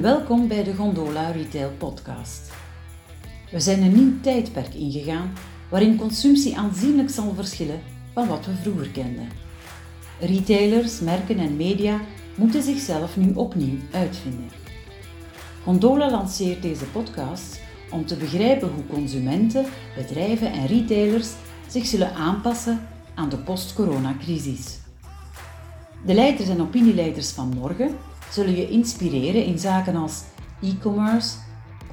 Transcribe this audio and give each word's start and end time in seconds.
welkom 0.00 0.48
bij 0.48 0.64
de 0.64 0.74
Gondola 0.74 1.30
Retail 1.30 1.70
Podcast. 1.78 2.52
We 3.50 3.60
zijn 3.60 3.82
een 3.82 3.94
nieuw 3.94 4.20
tijdperk 4.20 4.74
ingegaan 4.74 5.32
waarin 5.68 5.96
consumptie 5.96 6.56
aanzienlijk 6.56 7.10
zal 7.10 7.34
verschillen 7.34 7.80
van 8.14 8.28
wat 8.28 8.46
we 8.46 8.54
vroeger 8.54 8.88
kenden. 8.88 9.28
Retailers, 10.20 11.00
merken 11.00 11.38
en 11.38 11.56
media 11.56 12.00
moeten 12.34 12.62
zichzelf 12.62 13.16
nu 13.16 13.32
opnieuw 13.34 13.78
uitvinden. 13.92 14.50
Gondola 15.64 16.10
lanceert 16.10 16.62
deze 16.62 16.84
podcast 16.84 17.60
om 17.90 18.06
te 18.06 18.16
begrijpen 18.16 18.68
hoe 18.68 18.86
consumenten, 18.86 19.64
bedrijven 19.96 20.52
en 20.52 20.66
retailers 20.66 21.28
zich 21.68 21.86
zullen 21.86 22.14
aanpassen 22.14 22.88
aan 23.14 23.28
de 23.28 23.38
post-corona-crisis. 23.38 24.78
De 26.06 26.14
leiders 26.14 26.48
en 26.48 26.60
opinieleiders 26.60 27.30
van 27.30 27.48
morgen 27.48 27.96
zullen 28.30 28.56
je 28.56 28.68
inspireren 28.68 29.44
in 29.44 29.58
zaken 29.58 29.96
als 29.96 30.22
e-commerce, 30.62 31.36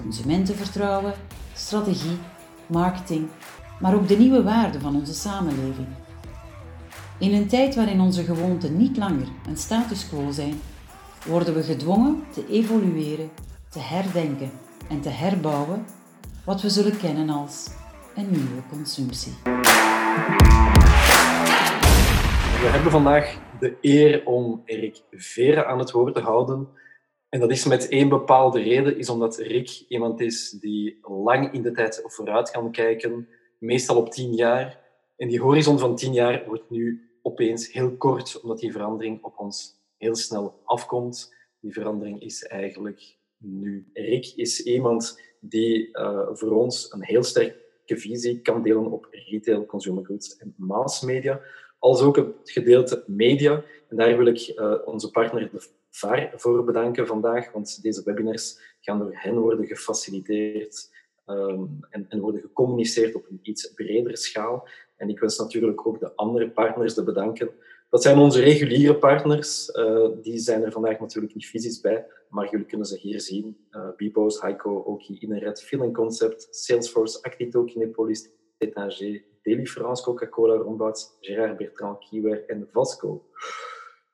consumentenvertrouwen, 0.04 1.14
strategie, 1.54 2.18
marketing, 2.68 3.28
maar 3.80 3.96
ook 3.96 4.08
de 4.08 4.18
nieuwe 4.18 4.44
waarden 4.44 4.82
van 4.82 4.96
onze 4.96 5.14
samenleving. 5.14 5.88
In 7.20 7.34
een 7.34 7.48
tijd 7.48 7.76
waarin 7.76 8.00
onze 8.00 8.24
gewoonten 8.24 8.78
niet 8.78 8.98
langer 8.98 9.28
een 9.48 9.58
status 9.58 10.08
quo 10.08 10.32
zijn, 10.32 10.62
worden 11.26 11.54
we 11.54 11.64
gedwongen 11.64 12.24
te 12.34 12.48
evolueren, 12.50 13.30
te 13.70 13.80
herdenken 13.80 14.52
en 14.90 15.02
te 15.02 15.10
herbouwen 15.10 15.86
wat 16.46 16.62
we 16.62 16.70
zullen 16.70 16.98
kennen 16.98 17.30
als 17.30 17.68
een 18.16 18.30
nieuwe 18.32 18.62
consumptie. 18.70 19.34
We 22.58 22.68
hebben 22.74 22.92
vandaag 22.92 23.40
de 23.60 23.78
eer 23.82 24.26
om 24.26 24.62
Erik 24.66 25.02
Veren 25.12 25.68
aan 25.68 25.80
het 25.80 25.92
woord 25.92 26.14
te 26.14 26.22
houden. 26.22 26.68
En 27.30 27.40
dat 27.40 27.52
is 27.52 27.66
met 27.66 27.90
één 27.90 28.10
bepaalde 28.10 28.62
reden, 28.62 28.98
is 28.98 29.10
omdat 29.10 29.38
Rick 29.38 29.86
iemand 29.88 30.22
is 30.22 30.50
die 30.50 31.00
lang 31.02 31.54
in 31.54 31.62
de 31.62 31.72
tijd 31.72 32.02
vooruit 32.04 32.52
kan 32.52 32.72
kijken, 32.72 33.28
meestal 33.60 33.98
op 33.98 34.12
tien 34.12 34.34
jaar. 34.34 34.80
En 35.18 35.28
die 35.28 35.42
horizon 35.42 35.80
van 35.80 35.96
tien 35.96 36.14
jaar 36.14 36.44
wordt 36.46 36.70
nu 36.70 37.10
opeens 37.22 37.72
heel 37.72 37.98
kort, 37.98 38.42
omdat 38.42 38.60
die 38.60 38.72
verandering 38.72 39.24
op 39.24 39.40
ons 39.40 39.76
heel 39.98 40.16
snel 40.16 40.62
afkomt. 40.64 41.36
Die 41.60 41.74
verandering 41.74 42.22
is 42.22 42.44
eigenlijk 42.44 43.18
nu. 43.38 43.90
Rick 43.94 44.34
is 44.36 44.64
iemand 44.64 45.22
die 45.40 45.90
uh, 45.92 46.28
voor 46.32 46.52
ons 46.52 46.92
een 46.94 47.04
heel 47.04 47.24
sterke 47.24 47.98
visie 47.98 48.42
kan 48.42 48.64
delen 48.64 48.92
op 48.92 49.08
retail, 49.12 49.66
consumer 49.66 50.06
goods 50.06 50.38
en 50.38 50.54
mass 50.58 51.02
media 51.02 51.42
als 51.80 52.02
ook 52.02 52.16
het 52.16 52.28
gedeelte 52.44 53.04
media. 53.08 53.64
En 53.90 53.98
daar 53.98 54.18
wil 54.18 54.26
ik 54.26 54.54
uh, 54.56 54.74
onze 54.86 55.12
partner 55.12 55.50
de 55.52 55.68
VAR 55.90 56.32
voor 56.36 56.64
bedanken 56.64 57.08
vandaag, 57.08 57.52
want 57.52 57.82
deze 57.82 58.04
webinars 58.04 58.76
gaan 58.82 59.00
door 59.00 59.12
hen 59.14 59.40
worden 59.40 59.66
gefaciliteerd 59.66 60.96
um, 61.26 61.80
en, 61.90 62.06
en, 62.10 62.20
worden 62.20 62.42
gecommuniceerd 62.42 63.16
op 63.16 63.26
een 63.30 63.40
iets 63.42 63.74
bredere 63.74 64.18
schaal. 64.18 64.68
En 64.96 65.10
ik 65.10 65.20
wens 65.20 65.38
natuurlijk 65.38 65.88
ook 65.88 66.00
de 66.00 66.16
andere 66.16 66.50
partners 66.50 66.94
te 66.94 67.04
bedanken. 67.04 67.50
Dat 67.90 68.02
zijn 68.02 68.18
onze 68.18 68.42
reguliere 68.42 68.96
partners. 68.96 69.70
Uh, 69.70 70.08
die 70.22 70.38
zijn 70.38 70.64
er 70.64 70.72
vandaag 70.72 71.00
natuurlijk 71.00 71.34
niet 71.34 71.46
fysisch 71.46 71.82
bij, 71.82 72.06
maar 72.30 72.50
jullie 72.50 72.66
kunnen 72.66 72.88
ze 72.88 72.98
hier 72.98 73.22
zien. 73.22 73.58
Uh, 73.72 73.88
Bipos, 73.96 74.42
Heiko, 74.42 74.76
Oki, 74.76 75.18
Innerred, 75.20 75.64
Feeling 75.64 75.94
Concept, 75.94 76.48
Salesforce, 76.52 77.22
Actito, 77.22 77.64
Kinepolis, 77.64 78.30
Etager, 78.58 79.24
Daily 79.48 79.66
France, 79.66 80.04
Coca-Cola, 80.04 80.56
Rombouts, 80.56 81.18
Gerard 81.22 81.58
Bertrand, 81.58 82.00
Kiwer 82.00 82.44
en 82.48 82.68
Vasco. 82.72 83.24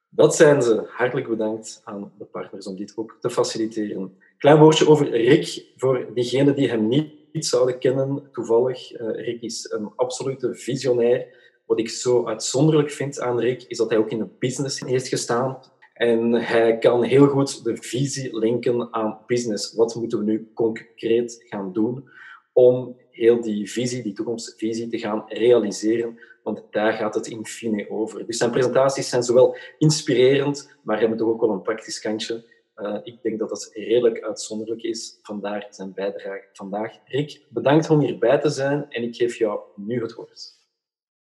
Dat 0.10 0.36
zijn 0.36 0.62
ze. 0.62 0.84
Hartelijk 0.88 1.28
bedankt 1.28 1.82
aan 1.84 2.12
de 2.18 2.26
partners 2.26 2.68
om 2.68 2.76
dit 2.76 2.94
ook 2.96 3.18
te 3.20 3.30
faciliteren. 3.30 4.18
Klein 4.38 4.60
woordje 4.60 4.88
over 4.88 5.10
Rick, 5.10 5.66
voor 5.78 6.08
diegenen 6.14 6.56
die 6.56 6.70
hem 6.70 6.88
niet, 6.88 7.22
zouden 7.32 7.80
kennen. 7.80 8.30
Toevallig, 8.32 9.02
uh, 9.02 9.26
Rick 9.26 9.42
is 9.42 9.72
een 9.72 9.92
absolute 9.96 10.56
visionair. 10.56 11.28
Wat 11.66 11.80
ik 11.80 11.90
zo 11.90 12.26
uitzonderlijk 12.26 12.92
vind 12.92 13.20
aan 13.20 13.40
Rick, 13.40 13.64
is 13.64 13.78
dat 13.78 13.90
hij 13.90 13.98
ook 13.98 14.12
in 14.12 14.18
de 14.18 14.30
business 14.40 14.80
heeft 14.80 15.08
gestaan. 15.08 15.58
En 15.94 16.34
hij 16.34 16.78
kan 16.78 17.04
heel 17.04 17.28
goed 17.28 17.64
de 17.64 17.78
visie 17.78 18.38
linken 18.38 18.94
aan 18.94 19.20
business. 19.28 19.74
Wat 19.76 19.96
moeten 19.96 20.18
we 20.18 20.24
nu 20.24 20.52
concreet 20.54 21.44
gaan 21.48 21.74
doen 21.74 22.10
om 22.54 22.98
heel 23.12 23.42
die 23.42 23.72
visie, 23.72 24.04
die 24.04 24.14
toekomstvisie, 24.14 24.88
te 24.88 24.98
gaan 24.98 25.24
realiseren. 25.28 26.20
Want 26.44 26.64
daar 26.72 26.94
gaat 26.94 27.16
het 27.16 27.28
in 27.28 27.46
fine 27.46 27.90
over. 27.90 28.26
Dus 28.26 28.38
zijn 28.38 28.52
presentaties 28.52 29.10
zijn 29.10 29.24
zowel 29.24 29.58
inspirerend, 29.78 30.76
maar 30.84 31.00
hebben 31.00 31.18
toch 31.18 31.28
ook 31.28 31.42
wel 31.42 31.52
een 31.52 31.62
praktisch 31.62 32.00
kantje. 32.00 32.52
Uh, 32.76 32.98
ik 33.04 33.22
denk 33.22 33.40
dat 33.40 33.50
dat 33.50 33.70
redelijk 33.74 34.24
uitzonderlijk 34.24 34.82
is. 34.82 35.20
Vandaar 35.22 35.68
zijn 35.70 35.94
bijdrage 35.94 36.44
vandaag. 36.54 36.98
Rick, 37.06 37.46
bedankt 37.50 37.90
om 37.90 38.00
hierbij 38.00 38.40
te 38.40 38.50
zijn 38.50 38.86
en 38.90 39.04
ik 39.04 39.16
geef 39.16 39.36
jou 39.36 39.60
nu 39.76 40.02
het 40.02 40.14
woord. 40.14 40.52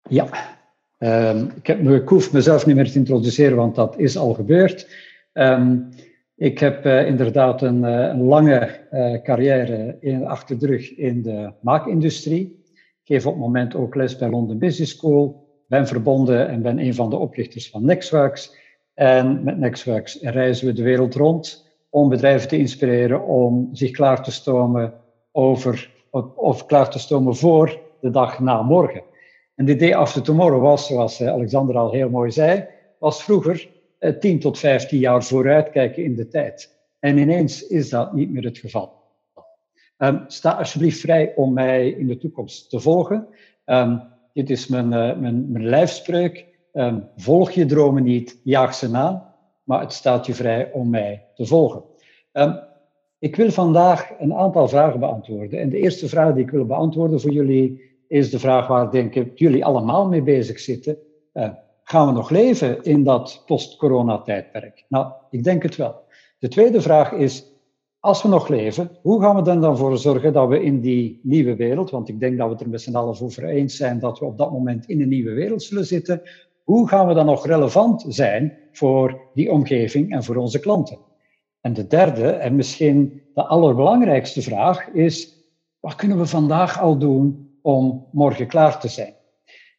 Ja, 0.09 0.29
uh, 0.99 1.43
ik, 1.57 1.67
heb, 1.67 1.89
ik 1.89 2.09
hoef 2.09 2.33
mezelf 2.33 2.67
niet 2.67 2.77
meer 2.77 2.91
te 2.91 2.99
introduceren, 2.99 3.57
want 3.57 3.75
dat 3.75 3.99
is 3.99 4.17
al 4.17 4.35
gebeurd. 4.35 4.89
Um, 5.33 5.89
ik 6.41 6.59
heb 6.59 6.87
uh, 6.87 7.07
inderdaad 7.07 7.63
een, 7.63 7.83
uh, 7.83 7.91
een 7.91 8.23
lange 8.23 8.79
uh, 8.93 9.23
carrière 9.23 9.97
in, 10.01 10.27
achter 10.27 10.59
de 10.59 10.67
rug 10.67 10.97
in 10.97 11.23
de 11.23 11.53
maakindustrie. 11.61 12.63
Ik 12.75 13.01
geef 13.05 13.27
op 13.27 13.33
het 13.33 13.43
moment 13.43 13.75
ook 13.75 13.95
les 13.95 14.17
bij 14.17 14.31
London 14.31 14.59
Business 14.59 14.97
School. 14.97 15.49
Ben 15.67 15.87
verbonden 15.87 16.49
en 16.49 16.63
ben 16.63 16.79
een 16.79 16.95
van 16.95 17.11
de 17.11 17.17
oprichters 17.17 17.71
van 17.71 17.85
Nextworks. 17.85 18.57
En 18.95 19.45
met 19.45 19.59
Nextworks 19.59 20.21
reizen 20.21 20.67
we 20.67 20.73
de 20.73 20.83
wereld 20.83 21.15
rond 21.15 21.67
om 21.91 22.09
bedrijven 22.09 22.49
te 22.49 22.59
inspireren 22.59 23.27
om 23.27 23.69
zich 23.73 23.91
klaar 23.91 24.23
te 24.23 24.33
stomen 24.33 24.93
over, 25.33 25.91
of 26.35 26.67
klaar 26.67 26.91
te 26.91 26.99
stomen 26.99 27.37
voor 27.37 27.81
de 28.01 28.11
dag 28.11 28.39
na 28.39 28.63
morgen. 28.63 29.03
En 29.55 29.65
de 29.65 29.77
day 29.77 29.95
after 29.95 30.23
tomorrow 30.23 30.63
was, 30.63 30.87
zoals 30.87 31.23
Alexander 31.23 31.77
al 31.77 31.93
heel 31.93 32.11
mooi 32.11 32.31
zei, 32.31 32.67
was 32.99 33.23
vroeger 33.23 33.69
10 34.21 34.41
tot 34.41 34.59
15 34.59 34.99
jaar 34.99 35.25
vooruitkijken 35.25 36.05
in 36.05 36.15
de 36.15 36.29
tijd. 36.29 36.79
En 36.99 37.19
ineens 37.19 37.67
is 37.67 37.89
dat 37.89 38.13
niet 38.13 38.31
meer 38.31 38.45
het 38.45 38.59
geval. 38.59 38.99
Um, 39.99 40.25
sta 40.27 40.51
alsjeblieft 40.51 41.01
vrij 41.01 41.33
om 41.37 41.53
mij 41.53 41.89
in 41.89 42.07
de 42.07 42.17
toekomst 42.17 42.71
te 42.71 42.81
volgen. 42.81 43.27
Um, 43.65 44.03
dit 44.33 44.51
is 44.51 44.67
mijn, 44.67 44.85
uh, 44.85 45.17
mijn, 45.17 45.53
mijn 45.53 45.67
lijfspreuk. 45.67 46.47
Um, 46.73 47.09
volg 47.17 47.51
je 47.51 47.67
dromen 47.67 48.03
niet, 48.03 48.41
jaag 48.45 48.75
ze 48.75 48.91
na, 48.91 49.35
maar 49.65 49.81
het 49.81 49.93
staat 49.93 50.27
je 50.27 50.35
vrij 50.35 50.73
om 50.73 50.91
mij 50.91 51.27
te 51.35 51.47
volgen. 51.47 51.83
ik 53.19 53.37
wil 53.37 53.51
vandaag 53.51 54.11
een 54.19 54.35
aantal 54.35 54.69
vragen 54.69 55.01
beantwoorden. 55.01 55.61
En 55.61 55.69
de 55.69 55.79
eerste 55.79 56.09
vraag 56.09 56.35
die 56.35 56.45
ik 56.45 56.51
wil 56.51 56.67
beantwoorden 56.67 57.21
voor 57.21 57.33
jullie 57.33 57.89
is 58.09 58.31
de 58.31 58.39
vraag 58.39 58.67
waar 58.67 58.91
denk 58.91 59.15
ik 59.15 59.39
jullie 59.39 59.65
allemaal 59.65 60.09
mee 60.09 60.23
bezig 60.23 60.61
zitten. 60.61 60.99
Gaan 61.91 62.07
we 62.07 62.13
nog 62.13 62.31
leven 62.31 62.83
in 62.83 63.05
dat 63.05 63.43
post-corona-tijdperk? 63.47 64.85
Nou, 64.89 65.13
ik 65.31 65.45
denk 65.45 65.63
het 65.63 65.77
wel. 65.77 66.03
De 66.39 66.49
tweede 66.49 66.81
vraag 66.81 67.13
is, 67.13 67.53
als 68.01 68.23
we 68.23 68.29
nog 68.29 68.49
leven, 68.49 68.91
hoe 69.03 69.21
gaan 69.21 69.43
we 69.43 69.51
er 69.51 69.61
dan 69.61 69.77
voor 69.77 69.99
zorgen 69.99 70.33
dat 70.33 70.49
we 70.49 70.63
in 70.63 70.81
die 70.81 71.21
nieuwe 71.23 71.57
wereld, 71.57 71.91
want 71.91 72.09
ik 72.09 72.21
denk 72.21 72.39
dat 72.39 72.47
we 72.47 72.53
het 72.53 72.63
er 72.63 72.69
met 72.69 72.81
z'n 72.81 72.95
allen 72.95 73.21
over 73.21 73.45
eens 73.45 73.77
zijn 73.77 73.99
dat 73.99 74.19
we 74.19 74.25
op 74.25 74.39
dat 74.39 74.53
moment 74.53 74.89
in 74.89 75.01
een 75.01 75.09
nieuwe 75.09 75.33
wereld 75.33 75.63
zullen 75.63 75.87
zitten, 75.87 76.23
hoe 76.65 76.89
gaan 76.89 77.07
we 77.07 77.15
dan 77.15 77.27
nog 77.27 77.47
relevant 77.47 78.05
zijn 78.09 78.59
voor 78.73 79.21
die 79.35 79.51
omgeving 79.51 80.13
en 80.13 80.25
voor 80.25 80.37
onze 80.37 80.61
klanten? 80.61 80.99
En 81.61 81.73
de 81.73 81.87
derde, 81.87 82.29
en 82.31 82.57
misschien 82.57 83.23
de 83.35 83.47
allerbelangrijkste 83.47 84.43
vraag, 84.43 84.89
is, 84.89 85.45
wat 85.81 85.95
kunnen 85.95 86.19
we 86.19 86.27
vandaag 86.27 86.81
al 86.81 86.99
doen 86.99 87.51
om 87.63 88.07
morgen 88.13 88.47
klaar 88.47 88.81
te 88.81 88.89
zijn? 88.89 89.15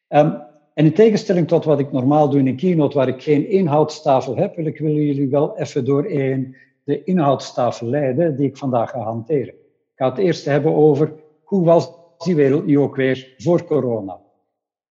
Um, 0.07 0.49
en 0.81 0.87
in 0.87 0.93
tegenstelling 0.93 1.47
tot 1.47 1.65
wat 1.65 1.79
ik 1.79 1.91
normaal 1.91 2.29
doe 2.29 2.39
in 2.39 2.47
een 2.47 2.55
keynote, 2.55 2.97
waar 2.97 3.07
ik 3.07 3.21
geen 3.21 3.49
inhoudstafel 3.49 4.35
heb, 4.35 4.55
wil 4.55 4.65
ik 4.65 4.77
willen 4.77 5.05
jullie 5.05 5.29
wel 5.29 5.57
even 5.57 5.85
doorheen 5.85 6.55
de 6.83 7.03
inhoudstafel 7.03 7.87
leiden 7.87 8.35
die 8.35 8.47
ik 8.47 8.57
vandaag 8.57 8.89
ga 8.89 8.99
hanteren. 8.99 9.53
Ik 9.53 9.95
ga 9.95 10.09
het 10.09 10.17
eerst 10.17 10.45
hebben 10.45 10.73
over 10.73 11.13
hoe 11.43 11.65
was 11.65 11.91
die 12.17 12.35
wereld 12.35 12.65
nu 12.65 12.79
ook 12.79 12.95
weer 12.95 13.33
voor 13.37 13.65
corona. 13.65 14.19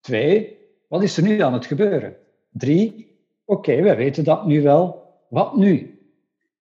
Twee, 0.00 0.58
wat 0.88 1.02
is 1.02 1.16
er 1.16 1.22
nu 1.22 1.40
aan 1.40 1.52
het 1.52 1.66
gebeuren? 1.66 2.16
Drie, 2.50 3.16
oké, 3.44 3.82
we 3.82 3.94
weten 3.94 4.24
dat 4.24 4.46
nu 4.46 4.62
wel. 4.62 5.02
Wat 5.28 5.56
nu? 5.56 5.98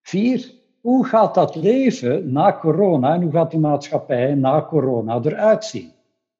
Vier, 0.01 0.51
hoe 0.81 1.05
gaat 1.05 1.35
dat 1.35 1.55
leven 1.55 2.31
na 2.31 2.57
corona 2.59 3.13
en 3.13 3.21
hoe 3.21 3.31
gaat 3.31 3.51
de 3.51 3.59
maatschappij 3.59 4.33
na 4.33 4.65
corona 4.65 5.19
eruit 5.23 5.65
zien? 5.65 5.91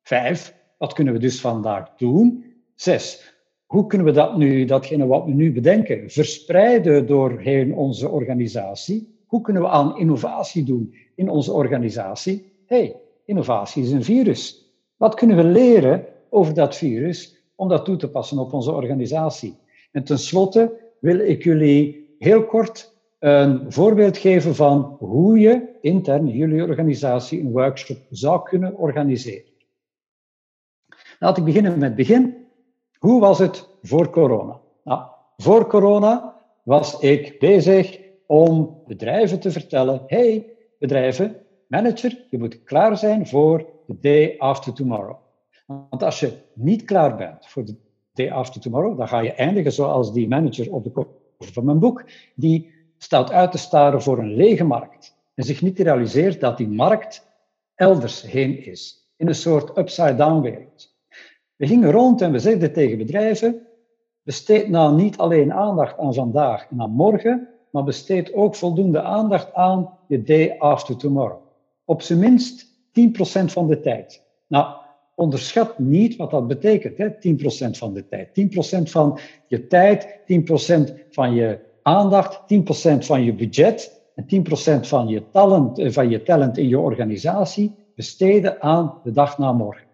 Vijf, 0.01 0.55
wat 0.77 0.93
kunnen 0.93 1.13
we 1.13 1.19
dus 1.19 1.41
vandaag 1.41 1.95
doen 1.97 2.46
Zes, 2.77 3.33
hoe 3.65 3.88
kunnen 3.88 4.07
we 4.07 4.13
dat 4.13 4.38
nu, 4.38 4.65
datgene 4.65 5.06
wat 5.06 5.25
we 5.25 5.31
nu 5.31 5.53
bedenken, 5.53 6.09
verspreiden 6.09 7.07
doorheen 7.07 7.74
onze 7.74 8.09
organisatie? 8.09 9.15
Hoe 9.25 9.41
kunnen 9.41 9.62
we 9.62 9.68
aan 9.68 9.97
innovatie 9.97 10.63
doen 10.63 10.95
in 11.15 11.29
onze 11.29 11.51
organisatie? 11.53 12.56
hey, 12.65 12.95
innovatie 13.25 13.83
is 13.83 13.91
een 13.91 14.03
virus. 14.03 14.71
Wat 14.97 15.15
kunnen 15.15 15.35
we 15.35 15.44
leren 15.44 16.06
over 16.29 16.53
dat 16.53 16.75
virus 16.75 17.38
om 17.56 17.68
dat 17.68 17.85
toe 17.85 17.95
te 17.95 18.09
passen 18.09 18.38
op 18.38 18.53
onze 18.53 18.71
organisatie? 18.71 19.57
En 19.91 20.03
tenslotte 20.03 20.91
wil 21.00 21.19
ik 21.19 21.44
jullie 21.44 22.15
heel 22.19 22.45
kort 22.45 22.95
een 23.19 23.71
voorbeeld 23.71 24.18
geven 24.18 24.56
van 24.56 24.95
hoe 25.00 25.39
je 25.39 25.77
intern 25.81 26.27
in 26.27 26.35
jullie 26.35 26.62
organisatie 26.62 27.39
een 27.39 27.51
workshop 27.51 27.97
zou 28.09 28.44
kunnen 28.44 28.77
organiseren. 28.77 29.51
Laat 31.19 31.38
ik 31.38 31.44
beginnen 31.44 31.71
met 31.71 31.81
het 31.81 31.95
begin. 31.95 32.46
Hoe 32.99 33.19
was 33.19 33.39
het 33.39 33.69
voor 33.81 34.09
corona? 34.09 34.59
Nou, 34.83 35.01
voor 35.38 35.67
corona 35.67 36.41
was 36.63 36.99
ik 36.99 37.39
bezig 37.39 37.99
om 38.25 38.81
bedrijven 38.88 39.39
te 39.39 39.51
vertellen: 39.51 40.03
hey, 40.07 40.45
bedrijven, 40.79 41.35
manager, 41.67 42.25
je 42.29 42.38
moet 42.38 42.63
klaar 42.63 42.97
zijn 42.97 43.27
voor 43.27 43.65
the 43.88 43.99
day 43.99 44.35
after 44.38 44.73
tomorrow. 44.73 45.15
Want 45.65 46.03
als 46.03 46.19
je 46.19 46.38
niet 46.53 46.83
klaar 46.83 47.15
bent 47.15 47.47
voor 47.47 47.65
de 47.65 47.75
day 48.13 48.31
after 48.31 48.61
tomorrow, 48.61 48.97
dan 48.97 49.07
ga 49.07 49.19
je 49.19 49.33
eindigen 49.33 49.71
zoals 49.71 50.13
die 50.13 50.27
manager 50.27 50.73
op 50.73 50.83
de 50.83 50.91
kop 50.91 51.07
van 51.38 51.65
mijn 51.65 51.79
boek, 51.79 52.03
die 52.35 52.73
staat 52.97 53.31
uit 53.31 53.51
te 53.51 53.57
staren 53.57 54.01
voor 54.01 54.19
een 54.19 54.35
lege 54.35 54.63
markt 54.63 55.15
en 55.33 55.44
zich 55.44 55.61
niet 55.61 55.79
realiseert 55.79 56.39
dat 56.39 56.57
die 56.57 56.67
markt 56.67 57.27
elders 57.75 58.21
heen 58.21 58.65
is, 58.65 59.09
in 59.17 59.27
een 59.27 59.35
soort 59.35 59.77
upside-down 59.77 60.41
wereld. 60.41 60.96
We 61.57 61.68
gingen 61.68 61.92
rond 61.92 62.21
en 62.21 62.31
we 62.31 62.39
zeiden 62.39 62.74
tegen 62.74 62.98
bedrijven, 62.98 63.68
besteed 64.24 64.69
nou 64.69 64.95
niet 64.95 65.18
alleen 65.18 65.54
aandacht 65.54 65.98
aan 65.98 66.13
vandaag 66.13 66.68
en 66.69 66.81
aan 66.81 66.92
morgen, 66.92 67.48
maar 67.71 67.83
besteed 67.83 68.33
ook 68.33 68.56
voldoende 68.56 69.01
aandacht 69.01 69.54
aan 69.54 69.89
je 70.07 70.24
day 70.24 70.56
after 70.59 70.98
tomorrow. 70.98 71.38
Op 71.86 72.01
zijn 72.01 72.19
minst 72.19 72.65
10% 72.65 73.45
van 73.45 73.68
de 73.68 73.80
tijd. 73.80 74.24
Nou, 74.48 74.75
onderschat 75.15 75.80
niet 75.80 76.15
wat 76.15 76.31
dat 76.31 76.48
betekent, 76.48 76.98
hè? 76.98 77.09
10% 77.09 77.77
van 77.77 77.94
de 77.94 78.07
tijd. 78.07 78.33
10% 78.33 78.89
van 78.89 79.19
je 79.48 79.68
tijd, 79.68 80.19
10% 80.25 80.94
van 81.09 81.33
je 81.33 81.59
aandacht, 81.81 82.42
10% 82.48 83.06
van 83.06 83.24
je 83.24 83.33
budget 83.33 84.01
en 84.15 84.25
10% 84.25 84.88
van 84.88 85.07
je, 85.07 85.24
talent, 85.31 85.80
eh, 85.80 85.92
van 85.92 86.09
je 86.09 86.24
talent 86.24 86.57
in 86.57 86.68
je 86.68 86.80
organisatie 86.80 87.75
besteden 87.95 88.62
aan 88.62 89.00
de 89.04 89.12
dag 89.12 89.38
na 89.38 89.54
morgen. 89.54 89.86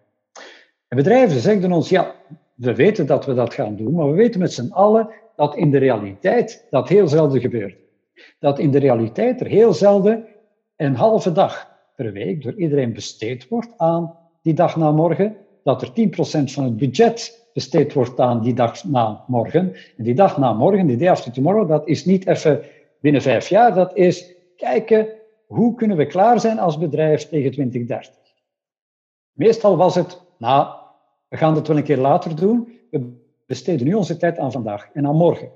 En 0.94 1.02
bedrijven 1.02 1.40
zeggen 1.40 1.72
ons, 1.72 1.88
ja, 1.88 2.14
we 2.54 2.74
weten 2.74 3.06
dat 3.06 3.26
we 3.26 3.34
dat 3.34 3.54
gaan 3.54 3.76
doen, 3.76 3.94
maar 3.94 4.10
we 4.10 4.14
weten 4.14 4.40
met 4.40 4.52
z'n 4.52 4.70
allen 4.72 5.08
dat 5.36 5.56
in 5.56 5.70
de 5.70 5.78
realiteit 5.78 6.66
dat 6.70 6.88
heel 6.88 7.08
zelden 7.08 7.40
gebeurt. 7.40 7.76
Dat 8.38 8.58
in 8.58 8.70
de 8.70 8.78
realiteit 8.78 9.40
er 9.40 9.46
heel 9.46 9.72
zelden 9.72 10.26
een 10.76 10.94
halve 10.94 11.32
dag 11.32 11.68
per 11.96 12.12
week 12.12 12.42
door 12.42 12.54
iedereen 12.54 12.92
besteed 12.92 13.48
wordt 13.48 13.72
aan 13.76 14.16
die 14.42 14.54
dag 14.54 14.76
na 14.76 14.90
morgen, 14.90 15.36
dat 15.62 15.82
er 15.82 15.88
10% 15.88 16.52
van 16.52 16.64
het 16.64 16.76
budget 16.76 17.48
besteed 17.52 17.92
wordt 17.92 18.20
aan 18.20 18.42
die 18.42 18.54
dag 18.54 18.84
na 18.84 19.24
morgen. 19.26 19.74
En 19.96 20.04
die 20.04 20.14
dag 20.14 20.38
na 20.38 20.52
morgen, 20.52 20.86
die 20.86 20.96
day 20.96 21.10
after 21.10 21.32
tomorrow, 21.32 21.68
dat 21.68 21.88
is 21.88 22.04
niet 22.04 22.26
even 22.26 22.62
binnen 23.00 23.22
vijf 23.22 23.48
jaar, 23.48 23.74
dat 23.74 23.96
is 23.96 24.34
kijken 24.56 25.08
hoe 25.46 25.74
kunnen 25.74 25.96
we 25.96 26.06
klaar 26.06 26.40
zijn 26.40 26.58
als 26.58 26.78
bedrijf 26.78 27.28
tegen 27.28 27.50
2030. 27.50 28.14
Meestal 29.32 29.76
was 29.76 29.94
het, 29.94 30.20
nou, 30.38 30.82
we 31.34 31.40
gaan 31.40 31.54
het 31.54 31.68
wel 31.68 31.76
een 31.76 31.82
keer 31.82 31.98
later 31.98 32.36
doen. 32.36 32.68
We 32.90 33.12
besteden 33.46 33.86
nu 33.86 33.94
onze 33.94 34.16
tijd 34.16 34.38
aan 34.38 34.52
vandaag 34.52 34.90
en 34.92 35.06
aan 35.06 35.16
morgen. 35.16 35.50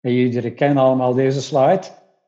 En 0.00 0.12
jullie 0.12 0.54
kennen 0.54 0.82
allemaal 0.82 1.14
deze 1.14 1.42
slide. 1.42 1.82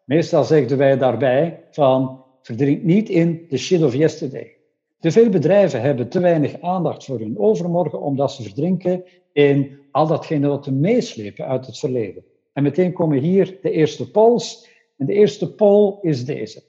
Meestal 0.04 0.44
zeggen 0.44 0.78
wij 0.78 0.96
daarbij 0.96 1.64
van, 1.70 2.24
verdrink 2.42 2.82
niet 2.82 3.08
in 3.08 3.46
the 3.48 3.56
shit 3.56 3.82
of 3.82 3.94
yesterday. 3.94 4.56
Te 4.98 5.10
veel 5.10 5.28
bedrijven 5.28 5.80
hebben 5.80 6.08
te 6.08 6.20
weinig 6.20 6.60
aandacht 6.60 7.04
voor 7.04 7.18
hun 7.18 7.38
overmorgen, 7.38 8.00
omdat 8.00 8.32
ze 8.32 8.42
verdrinken 8.42 9.04
in 9.32 9.78
al 9.90 10.06
datgene 10.06 10.48
wat 10.48 10.64
ze 10.64 10.72
meeslepen 10.72 11.46
uit 11.46 11.66
het 11.66 11.78
verleden. 11.78 12.24
En 12.52 12.62
meteen 12.62 12.92
komen 12.92 13.18
hier 13.18 13.58
de 13.62 13.70
eerste 13.70 14.10
polls. 14.10 14.68
En 14.96 15.06
de 15.06 15.12
eerste 15.12 15.54
poll 15.54 15.98
is 16.00 16.24
deze. 16.24 16.62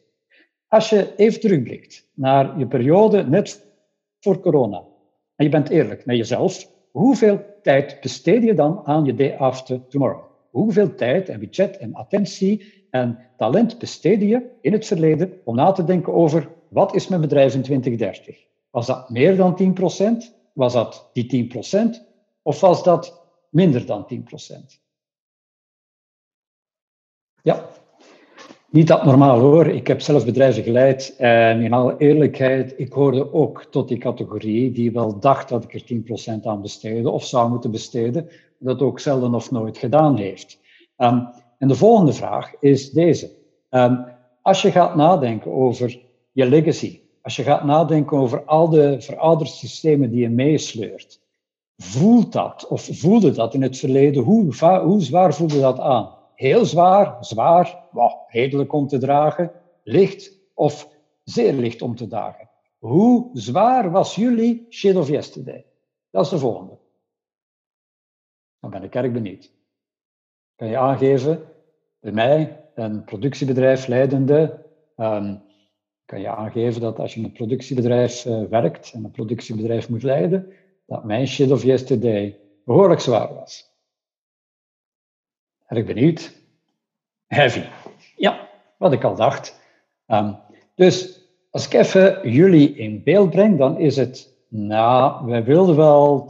Als 0.67 0.89
je 0.89 1.15
even 1.15 1.39
terugblikt 1.39 2.09
naar 2.13 2.59
je 2.59 2.67
periode 2.67 3.23
net 3.23 3.67
voor 4.19 4.39
corona, 4.39 4.83
en 5.35 5.45
je 5.45 5.51
bent 5.51 5.69
eerlijk 5.69 6.05
met 6.05 6.17
jezelf, 6.17 6.71
hoeveel 6.91 7.39
tijd 7.61 8.01
besteed 8.01 8.43
je 8.43 8.53
dan 8.53 8.85
aan 8.85 9.05
je 9.05 9.13
day 9.13 9.37
after 9.37 9.87
tomorrow? 9.87 10.23
Hoeveel 10.49 10.95
tijd 10.95 11.29
en 11.29 11.39
budget 11.39 11.77
en 11.77 11.93
attentie 11.93 12.85
en 12.89 13.19
talent 13.37 13.79
besteed 13.79 14.21
je 14.21 14.49
in 14.61 14.71
het 14.73 14.85
verleden 14.85 15.41
om 15.43 15.55
na 15.55 15.71
te 15.71 15.83
denken 15.83 16.13
over 16.13 16.49
wat 16.69 16.95
is 16.95 17.07
mijn 17.07 17.21
bedrijf 17.21 17.53
in 17.53 17.61
2030? 17.61 18.47
Was 18.69 18.85
dat 18.85 19.09
meer 19.09 19.35
dan 19.35 19.75
10%? 20.23 20.37
Was 20.53 20.73
dat 20.73 21.09
die 21.13 21.53
10%? 21.53 22.07
Of 22.41 22.59
was 22.59 22.83
dat 22.83 23.25
minder 23.49 23.85
dan 23.85 24.07
10%? 24.13 24.79
Ja, 27.41 27.69
niet 28.69 28.91
abnormaal 28.91 29.39
hoor. 29.39 29.67
Ik 29.67 29.87
heb 29.87 30.01
zelf 30.01 30.25
bedrijven 30.25 30.63
geleid 30.63 31.15
en 31.17 31.61
in 31.61 31.73
alle 31.73 31.95
eerlijkheid, 31.97 32.73
ik 32.77 32.93
hoorde 32.93 33.33
ook 33.33 33.63
tot 33.63 33.87
die 33.87 33.97
categorie 33.97 34.71
die 34.71 34.91
wel 34.91 35.19
dacht 35.19 35.49
dat 35.49 35.63
ik 35.63 35.73
er 35.73 36.37
10% 36.39 36.43
aan 36.43 36.61
besteedde 36.61 37.09
of 37.09 37.25
zou 37.25 37.49
moeten 37.49 37.71
besteden, 37.71 38.29
dat 38.59 38.81
ook 38.81 38.99
zelden 38.99 39.33
of 39.33 39.51
nooit 39.51 39.77
gedaan 39.77 40.17
heeft. 40.17 40.59
Um, 40.97 41.27
en 41.57 41.67
de 41.67 41.75
volgende 41.75 42.13
vraag 42.13 42.53
is 42.59 42.91
deze. 42.91 43.31
Um, 43.69 44.05
als 44.41 44.61
je 44.61 44.71
gaat 44.71 44.95
nadenken 44.95 45.51
over 45.51 45.99
je 46.31 46.45
legacy, 46.45 46.99
als 47.21 47.35
je 47.35 47.43
gaat 47.43 47.63
nadenken 47.63 48.17
over 48.17 48.43
al 48.43 48.69
de 48.69 49.01
verouderde 49.01 49.53
systemen 49.53 50.09
die 50.09 50.21
je 50.21 50.29
meesleurt, 50.29 51.19
voelt 51.77 52.33
dat 52.33 52.67
of 52.67 52.89
voelde 52.91 53.31
dat 53.31 53.53
in 53.53 53.61
het 53.61 53.77
verleden? 53.77 54.23
Hoe, 54.23 54.53
hoe 54.83 55.01
zwaar 55.01 55.33
voelde 55.33 55.59
dat 55.59 55.79
aan? 55.79 56.17
Heel 56.39 56.65
zwaar, 56.65 57.17
zwaar, 57.19 57.83
wow, 57.91 58.11
redelijk 58.27 58.73
om 58.73 58.87
te 58.87 58.97
dragen, 58.97 59.51
licht 59.83 60.39
of 60.53 60.89
zeer 61.23 61.53
licht 61.53 61.81
om 61.81 61.95
te 61.95 62.07
dragen. 62.07 62.49
Hoe 62.77 63.29
zwaar 63.33 63.91
was 63.91 64.15
jullie 64.15 64.65
shit 64.69 64.95
of 64.95 65.07
yesterday? 65.07 65.65
Dat 66.09 66.23
is 66.23 66.29
de 66.29 66.37
volgende. 66.37 66.77
Dan 68.59 68.69
ben 68.69 68.83
ik 68.83 68.95
erg 68.95 69.11
benieuwd. 69.11 69.51
Kan 70.55 70.67
je 70.67 70.77
aangeven, 70.77 71.43
bij 71.99 72.11
mij, 72.11 72.65
een 72.75 73.03
productiebedrijf 73.03 73.87
leidende, 73.87 74.65
um, 74.97 75.41
kan 76.05 76.21
je 76.21 76.29
aangeven 76.29 76.81
dat 76.81 76.99
als 76.99 77.13
je 77.13 77.19
in 77.19 77.25
een 77.25 77.31
productiebedrijf 77.31 78.25
uh, 78.25 78.43
werkt 78.43 78.91
en 78.93 79.03
een 79.03 79.11
productiebedrijf 79.11 79.89
moet 79.89 80.03
leiden, 80.03 80.53
dat 80.85 81.03
mijn 81.03 81.27
shit 81.27 81.51
of 81.51 81.63
yesterday 81.63 82.39
behoorlijk 82.65 82.99
zwaar 82.99 83.33
was. 83.33 83.68
Erg 85.69 85.85
benieuwd. 85.85 86.31
Heavy. 87.27 87.61
Ja, 88.15 88.49
wat 88.77 88.93
ik 88.93 89.03
al 89.03 89.15
dacht. 89.15 89.59
Um, 90.07 90.37
dus 90.75 91.21
als 91.51 91.65
ik 91.65 91.73
even 91.73 92.31
jullie 92.31 92.75
in 92.75 93.03
beeld 93.03 93.29
breng, 93.29 93.57
dan 93.57 93.77
is 93.77 93.95
het, 93.95 94.33
nou, 94.47 95.25
wij 95.25 95.43
wilden 95.43 95.75
wel 95.75 96.27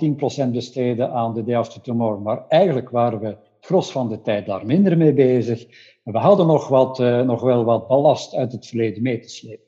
10% 0.48 0.51
besteden 0.51 1.12
aan 1.12 1.34
de 1.34 1.43
day 1.43 1.58
after 1.58 1.81
tomorrow, 1.81 2.24
maar 2.24 2.46
eigenlijk 2.48 2.89
waren 2.89 3.19
we 3.19 3.25
het 3.25 3.38
gros 3.60 3.91
van 3.91 4.10
de 4.10 4.22
tijd 4.22 4.46
daar 4.46 4.65
minder 4.65 4.98
mee 4.98 5.13
bezig. 5.13 5.65
We 6.03 6.17
hadden 6.17 6.48
nog, 6.48 6.67
wat, 6.67 7.00
uh, 7.00 7.22
nog 7.22 7.41
wel 7.41 7.63
wat 7.63 7.88
ballast 7.88 8.36
uit 8.36 8.51
het 8.51 8.67
verleden 8.67 9.03
mee 9.03 9.19
te 9.19 9.29
slepen. 9.29 9.65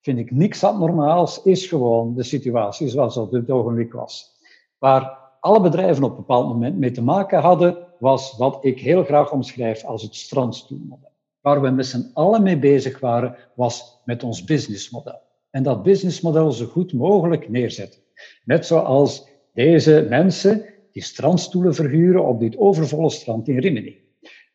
Vind 0.00 0.18
ik 0.18 0.30
niks 0.30 0.64
abnormaals, 0.64 1.42
is 1.42 1.66
gewoon 1.66 2.14
de 2.14 2.22
situatie 2.22 2.88
zoals 2.88 3.14
dat 3.14 3.24
op 3.24 3.30
dit 3.30 3.50
ogenblik 3.50 3.92
was. 3.92 4.30
Waar 4.78 5.18
alle 5.40 5.60
bedrijven 5.60 6.04
op 6.04 6.10
een 6.10 6.16
bepaald 6.16 6.48
moment 6.48 6.78
mee 6.78 6.90
te 6.90 7.02
maken 7.02 7.40
hadden, 7.40 7.76
was 8.04 8.36
wat 8.36 8.64
ik 8.64 8.80
heel 8.80 9.04
graag 9.04 9.32
omschrijf 9.32 9.84
als 9.84 10.02
het 10.02 10.14
strandstoelmodel. 10.14 11.12
Waar 11.40 11.60
we 11.60 11.70
met 11.70 11.86
z'n 11.86 12.10
allen 12.12 12.42
mee 12.42 12.58
bezig 12.58 13.00
waren, 13.00 13.36
was 13.54 14.00
met 14.04 14.22
ons 14.22 14.44
businessmodel. 14.44 15.20
En 15.50 15.62
dat 15.62 15.82
businessmodel 15.82 16.52
zo 16.52 16.66
goed 16.66 16.92
mogelijk 16.92 17.48
neerzetten. 17.48 18.00
Net 18.44 18.66
zoals 18.66 19.28
deze 19.54 20.06
mensen 20.08 20.64
die 20.92 21.02
strandstoelen 21.02 21.74
verhuren 21.74 22.24
op 22.24 22.40
dit 22.40 22.58
overvolle 22.58 23.10
strand 23.10 23.48
in 23.48 23.58
Rimini. 23.58 23.96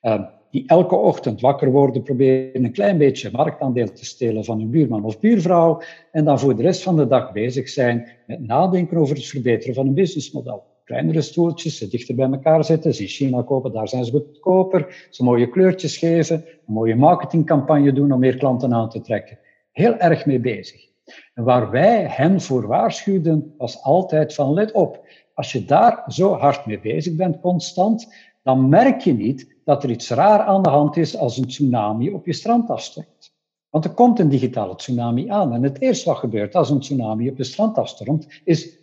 Uh, 0.02 0.24
die 0.52 0.64
elke 0.68 0.96
ochtend 0.96 1.42
wakker 1.42 1.72
worden, 1.72 2.04
proberen 2.04 2.64
een 2.64 2.72
klein 2.72 2.98
beetje 2.98 3.32
marktaandeel 3.32 3.92
te 3.92 4.06
stelen 4.06 4.46
van 4.46 4.60
hun 4.60 4.70
buurman 4.70 5.04
of 5.04 5.20
buurvrouw 5.20 5.82
en 6.12 6.26
dan 6.26 6.40
voor 6.40 6.56
de 6.56 6.62
rest 6.62 6.84
van 6.84 6.96
de 6.96 7.08
dag 7.08 7.32
bezig 7.32 7.70
zijn 7.70 8.08
met 8.28 8.48
nadenken 8.48 8.98
over 8.98 9.16
het 9.16 9.26
verbeteren 9.26 9.76
van 9.76 9.88
een 9.88 9.94
businessmodel 9.94 10.69
kleinere 10.90 11.22
stoeltjes, 11.22 11.78
ze 11.78 11.88
dichter 11.88 12.16
bij 12.16 12.30
elkaar 12.32 12.64
zetten, 12.66 12.94
ze 12.94 13.02
in 13.02 13.08
China 13.08 13.42
kopen, 13.42 13.72
daar 13.72 13.88
zijn 13.88 14.06
ze 14.06 14.12
goedkoper, 14.12 15.08
ze 15.10 15.24
mooie 15.24 15.50
kleurtjes 15.50 15.98
geven, 15.98 16.36
een 16.36 16.74
mooie 16.74 16.96
marketingcampagne 16.96 17.94
doen 17.94 18.12
om 18.12 18.20
meer 18.20 18.38
klanten 18.38 18.74
aan 18.74 18.90
te 18.90 19.02
trekken. 19.02 19.40
Heel 19.72 19.98
erg 19.98 20.26
mee 20.26 20.40
bezig. 20.40 20.88
En 21.34 21.44
waar 21.44 21.70
wij 21.70 22.06
hen 22.08 22.42
voor 22.42 22.68
waarschuwden, 22.68 23.54
was 23.58 23.84
altijd 23.84 24.34
van 24.34 24.54
let 24.54 24.72
op, 24.72 25.06
als 25.34 25.52
je 25.52 25.66
daar 25.66 26.04
zo 26.08 26.34
hard 26.34 26.66
mee 26.66 26.80
bezig 26.80 27.16
bent, 27.16 27.40
constant, 27.40 28.14
dan 28.44 28.70
merk 28.70 29.02
je 29.02 29.14
niet 29.14 29.56
dat 29.64 29.84
er 29.84 29.90
iets 29.90 30.10
raar 30.10 30.40
aan 30.40 30.64
de 30.64 30.70
hand 30.70 30.98
is 30.98 31.18
als 31.18 31.38
een 31.38 31.48
tsunami 31.48 32.12
op 32.12 32.26
je 32.26 32.34
strand 32.34 32.70
afstort. 32.70 33.34
Want 33.70 33.86
er 33.86 33.94
komt 33.94 34.20
een 34.20 34.30
digitale 34.30 34.76
tsunami 34.76 35.30
aan. 35.30 35.54
En 35.54 35.64
het 35.64 35.82
eerste 35.82 36.10
wat 36.10 36.18
gebeurt 36.18 36.56
als 36.56 36.70
een 36.70 36.80
tsunami 36.80 37.30
op 37.30 37.38
je 37.38 37.44
strand 37.44 37.78
afstormt, 37.78 38.42
is 38.44 38.78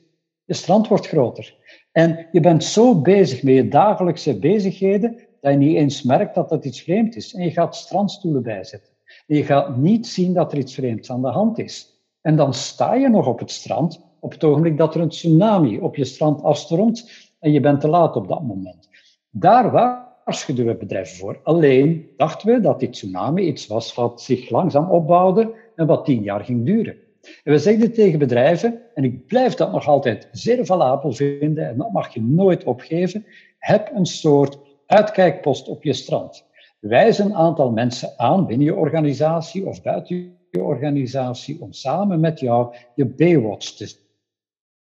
je 0.46 0.54
strand 0.54 0.88
wordt 0.88 1.06
groter. 1.06 1.54
En 1.96 2.26
je 2.32 2.40
bent 2.40 2.64
zo 2.64 3.00
bezig 3.00 3.42
met 3.42 3.54
je 3.54 3.68
dagelijkse 3.68 4.38
bezigheden 4.38 5.18
dat 5.40 5.52
je 5.52 5.58
niet 5.58 5.76
eens 5.76 6.02
merkt 6.02 6.34
dat 6.34 6.48
dat 6.48 6.64
iets 6.64 6.82
vreemd 6.82 7.16
is. 7.16 7.34
En 7.34 7.44
je 7.44 7.50
gaat 7.50 7.76
strandstoelen 7.76 8.42
bijzetten. 8.42 8.92
En 9.26 9.36
je 9.36 9.44
gaat 9.44 9.76
niet 9.76 10.06
zien 10.06 10.34
dat 10.34 10.52
er 10.52 10.58
iets 10.58 10.74
vreemds 10.74 11.10
aan 11.10 11.22
de 11.22 11.28
hand 11.28 11.58
is. 11.58 12.00
En 12.20 12.36
dan 12.36 12.54
sta 12.54 12.94
je 12.94 13.08
nog 13.08 13.26
op 13.26 13.38
het 13.38 13.50
strand 13.50 14.04
op 14.20 14.32
het 14.32 14.44
ogenblik 14.44 14.76
dat 14.76 14.94
er 14.94 15.00
een 15.00 15.08
tsunami 15.08 15.78
op 15.78 15.96
je 15.96 16.04
strand 16.04 16.42
afstormt 16.42 17.10
en 17.40 17.52
je 17.52 17.60
bent 17.60 17.80
te 17.80 17.88
laat 17.88 18.16
op 18.16 18.28
dat 18.28 18.42
moment. 18.42 18.88
Daar 19.30 19.70
waarschuwden 19.70 20.66
we 20.66 20.76
bedrijven 20.76 21.16
voor. 21.16 21.40
Alleen 21.42 22.10
dachten 22.16 22.54
we 22.54 22.60
dat 22.60 22.80
die 22.80 22.90
tsunami 22.90 23.42
iets 23.42 23.66
was 23.66 23.94
wat 23.94 24.22
zich 24.22 24.50
langzaam 24.50 24.90
opbouwde 24.90 25.54
en 25.76 25.86
wat 25.86 26.04
tien 26.04 26.22
jaar 26.22 26.44
ging 26.44 26.66
duren. 26.66 26.96
En 27.45 27.52
we 27.52 27.59
zeggen 27.59 27.92
tegen 27.92 28.18
bedrijven, 28.18 28.80
en 28.95 29.04
ik 29.04 29.26
blijf 29.26 29.54
dat 29.54 29.73
nog 29.73 29.87
altijd 29.87 30.28
zeer 30.33 30.66
valabel 30.66 31.12
vinden, 31.12 31.68
en 31.68 31.76
dat 31.76 31.92
mag 31.92 32.14
je 32.14 32.23
nooit 32.23 32.64
opgeven, 32.64 33.26
heb 33.59 33.90
een 33.95 34.06
soort 34.06 34.59
uitkijkpost 34.87 35.68
op 35.68 35.83
je 35.83 35.92
strand. 35.92 36.45
Wijs 36.78 37.18
een 37.18 37.35
aantal 37.35 37.71
mensen 37.71 38.12
aan 38.16 38.47
binnen 38.47 38.66
je 38.66 38.75
organisatie 38.75 39.66
of 39.66 39.83
buiten 39.83 40.37
je 40.50 40.62
organisatie 40.62 41.61
om 41.61 41.73
samen 41.73 42.21
met 42.21 42.40
jou 42.40 42.75
je 42.95 43.06
Baywatch 43.06 43.71
te 43.71 43.95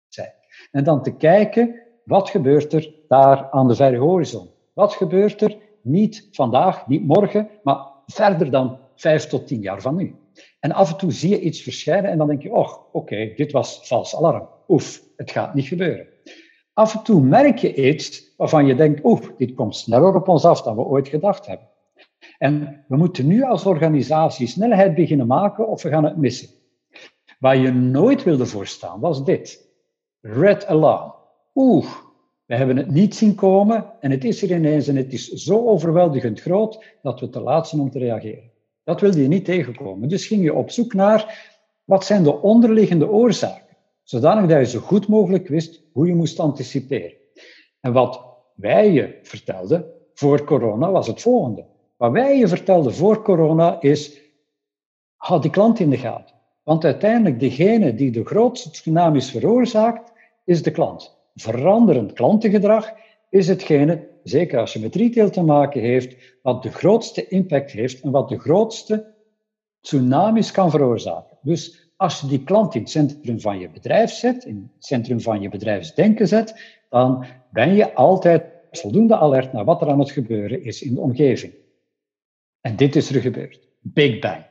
zijn. 0.08 0.32
En 0.70 0.85
dan 0.85 1.02
te 1.02 1.16
kijken, 1.16 1.82
wat 2.04 2.30
gebeurt 2.30 2.73
er 2.73 2.94
daar 3.08 3.50
aan 3.50 3.68
de 3.68 3.75
verre 3.75 3.99
horizon? 3.99 4.49
Wat 4.73 4.92
gebeurt 4.92 5.42
er 5.42 5.56
niet 5.82 6.28
vandaag, 6.32 6.87
niet 6.87 7.06
morgen, 7.06 7.49
maar 7.62 7.87
verder 8.06 8.50
dan 8.50 8.78
vijf 8.94 9.26
tot 9.26 9.47
tien 9.47 9.61
jaar 9.61 9.80
van 9.80 9.97
nu? 9.97 10.14
En 10.61 10.73
af 10.73 10.90
en 10.90 10.97
toe 10.97 11.12
zie 11.12 11.30
je 11.30 11.40
iets 11.40 11.62
verschijnen 11.62 12.11
en 12.11 12.18
dan 12.18 12.26
denk 12.26 12.42
je, 12.42 12.52
oh, 12.52 12.73
oké, 12.92 13.33
dit 13.37 13.52
was 13.52 13.80
vals 13.83 14.16
alarm. 14.16 14.49
Oef, 14.68 15.02
het 15.16 15.30
gaat 15.30 15.54
niet 15.54 15.66
gebeuren. 15.66 16.07
Af 16.73 16.95
en 16.95 17.02
toe 17.02 17.21
merk 17.21 17.59
je 17.59 17.75
iets 17.75 18.35
waarvan 18.37 18.66
je 18.66 18.75
denkt, 18.75 19.04
oef, 19.04 19.33
dit 19.37 19.54
komt 19.54 19.76
sneller 19.76 20.14
op 20.14 20.28
ons 20.28 20.45
af 20.45 20.62
dan 20.62 20.76
we 20.76 20.83
ooit 20.83 21.09
gedacht 21.09 21.47
hebben. 21.47 21.68
En 22.38 22.85
we 22.88 22.97
moeten 22.97 23.26
nu 23.26 23.42
als 23.42 23.66
organisatie 23.66 24.47
snelheid 24.47 24.95
beginnen 24.95 25.26
maken 25.26 25.68
of 25.68 25.83
we 25.83 25.88
gaan 25.88 26.04
het 26.04 26.16
missen. 26.16 26.49
Waar 27.38 27.57
je 27.57 27.73
nooit 27.73 28.23
wilde 28.23 28.47
voorstaan 28.47 29.00
was 29.00 29.25
dit. 29.25 29.68
Red 30.21 30.66
alarm. 30.66 31.14
Oeh, 31.54 31.87
we 32.47 32.54
hebben 32.54 32.76
het 32.76 32.90
niet 32.90 33.14
zien 33.14 33.35
komen 33.35 33.92
en 34.00 34.11
het 34.11 34.25
is 34.25 34.42
er 34.42 34.50
ineens 34.50 34.88
en 34.88 34.97
het 34.97 35.12
is 35.12 35.28
zo 35.28 35.66
overweldigend 35.66 36.40
groot 36.40 36.85
dat 37.02 37.21
we 37.21 37.28
te 37.28 37.40
laat 37.40 37.68
zijn 37.68 37.80
om 37.80 37.90
te 37.90 37.99
reageren. 37.99 38.50
Dat 38.88 39.00
wilde 39.00 39.23
je 39.23 39.28
niet 39.28 39.45
tegenkomen. 39.45 40.09
Dus 40.09 40.26
ging 40.26 40.42
je 40.42 40.54
op 40.54 40.71
zoek 40.71 40.95
naar 40.95 41.50
wat 41.85 42.04
zijn 42.04 42.23
de 42.23 42.40
onderliggende 42.42 43.09
oorzaken, 43.09 43.76
zodanig 44.02 44.50
dat 44.50 44.59
je 44.59 44.66
zo 44.66 44.78
goed 44.78 45.09
mogelijk 45.09 45.49
wist 45.49 45.83
hoe 45.92 46.07
je 46.07 46.14
moest 46.14 46.40
anticiperen. 46.40 47.12
En 47.80 47.92
wat 47.92 48.25
wij 48.54 48.92
je 48.92 49.18
vertelden 49.23 49.85
voor 50.14 50.45
corona 50.45 50.90
was 50.90 51.07
het 51.07 51.21
volgende. 51.21 51.64
Wat 51.97 52.12
wij 52.12 52.38
je 52.38 52.49
vertelden 52.49 52.95
voor 52.95 53.23
corona 53.23 53.80
is, 53.80 54.21
houd 55.16 55.42
die 55.42 55.50
klant 55.50 55.80
in 55.80 55.90
de 55.90 55.99
gaten. 55.99 56.35
Want 56.62 56.85
uiteindelijk, 56.85 57.40
degene 57.40 57.95
die 57.95 58.11
de 58.11 58.25
grootste 58.25 58.71
tsunamis 58.71 59.30
veroorzaakt, 59.30 60.12
is 60.45 60.62
de 60.62 60.71
klant. 60.71 61.18
Veranderend 61.35 62.12
klantengedrag 62.12 62.92
is 63.28 63.49
hetgene, 63.49 64.09
zeker 64.28 64.58
als 64.58 64.73
je 64.73 64.80
met 64.80 64.94
retail 64.94 65.30
te 65.30 65.42
maken 65.42 65.80
heeft, 65.80 66.38
wat 66.42 66.62
de 66.62 66.70
grootste 66.70 67.28
impact 67.28 67.70
heeft 67.70 68.00
en 68.00 68.11
wat 68.11 68.28
de 68.28 68.38
grootste 68.38 69.14
tsunamis 69.80 70.50
kan 70.50 70.70
veroorzaken. 70.70 71.38
Dus 71.42 71.92
als 71.97 72.20
je 72.20 72.26
die 72.26 72.44
klant 72.44 72.75
in 72.75 72.80
het 72.80 72.90
centrum 72.90 73.40
van 73.40 73.58
je 73.58 73.70
bedrijf 73.70 74.11
zet, 74.11 74.44
in 74.44 74.70
het 74.75 74.85
centrum 74.85 75.20
van 75.20 75.40
je 75.40 75.49
bedrijfsdenken 75.49 76.28
zet, 76.28 76.78
dan 76.88 77.25
ben 77.50 77.75
je 77.75 77.94
altijd 77.94 78.44
voldoende 78.70 79.16
alert 79.16 79.52
naar 79.52 79.64
wat 79.64 79.82
er 79.82 79.88
aan 79.88 79.99
het 79.99 80.11
gebeuren 80.11 80.64
is 80.64 80.82
in 80.82 80.94
de 80.94 81.00
omgeving. 81.00 81.52
En 82.61 82.76
dit 82.76 82.97
is 82.97 83.11
er 83.11 83.20
gebeurd. 83.20 83.61
Big 83.80 84.18
Bang. 84.18 84.47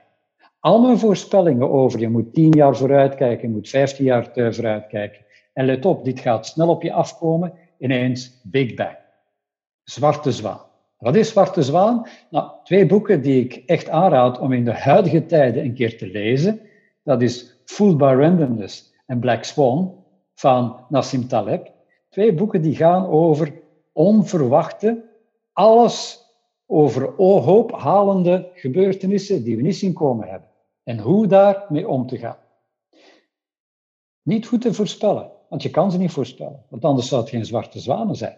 Al 0.60 0.82
mijn 0.82 0.98
voorspellingen 0.98 1.70
over 1.70 2.00
je 2.00 2.10
moet 2.10 2.34
tien 2.34 2.52
jaar 2.52 2.76
vooruitkijken, 2.76 3.48
je 3.48 3.54
moet 3.54 3.70
vijftien 3.70 4.06
jaar 4.06 4.32
vooruitkijken. 4.34 5.26
En 5.54 5.66
let 5.66 5.86
op, 5.86 6.06
dit 6.06 6.20
gaat 6.20 6.46
snel 6.46 6.70
op 6.70 6.84
je 6.84 6.94
afkomen. 6.94 7.54
Ineens 7.80 8.42
Big 8.44 8.74
Bang. 8.74 8.98
Zwarte 9.90 10.32
Zwaan. 10.32 10.60
Wat 10.98 11.16
is 11.16 11.30
Zwarte 11.30 11.64
Zwaan? 11.64 12.08
Nou, 12.30 12.52
twee 12.64 12.86
boeken 12.86 13.22
die 13.22 13.44
ik 13.44 13.64
echt 13.66 13.90
aanraad 13.90 14.40
om 14.40 14.54
in 14.54 14.66
de 14.66 14.74
huidige 14.74 15.26
tijden 15.26 15.64
een 15.64 15.74
keer 15.74 15.98
te 15.98 16.08
lezen. 16.08 16.62
Dat 17.04 17.22
is 17.22 17.62
Fooled 17.66 17.98
by 17.98 18.16
Randomness 18.18 18.94
en 19.06 19.20
Black 19.20 19.44
Swan 19.44 20.04
van 20.34 20.86
Nassim 20.90 21.28
Taleb. 21.28 21.72
Twee 22.10 22.34
boeken 22.34 22.62
die 22.62 22.76
gaan 22.76 23.08
over 23.08 23.62
onverwachte, 23.94 25.04
alles 25.54 26.26
over 26.66 27.14
halende 27.76 28.52
gebeurtenissen 28.54 29.44
die 29.44 29.56
we 29.56 29.62
niet 29.62 29.76
zien 29.76 29.94
komen 29.94 30.28
hebben 30.28 30.50
en 30.84 31.00
hoe 31.00 31.28
daarmee 31.28 31.88
om 31.88 32.08
te 32.08 32.18
gaan. 32.18 32.38
Niet 34.22 34.48
goed 34.48 34.62
te 34.62 34.74
voorspellen, 34.74 35.32
want 35.50 35.64
je 35.64 35.70
kan 35.70 35.92
ze 35.92 35.98
niet 35.98 36.12
voorspellen, 36.12 36.64
want 36.70 36.86
anders 36.86 37.08
zou 37.08 37.22
het 37.22 37.30
geen 37.30 37.46
zwarte 37.46 37.80
zwanen 37.80 38.16
zijn. 38.16 38.38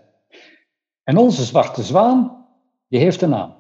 En 1.10 1.18
onze 1.18 1.44
zwarte 1.44 1.84
zwaan, 1.84 2.46
die 2.88 3.00
heeft 3.00 3.22
een 3.22 3.30
naam. 3.30 3.56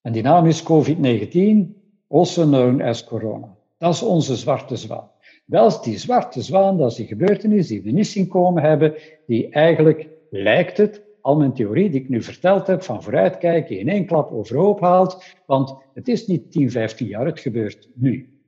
En 0.00 0.12
die 0.12 0.22
naam 0.22 0.46
is 0.46 0.62
COVID-19, 0.62 1.74
also 2.08 2.44
known 2.44 2.82
as 2.82 3.04
corona. 3.04 3.56
Dat 3.78 3.94
is 3.94 4.02
onze 4.02 4.36
zwarte 4.36 4.76
zwaan. 4.76 5.10
Dat 5.44 5.72
is 5.72 5.80
die 5.80 5.98
zwarte 5.98 6.42
zwaan, 6.42 6.78
dat 6.78 6.90
is 6.90 6.96
die 6.96 7.06
gebeurtenis 7.06 7.66
die 7.66 7.82
we 7.82 7.90
niet 7.90 8.06
zien 8.06 8.28
komen 8.28 8.62
hebben, 8.62 8.94
die 9.26 9.48
eigenlijk, 9.48 10.08
lijkt 10.30 10.76
het, 10.76 11.02
al 11.20 11.36
mijn 11.36 11.52
theorie 11.52 11.90
die 11.90 12.00
ik 12.00 12.08
nu 12.08 12.22
verteld 12.22 12.66
heb, 12.66 12.82
van 12.82 13.02
vooruitkijken, 13.02 13.78
in 13.78 13.88
één 13.88 14.06
klap 14.06 14.32
overhoop 14.32 14.80
haalt, 14.80 15.24
want 15.46 15.76
het 15.94 16.08
is 16.08 16.26
niet 16.26 16.52
10, 16.52 16.70
15 16.70 17.06
jaar, 17.06 17.26
het 17.26 17.40
gebeurt 17.40 17.88
nu. 17.94 18.40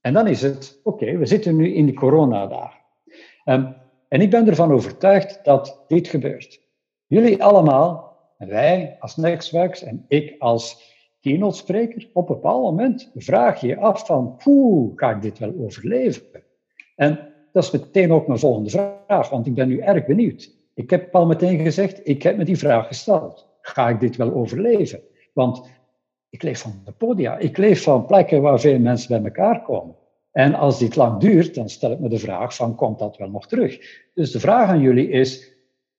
En 0.00 0.12
dan 0.12 0.26
is 0.26 0.42
het, 0.42 0.80
oké, 0.82 1.16
we 1.16 1.26
zitten 1.26 1.56
nu 1.56 1.74
in 1.74 1.86
de 1.86 1.94
coronadagen. 1.94 2.80
Um, 3.44 3.76
en 4.08 4.20
ik 4.20 4.30
ben 4.30 4.48
ervan 4.48 4.72
overtuigd 4.72 5.44
dat 5.44 5.84
dit 5.88 6.08
gebeurt. 6.08 6.66
Jullie 7.08 7.44
allemaal, 7.44 8.16
wij 8.38 8.96
als 8.98 9.16
Nextworks 9.16 9.82
en 9.82 10.04
ik 10.08 10.34
als 10.38 10.94
keynote 11.20 11.56
spreker, 11.56 12.08
op 12.12 12.28
een 12.28 12.34
bepaald 12.34 12.62
moment 12.62 13.10
vraag 13.14 13.60
je 13.60 13.66
je 13.66 13.76
af 13.76 14.06
van, 14.06 14.36
hoe 14.42 14.92
ga 14.94 15.10
ik 15.10 15.22
dit 15.22 15.38
wel 15.38 15.54
overleven? 15.58 16.22
En 16.96 17.34
dat 17.52 17.64
is 17.64 17.70
meteen 17.70 18.12
ook 18.12 18.26
mijn 18.26 18.38
volgende 18.38 18.70
vraag, 18.70 19.28
want 19.28 19.46
ik 19.46 19.54
ben 19.54 19.68
nu 19.68 19.78
erg 19.78 20.06
benieuwd. 20.06 20.56
Ik 20.74 20.90
heb 20.90 21.14
al 21.14 21.26
meteen 21.26 21.58
gezegd, 21.58 22.08
ik 22.08 22.22
heb 22.22 22.36
me 22.36 22.44
die 22.44 22.58
vraag 22.58 22.86
gesteld. 22.86 23.48
Ga 23.60 23.88
ik 23.88 24.00
dit 24.00 24.16
wel 24.16 24.32
overleven? 24.32 25.00
Want 25.32 25.62
ik 26.30 26.42
leef 26.42 26.60
van 26.60 26.82
de 26.84 26.92
podia. 26.92 27.38
Ik 27.38 27.56
leef 27.56 27.82
van 27.82 28.06
plekken 28.06 28.42
waar 28.42 28.60
veel 28.60 28.78
mensen 28.78 29.08
bij 29.08 29.30
elkaar 29.30 29.62
komen. 29.62 29.94
En 30.32 30.54
als 30.54 30.78
dit 30.78 30.96
lang 30.96 31.20
duurt, 31.20 31.54
dan 31.54 31.68
stel 31.68 31.90
ik 31.90 31.98
me 31.98 32.08
de 32.08 32.18
vraag 32.18 32.54
van, 32.54 32.74
komt 32.74 32.98
dat 32.98 33.16
wel 33.16 33.30
nog 33.30 33.46
terug? 33.46 33.78
Dus 34.14 34.32
de 34.32 34.40
vraag 34.40 34.68
aan 34.68 34.80
jullie 34.80 35.08
is, 35.08 35.56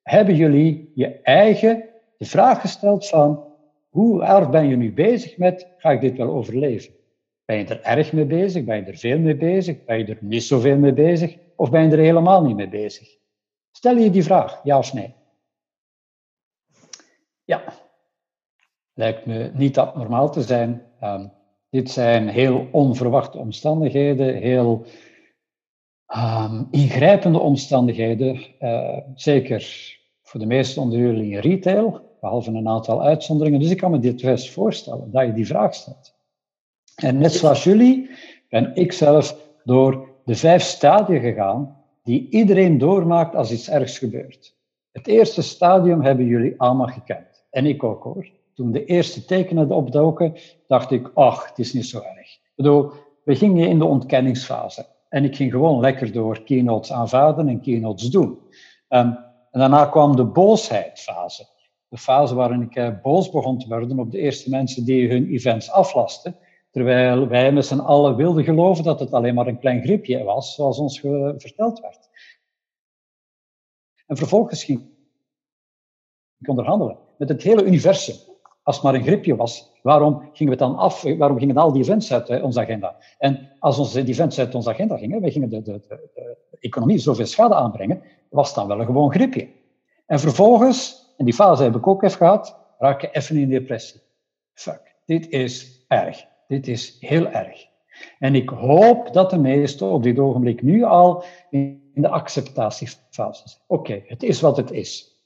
hebben 0.09 0.35
jullie 0.35 0.91
je 0.95 1.21
eigen 1.21 1.83
de 2.17 2.25
vraag 2.25 2.61
gesteld 2.61 3.07
van, 3.07 3.43
hoe 3.89 4.23
erg 4.23 4.49
ben 4.49 4.67
je 4.67 4.75
nu 4.75 4.93
bezig 4.93 5.37
met, 5.37 5.67
ga 5.77 5.91
ik 5.91 6.01
dit 6.01 6.17
wel 6.17 6.29
overleven? 6.29 6.93
Ben 7.45 7.57
je 7.57 7.65
er 7.65 7.81
erg 7.81 8.13
mee 8.13 8.25
bezig? 8.25 8.63
Ben 8.63 8.75
je 8.75 8.83
er 8.83 8.97
veel 8.97 9.19
mee 9.19 9.35
bezig? 9.35 9.85
Ben 9.85 9.97
je 9.97 10.05
er 10.05 10.17
niet 10.21 10.43
zoveel 10.43 10.77
mee 10.77 10.93
bezig? 10.93 11.37
Of 11.55 11.69
ben 11.69 11.83
je 11.83 11.91
er 11.91 12.03
helemaal 12.03 12.43
niet 12.43 12.55
mee 12.55 12.69
bezig? 12.69 13.17
Stel 13.71 13.97
je 13.97 14.09
die 14.09 14.23
vraag, 14.23 14.61
ja 14.63 14.77
of 14.77 14.93
nee? 14.93 15.13
Ja, 17.43 17.63
lijkt 18.93 19.25
me 19.25 19.51
niet 19.53 19.77
abnormaal 19.77 20.31
te 20.31 20.41
zijn. 20.41 20.81
Uh, 21.01 21.25
dit 21.69 21.89
zijn 21.89 22.27
heel 22.27 22.67
onverwachte 22.71 23.37
omstandigheden, 23.37 24.35
heel 24.35 24.85
um, 26.15 26.67
ingrijpende 26.71 27.39
omstandigheden. 27.39 28.45
Uh, 28.59 28.97
zeker 29.15 29.97
voor 30.29 30.39
de 30.39 30.45
meeste 30.45 30.79
onder 30.79 30.99
jullie 30.99 31.31
in 31.31 31.39
retail, 31.39 32.01
behalve 32.19 32.51
een 32.51 32.67
aantal 32.67 33.01
uitzonderingen. 33.03 33.59
Dus 33.59 33.69
ik 33.69 33.77
kan 33.77 33.91
me 33.91 33.99
dit 33.99 34.21
best 34.21 34.51
voorstellen, 34.51 35.11
dat 35.11 35.25
je 35.25 35.33
die 35.33 35.45
vraag 35.45 35.73
stelt. 35.73 36.13
En 36.95 37.17
net 37.17 37.33
zoals 37.33 37.63
jullie 37.63 38.09
ben 38.49 38.75
ik 38.75 38.91
zelf 38.91 39.37
door 39.63 40.09
de 40.25 40.35
vijf 40.35 40.61
stadia 40.61 41.19
gegaan 41.19 41.77
die 42.03 42.27
iedereen 42.29 42.77
doormaakt 42.77 43.35
als 43.35 43.51
iets 43.51 43.69
ergs 43.69 43.97
gebeurt. 43.97 44.55
Het 44.91 45.07
eerste 45.07 45.41
stadium 45.41 46.01
hebben 46.01 46.25
jullie 46.25 46.53
allemaal 46.57 46.87
gekend. 46.87 47.45
En 47.49 47.65
ik 47.65 47.83
ook 47.83 48.03
hoor. 48.03 48.29
Toen 48.53 48.71
de 48.71 48.85
eerste 48.85 49.25
tekenen 49.25 49.71
opdoken, 49.71 50.35
dacht 50.67 50.91
ik, 50.91 51.11
ach, 51.13 51.49
het 51.49 51.59
is 51.59 51.73
niet 51.73 51.85
zo 51.85 51.97
erg. 51.97 52.33
Ik 52.33 52.51
bedoel, 52.55 52.91
we 53.23 53.35
gingen 53.35 53.67
in 53.67 53.79
de 53.79 53.85
ontkenningsfase. 53.85 54.85
En 55.09 55.23
ik 55.23 55.35
ging 55.35 55.51
gewoon 55.51 55.79
lekker 55.79 56.11
door 56.11 56.43
keynotes 56.43 56.91
aanvaarden 56.91 57.47
en 57.47 57.61
keynotes 57.61 58.09
doen. 58.09 58.37
Um, 58.89 59.27
en 59.51 59.59
daarna 59.59 59.85
kwam 59.85 60.15
de 60.15 60.25
boosheidfase. 60.25 61.47
De 61.87 61.97
fase 61.97 62.35
waarin 62.35 62.61
ik 62.61 62.75
uh, 62.75 63.01
boos 63.01 63.31
begon 63.31 63.59
te 63.59 63.67
worden 63.67 63.99
op 63.99 64.11
de 64.11 64.19
eerste 64.19 64.49
mensen 64.49 64.85
die 64.85 65.09
hun 65.09 65.29
events 65.29 65.71
aflasten. 65.71 66.37
Terwijl 66.71 67.27
wij 67.27 67.51
met 67.51 67.65
z'n 67.65 67.79
allen 67.79 68.15
wilden 68.15 68.43
geloven 68.43 68.83
dat 68.83 68.99
het 68.99 69.13
alleen 69.13 69.33
maar 69.33 69.47
een 69.47 69.59
klein 69.59 69.81
gripje 69.81 70.23
was, 70.23 70.55
zoals 70.55 70.77
ons 70.77 70.99
verteld 71.37 71.79
werd. 71.79 72.09
En 74.05 74.17
vervolgens 74.17 74.63
ging 74.63 74.89
ik 76.39 76.49
onderhandelen 76.49 76.97
met 77.17 77.29
het 77.29 77.43
hele 77.43 77.63
universum. 77.63 78.15
Als 78.63 78.75
het 78.75 78.85
maar 78.85 78.93
een 78.93 79.03
gripje 79.03 79.35
was, 79.35 79.71
waarom 79.81 80.29
gingen 80.33 80.53
we 80.53 80.59
dan 80.59 80.75
af? 80.75 81.01
Waarom 81.01 81.39
gingen 81.39 81.57
al 81.57 81.71
die 81.71 81.81
events 81.81 82.13
uit 82.13 82.29
uh, 82.29 82.43
onze 82.43 82.59
agenda? 82.59 82.95
En 83.17 83.51
als 83.59 83.79
onze 83.79 84.03
events 84.05 84.39
uit 84.39 84.55
onze 84.55 84.69
agenda 84.69 84.97
gingen, 84.97 85.21
wij 85.21 85.31
gingen 85.31 85.49
de, 85.49 85.61
de, 85.61 85.79
de 85.79 86.48
economie 86.59 86.97
zoveel 86.97 87.25
schade 87.25 87.55
aanbrengen, 87.55 88.01
was 88.29 88.53
dan 88.53 88.67
wel 88.67 88.79
een 88.79 88.85
gewoon 88.85 89.11
gripje. 89.11 89.47
En 90.05 90.19
vervolgens, 90.19 91.07
en 91.17 91.25
die 91.25 91.33
fase 91.33 91.63
heb 91.63 91.75
ik 91.75 91.87
ook 91.87 92.03
even 92.03 92.17
gehad, 92.17 92.57
raak 92.77 93.01
je 93.01 93.09
even 93.11 93.37
in 93.37 93.49
depressie. 93.49 94.01
Fuck, 94.53 94.95
dit 95.05 95.29
is 95.29 95.85
erg. 95.87 96.25
Dit 96.47 96.67
is 96.67 96.97
heel 96.99 97.27
erg. 97.27 97.67
En 98.19 98.35
ik 98.35 98.49
hoop 98.49 99.13
dat 99.13 99.29
de 99.29 99.37
meesten 99.37 99.87
op 99.87 100.03
dit 100.03 100.19
ogenblik 100.19 100.61
nu 100.61 100.83
al 100.83 101.23
in 101.49 101.91
de 101.93 102.09
acceptatiefase 102.09 103.49
zijn. 103.49 103.61
Oké, 103.67 104.01
het 104.05 104.23
is 104.23 104.41
wat 104.41 104.57
het 104.57 104.71
is. 104.71 105.17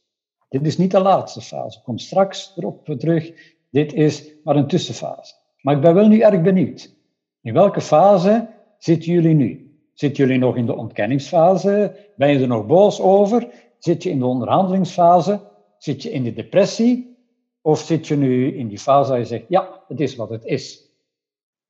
Dit 0.50 0.66
is 0.66 0.78
niet 0.78 0.92
de 0.92 1.00
laatste 1.00 1.42
fase. 1.42 1.78
Ik 1.78 1.84
kom 1.84 1.98
straks 1.98 2.54
erop 2.56 2.86
terug. 2.86 3.32
Dit 3.70 3.94
is 3.94 4.32
maar 4.44 4.56
een 4.56 4.68
tussenfase. 4.68 5.36
Maar 5.62 5.76
ik 5.76 5.82
ben 5.82 5.94
wel 5.94 6.08
nu 6.08 6.20
erg 6.20 6.42
benieuwd. 6.42 6.96
In 7.42 7.54
welke 7.54 7.82
fase 7.82 8.48
zitten 8.78 9.12
jullie 9.12 9.36
nu? 9.36 9.63
Zitten 9.94 10.26
jullie 10.26 10.40
nog 10.40 10.56
in 10.56 10.66
de 10.66 10.76
ontkenningsfase? 10.76 11.96
Ben 12.16 12.30
je 12.30 12.40
er 12.40 12.48
nog 12.48 12.66
boos 12.66 13.00
over? 13.00 13.48
Zit 13.80 14.04
je 14.04 14.10
in 14.10 14.20
de 14.20 14.26
onderhandelingsfase? 14.26 15.40
Zit 15.78 16.04
je 16.04 16.12
in 16.12 16.24
de 16.24 16.34
depressie? 16.34 17.18
Of 17.62 17.80
zit 17.80 18.08
je 18.08 18.16
nu 18.16 18.58
in 18.58 18.68
die 18.68 18.80
fase 18.80 19.10
waar 19.10 19.20
je 19.20 19.26
zegt, 19.26 19.46
ja, 19.48 19.84
het 19.88 20.00
is 20.00 20.16
wat 20.16 20.30
het 20.30 20.46
is? 20.46 20.90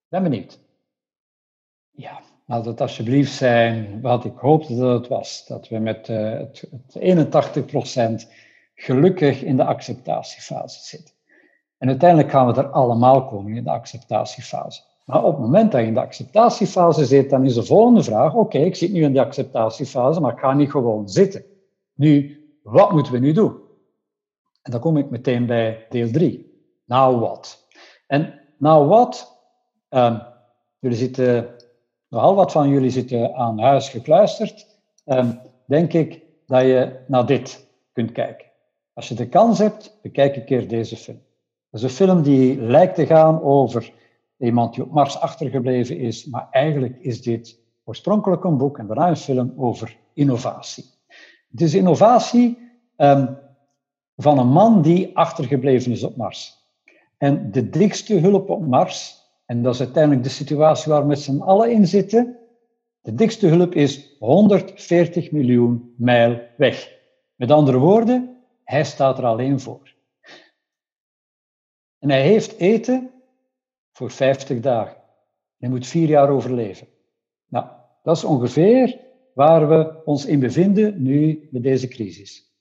Ben 0.07 0.23
benieuwd. 0.23 0.59
Ja, 1.91 2.21
laat 2.45 2.65
het 2.65 2.81
alsjeblieft 2.81 3.33
zijn 3.33 4.01
wat 4.01 4.25
ik 4.25 4.37
hoopte 4.37 4.75
dat 4.75 4.99
het 4.99 5.07
was. 5.07 5.45
Dat 5.47 5.67
we 5.67 5.77
met 5.77 6.07
het, 6.07 6.69
het 6.71 6.99
81% 8.25 8.29
gelukkig 8.75 9.41
in 9.43 9.55
de 9.55 9.65
acceptatiefase 9.65 10.83
zitten. 10.83 11.15
En 11.77 11.87
uiteindelijk 11.87 12.29
gaan 12.29 12.47
we 12.47 12.53
er 12.53 12.69
allemaal 12.69 13.27
komen 13.27 13.55
in 13.55 13.63
de 13.63 13.71
acceptatiefase. 13.71 14.81
Maar 15.05 15.23
op 15.23 15.31
het 15.31 15.41
moment 15.41 15.71
dat 15.71 15.81
je 15.81 15.87
in 15.87 15.93
de 15.93 15.99
acceptatiefase 15.99 17.05
zit, 17.05 17.29
dan 17.29 17.45
is 17.45 17.53
de 17.53 17.63
volgende 17.63 18.03
vraag: 18.03 18.33
oké, 18.33 18.57
ik 18.57 18.75
zit 18.75 18.91
nu 18.91 19.03
in 19.03 19.13
de 19.13 19.21
acceptatiefase, 19.21 20.21
maar 20.21 20.33
ik 20.33 20.39
ga 20.39 20.53
niet 20.53 20.71
gewoon 20.71 21.09
zitten. 21.09 21.43
Nu, 21.93 22.41
wat 22.63 22.91
moeten 22.91 23.13
we 23.13 23.19
nu 23.19 23.31
doen? 23.31 23.61
En 24.61 24.71
dan 24.71 24.79
kom 24.79 24.97
ik 24.97 25.09
meteen 25.09 25.45
bij 25.45 25.85
deel 25.89 26.11
3. 26.11 26.51
Nou 26.85 27.19
wat? 27.19 27.67
En 28.07 28.39
nou 28.57 28.87
wat? 28.87 29.37
Um, 29.89 30.21
jullie 30.79 30.97
zitten, 30.97 31.49
nogal 32.09 32.35
wat 32.35 32.51
van 32.51 32.69
jullie 32.69 32.89
zitten 32.89 33.35
aan 33.35 33.59
huis 33.59 33.89
gekluisterd. 33.89 34.67
Um, 35.05 35.39
denk 35.65 35.93
ik 35.93 36.21
dat 36.45 36.61
je 36.61 36.99
naar 37.07 37.25
dit 37.25 37.67
kunt 37.91 38.11
kijken. 38.11 38.47
Als 38.93 39.07
je 39.07 39.15
de 39.15 39.29
kans 39.29 39.59
hebt, 39.59 39.99
bekijk 40.01 40.35
een 40.35 40.45
keer 40.45 40.67
deze 40.67 40.97
film. 40.97 41.21
Dat 41.69 41.81
is 41.81 41.83
een 41.83 41.95
film 41.95 42.21
die 42.21 42.61
lijkt 42.61 42.95
te 42.95 43.05
gaan 43.05 43.41
over 43.41 43.93
iemand 44.43 44.73
die 44.73 44.83
op 44.83 44.91
Mars 44.91 45.19
achtergebleven 45.19 45.97
is, 45.97 46.25
maar 46.25 46.47
eigenlijk 46.51 46.97
is 46.99 47.21
dit 47.21 47.59
oorspronkelijk 47.83 48.43
een 48.43 48.57
boek 48.57 48.77
en 48.77 48.87
daarna 48.87 49.09
een 49.09 49.15
film 49.15 49.53
over 49.57 49.97
innovatie. 50.13 50.85
Het 51.51 51.61
is 51.61 51.73
innovatie 51.73 52.57
um, 52.97 53.37
van 54.15 54.37
een 54.37 54.47
man 54.47 54.81
die 54.81 55.17
achtergebleven 55.17 55.91
is 55.91 56.03
op 56.03 56.15
Mars. 56.15 56.61
En 57.17 57.51
de 57.51 57.69
dichtste 57.69 58.13
hulp 58.13 58.49
op 58.49 58.67
Mars, 58.67 59.21
en 59.45 59.61
dat 59.61 59.73
is 59.73 59.79
uiteindelijk 59.79 60.23
de 60.23 60.29
situatie 60.29 60.91
waar 60.91 61.01
we 61.01 61.07
met 61.07 61.19
z'n 61.19 61.39
allen 61.39 61.71
in 61.71 61.87
zitten, 61.87 62.37
de 63.01 63.13
dichtste 63.13 63.47
hulp 63.47 63.73
is 63.73 64.15
140 64.19 65.31
miljoen 65.31 65.93
mijl 65.97 66.41
weg. 66.57 66.91
Met 67.35 67.51
andere 67.51 67.77
woorden, 67.77 68.37
hij 68.63 68.83
staat 68.83 69.17
er 69.17 69.25
alleen 69.25 69.59
voor. 69.59 69.93
En 71.99 72.09
hij 72.09 72.21
heeft 72.21 72.57
eten 72.57 73.12
voor 73.93 74.11
50 74.11 74.59
dagen. 74.59 74.97
Hij 75.57 75.69
moet 75.69 75.87
vier 75.87 76.07
jaar 76.07 76.29
overleven. 76.29 76.87
Nou, 77.47 77.65
dat 78.03 78.17
is 78.17 78.23
ongeveer 78.23 78.99
waar 79.33 79.69
we 79.69 80.01
ons 80.05 80.25
in 80.25 80.39
bevinden 80.39 81.01
nu 81.01 81.47
met 81.51 81.63
deze 81.63 81.87
crisis. 81.87 82.51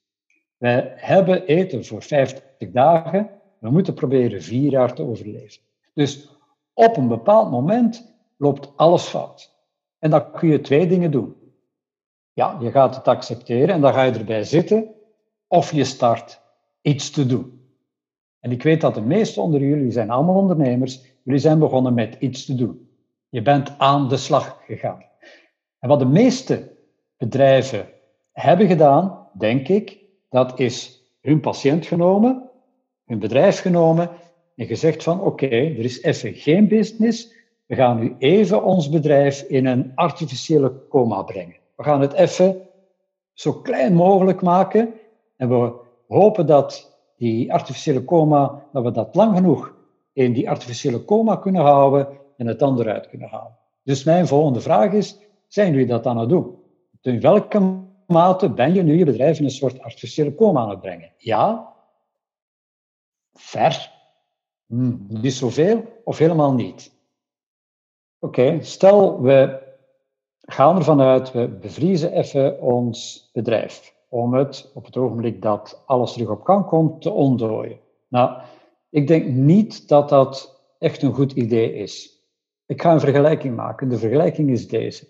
Wij 0.57 0.93
hebben 0.97 1.47
eten 1.47 1.85
voor 1.85 2.03
50 2.03 2.71
dagen. 2.71 3.31
We 3.59 3.71
moeten 3.71 3.95
proberen 3.95 4.43
vier 4.43 4.71
jaar 4.71 4.95
te 4.95 5.03
overleven. 5.03 5.63
Dus 5.95 6.29
op 6.73 6.97
een 6.97 7.09
bepaald 7.09 7.51
moment 7.51 8.15
loopt 8.37 8.73
alles 8.77 9.03
fout. 9.03 9.53
En 9.99 10.11
dan 10.11 10.33
kun 10.33 10.49
je 10.49 10.61
twee 10.61 10.87
dingen 10.87 11.11
doen. 11.11 11.35
Ja, 12.33 12.59
je 12.61 12.71
gaat 12.71 12.97
het 12.97 13.09
accepteren 13.09 13.75
en 13.75 13.81
dan 13.81 13.93
ga 13.93 14.03
je 14.03 14.13
erbij 14.13 14.45
zitten. 14.45 14.95
Of 15.47 15.73
je 15.73 15.85
start 15.85 16.41
iets 16.81 17.11
te 17.11 17.27
doen. 17.27 17.61
En 18.41 18.53
ik 18.53 18.63
weet 18.63 18.81
dat 18.81 18.95
de 18.95 19.01
meesten 19.01 19.43
onder 19.43 19.61
jullie 19.61 19.91
zijn 19.91 20.11
allemaal 20.11 20.37
ondernemers. 20.37 21.12
Jullie 21.25 21.41
zijn 21.41 21.59
begonnen 21.59 21.95
met 21.95 22.17
iets 22.19 22.45
te 22.45 22.55
doen. 22.55 22.89
Je 23.29 23.43
bent 23.43 23.79
aan 23.79 24.09
de 24.09 24.17
slag 24.17 24.61
gegaan. 24.67 25.05
En 25.79 25.89
wat 25.89 25.99
de 25.99 26.07
meeste 26.07 26.77
bedrijven 27.17 27.89
hebben 28.33 28.67
gedaan, 28.67 29.29
denk 29.33 29.69
ik, 29.69 29.99
dat 30.29 30.59
is 30.59 31.03
hun 31.21 31.41
patiënt 31.41 31.87
genomen, 31.87 32.51
hun 33.05 33.19
bedrijf 33.19 33.61
genomen 33.61 34.11
en 34.57 34.67
gezegd 34.67 35.03
van 35.03 35.21
oké, 35.21 35.47
er 35.47 35.85
is 35.85 36.03
even 36.03 36.35
geen 36.35 36.69
business, 36.69 37.33
we 37.67 37.75
gaan 37.75 37.99
nu 37.99 38.15
even 38.19 38.65
ons 38.65 38.89
bedrijf 38.89 39.43
in 39.43 39.67
een 39.67 39.93
artificiële 39.95 40.89
coma 40.89 41.23
brengen. 41.23 41.57
We 41.77 41.83
gaan 41.83 42.01
het 42.01 42.13
even 42.13 42.69
zo 43.33 43.53
klein 43.53 43.95
mogelijk 43.95 44.43
maken 44.43 44.95
en 45.37 45.49
we 45.49 45.73
hopen 46.09 46.47
dat 46.47 46.99
die 47.17 47.53
artificiële 47.53 48.05
coma, 48.05 48.63
dat 48.73 48.83
we 48.85 48.91
dat 48.91 49.15
lang 49.15 49.37
genoeg 49.37 49.75
in 50.13 50.33
die 50.33 50.51
artificiële 50.51 51.05
coma 51.05 51.37
kunnen 51.37 51.63
houden 51.63 52.09
en 52.37 52.47
het 52.47 52.59
dan 52.59 52.81
eruit 52.81 53.09
kunnen 53.09 53.29
halen. 53.29 53.59
Dus 53.83 54.05
mijn 54.05 54.27
volgende 54.27 54.61
vraag 54.61 54.93
is, 54.93 55.19
zijn 55.49 55.73
jullie 55.73 55.87
dat 55.87 56.07
aan 56.07 56.19
het 56.19 56.29
doen? 56.29 56.57
In 57.01 57.21
welke 57.21 57.81
mate 58.07 58.51
ben 58.51 58.75
je 58.75 58.83
nu 58.83 58.99
je 58.99 59.05
bedrijf 59.05 59.39
in 59.39 59.45
een 59.45 59.51
soort 59.51 59.81
artificiële 59.81 60.35
coma 60.35 60.61
aan 60.61 60.71
het 60.71 60.81
brengen? 60.81 61.13
Ja? 61.17 61.75
Ver? 63.33 63.91
Hmm, 64.67 65.07
niet 65.09 65.33
zoveel 65.33 66.01
of 66.05 66.19
helemaal 66.19 66.53
niet? 66.53 66.93
Oké, 68.19 68.59
stel 68.63 69.21
we 69.21 69.61
gaan 70.41 70.77
ervan 70.77 71.01
uit, 71.01 71.33
we 71.33 71.49
bevriezen 71.49 72.13
even 72.13 72.61
ons 72.61 73.31
bedrijf 73.33 73.95
om 74.09 74.35
het 74.35 74.71
op 74.75 74.85
het 74.85 74.97
ogenblik 74.97 75.43
dat 75.43 75.83
alles 75.87 76.13
terug 76.13 76.29
op 76.29 76.43
gang 76.43 76.67
komt 76.67 77.03
te 77.03 77.11
ontdooien. 77.11 77.79
Nou, 78.09 78.43
ik 78.93 79.07
denk 79.07 79.27
niet 79.27 79.89
dat 79.89 80.09
dat 80.09 80.63
echt 80.79 81.03
een 81.03 81.15
goed 81.15 81.33
idee 81.33 81.75
is. 81.75 82.23
Ik 82.67 82.83
ga 82.83 82.93
een 82.93 83.01
vergelijking 83.01 83.57
maken. 83.57 83.89
De 83.89 83.99
vergelijking 83.99 84.51
is 84.51 84.69
deze. 84.69 85.09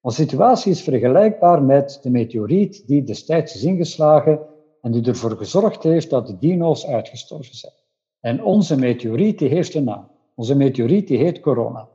Onze 0.00 0.22
situatie 0.22 0.72
is 0.72 0.82
vergelijkbaar 0.82 1.62
met 1.62 1.98
de 2.02 2.10
meteoriet 2.10 2.86
die 2.86 3.02
destijds 3.02 3.54
is 3.54 3.62
ingeslagen 3.62 4.40
en 4.80 4.92
die 4.92 5.06
ervoor 5.06 5.36
gezorgd 5.36 5.82
heeft 5.82 6.10
dat 6.10 6.26
de 6.26 6.38
dino's 6.38 6.86
uitgestorven 6.86 7.54
zijn. 7.54 7.72
En 8.20 8.44
onze 8.44 8.78
meteoriet 8.78 9.38
die 9.38 9.48
heeft 9.48 9.74
een 9.74 9.84
naam. 9.84 10.10
Onze 10.34 10.54
meteoriet 10.54 11.08
die 11.08 11.18
heet 11.18 11.40
corona. 11.40 11.88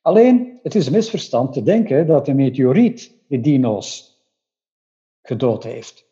Alleen, 0.00 0.58
het 0.62 0.74
is 0.74 0.86
een 0.86 0.92
misverstand 0.92 1.52
te 1.52 1.62
denken 1.62 2.06
dat 2.06 2.26
de 2.26 2.34
meteoriet 2.34 3.14
de 3.26 3.40
dino's 3.40 4.20
gedood 5.22 5.64
heeft. 5.64 6.03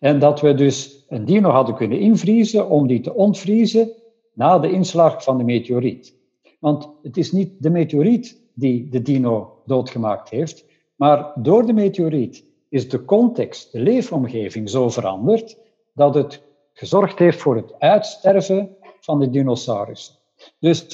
En 0.00 0.18
dat 0.18 0.40
we 0.40 0.54
dus 0.54 1.04
een 1.08 1.24
dino 1.24 1.50
hadden 1.50 1.74
kunnen 1.74 2.00
invriezen 2.00 2.68
om 2.68 2.86
die 2.86 3.00
te 3.00 3.14
ontvriezen 3.14 3.92
na 4.34 4.58
de 4.58 4.70
inslag 4.70 5.22
van 5.22 5.38
de 5.38 5.44
meteoriet. 5.44 6.14
Want 6.58 6.90
het 7.02 7.16
is 7.16 7.32
niet 7.32 7.62
de 7.62 7.70
meteoriet 7.70 8.40
die 8.54 8.88
de 8.88 9.02
dino 9.02 9.62
doodgemaakt 9.66 10.28
heeft, 10.28 10.64
maar 10.96 11.32
door 11.34 11.66
de 11.66 11.72
meteoriet 11.72 12.44
is 12.68 12.88
de 12.88 13.04
context, 13.04 13.72
de 13.72 13.80
leefomgeving 13.80 14.70
zo 14.70 14.88
veranderd 14.88 15.58
dat 15.94 16.14
het 16.14 16.42
gezorgd 16.72 17.18
heeft 17.18 17.40
voor 17.40 17.56
het 17.56 17.74
uitsterven 17.78 18.76
van 19.00 19.20
de 19.20 19.30
dinosaurussen. 19.30 20.14
Dus 20.58 20.86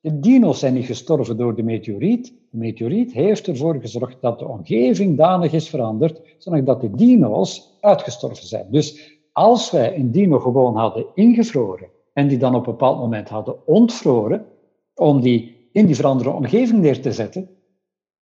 de 0.00 0.20
dino's 0.20 0.58
zijn 0.58 0.74
niet 0.74 0.86
gestorven 0.86 1.36
door 1.36 1.54
de 1.54 1.62
meteoriet. 1.62 2.34
Meteoriet 2.50 3.12
heeft 3.12 3.46
ervoor 3.46 3.80
gezorgd 3.80 4.20
dat 4.20 4.38
de 4.38 4.48
omgeving 4.48 5.16
danig 5.16 5.52
is 5.52 5.68
veranderd, 5.68 6.20
zodat 6.38 6.80
de 6.80 6.90
dino's 6.90 7.76
uitgestorven 7.80 8.46
zijn. 8.46 8.66
Dus 8.70 9.18
als 9.32 9.70
wij 9.70 9.96
een 9.96 10.10
dino 10.10 10.38
gewoon 10.38 10.76
hadden 10.76 11.06
ingevroren 11.14 11.88
en 12.12 12.28
die 12.28 12.38
dan 12.38 12.54
op 12.54 12.66
een 12.66 12.72
bepaald 12.72 12.98
moment 12.98 13.28
hadden 13.28 13.66
ontvroren, 13.66 14.46
om 14.94 15.20
die 15.20 15.68
in 15.72 15.86
die 15.86 15.94
veranderde 15.94 16.32
omgeving 16.32 16.80
neer 16.80 17.00
te 17.00 17.12
zetten, 17.12 17.48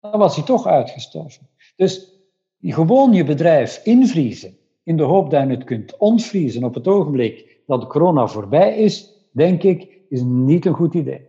dan 0.00 0.18
was 0.18 0.36
hij 0.36 0.44
toch 0.44 0.66
uitgestorven. 0.66 1.48
Dus 1.76 2.20
gewoon 2.60 3.12
je 3.12 3.24
bedrijf 3.24 3.80
invriezen 3.84 4.56
in 4.84 4.96
de 4.96 5.02
hoop 5.02 5.30
dat 5.30 5.42
je 5.42 5.48
het 5.48 5.64
kunt 5.64 5.96
ontvriezen 5.96 6.64
op 6.64 6.74
het 6.74 6.88
ogenblik 6.88 7.62
dat 7.66 7.80
de 7.80 7.86
corona 7.86 8.26
voorbij 8.26 8.76
is, 8.76 9.12
denk 9.32 9.62
ik, 9.62 9.98
is 10.08 10.22
niet 10.22 10.66
een 10.66 10.74
goed 10.74 10.94
idee. 10.94 11.26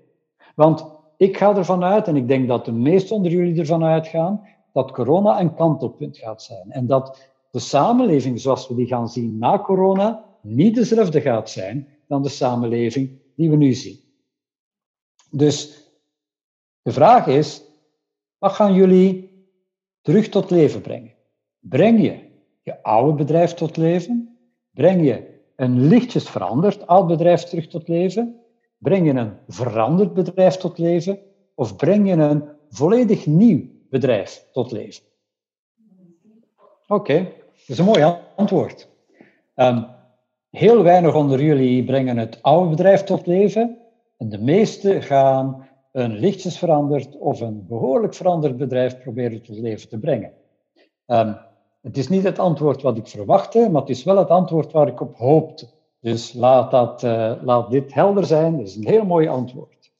Want 0.56 0.86
ik 1.22 1.38
ga 1.38 1.56
ervan 1.56 1.84
uit, 1.84 2.08
en 2.08 2.16
ik 2.16 2.28
denk 2.28 2.48
dat 2.48 2.66
de 2.66 2.72
meesten 2.72 3.16
onder 3.16 3.32
jullie 3.32 3.60
ervan 3.60 3.84
uitgaan, 3.84 4.48
dat 4.74 4.92
corona 4.92 5.40
een 5.40 5.56
kantelpunt 5.56 6.18
gaat 6.18 6.42
zijn. 6.44 6.72
En 6.72 6.88
dat 6.88 7.30
de 7.52 7.60
samenleving 7.60 8.40
zoals 8.40 8.68
we 8.68 8.76
die 8.76 8.88
gaan 8.88 9.10
zien 9.10 9.38
na 9.38 9.60
corona 9.60 10.26
niet 10.42 10.76
dezelfde 10.76 11.22
gaat 11.22 11.50
zijn 11.50 11.88
dan 12.08 12.24
de 12.24 12.30
samenleving 12.30 13.20
die 13.36 13.50
we 13.50 13.56
nu 13.56 13.74
zien. 13.74 14.00
Dus 15.32 15.88
de 16.82 16.92
vraag 16.92 17.28
is, 17.28 17.64
wat 18.38 18.52
gaan 18.52 18.74
jullie 18.74 19.46
terug 20.02 20.30
tot 20.30 20.50
leven 20.50 20.82
brengen? 20.82 21.14
Breng 21.60 22.02
je 22.02 22.20
je 22.62 22.84
oude 22.84 23.14
bedrijf 23.14 23.54
tot 23.54 23.78
leven? 23.78 24.38
Breng 24.72 25.06
je 25.06 25.40
een 25.56 25.88
lichtjes 25.88 26.30
veranderd 26.30 26.88
oud 26.88 27.08
bedrijf 27.08 27.44
terug 27.44 27.68
tot 27.68 27.88
leven? 27.88 28.41
Breng 28.82 29.06
je 29.06 29.14
een 29.14 29.34
veranderd 29.48 30.14
bedrijf 30.14 30.56
tot 30.56 30.78
leven? 30.78 31.20
Of 31.56 31.76
breng 31.76 32.08
je 32.08 32.14
een 32.14 32.44
volledig 32.70 33.26
nieuw 33.26 33.62
bedrijf 33.90 34.48
tot 34.52 34.72
leven? 34.72 35.04
Oké, 36.88 37.24
dat 37.24 37.68
is 37.68 37.78
een 37.78 37.86
mooi 37.86 38.18
antwoord. 38.36 38.88
Um, 39.56 39.86
heel 40.50 40.84
weinig 40.84 41.16
onder 41.16 41.44
jullie 41.44 41.84
brengen 41.84 42.18
het 42.18 42.40
oude 42.42 42.70
bedrijf 42.70 43.04
tot 43.04 43.26
leven. 43.26 43.78
En 44.18 44.30
de 44.30 44.42
meeste 44.42 45.02
gaan 45.02 45.68
een 45.92 46.12
lichtjes 46.12 46.58
veranderd 46.58 47.18
of 47.18 47.42
een 47.42 47.68
behoorlijk 47.68 48.14
veranderd 48.14 48.58
bedrijf 48.58 49.00
proberen 49.00 49.42
tot 49.42 49.58
leven 49.58 49.90
te 49.90 50.00
brengen. 50.00 50.34
Um, 51.08 51.38
het 51.82 51.98
is 51.98 52.10
niet 52.10 52.24
het 52.24 52.40
antwoord 52.40 52.82
wat 52.82 52.98
ik 52.98 53.08
verwachtte, 53.08 53.70
maar 53.70 53.82
het 53.82 53.90
is 53.90 54.04
wel 54.04 54.18
het 54.18 54.30
antwoord 54.30 54.72
waar 54.72 54.88
ik 54.88 55.02
op 55.02 55.16
hoopte. 55.16 55.68
Dus 56.02 56.34
laat, 56.34 56.72
dat, 56.72 57.04
uh, 57.04 57.34
laat 57.42 57.72
dit 57.72 57.94
helder 57.94 58.26
zijn. 58.26 58.58
Dat 58.58 58.68
is 58.68 58.76
een 58.76 58.88
heel 58.88 59.06
mooi 59.06 59.28
antwoord. 59.28 59.92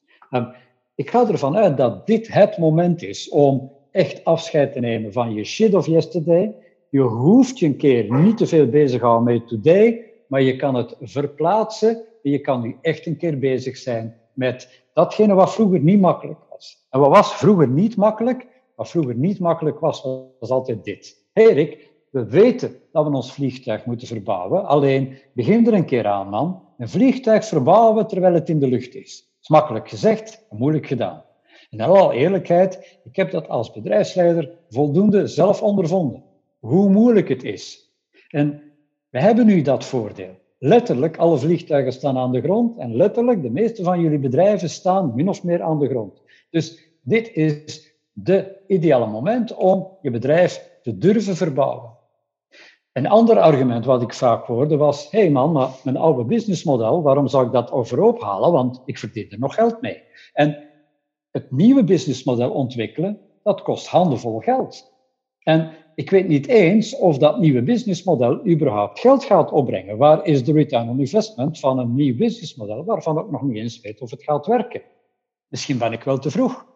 Ik 0.94 1.10
ga 1.10 1.28
ervan 1.28 1.56
uit 1.56 1.76
dat 1.76 2.06
dit 2.06 2.32
het 2.32 2.58
moment 2.58 3.02
is 3.02 3.28
om 3.28 3.72
echt 3.90 4.24
afscheid 4.24 4.72
te 4.72 4.80
nemen 4.80 5.12
van 5.12 5.34
je 5.34 5.44
shit 5.44 5.74
of 5.74 5.86
yesterday. 5.86 6.54
Je 6.88 7.00
hoeft 7.00 7.58
je 7.58 7.66
een 7.66 7.76
keer 7.76 8.14
niet 8.14 8.36
te 8.36 8.46
veel 8.46 8.66
bezighouden 8.66 9.34
met 9.34 9.48
today, 9.48 10.04
maar 10.26 10.42
je 10.42 10.56
kan 10.56 10.74
het 10.74 10.96
verplaatsen 11.00 12.04
en 12.22 12.30
je 12.30 12.40
kan 12.40 12.60
nu 12.60 12.76
echt 12.80 13.06
een 13.06 13.16
keer 13.16 13.38
bezig 13.38 13.76
zijn 13.76 14.16
met 14.32 14.84
datgene 14.92 15.34
wat 15.34 15.54
vroeger 15.54 15.80
niet 15.80 16.00
makkelijk 16.00 16.40
was. 16.50 16.86
En 16.90 17.00
wat 17.00 17.10
was 17.10 17.34
vroeger 17.34 17.68
niet 17.68 17.96
makkelijk? 17.96 18.46
Wat 18.74 18.90
vroeger 18.90 19.14
niet 19.14 19.38
makkelijk 19.38 19.80
was, 19.80 20.02
was 20.40 20.50
altijd 20.50 20.84
dit. 20.84 21.26
Hey 21.32 21.52
Rick, 21.52 21.91
we 22.12 22.24
weten 22.24 22.76
dat 22.90 23.06
we 23.06 23.14
ons 23.14 23.32
vliegtuig 23.32 23.84
moeten 23.84 24.06
verbouwen, 24.06 24.66
alleen 24.66 25.18
begin 25.34 25.66
er 25.66 25.72
een 25.72 25.84
keer 25.84 26.06
aan, 26.06 26.28
man. 26.28 26.62
Een 26.78 26.88
vliegtuig 26.88 27.44
verbouwen 27.44 28.06
terwijl 28.06 28.34
het 28.34 28.48
in 28.48 28.58
de 28.58 28.66
lucht 28.66 28.94
is. 28.94 29.32
Is 29.40 29.48
makkelijk 29.48 29.88
gezegd, 29.88 30.46
moeilijk 30.50 30.86
gedaan. 30.86 31.24
En 31.70 31.78
in 31.78 31.80
alle 31.80 32.14
eerlijkheid, 32.14 32.98
ik 33.04 33.16
heb 33.16 33.30
dat 33.30 33.48
als 33.48 33.72
bedrijfsleider 33.72 34.50
voldoende 34.68 35.26
zelf 35.26 35.62
ondervonden. 35.62 36.22
Hoe 36.58 36.90
moeilijk 36.90 37.28
het 37.28 37.44
is. 37.44 37.92
En 38.28 38.62
we 39.10 39.20
hebben 39.20 39.46
nu 39.46 39.62
dat 39.62 39.84
voordeel. 39.84 40.38
Letterlijk, 40.58 41.16
alle 41.16 41.38
vliegtuigen 41.38 41.92
staan 41.92 42.18
aan 42.18 42.32
de 42.32 42.40
grond 42.40 42.78
en 42.78 42.96
letterlijk, 42.96 43.42
de 43.42 43.50
meeste 43.50 43.82
van 43.82 44.00
jullie 44.00 44.18
bedrijven 44.18 44.70
staan 44.70 45.12
min 45.14 45.28
of 45.28 45.44
meer 45.44 45.62
aan 45.62 45.78
de 45.78 45.88
grond. 45.88 46.22
Dus 46.50 46.88
dit 47.02 47.32
is 47.34 47.94
de 48.12 48.56
ideale 48.66 49.06
moment 49.06 49.54
om 49.54 49.88
je 50.02 50.10
bedrijf 50.10 50.70
te 50.82 50.98
durven 50.98 51.36
verbouwen. 51.36 51.91
Een 52.92 53.06
ander 53.08 53.38
argument 53.40 53.84
wat 53.84 54.02
ik 54.02 54.14
vaak 54.14 54.44
hoorde 54.44 54.76
was: 54.76 55.10
hé 55.10 55.18
hey 55.18 55.30
man, 55.30 55.52
maar 55.52 55.68
mijn 55.84 55.96
oude 55.96 56.24
businessmodel, 56.24 57.02
waarom 57.02 57.28
zou 57.28 57.46
ik 57.46 57.52
dat 57.52 57.70
overhoop 57.70 58.20
halen? 58.22 58.52
Want 58.52 58.82
ik 58.84 58.98
verdien 58.98 59.30
er 59.30 59.38
nog 59.38 59.54
geld 59.54 59.80
mee. 59.80 60.02
En 60.32 60.68
het 61.30 61.50
nieuwe 61.50 61.84
businessmodel 61.84 62.50
ontwikkelen, 62.50 63.20
dat 63.42 63.62
kost 63.62 63.86
handenvol 63.86 64.38
geld. 64.38 64.92
En 65.42 65.72
ik 65.94 66.10
weet 66.10 66.28
niet 66.28 66.46
eens 66.46 66.96
of 66.96 67.18
dat 67.18 67.38
nieuwe 67.38 67.62
businessmodel 67.62 68.46
überhaupt 68.46 69.00
geld 69.00 69.24
gaat 69.24 69.52
opbrengen. 69.52 69.96
Waar 69.96 70.26
is 70.26 70.44
de 70.44 70.52
return 70.52 70.88
on 70.88 71.00
investment 71.00 71.58
van 71.58 71.78
een 71.78 71.94
nieuw 71.94 72.16
businessmodel 72.16 72.84
waarvan 72.84 73.18
ik 73.18 73.30
nog 73.30 73.42
niet 73.42 73.56
eens 73.56 73.80
weet 73.80 74.00
of 74.00 74.10
het 74.10 74.22
gaat 74.22 74.46
werken? 74.46 74.82
Misschien 75.48 75.78
ben 75.78 75.92
ik 75.92 76.02
wel 76.02 76.18
te 76.18 76.30
vroeg. 76.30 76.71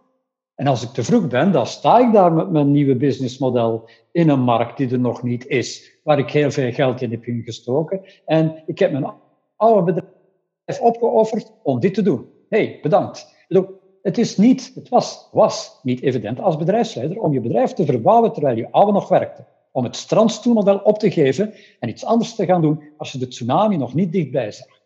En 0.57 0.67
als 0.67 0.83
ik 0.83 0.89
te 0.89 1.05
vroeg 1.05 1.27
ben, 1.27 1.53
dan 1.53 1.67
sta 1.67 1.99
ik 1.99 2.13
daar 2.13 2.33
met 2.33 2.51
mijn 2.51 2.71
nieuwe 2.71 2.97
businessmodel 2.97 3.89
in 4.13 4.29
een 4.29 4.41
markt 4.41 4.77
die 4.77 4.91
er 4.91 4.99
nog 4.99 5.23
niet 5.23 5.47
is, 5.47 5.99
waar 6.03 6.19
ik 6.19 6.31
heel 6.31 6.51
veel 6.51 6.73
geld 6.73 7.03
in 7.03 7.11
heb 7.11 7.27
ingestoken. 7.27 8.01
En 8.25 8.63
ik 8.67 8.79
heb 8.79 8.93
mijn 8.93 9.13
oude 9.57 9.93
bedrijf 9.93 10.81
opgeofferd 10.81 11.53
om 11.63 11.81
dit 11.81 11.95
te 11.95 12.03
doen. 12.03 12.27
hey, 12.49 12.79
bedankt. 12.83 13.35
Het, 14.03 14.19
is 14.19 14.37
niet, 14.37 14.73
het 14.75 14.89
was, 14.89 15.29
was 15.33 15.81
niet 15.83 16.03
evident 16.03 16.41
als 16.41 16.57
bedrijfsleider 16.57 17.21
om 17.21 17.33
je 17.33 17.41
bedrijf 17.41 17.73
te 17.73 17.85
verbouwen 17.85 18.33
terwijl 18.33 18.57
je 18.57 18.71
oude 18.71 18.93
nog 18.93 19.09
werkte. 19.09 19.45
Om 19.73 19.85
het 19.85 19.97
strandstoelmodel 19.97 20.79
op 20.79 20.99
te 20.99 21.11
geven 21.11 21.55
en 21.81 21.89
iets 21.89 22.05
anders 22.05 22.35
te 22.35 22.45
gaan 22.45 22.63
doen 22.63 22.83
als 22.97 23.13
je 23.13 23.19
de 23.19 23.29
tsunami 23.29 23.77
nog 23.77 23.95
niet 23.95 24.13
dichtbij 24.13 24.51
zag. 24.51 24.81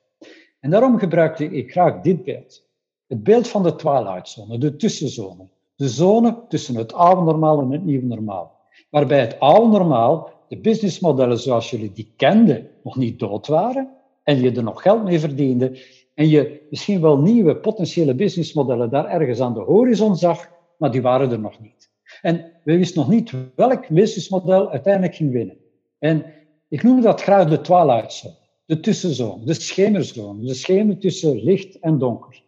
En 0.61 0.70
daarom 0.70 0.98
gebruikte 0.98 1.44
ik 1.44 1.70
graag 1.70 2.00
dit 2.00 2.24
beeld. 2.24 2.68
Het 3.06 3.22
beeld 3.22 3.48
van 3.48 3.62
de 3.62 3.76
twilight 3.76 4.28
zone, 4.28 4.59
de 4.59 4.76
tussenzone 4.76 5.48
de 5.80 5.88
zone 5.88 6.44
tussen 6.48 6.74
het 6.74 6.92
oude 6.92 7.22
normaal 7.22 7.60
en 7.60 7.70
het 7.70 7.84
nieuwe 7.84 8.06
normaal. 8.06 8.58
Waarbij 8.90 9.20
het 9.20 9.38
oude 9.38 9.78
normaal, 9.78 10.30
de 10.48 10.60
businessmodellen 10.60 11.38
zoals 11.38 11.70
jullie 11.70 11.92
die 11.92 12.12
kenden, 12.16 12.68
nog 12.82 12.96
niet 12.96 13.18
dood 13.18 13.46
waren 13.46 13.90
en 14.22 14.40
je 14.40 14.52
er 14.52 14.62
nog 14.62 14.82
geld 14.82 15.04
mee 15.04 15.20
verdiende 15.20 15.78
en 16.14 16.28
je 16.28 16.66
misschien 16.70 17.00
wel 17.00 17.18
nieuwe 17.18 17.56
potentiële 17.56 18.14
businessmodellen 18.14 18.90
daar 18.90 19.06
ergens 19.06 19.40
aan 19.40 19.54
de 19.54 19.60
horizon 19.60 20.16
zag, 20.16 20.50
maar 20.78 20.90
die 20.90 21.02
waren 21.02 21.30
er 21.30 21.40
nog 21.40 21.60
niet. 21.60 21.90
En 22.22 22.52
we 22.64 22.76
wisten 22.76 23.00
nog 23.00 23.10
niet 23.10 23.32
welk 23.54 23.88
businessmodel 23.88 24.70
uiteindelijk 24.70 25.14
ging 25.14 25.32
winnen. 25.32 25.56
En 25.98 26.24
ik 26.68 26.82
noem 26.82 27.00
dat 27.00 27.22
graag 27.22 27.48
de 27.48 27.60
twilight 27.60 28.12
zone, 28.12 28.34
de 28.66 28.80
tussenzone, 28.80 29.44
de 29.44 29.54
schemerzone, 29.54 30.44
de 30.44 30.54
schemer 30.54 30.98
tussen 30.98 31.42
licht 31.42 31.78
en 31.78 31.98
donker. 31.98 32.42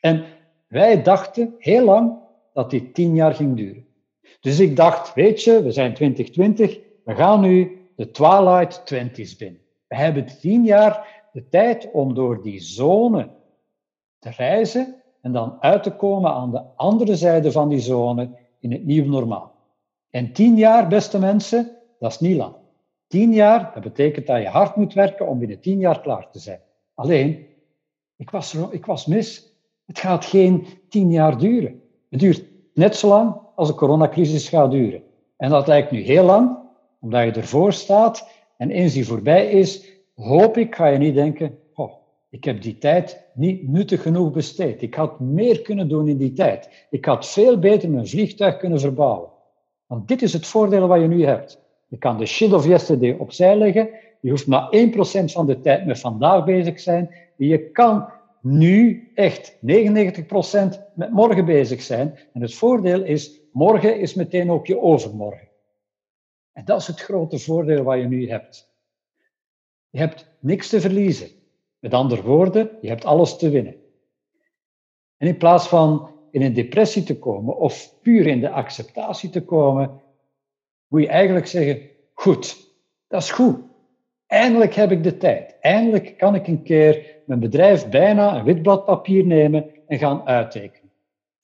En 0.00 0.24
wij 0.68 1.02
dachten 1.02 1.54
heel 1.58 1.84
lang 1.84 2.24
dat 2.56 2.70
dit 2.70 2.94
tien 2.94 3.14
jaar 3.14 3.34
ging 3.34 3.56
duren. 3.56 3.86
Dus 4.40 4.60
ik 4.60 4.76
dacht, 4.76 5.14
weet 5.14 5.42
je, 5.42 5.62
we 5.62 5.70
zijn 5.70 5.94
2020, 5.94 6.78
we 7.04 7.14
gaan 7.14 7.40
nu 7.40 7.78
de 7.96 8.10
Twilight 8.10 8.86
Twenties 8.86 9.36
binnen. 9.36 9.60
We 9.88 9.96
hebben 9.96 10.26
tien 10.40 10.64
jaar 10.64 11.22
de 11.32 11.48
tijd 11.48 11.90
om 11.92 12.14
door 12.14 12.42
die 12.42 12.60
zone 12.60 13.28
te 14.18 14.30
reizen 14.30 15.02
en 15.20 15.32
dan 15.32 15.56
uit 15.60 15.82
te 15.82 15.90
komen 15.90 16.30
aan 16.30 16.50
de 16.50 16.62
andere 16.76 17.16
zijde 17.16 17.52
van 17.52 17.68
die 17.68 17.80
zone 17.80 18.30
in 18.60 18.72
het 18.72 18.84
nieuwe 18.84 19.08
normaal. 19.08 19.54
En 20.10 20.32
tien 20.32 20.56
jaar, 20.56 20.88
beste 20.88 21.18
mensen, 21.18 21.76
dat 21.98 22.10
is 22.10 22.20
niet 22.20 22.36
lang. 22.36 22.54
Tien 23.06 23.32
jaar, 23.32 23.70
dat 23.74 23.82
betekent 23.82 24.26
dat 24.26 24.42
je 24.42 24.48
hard 24.48 24.76
moet 24.76 24.94
werken 24.94 25.26
om 25.28 25.38
binnen 25.38 25.60
tien 25.60 25.78
jaar 25.78 26.00
klaar 26.00 26.30
te 26.30 26.38
zijn. 26.38 26.60
Alleen, 26.94 27.46
ik 28.16 28.30
was, 28.30 28.54
ik 28.70 28.86
was 28.86 29.06
mis. 29.06 29.52
Het 29.86 29.98
gaat 29.98 30.24
geen 30.24 30.66
tien 30.88 31.10
jaar 31.10 31.38
duren. 31.38 31.80
Het 32.10 32.20
duurt 32.20 32.44
net 32.74 32.96
zo 32.96 33.08
lang 33.08 33.36
als 33.54 33.68
de 33.68 33.74
coronacrisis 33.74 34.48
gaat 34.48 34.70
duren. 34.70 35.02
En 35.36 35.50
dat 35.50 35.66
lijkt 35.66 35.90
nu 35.90 36.00
heel 36.00 36.24
lang, 36.24 36.58
omdat 37.00 37.24
je 37.24 37.40
ervoor 37.40 37.72
staat. 37.72 38.28
En 38.56 38.70
eens 38.70 38.92
die 38.92 39.06
voorbij 39.06 39.50
is, 39.50 39.84
hoop 40.14 40.56
ik, 40.56 40.74
ga 40.74 40.86
je 40.86 40.98
niet 40.98 41.14
denken, 41.14 41.58
oh, 41.74 41.92
ik 42.30 42.44
heb 42.44 42.62
die 42.62 42.78
tijd 42.78 43.24
niet 43.34 43.68
nuttig 43.68 44.02
genoeg 44.02 44.32
besteed. 44.32 44.82
Ik 44.82 44.94
had 44.94 45.20
meer 45.20 45.62
kunnen 45.62 45.88
doen 45.88 46.08
in 46.08 46.16
die 46.16 46.32
tijd. 46.32 46.86
Ik 46.90 47.04
had 47.04 47.26
veel 47.26 47.58
beter 47.58 47.90
mijn 47.90 48.08
vliegtuig 48.08 48.56
kunnen 48.56 48.80
verbouwen. 48.80 49.28
Want 49.86 50.08
dit 50.08 50.22
is 50.22 50.32
het 50.32 50.46
voordeel 50.46 50.86
wat 50.86 51.00
je 51.00 51.06
nu 51.06 51.24
hebt. 51.24 51.64
Je 51.88 51.96
kan 51.96 52.18
de 52.18 52.26
shit 52.26 52.52
of 52.52 52.66
yesterday 52.66 53.16
opzij 53.18 53.56
leggen. 53.56 53.88
Je 54.20 54.30
hoeft 54.30 54.46
maar 54.46 54.68
1% 54.76 55.24
van 55.24 55.46
de 55.46 55.60
tijd 55.60 55.86
met 55.86 56.00
vandaag 56.00 56.44
bezig 56.44 56.80
zijn. 56.80 57.10
Je 57.36 57.70
kan 57.70 58.08
nu 58.40 59.10
echt 59.14 59.52
99% 59.52 59.58
met 60.94 61.10
morgen 61.10 61.44
bezig 61.44 61.82
zijn. 61.82 62.18
En 62.32 62.40
het 62.40 62.54
voordeel 62.54 63.02
is, 63.02 63.40
morgen 63.52 64.00
is 64.00 64.14
meteen 64.14 64.50
ook 64.50 64.66
je 64.66 64.80
overmorgen. 64.80 65.48
En 66.52 66.64
dat 66.64 66.80
is 66.80 66.86
het 66.86 67.00
grote 67.00 67.38
voordeel 67.38 67.82
wat 67.82 67.98
je 67.98 68.08
nu 68.08 68.28
hebt. 68.28 68.74
Je 69.90 69.98
hebt 69.98 70.26
niks 70.40 70.68
te 70.68 70.80
verliezen. 70.80 71.28
Met 71.78 71.94
andere 71.94 72.22
woorden, 72.22 72.70
je 72.80 72.88
hebt 72.88 73.04
alles 73.04 73.36
te 73.36 73.50
winnen. 73.50 73.76
En 75.16 75.26
in 75.26 75.36
plaats 75.36 75.68
van 75.68 76.10
in 76.30 76.42
een 76.42 76.52
depressie 76.52 77.02
te 77.02 77.18
komen 77.18 77.56
of 77.56 77.94
puur 78.02 78.26
in 78.26 78.40
de 78.40 78.50
acceptatie 78.50 79.30
te 79.30 79.44
komen, 79.44 80.00
moet 80.86 81.02
je 81.02 81.08
eigenlijk 81.08 81.46
zeggen: 81.46 81.90
goed, 82.12 82.56
dat 83.08 83.22
is 83.22 83.30
goed. 83.30 83.58
Eindelijk 84.26 84.74
heb 84.74 84.90
ik 84.90 85.02
de 85.02 85.16
tijd. 85.16 85.56
Eindelijk 85.60 86.18
kan 86.18 86.34
ik 86.34 86.46
een 86.46 86.62
keer 86.62 87.16
mijn 87.26 87.40
bedrijf 87.40 87.88
bijna 87.88 88.36
een 88.36 88.44
wit 88.44 88.62
blad 88.62 88.84
papier 88.84 89.26
nemen 89.26 89.70
en 89.86 89.98
gaan 89.98 90.26
uittekenen. 90.26 90.90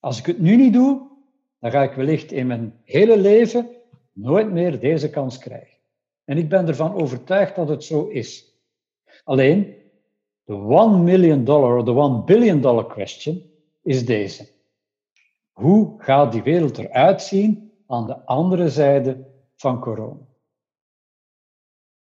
Als 0.01 0.19
ik 0.19 0.27
het 0.27 0.39
nu 0.39 0.57
niet 0.57 0.73
doe, 0.73 1.01
dan 1.61 1.71
ga 1.71 1.83
ik 1.83 1.93
wellicht 1.93 2.33
in 2.33 2.47
mijn 2.47 2.75
hele 2.85 3.19
leven 3.19 3.69
nooit 4.13 4.51
meer 4.51 4.81
deze 4.81 5.11
kans 5.11 5.39
krijgen. 5.39 5.79
En 6.25 6.39
ik 6.39 6.49
ben 6.49 6.69
ervan 6.69 6.95
overtuigd 6.95 7.57
dat 7.57 7.69
het 7.69 7.85
zo 7.85 8.07
is. 8.07 8.55
Alleen, 9.25 9.75
de 10.45 10.55
one 10.55 10.99
million 10.99 11.45
dollar 11.45 11.77
of 11.77 11.85
de 11.85 11.95
one 11.95 12.25
billion 12.25 12.61
dollar 12.61 12.87
question 12.87 13.43
is 13.83 14.07
deze. 14.07 14.49
Hoe 15.53 15.95
gaat 15.99 16.33
die 16.33 16.43
wereld 16.43 16.79
eruit 16.79 17.23
zien 17.23 17.73
aan 17.87 18.07
de 18.07 18.27
andere 18.27 18.69
zijde 18.69 19.27
van 19.57 19.81
corona? 19.81 20.32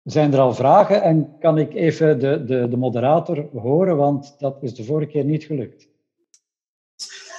Zijn 0.02 0.32
er 0.32 0.38
al 0.38 0.54
vragen 0.54 1.02
en 1.02 1.38
kan 1.38 1.58
ik 1.58 1.74
even 1.74 2.18
de, 2.18 2.44
de, 2.44 2.68
de 2.68 2.76
moderator 2.76 3.48
horen, 3.52 3.96
want 3.96 4.34
dat 4.38 4.56
is 4.60 4.74
de 4.74 4.84
vorige 4.84 5.10
keer 5.10 5.24
niet 5.24 5.44
gelukt. 5.44 5.88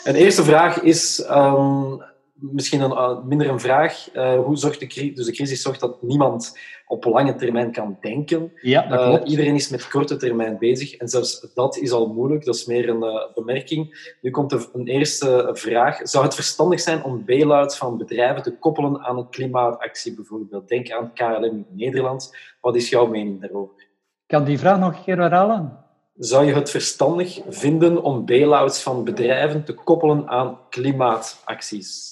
Een 0.04 0.16
eerste 0.16 0.44
vraag 0.44 0.82
is 0.82 1.28
um, 1.30 2.02
misschien 2.42 2.82
een, 2.82 2.92
uh, 2.92 3.24
minder 3.24 3.50
een 3.50 3.60
vraag. 3.60 4.10
Uh, 4.14 4.40
hoe 4.40 4.58
zorgt 4.58 4.80
de, 4.80 5.12
dus 5.14 5.26
de 5.26 5.32
crisis 5.32 5.62
zorgt 5.62 5.80
dat 5.80 6.02
niemand 6.02 6.58
op 6.88 7.06
lange 7.06 7.36
termijn 7.36 7.72
kan 7.72 7.98
denken. 8.02 8.52
Ja, 8.62 8.88
dat 8.88 9.04
klopt. 9.04 9.24
Uh, 9.24 9.32
iedereen 9.32 9.56
is 9.56 9.70
met 9.70 9.88
korte 9.88 10.16
termijn 10.16 10.58
bezig 10.58 10.96
en 10.96 11.08
zelfs 11.08 11.48
dat 11.54 11.78
is 11.78 11.92
al 11.92 12.08
moeilijk. 12.08 12.46
Dat 12.46 12.56
is 12.56 12.66
meer 12.66 12.90
een 12.90 13.30
bemerking. 13.36 14.16
Nu 14.22 14.32
komt 14.32 14.52
er 14.52 14.70
een 14.74 14.88
eerste 14.88 15.50
vraag. 15.54 16.00
Zou 16.04 16.24
het 16.24 16.36
verstandig 16.36 16.80
zijn 16.80 17.04
om 17.04 17.26
bailouts 17.26 17.78
van 17.78 17.98
bedrijven 17.98 18.44
te 18.44 18.58
koppelen 18.58 19.00
aan 19.00 19.18
een 19.18 19.30
klimaatactie 19.30 20.16
bijvoorbeeld? 20.16 20.68
Denk 20.68 20.92
aan 20.92 21.14
KLM 21.14 21.66
Nederland. 21.70 22.36
Wat 22.62 22.76
is 22.76 22.90
jouw 22.90 23.08
mening 23.08 23.42
daarover? 23.42 23.90
Kan 24.26 24.44
die 24.44 24.60
vraag 24.60 24.80
nog 24.80 24.98
een 24.98 25.04
keer 25.04 25.18
herhalen? 25.18 25.78
Zou 26.16 26.46
je 26.46 26.54
het 26.54 26.70
verstandig 26.70 27.40
vinden 27.50 28.04
om 28.04 28.26
bailouts 28.26 28.82
van 28.82 29.04
bedrijven 29.04 29.64
te 29.64 29.74
koppelen 29.74 30.28
aan 30.28 30.60
klimaatacties? 30.70 32.11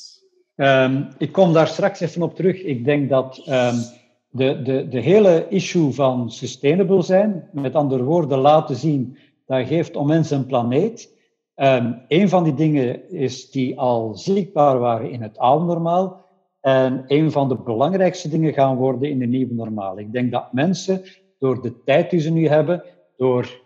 Um, 0.62 1.08
ik 1.17 1.32
kom 1.32 1.54
daar 1.54 1.67
straks 1.67 2.00
even 2.00 2.22
op 2.22 2.36
terug. 2.36 2.63
Ik 2.63 2.86
denk 2.86 3.10
dat 3.10 3.38
um, 3.48 3.76
de, 4.30 4.62
de, 4.62 4.88
de 4.88 5.00
hele 5.00 5.45
issue 5.50 5.91
van 5.91 6.32
sustainable 6.32 7.02
zijn, 7.02 7.50
met 7.52 7.76
andere 7.76 8.04
woorden 8.04 8.38
laten 8.38 8.76
zien, 8.76 9.17
dat 9.45 9.67
geeft 9.67 9.95
om 9.95 10.08
mensen 10.08 10.38
een 10.38 10.45
planeet. 10.45 11.15
Um, 11.56 12.02
een 12.08 12.30
van 12.30 12.43
die 12.43 12.54
dingen 12.54 13.12
is 13.12 13.52
die 13.52 13.80
al 13.80 14.15
zichtbaar 14.15 14.80
waren 14.80 15.12
in 15.12 15.22
het 15.22 15.38
oude 15.38 15.65
normaal. 15.65 16.26
En 16.62 17.04
een 17.08 17.32
van 17.32 17.50
de 17.50 17.56
belangrijkste 17.56 18.30
dingen 18.30 18.54
gaan 18.54 18.76
worden 18.76 19.10
in 19.10 19.19
de 19.19 19.26
nieuwe 19.26 19.54
normaal. 19.54 20.00
Ik 20.00 20.12
denk 20.12 20.32
dat 20.32 20.54
mensen 20.54 21.02
door 21.38 21.62
de 21.62 21.84
tijd 21.84 22.10
die 22.10 22.19
ze 22.19 22.32
nu 22.32 22.48
hebben, 22.48 22.84
door 23.17 23.62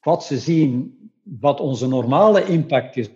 wat 0.00 0.24
ze 0.24 0.38
zien, 0.38 0.98
wat 1.22 1.60
onze 1.60 1.88
normale 1.88 2.44
impact 2.44 2.96
is 2.96 3.10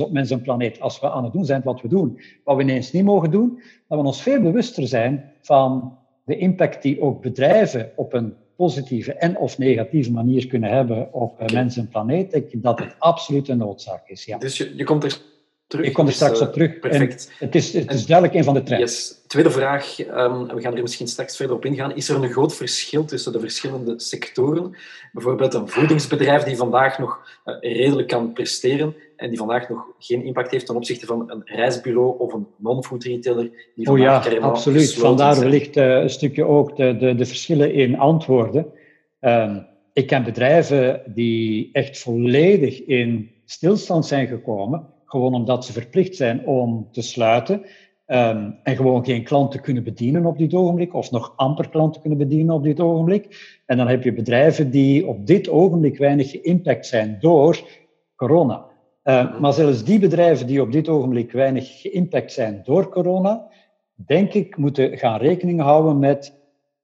op 0.00 0.12
mensen 0.12 0.40
planeet, 0.40 0.80
als 0.80 1.00
we 1.00 1.10
aan 1.10 1.24
het 1.24 1.32
doen 1.32 1.44
zijn 1.44 1.62
wat 1.64 1.80
we 1.80 1.88
doen, 1.88 2.20
wat 2.44 2.56
we 2.56 2.62
ineens 2.62 2.92
niet 2.92 3.04
mogen 3.04 3.30
doen, 3.30 3.62
dat 3.88 4.00
we 4.00 4.06
ons 4.06 4.22
veel 4.22 4.40
bewuster 4.40 4.86
zijn 4.86 5.32
van 5.40 5.98
de 6.24 6.36
impact 6.36 6.82
die 6.82 7.00
ook 7.00 7.22
bedrijven 7.22 7.92
op 7.96 8.12
een 8.12 8.34
positieve 8.56 9.12
en 9.12 9.38
of 9.38 9.58
negatieve 9.58 10.12
manier 10.12 10.46
kunnen 10.46 10.70
hebben 10.70 11.12
op 11.12 11.32
okay. 11.32 11.54
mensen 11.54 11.82
en 11.82 11.88
planeet. 11.88 12.34
Ik 12.34 12.50
denk 12.50 12.62
dat 12.62 12.78
het 12.78 12.94
absoluut 12.98 13.48
een 13.48 13.58
noodzaak 13.58 14.08
is. 14.08 14.24
Ja. 14.24 14.38
Dus 14.38 14.56
je, 14.56 14.76
je 14.76 14.84
komt 14.84 15.04
er 15.04 15.20
terug. 15.66 15.86
Ik 15.86 15.92
kom 15.92 16.06
er 16.06 16.12
straks 16.12 16.38
dus, 16.38 16.48
op 16.48 16.52
terug. 16.52 16.78
Perfect. 16.78 17.28
En 17.38 17.46
het 17.46 17.54
is, 17.54 17.72
het 17.72 17.92
is 17.92 18.06
duidelijk 18.06 18.38
een 18.38 18.44
van 18.44 18.54
de 18.54 18.62
trends. 18.62 18.82
Yes. 18.82 19.22
Tweede 19.26 19.50
vraag, 19.50 19.98
um, 19.98 20.46
we 20.46 20.60
gaan 20.60 20.76
er 20.76 20.82
misschien 20.82 21.08
straks 21.08 21.36
verder 21.36 21.56
op 21.56 21.64
ingaan. 21.64 21.96
Is 21.96 22.08
er 22.08 22.22
een 22.22 22.30
groot 22.30 22.54
verschil 22.54 23.04
tussen 23.04 23.32
de 23.32 23.40
verschillende 23.40 24.00
sectoren? 24.00 24.76
Bijvoorbeeld 25.12 25.54
een 25.54 25.68
voedingsbedrijf 25.68 26.42
die 26.42 26.56
vandaag 26.56 26.98
nog 26.98 27.40
uh, 27.44 27.54
redelijk 27.60 28.08
kan 28.08 28.32
presteren 28.32 28.94
en 29.24 29.30
die 29.30 29.38
vandaag 29.38 29.68
nog 29.68 29.86
geen 29.98 30.24
impact 30.24 30.50
heeft 30.50 30.66
ten 30.66 30.76
opzichte 30.76 31.06
van 31.06 31.30
een 31.30 31.42
reisbureau 31.44 32.18
of 32.18 32.32
een 32.32 32.46
non-food 32.56 33.04
retailer 33.04 33.50
die 33.74 33.90
oh 33.90 33.98
ja, 33.98 34.22
absoluut. 34.40 34.94
Vandaar 34.94 35.38
wellicht 35.38 35.76
uh, 35.76 36.00
een 36.00 36.10
stukje 36.10 36.44
ook 36.44 36.76
de, 36.76 36.96
de, 36.96 37.14
de 37.14 37.26
verschillen 37.26 37.74
in 37.74 37.98
antwoorden. 37.98 38.66
Um, 39.20 39.66
ik 39.92 40.06
ken 40.06 40.24
bedrijven 40.24 41.02
die 41.14 41.68
echt 41.72 41.98
volledig 41.98 42.84
in 42.84 43.30
stilstand 43.44 44.06
zijn 44.06 44.26
gekomen 44.26 44.86
gewoon 45.04 45.34
omdat 45.34 45.64
ze 45.64 45.72
verplicht 45.72 46.16
zijn 46.16 46.46
om 46.46 46.88
te 46.92 47.02
sluiten 47.02 47.62
um, 48.06 48.58
en 48.62 48.76
gewoon 48.76 49.04
geen 49.04 49.24
klanten 49.24 49.60
kunnen 49.60 49.84
bedienen 49.84 50.26
op 50.26 50.38
dit 50.38 50.54
ogenblik, 50.54 50.94
of 50.94 51.10
nog 51.10 51.32
amper 51.36 51.68
klanten 51.68 52.00
kunnen 52.00 52.18
bedienen 52.18 52.54
op 52.54 52.62
dit 52.62 52.80
ogenblik. 52.80 53.58
En 53.66 53.76
dan 53.76 53.88
heb 53.88 54.02
je 54.02 54.12
bedrijven 54.12 54.70
die 54.70 55.06
op 55.06 55.26
dit 55.26 55.48
ogenblik 55.48 55.98
weinig 55.98 56.30
geïmpact 56.30 56.86
zijn 56.86 57.16
door 57.20 57.58
corona. 58.16 58.72
Uh, 59.04 59.40
maar 59.40 59.52
zelfs 59.52 59.84
die 59.84 59.98
bedrijven 59.98 60.46
die 60.46 60.60
op 60.60 60.72
dit 60.72 60.88
ogenblik 60.88 61.32
weinig 61.32 61.80
geïmpact 61.80 62.32
zijn 62.32 62.60
door 62.64 62.88
corona, 62.88 63.48
denk 63.94 64.32
ik, 64.32 64.56
moeten 64.56 64.98
gaan 64.98 65.18
rekening 65.18 65.60
houden 65.60 65.98
met 65.98 66.34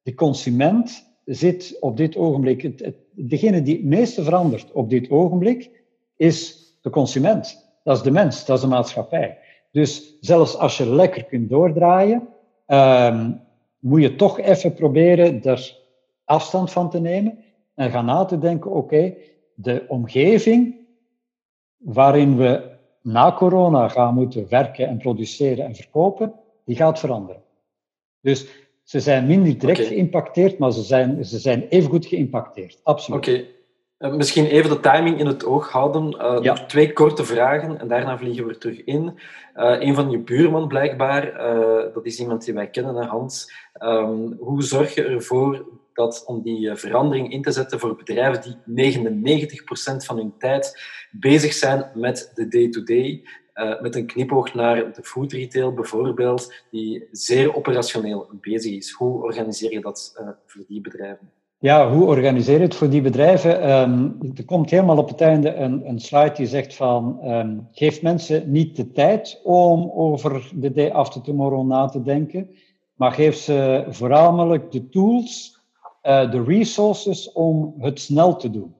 de 0.02 0.14
consument 0.14 1.08
zit 1.24 1.76
op 1.80 1.96
dit 1.96 2.16
ogenblik, 2.16 2.92
degene 3.14 3.62
die 3.62 3.76
het 3.76 3.84
meeste 3.84 4.22
verandert 4.22 4.72
op 4.72 4.90
dit 4.90 5.10
ogenblik, 5.10 5.70
is 6.16 6.58
de 6.80 6.90
consument. 6.90 7.68
Dat 7.84 7.96
is 7.96 8.02
de 8.02 8.10
mens, 8.10 8.44
dat 8.44 8.56
is 8.56 8.62
de 8.62 8.68
maatschappij. 8.68 9.38
Dus 9.72 10.16
zelfs 10.20 10.56
als 10.56 10.76
je 10.76 10.94
lekker 10.94 11.24
kunt 11.24 11.48
doordraaien, 11.48 12.28
um, 12.66 13.40
moet 13.78 14.02
je 14.02 14.16
toch 14.16 14.40
even 14.40 14.74
proberen 14.74 15.42
er 15.42 15.76
afstand 16.24 16.72
van 16.72 16.90
te 16.90 17.00
nemen 17.00 17.38
en 17.74 17.90
gaan 17.90 18.04
na 18.04 18.24
te 18.24 18.38
denken, 18.38 18.70
oké, 18.70 19.14
de 19.54 19.84
omgeving 19.88 20.79
waarin 21.80 22.36
we 22.36 22.70
na 23.02 23.32
corona 23.32 23.88
gaan 23.88 24.14
moeten 24.14 24.46
werken 24.48 24.88
en 24.88 24.98
produceren 24.98 25.64
en 25.64 25.74
verkopen, 25.74 26.32
die 26.64 26.76
gaat 26.76 26.98
veranderen. 26.98 27.42
Dus 28.20 28.46
ze 28.82 29.00
zijn 29.00 29.26
minder 29.26 29.58
direct 29.58 29.78
okay. 29.78 29.92
geïmpacteerd, 29.92 30.58
maar 30.58 30.72
ze 30.72 30.82
zijn, 30.82 31.24
ze 31.24 31.38
zijn 31.38 31.68
evengoed 31.68 32.06
geïmpacteerd. 32.06 32.80
Absoluut. 32.82 33.20
Oké. 33.20 33.30
Okay. 33.30 33.50
Uh, 33.98 34.16
misschien 34.16 34.46
even 34.46 34.70
de 34.70 34.80
timing 34.80 35.18
in 35.18 35.26
het 35.26 35.44
oog 35.44 35.70
houden. 35.70 36.16
Uh, 36.16 36.38
ja. 36.42 36.52
Twee 36.54 36.92
korte 36.92 37.24
vragen 37.24 37.80
en 37.80 37.88
daarna 37.88 38.18
vliegen 38.18 38.44
we 38.44 38.50
er 38.50 38.58
terug 38.58 38.84
in. 38.84 39.18
Uh, 39.56 39.80
een 39.80 39.94
van 39.94 40.10
je 40.10 40.18
buurman 40.18 40.68
blijkbaar, 40.68 41.32
dat 41.94 42.06
is 42.06 42.20
iemand 42.20 42.44
die 42.44 42.54
wij 42.54 42.70
kennen, 42.70 43.04
Hans. 43.04 43.52
Um, 43.82 44.36
hoe 44.38 44.62
zorg 44.62 44.94
je 44.94 45.04
ervoor 45.04 45.66
dat 45.94 46.24
om 46.26 46.42
die 46.42 46.74
verandering 46.74 47.32
in 47.32 47.42
te 47.42 47.52
zetten 47.52 47.78
voor 47.78 47.96
bedrijven 47.96 48.58
die 48.64 49.00
99% 49.02 49.62
van 49.96 50.16
hun 50.16 50.32
tijd 50.38 50.82
bezig 51.10 51.52
zijn 51.52 51.90
met 51.94 52.32
de 52.34 52.48
day-to-day, 52.48 53.22
-day, 53.54 53.78
met 53.80 53.94
een 53.94 54.06
knipoog 54.06 54.54
naar 54.54 54.92
de 54.92 55.02
food 55.02 55.32
retail 55.32 55.74
bijvoorbeeld, 55.74 56.54
die 56.70 57.08
zeer 57.10 57.56
operationeel 57.56 58.28
bezig 58.40 58.72
is. 58.72 58.90
Hoe 58.90 59.22
organiseer 59.22 59.72
je 59.72 59.80
dat 59.80 60.22
voor 60.46 60.64
die 60.68 60.80
bedrijven? 60.80 61.30
Ja, 61.62 61.92
hoe 61.92 62.06
organiseer 62.06 62.56
je 62.56 62.62
het 62.62 62.74
voor 62.74 62.88
die 62.88 63.00
bedrijven? 63.00 63.70
Um, 63.70 64.18
er 64.36 64.44
komt 64.44 64.70
helemaal 64.70 64.98
op 64.98 65.08
het 65.08 65.20
einde 65.20 65.54
een, 65.54 65.88
een 65.88 66.00
slide 66.00 66.32
die 66.32 66.46
zegt 66.46 66.74
van 66.74 67.18
um, 67.24 67.68
geef 67.72 68.02
mensen 68.02 68.50
niet 68.50 68.76
de 68.76 68.92
tijd 68.92 69.40
om 69.44 69.90
over 69.94 70.50
de 70.54 70.72
day 70.72 70.90
after 70.90 71.20
tomorrow 71.20 71.66
na 71.66 71.86
te 71.86 72.02
denken, 72.02 72.50
maar 72.94 73.12
geef 73.12 73.36
ze 73.36 73.84
voornamelijk 73.88 74.70
de 74.70 74.88
tools, 74.88 75.59
de 76.02 76.42
resources 76.46 77.32
om 77.32 77.74
het 77.78 78.00
snel 78.00 78.36
te 78.36 78.50
doen. 78.50 78.74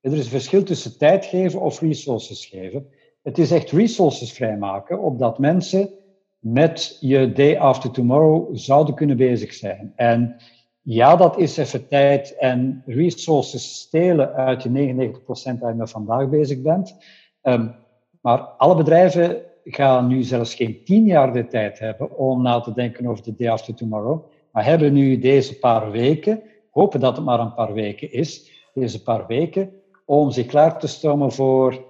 Er 0.00 0.12
is 0.12 0.18
een 0.18 0.30
verschil 0.30 0.62
tussen 0.62 0.98
tijd 0.98 1.24
geven 1.24 1.60
of 1.60 1.80
resources 1.80 2.46
geven. 2.46 2.86
Het 3.22 3.38
is 3.38 3.50
echt 3.50 3.70
resources 3.70 4.32
vrijmaken, 4.32 5.00
opdat 5.00 5.38
mensen 5.38 5.90
met 6.38 6.96
je 7.00 7.32
day 7.32 7.58
after 7.58 7.90
tomorrow 7.90 8.48
zouden 8.52 8.94
kunnen 8.94 9.16
bezig 9.16 9.52
zijn. 9.52 9.92
En 9.96 10.36
ja, 10.82 11.16
dat 11.16 11.38
is 11.38 11.56
even 11.56 11.88
tijd 11.88 12.36
en 12.36 12.82
resources 12.86 13.74
stelen 13.74 14.32
uit 14.32 14.62
je 14.62 14.68
99% 14.68 15.58
waar 15.58 15.70
je 15.70 15.76
met 15.76 15.90
vandaag 15.90 16.28
bezig 16.28 16.62
bent. 16.62 16.96
Um, 17.42 17.74
maar 18.20 18.38
alle 18.38 18.76
bedrijven 18.76 19.42
gaan 19.64 20.06
nu 20.06 20.22
zelfs 20.22 20.54
geen 20.54 20.84
tien 20.84 21.04
jaar 21.04 21.32
de 21.32 21.46
tijd 21.46 21.78
hebben 21.78 22.16
om 22.16 22.42
na 22.42 22.60
te 22.60 22.72
denken 22.72 23.06
over 23.06 23.24
de 23.24 23.34
day 23.36 23.50
after 23.50 23.74
tomorrow. 23.74 24.24
Maar 24.52 24.64
hebben 24.64 24.92
nu 24.92 25.18
deze 25.18 25.58
paar 25.58 25.90
weken, 25.90 26.42
hopen 26.76 27.00
dat 27.00 27.16
het 27.16 27.24
maar 27.24 27.40
een 27.40 27.54
paar 27.54 27.72
weken 27.72 28.12
is, 28.12 28.50
deze 28.74 29.02
paar 29.02 29.26
weken, 29.26 29.72
om 30.04 30.30
zich 30.30 30.46
klaar 30.46 30.78
te 30.78 30.86
stomen 30.86 31.32
voor, 31.32 31.84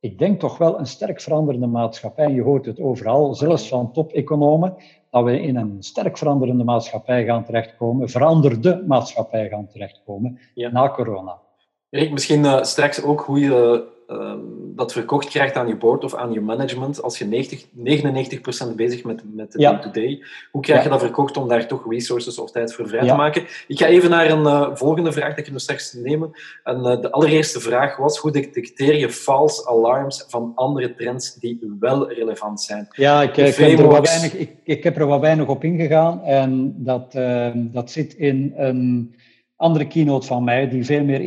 ik 0.00 0.18
denk 0.18 0.40
toch 0.40 0.58
wel 0.58 0.78
een 0.78 0.86
sterk 0.86 1.20
veranderende 1.20 1.66
maatschappij. 1.66 2.32
Je 2.32 2.42
hoort 2.42 2.66
het 2.66 2.80
overal, 2.80 3.34
zelfs 3.34 3.68
van 3.68 3.92
top-economen, 3.92 4.76
dat 5.10 5.24
we 5.24 5.40
in 5.40 5.56
een 5.56 5.76
sterk 5.78 6.18
veranderende 6.18 6.64
maatschappij 6.64 7.24
gaan 7.24 7.44
terechtkomen, 7.44 8.08
veranderde 8.08 8.84
maatschappij 8.86 9.48
gaan 9.48 9.66
terechtkomen 9.66 10.38
ja. 10.54 10.70
na 10.70 10.90
corona. 10.90 11.40
Erik, 11.90 12.12
misschien 12.12 12.44
uh, 12.44 12.62
straks 12.62 13.02
ook 13.02 13.20
hoe 13.20 13.40
je 13.40 13.84
uh, 14.08 14.34
dat 14.74 14.92
verkocht 14.92 15.28
krijgt 15.28 15.56
aan 15.56 15.68
je 15.68 15.76
board 15.76 16.04
of 16.04 16.14
aan 16.14 16.32
je 16.32 16.40
management 16.40 17.02
als 17.02 17.18
je 17.18 17.24
90, 17.24 17.64
99% 17.64 18.74
bezig 18.76 19.02
bent 19.02 19.22
met 19.34 19.52
de 19.52 19.60
ja. 19.60 19.70
day-to-day. 19.70 20.22
Hoe 20.50 20.62
krijg 20.62 20.82
je 20.82 20.88
dat 20.88 21.00
verkocht 21.00 21.36
om 21.36 21.48
daar 21.48 21.66
toch 21.66 21.90
resources 21.90 22.38
of 22.38 22.50
tijd 22.50 22.74
voor 22.74 22.88
vrij 22.88 23.06
te 23.06 23.14
maken? 23.14 23.42
Ik 23.66 23.78
ga 23.78 23.86
even 23.86 24.10
naar 24.10 24.30
een 24.30 24.42
uh, 24.42 24.68
volgende 24.74 25.12
vraag 25.12 25.34
dat 25.34 25.46
ik 25.46 25.52
nog 25.52 25.60
straks 25.60 25.92
nemen. 25.92 26.30
En 26.64 26.82
de 26.82 27.10
allereerste 27.10 27.60
vraag 27.60 27.96
was, 27.96 28.18
hoe 28.18 28.30
detecteer 28.30 28.98
je 28.98 29.10
false 29.10 29.68
alarms 29.68 30.24
van 30.28 30.52
andere 30.54 30.94
trends 30.94 31.34
die 31.34 31.76
wel 31.80 32.12
relevant 32.12 32.60
zijn? 32.60 32.88
Ja, 32.90 33.22
ik, 33.22 33.36
ik, 33.36 33.54
heb, 33.54 33.78
er 33.78 33.88
wat 33.88 34.08
weinig, 34.08 34.34
ik, 34.34 34.56
ik 34.64 34.84
heb 34.84 34.96
er 34.96 35.06
wat 35.06 35.20
weinig 35.20 35.48
op 35.48 35.64
ingegaan 35.64 36.22
en 36.22 36.74
dat, 36.76 37.12
dat 37.54 37.90
zit 37.90 38.14
in 38.14 38.52
een 38.56 39.14
andere 39.56 39.86
keynote 39.86 40.26
van 40.26 40.44
mij 40.44 40.68
die 40.68 40.84
veel 40.84 41.04
meer 41.04 41.20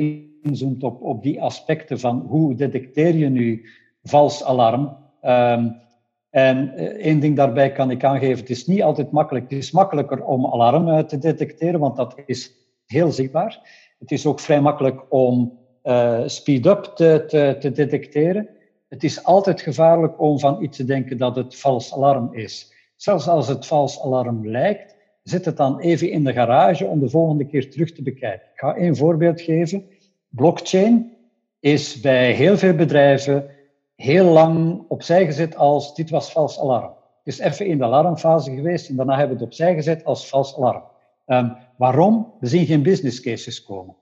inzoomt 0.46 0.84
op, 0.84 1.02
op 1.02 1.24
die 1.24 1.42
aspecten 1.42 2.00
van 2.00 2.26
hoe 2.28 2.56
detecteer 2.56 3.16
je 3.16 3.30
nu 3.30 3.66
vals 4.04 4.44
alarm. 4.44 4.98
Um, 5.22 5.84
en 6.30 6.78
één 6.98 7.20
ding 7.20 7.36
daarbij 7.36 7.72
kan 7.72 7.92
ik 7.92 8.04
aangeven, 8.04 8.40
het 8.40 8.50
is 8.50 8.68
niet 8.68 8.84
altijd 8.84 9.12
makkelijk. 9.12 9.50
Het 9.50 9.60
is 9.60 9.72
makkelijker 9.72 10.24
om 10.24 10.46
alarm 10.46 11.08
te 11.08 11.18
detecteren, 11.18 11.80
want 11.80 11.96
dat 11.96 12.16
is 12.26 12.52
heel 12.86 13.12
zichtbaar. 13.12 13.60
Het 14.00 14.12
is 14.12 14.26
ook 14.26 14.40
vrij 14.40 14.62
makkelijk 14.62 15.14
om 15.14 15.60
uh, 15.84 16.22
speed-up 16.26 16.84
te, 16.84 17.24
te, 17.28 17.56
te, 17.60 17.72
detecteren. 17.72 18.50
Het 18.90 19.04
is 19.04 19.24
altijd 19.24 19.62
gevaarlijk 19.62 20.22
om 20.22 20.40
van 20.40 20.64
iets 20.64 20.78
te 20.78 20.86
denken 20.86 21.18
dat 21.18 21.36
het 21.36 21.56
vals 21.56 21.94
alarm 21.94 22.34
is. 22.34 22.74
Zelfs 22.96 23.28
als 23.28 23.48
het 23.48 23.66
vals 23.66 24.02
alarm 24.02 24.48
lijkt, 24.48 24.96
zet 25.24 25.46
het 25.46 25.58
dan 25.58 25.80
even 25.80 26.12
in 26.12 26.24
de 26.24 26.34
garage 26.34 26.86
om 26.86 27.00
de 27.00 27.10
volgende 27.10 27.46
keer 27.46 27.72
terug 27.72 27.92
te 27.92 28.02
bekijken. 28.02 28.48
Ik 28.54 28.60
ga 28.60 28.76
één 28.76 28.96
voorbeeld 28.96 29.42
geven. 29.42 29.86
Blockchain 30.30 31.16
is 31.60 32.00
bij 32.02 32.32
heel 32.32 32.58
veel 32.58 32.76
bedrijven 32.76 33.50
heel 33.96 34.26
lang 34.26 34.84
opzij 34.88 35.26
gezet 35.26 35.56
als 35.56 35.96
dit 35.96 36.10
was 36.10 36.32
vals 36.32 36.60
alarm. 36.60 36.94
Het 37.24 37.34
is 37.34 37.40
even 37.40 37.66
in 37.66 37.78
de 37.78 37.84
alarmfase 37.84 38.56
geweest 38.56 38.90
en 38.90 38.96
daarna 38.96 39.18
hebben 39.18 39.38
we 39.38 39.44
het 39.44 39.52
opzij 39.52 39.74
gezet 39.74 40.04
als 40.04 40.30
vals 40.30 40.58
alarm. 40.58 40.84
Um, 41.28 41.56
waarom? 41.78 42.34
We 42.40 42.48
zien 42.48 42.66
geen 42.66 42.84
business 42.84 43.20
cases 43.20 43.64
komen. 43.64 43.96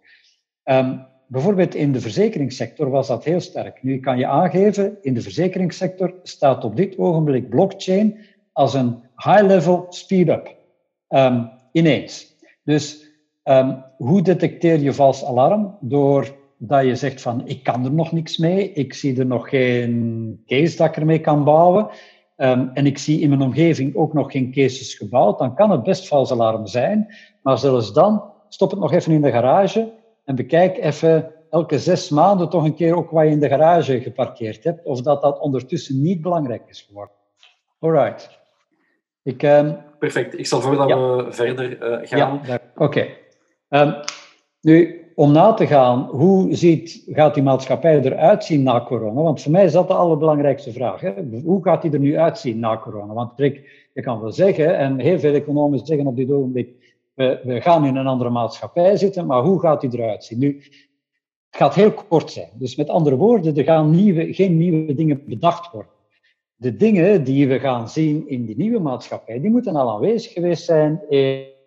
Um, 0.64 1.06
bijvoorbeeld 1.28 1.76
in 1.76 1.92
de 1.92 2.02
verzekeringssector 2.02 2.90
was 2.90 3.08
dat 3.08 3.24
heel 3.24 3.40
sterk. 3.40 3.84
Nu 3.84 4.00
kan 4.00 4.18
je 4.18 4.28
aangeven, 4.28 4.98
in 5.02 5.14
de 5.14 5.22
verzekeringssector 5.22 6.14
staat 6.24 6.64
op 6.64 6.76
dit 6.76 6.98
ogenblik 6.98 7.50
blockchain 7.50 8.18
als 8.52 8.74
een 8.74 9.00
high-level 9.16 9.86
speed-up. 9.90 10.56
Um, 11.10 11.50
ineens. 11.72 12.36
Dus 12.64 13.03
hoe 13.98 14.22
detecteer 14.22 14.80
je 14.80 14.94
vals 14.94 15.26
alarm? 15.26 15.78
Door 15.80 16.36
dat 16.58 16.86
je 16.86 16.96
zegt 16.96 17.22
van 17.22 17.42
ik 17.46 17.64
kan 17.64 17.86
er 17.86 17.92
nog 17.92 18.12
niks 18.12 18.38
mee, 18.38 18.72
ik 18.74 18.94
zie 18.94 19.20
er 19.20 19.26
nog 19.26 19.50
geen 19.50 20.42
case 20.46 20.78
dat 20.78 20.88
ik 20.88 20.96
ermee 20.96 21.20
kan 21.20 21.44
bouwen 21.44 21.90
um, 22.38 22.72
en 22.74 22.86
ik 22.86 22.98
zie 22.98 23.20
in 23.20 23.30
mijn 23.30 23.42
omgeving 23.42 23.96
ook 23.96 24.14
nog 24.14 24.32
geen 24.32 24.52
cases 24.52 24.96
gebouwd, 24.96 25.40
dan 25.40 25.56
kan 25.56 25.72
het 25.72 25.84
best 25.84 26.08
vals 26.08 26.32
alarm 26.32 26.68
zijn. 26.68 27.16
Maar 27.42 27.58
zelfs 27.58 27.94
dan, 27.94 28.24
stop 28.50 28.72
het 28.72 28.80
nog 28.80 28.94
even 28.94 29.12
in 29.12 29.22
de 29.22 29.32
garage 29.32 29.94
en 30.26 30.36
bekijk 30.36 30.78
even 30.78 31.32
elke 31.50 31.80
zes 31.80 32.10
maanden 32.10 32.50
toch 32.50 32.64
een 32.64 32.76
keer 32.76 32.96
ook 32.96 33.12
wat 33.12 33.24
je 33.24 33.30
in 33.30 33.40
de 33.40 33.48
garage 33.48 34.02
geparkeerd 34.02 34.64
hebt, 34.64 34.86
of 34.86 35.02
dat 35.02 35.22
dat 35.22 35.40
ondertussen 35.40 36.02
niet 36.02 36.22
belangrijk 36.22 36.64
is 36.68 36.82
geworden. 36.82 37.16
Alright. 37.80 38.42
Ik, 39.24 39.44
um, 39.44 39.78
Perfect. 40.00 40.40
Ik 40.40 40.48
zal 40.48 40.62
voordat 40.62 40.88
we 40.88 41.26
verder 41.30 42.02
uh, 42.02 42.08
gaan. 42.08 42.42
Ja, 42.46 42.60
oké. 42.76 42.84
Okay. 42.84 43.23
Um, 43.76 43.96
nu, 44.62 45.04
om 45.16 45.32
na 45.32 45.54
te 45.54 45.68
gaan, 45.68 46.00
hoe 46.00 46.56
ziet, 46.56 47.04
gaat 47.08 47.34
die 47.34 47.44
maatschappij 47.44 48.02
eruit 48.02 48.44
zien 48.44 48.64
na 48.64 48.84
corona? 48.84 49.22
Want 49.22 49.42
voor 49.42 49.52
mij 49.52 49.66
is 49.66 49.72
dat 49.72 49.88
de 49.88 49.94
allerbelangrijkste 49.94 50.72
vraag. 50.72 51.02
Hè? 51.02 51.14
Hoe 51.44 51.64
gaat 51.64 51.82
die 51.82 51.92
er 51.92 52.00
nu 52.00 52.18
uitzien 52.18 52.60
na 52.60 52.78
corona? 52.78 53.14
Want 53.14 53.40
Rick, 53.40 53.90
je 53.94 54.02
kan 54.02 54.22
wel 54.22 54.32
zeggen, 54.32 54.78
en 54.78 55.00
heel 55.00 55.20
veel 55.20 55.34
economen 55.34 55.86
zeggen 55.86 56.08
op 56.08 56.16
dit 56.16 56.32
ogenblik, 56.32 56.98
we, 57.14 57.40
we 57.44 57.62
gaan 57.62 57.86
in 57.86 57.96
een 57.96 58.08
andere 58.08 58.30
maatschappij 58.30 58.98
zitten, 58.98 59.26
maar 59.26 59.42
hoe 59.42 59.60
gaat 59.60 59.82
die 59.82 59.90
eruit 59.94 60.24
zien? 60.24 60.40
Nu, 60.40 60.62
het 61.50 61.62
gaat 61.62 61.76
heel 61.76 61.92
kort 61.92 62.32
zijn. 62.32 62.50
Dus 62.54 62.76
met 62.76 62.90
andere 62.90 63.16
woorden, 63.16 63.56
er 63.56 63.64
gaan 63.64 63.90
nieuwe, 63.90 64.34
geen 64.34 64.58
nieuwe 64.58 64.94
dingen 64.94 65.24
bedacht 65.26 65.72
worden. 65.72 65.92
De 66.56 66.76
dingen 66.76 67.24
die 67.24 67.48
we 67.48 67.60
gaan 67.60 67.90
zien 67.90 68.28
in 68.28 68.46
die 68.46 68.58
nieuwe 68.58 68.80
maatschappij, 68.80 69.40
die 69.40 69.50
moeten 69.50 69.76
al 69.76 69.92
aanwezig 69.92 70.32
geweest 70.32 70.64
zijn 70.64 71.02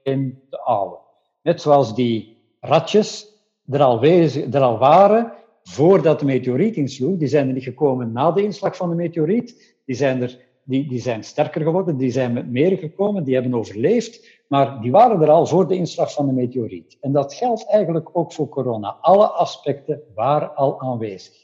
in 0.02 0.42
de 0.50 0.60
oude. 0.64 1.04
Net 1.46 1.60
zoals 1.60 1.94
die 1.94 2.36
ratjes 2.60 3.26
er 3.70 3.82
al, 3.82 4.02
er 4.02 4.60
al 4.60 4.78
waren 4.78 5.32
voordat 5.62 6.18
de 6.18 6.24
meteoriet 6.24 6.76
insloeg. 6.76 7.16
Die 7.18 7.28
zijn 7.28 7.46
er 7.46 7.54
niet 7.54 7.62
gekomen 7.62 8.12
na 8.12 8.32
de 8.32 8.42
inslag 8.42 8.76
van 8.76 8.88
de 8.90 8.94
meteoriet. 8.94 9.76
Die 9.84 9.96
zijn, 9.96 10.22
er, 10.22 10.38
die, 10.64 10.88
die 10.88 11.00
zijn 11.00 11.24
sterker 11.24 11.62
geworden, 11.62 11.96
die 11.96 12.10
zijn 12.10 12.32
met 12.32 12.50
meer 12.50 12.78
gekomen, 12.78 13.24
die 13.24 13.34
hebben 13.34 13.54
overleefd. 13.54 14.40
Maar 14.48 14.80
die 14.80 14.90
waren 14.90 15.22
er 15.22 15.30
al 15.30 15.46
voor 15.46 15.68
de 15.68 15.74
inslag 15.74 16.12
van 16.12 16.26
de 16.26 16.32
meteoriet. 16.32 16.96
En 17.00 17.12
dat 17.12 17.34
geldt 17.34 17.66
eigenlijk 17.66 18.08
ook 18.12 18.32
voor 18.32 18.48
corona. 18.48 18.96
Alle 19.00 19.26
aspecten 19.26 20.00
waren 20.14 20.54
al 20.54 20.80
aanwezig. 20.80 21.34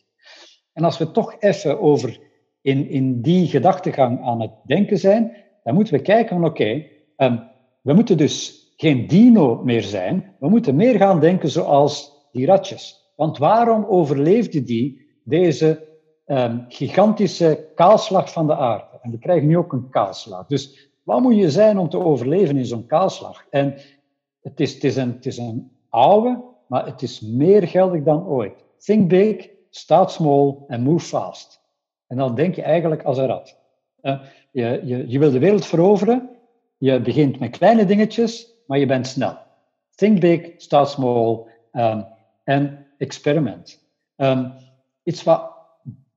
En 0.73 0.85
als 0.85 0.99
we 0.99 1.11
toch 1.11 1.37
even 1.38 1.81
over 1.81 2.21
in, 2.61 2.88
in 2.88 3.21
die 3.21 3.47
gedachtegang 3.47 4.23
aan 4.23 4.41
het 4.41 4.53
denken 4.65 4.99
zijn, 4.99 5.37
dan 5.65 5.75
moeten 5.75 5.95
we 5.95 6.03
kijken 6.03 6.37
van 6.37 6.45
oké, 6.45 6.87
ehm, 7.17 7.38
we 7.83 7.93
moeten 7.93 8.17
dus 8.17 8.62
geen 8.83 9.07
dino 9.07 9.61
meer 9.64 9.83
zijn. 9.83 10.35
We 10.38 10.49
moeten 10.49 10.77
meer 10.77 10.97
gaan 10.97 11.21
denken 11.21 11.51
zoals 11.51 12.27
die 12.33 12.47
ratjes. 12.47 13.12
Want 13.16 13.38
waarom 13.38 13.85
overleefde 13.85 14.62
die 14.62 15.11
deze 15.25 15.88
um, 16.27 16.64
gigantische 16.68 17.68
kaalslag 17.75 18.33
van 18.33 18.47
de 18.47 18.57
aarde? 18.57 18.99
En 19.03 19.11
we 19.11 19.18
krijgen 19.18 19.49
nu 19.49 19.57
ook 19.57 19.73
een 19.73 19.88
kaalslag. 19.90 20.47
Dus 20.47 20.90
wat 21.03 21.21
moet 21.21 21.37
je 21.37 21.51
zijn 21.51 21.79
om 21.79 21.88
te 21.88 21.99
overleven 21.99 22.57
in 22.57 22.66
zo'n 22.66 22.87
kaalslag? 22.87 23.47
En 23.51 23.75
het 24.40 24.61
is, 24.61 24.75
het, 24.75 24.85
is 24.85 24.97
een, 24.97 25.12
het 25.12 25.27
is 25.27 25.38
een 25.38 25.71
oude, 25.88 26.42
maar 26.68 26.87
het 26.87 27.03
is 27.03 27.21
meer 27.21 27.68
geldig 27.68 28.03
dan 28.03 28.27
ooit. 28.27 28.64
Think 28.79 29.09
big, 29.09 29.49
start 29.71 30.11
small 30.11 30.57
en 30.68 30.83
move 30.83 31.07
fast. 31.07 31.61
En 32.07 32.16
dan 32.16 32.35
denk 32.35 32.55
je 32.55 32.62
eigenlijk 32.62 33.03
als 33.03 33.18
een 33.18 33.27
rat. 33.27 33.57
Uh, 34.03 34.21
je, 34.53 34.81
je, 34.85 35.05
je 35.09 35.18
wil 35.18 35.31
de 35.31 35.38
wereld 35.38 35.66
veroveren, 35.66 36.31
je 36.79 37.01
begint 37.01 37.38
met 37.38 37.51
kleine 37.51 37.85
dingetjes, 37.85 38.53
maar 38.73 38.81
je 38.81 38.87
bent 38.87 39.07
snel. 39.07 39.37
Think 39.95 40.21
big, 40.21 40.41
start 40.57 40.89
small 40.89 41.39
um, 41.73 42.05
en 42.45 42.87
experiment. 42.99 43.79
Um, 44.17 44.53
iets 45.03 45.23
wat 45.23 45.51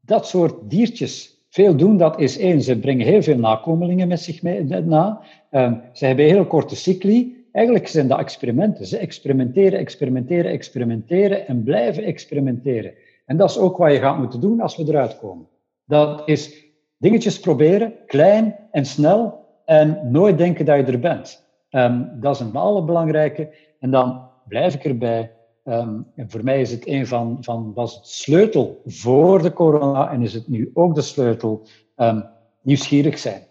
dat 0.02 0.28
soort 0.28 0.70
diertjes 0.70 1.46
veel 1.50 1.76
doen, 1.76 1.98
dat 1.98 2.20
is 2.20 2.38
één, 2.38 2.62
ze 2.62 2.80
brengen 2.80 3.06
heel 3.06 3.22
veel 3.24 3.38
nakomelingen 3.38 4.08
met 4.08 4.20
zich 4.20 4.42
mee, 4.42 4.64
na. 4.64 5.22
Um, 5.52 5.82
ze 5.94 6.06
hebben 6.06 6.26
heel 6.26 6.46
korte 6.46 6.76
cycli. 6.76 7.46
Eigenlijk 7.52 7.88
zijn 7.88 8.08
dat 8.08 8.20
experimenten. 8.20 8.86
Ze 8.86 8.98
experimenteren, 8.98 9.80
experimenteren, 9.80 10.52
experimenteren 10.52 11.48
en 11.48 11.64
blijven 11.64 12.04
experimenteren. 12.04 12.94
En 13.26 13.38
dat 13.38 13.50
is 13.50 13.58
ook 13.58 13.78
wat 13.78 13.92
je 13.92 14.00
gaat 14.00 14.18
moeten 14.18 14.40
doen 14.40 14.62
als 14.62 14.78
we 14.78 14.84
eruit 14.88 15.18
komen. 15.18 15.48
Dat 15.86 16.22
is 16.26 16.64
dingetjes 16.98 17.40
proberen, 17.40 17.94
klein 18.06 18.56
en 18.72 18.86
snel, 18.86 19.46
en 19.66 20.00
nooit 20.12 20.38
denken 20.38 20.66
dat 20.66 20.78
je 20.78 20.84
er 20.92 21.00
bent. 21.00 21.45
Um, 21.76 22.20
dat 22.20 22.36
is 22.36 22.42
een 22.42 22.56
allerbelangrijke. 22.56 23.54
En 23.80 23.92
dan 23.92 24.30
blijf 24.48 24.74
ik 24.74 24.84
erbij, 24.84 25.36
Um, 25.68 26.08
en 26.16 26.30
voor 26.30 26.44
mij 26.44 26.62
is 26.62 26.72
het 26.72 26.88
een 26.88 27.08
van, 27.08 27.38
van, 27.42 27.74
was 27.74 27.96
het 27.96 28.08
sleutel 28.08 28.82
voor 28.86 29.42
de 29.42 29.54
corona 29.54 30.12
en 30.12 30.22
is 30.22 30.34
het 30.34 30.48
nu 30.48 30.72
ook 30.74 30.96
de 30.96 31.02
sleutel, 31.02 31.68
um, 31.98 32.26
nieuwsgierig 32.62 33.18
zijn. 33.20 33.42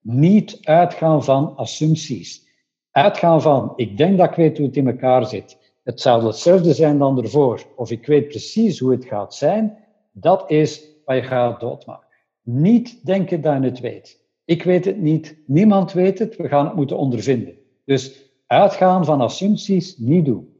Niet 0.00 0.58
uitgaan 0.62 1.24
van 1.24 1.56
assumpties. 1.56 2.48
Uitgaan 2.90 3.42
van, 3.42 3.72
ik 3.76 3.96
denk 3.96 4.18
dat 4.18 4.30
ik 4.30 4.34
weet 4.34 4.56
hoe 4.56 4.66
het 4.66 4.76
in 4.76 4.86
elkaar 4.86 5.26
zit. 5.26 5.58
Het 5.84 6.00
zou 6.00 6.26
hetzelfde 6.26 6.74
zijn 6.74 6.98
dan 6.98 7.22
ervoor. 7.22 7.66
Of 7.76 7.90
ik 7.90 8.06
weet 8.06 8.28
precies 8.28 8.78
hoe 8.78 8.90
het 8.90 9.04
gaat 9.04 9.34
zijn. 9.34 9.78
Dat 10.12 10.50
is 10.50 10.88
wat 11.04 11.16
je 11.16 11.22
gaat 11.22 11.60
doodmaken. 11.60 12.08
Niet 12.42 13.06
denken 13.06 13.40
dat 13.40 13.62
je 13.62 13.68
het 13.68 13.80
weet. 13.80 14.20
Ik 14.44 14.62
weet 14.62 14.84
het 14.84 15.00
niet. 15.00 15.38
Niemand 15.46 15.92
weet 15.92 16.18
het. 16.18 16.36
We 16.36 16.48
gaan 16.48 16.66
het 16.66 16.74
moeten 16.74 16.98
ondervinden. 16.98 17.54
Dus 17.84 18.32
uitgaan 18.46 19.04
van 19.04 19.20
assumpties 19.20 19.96
niet 19.96 20.24
doen. 20.24 20.56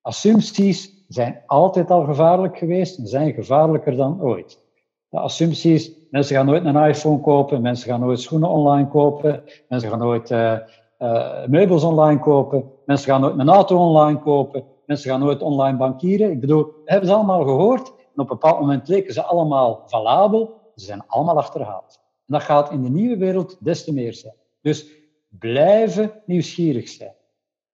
Assumpties 0.00 1.04
zijn 1.08 1.42
altijd 1.46 1.90
al 1.90 2.04
gevaarlijk 2.04 2.58
geweest 2.58 2.98
en 2.98 3.06
zijn 3.06 3.32
gevaarlijker 3.32 3.96
dan 3.96 4.22
ooit. 4.22 4.60
De 5.08 5.18
assumpties, 5.18 5.92
mensen 6.10 6.36
gaan 6.36 6.46
nooit 6.46 6.64
een 6.64 6.84
iPhone 6.84 7.20
kopen, 7.20 7.62
mensen 7.62 7.88
gaan 7.88 8.00
nooit 8.00 8.20
schoenen 8.20 8.48
online 8.48 8.88
kopen, 8.88 9.42
mensen 9.68 9.90
gaan 9.90 9.98
nooit 9.98 10.30
uh, 10.30 10.58
uh, 10.98 11.46
meubels 11.46 11.82
online 11.82 12.20
kopen, 12.20 12.70
mensen 12.86 13.10
gaan 13.10 13.20
nooit 13.20 13.38
een 13.38 13.48
auto 13.48 13.76
online 13.76 14.18
kopen, 14.18 14.64
mensen 14.86 15.10
gaan 15.10 15.20
nooit 15.20 15.42
online 15.42 15.76
bankieren. 15.76 16.30
Ik 16.30 16.40
bedoel, 16.40 16.64
we 16.64 16.72
hebben 16.84 17.08
ze 17.08 17.14
allemaal 17.14 17.44
gehoord 17.44 17.88
en 17.88 18.22
op 18.22 18.30
een 18.30 18.38
bepaald 18.38 18.60
moment 18.60 18.88
leken 18.88 19.12
ze 19.12 19.22
allemaal 19.22 19.82
valabel, 19.86 20.60
ze 20.74 20.84
zijn 20.84 21.02
allemaal 21.06 21.36
achterhaald. 21.36 22.00
En 22.26 22.34
dat 22.34 22.42
gaat 22.42 22.70
in 22.70 22.82
de 22.82 22.90
nieuwe 22.90 23.16
wereld 23.16 23.56
des 23.60 23.84
te 23.84 23.92
meer 23.92 24.14
zijn. 24.14 24.34
Dus 24.60 24.97
blijven 25.38 26.12
nieuwsgierig 26.26 26.88
zijn. 26.88 27.14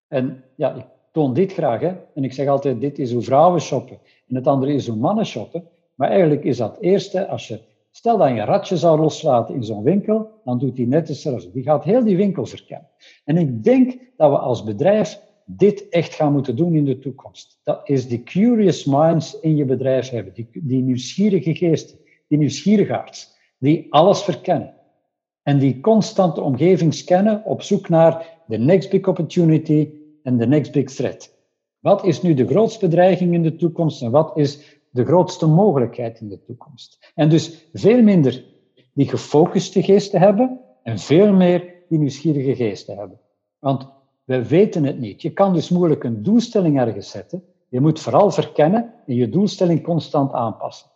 En 0.07 0.43
ja, 0.55 0.73
ik 0.73 0.85
toon 1.11 1.33
dit 1.33 1.53
graag. 1.53 1.81
Hè? 1.81 1.93
En 2.13 2.23
ik 2.23 2.33
zeg 2.33 2.47
altijd, 2.47 2.81
dit 2.81 2.99
is 2.99 3.11
hoe 3.11 3.21
vrouwen 3.21 3.61
shoppen. 3.61 3.99
En 4.27 4.35
het 4.35 4.47
andere 4.47 4.73
is 4.73 4.87
hoe 4.87 4.97
mannen 4.97 5.25
shoppen. 5.25 5.67
Maar 5.95 6.09
eigenlijk 6.09 6.43
is 6.43 6.57
dat 6.57 6.77
eerste, 6.79 7.27
als 7.27 7.47
je, 7.47 7.59
stel 7.91 8.17
dat 8.17 8.29
je 8.29 8.43
ratje 8.43 8.77
zou 8.77 8.99
loslaten 8.99 9.55
in 9.55 9.63
zo'n 9.63 9.83
winkel, 9.83 10.31
dan 10.43 10.59
doet 10.59 10.77
hij 10.77 10.85
net 10.85 11.07
hetzelfde. 11.07 11.51
Die 11.51 11.63
gaat 11.63 11.83
heel 11.83 12.03
die 12.03 12.17
winkel 12.17 12.45
verkennen. 12.45 12.89
En 13.23 13.37
ik 13.37 13.63
denk 13.63 13.99
dat 14.17 14.29
we 14.29 14.37
als 14.37 14.63
bedrijf 14.63 15.21
dit 15.45 15.89
echt 15.89 16.13
gaan 16.13 16.31
moeten 16.31 16.55
doen 16.55 16.75
in 16.75 16.85
de 16.85 16.99
toekomst. 16.99 17.59
Dat 17.63 17.89
is 17.89 18.07
die 18.07 18.23
curious 18.23 18.85
minds 18.85 19.39
in 19.39 19.55
je 19.55 19.65
bedrijf 19.65 20.09
hebben, 20.09 20.33
die, 20.33 20.49
die 20.53 20.81
nieuwsgierige 20.81 21.55
geesten, 21.55 21.97
die 22.27 22.37
nieuwsgierigaards, 22.37 23.37
die 23.57 23.87
alles 23.89 24.21
verkennen. 24.23 24.73
En 25.45 25.57
die 25.59 25.79
constant 25.79 26.35
de 26.35 26.41
omgeving 26.41 26.93
scannen 26.93 27.45
op 27.45 27.61
zoek 27.61 27.89
naar 27.89 28.41
de 28.47 28.57
next 28.57 28.89
big 28.89 29.07
opportunity, 29.07 29.89
en 30.25 30.37
de 30.37 30.47
next 30.47 30.71
big 30.71 30.89
threat. 30.89 31.33
Wat 31.79 32.05
is 32.05 32.21
nu 32.21 32.33
de 32.33 32.47
grootste 32.47 32.87
bedreiging 32.87 33.33
in 33.33 33.43
de 33.43 33.55
toekomst 33.55 34.01
en 34.01 34.11
wat 34.11 34.37
is 34.37 34.79
de 34.89 35.05
grootste 35.05 35.47
mogelijkheid 35.47 36.19
in 36.19 36.29
de 36.29 36.43
toekomst? 36.43 37.11
En 37.15 37.29
dus 37.29 37.67
veel 37.73 38.01
minder 38.01 38.45
die 38.93 39.09
gefocuste 39.09 39.83
geesten 39.83 40.19
hebben 40.19 40.59
en 40.83 40.99
veel 40.99 41.33
meer 41.33 41.73
die 41.89 41.99
nieuwsgierige 41.99 42.55
geesten 42.55 42.97
hebben. 42.97 43.19
Want 43.59 43.87
we 44.23 44.47
weten 44.47 44.83
het 44.83 44.99
niet. 44.99 45.21
Je 45.21 45.33
kan 45.33 45.53
dus 45.53 45.69
moeilijk 45.69 46.03
een 46.03 46.23
doelstelling 46.23 46.79
ergens 46.79 47.09
zetten. 47.09 47.43
Je 47.69 47.81
moet 47.81 47.99
vooral 47.99 48.31
verkennen 48.31 48.93
en 49.05 49.15
je 49.15 49.29
doelstelling 49.29 49.83
constant 49.83 50.33
aanpassen. 50.33 50.89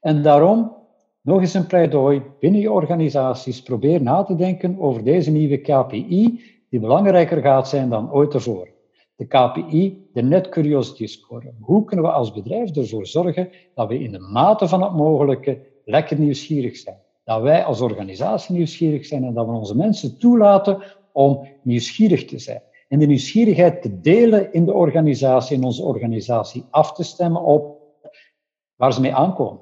En 0.00 0.22
daarom, 0.22 0.76
nog 1.22 1.40
eens 1.40 1.54
een 1.54 1.66
pleidooi 1.66 2.22
binnen 2.40 2.60
je 2.60 2.72
organisaties, 2.72 3.62
probeer 3.62 4.02
na 4.02 4.22
te 4.22 4.34
denken 4.34 4.80
over 4.80 5.04
deze 5.04 5.30
nieuwe 5.30 5.56
KPI, 5.56 6.40
die 6.70 6.80
belangrijker 6.80 7.40
gaat 7.40 7.68
zijn 7.68 7.88
dan 7.88 8.12
ooit 8.12 8.30
tevoren. 8.30 8.70
De 9.16 9.26
KPI, 9.26 10.08
de 10.12 10.22
Net 10.22 10.48
Curiosity 10.48 11.06
Score. 11.06 11.54
Hoe 11.60 11.84
kunnen 11.84 12.04
we 12.04 12.12
als 12.12 12.32
bedrijf 12.32 12.76
ervoor 12.76 13.06
zorgen 13.06 13.50
dat 13.74 13.88
we 13.88 13.98
in 13.98 14.12
de 14.12 14.18
mate 14.18 14.68
van 14.68 14.82
het 14.82 14.92
mogelijke 14.92 15.60
lekker 15.84 16.18
nieuwsgierig 16.18 16.76
zijn? 16.76 16.98
Dat 17.24 17.42
wij 17.42 17.64
als 17.64 17.80
organisatie 17.80 18.54
nieuwsgierig 18.54 19.06
zijn 19.06 19.24
en 19.24 19.34
dat 19.34 19.46
we 19.46 19.52
onze 19.52 19.76
mensen 19.76 20.18
toelaten 20.18 20.82
om 21.12 21.48
nieuwsgierig 21.62 22.24
te 22.24 22.38
zijn. 22.38 22.62
En 22.88 22.98
de 22.98 23.06
nieuwsgierigheid 23.06 23.82
te 23.82 24.00
delen 24.00 24.52
in 24.52 24.64
de 24.64 24.72
organisatie 24.72 25.56
en 25.56 25.64
onze 25.64 25.82
organisatie 25.82 26.64
af 26.70 26.92
te 26.92 27.02
stemmen 27.02 27.42
op 27.42 27.80
waar 28.76 28.92
ze 28.92 29.00
mee 29.00 29.14
aankomen. 29.14 29.60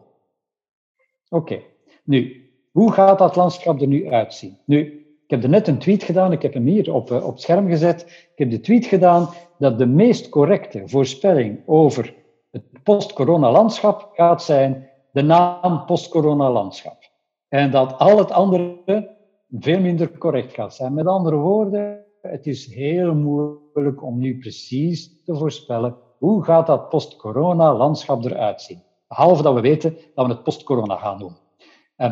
Oké, 1.32 1.62
nu, 2.04 2.50
hoe 2.70 2.92
gaat 2.92 3.18
dat 3.18 3.36
landschap 3.36 3.80
er 3.80 3.86
nu 3.86 4.12
uitzien? 4.12 4.58
Nu, 4.64 4.80
ik 5.24 5.30
heb 5.30 5.42
er 5.42 5.48
net 5.48 5.68
een 5.68 5.78
tweet 5.78 6.02
gedaan, 6.02 6.32
ik 6.32 6.42
heb 6.42 6.54
hem 6.54 6.66
hier 6.66 6.94
op, 6.94 7.10
eh, 7.10 7.24
op 7.26 7.32
het 7.32 7.40
scherm 7.40 7.68
gezet. 7.68 8.02
Ik 8.02 8.32
heb 8.34 8.50
de 8.50 8.60
tweet 8.60 8.86
gedaan 8.86 9.28
dat 9.58 9.78
de 9.78 9.86
meest 9.86 10.28
correcte 10.28 10.82
voorspelling 10.86 11.62
over 11.66 12.14
het 12.50 12.62
post-corona 12.82 13.50
landschap 13.50 14.10
gaat 14.12 14.42
zijn 14.42 14.90
de 15.12 15.22
naam 15.22 15.84
post-corona 15.84 16.50
landschap. 16.50 16.98
En 17.48 17.70
dat 17.70 17.98
al 17.98 18.18
het 18.18 18.30
andere 18.30 19.16
veel 19.50 19.80
minder 19.80 20.18
correct 20.18 20.52
gaat 20.52 20.74
zijn. 20.74 20.94
Met 20.94 21.06
andere 21.06 21.36
woorden, 21.36 22.04
het 22.22 22.46
is 22.46 22.74
heel 22.74 23.14
moeilijk 23.14 24.02
om 24.02 24.18
nu 24.18 24.38
precies 24.38 25.22
te 25.24 25.36
voorspellen 25.36 25.96
hoe 26.18 26.44
gaat 26.44 26.66
dat 26.66 26.88
post-corona 26.88 27.74
landschap 27.74 28.24
eruit 28.24 28.62
zien. 28.62 28.82
Behalve 29.16 29.42
dat 29.42 29.54
we 29.54 29.60
weten 29.60 29.96
dat 30.14 30.26
we 30.26 30.32
het 30.32 30.42
post-corona 30.42 30.96
gaan 30.96 31.18
doen. 31.18 31.36
En, 31.96 32.10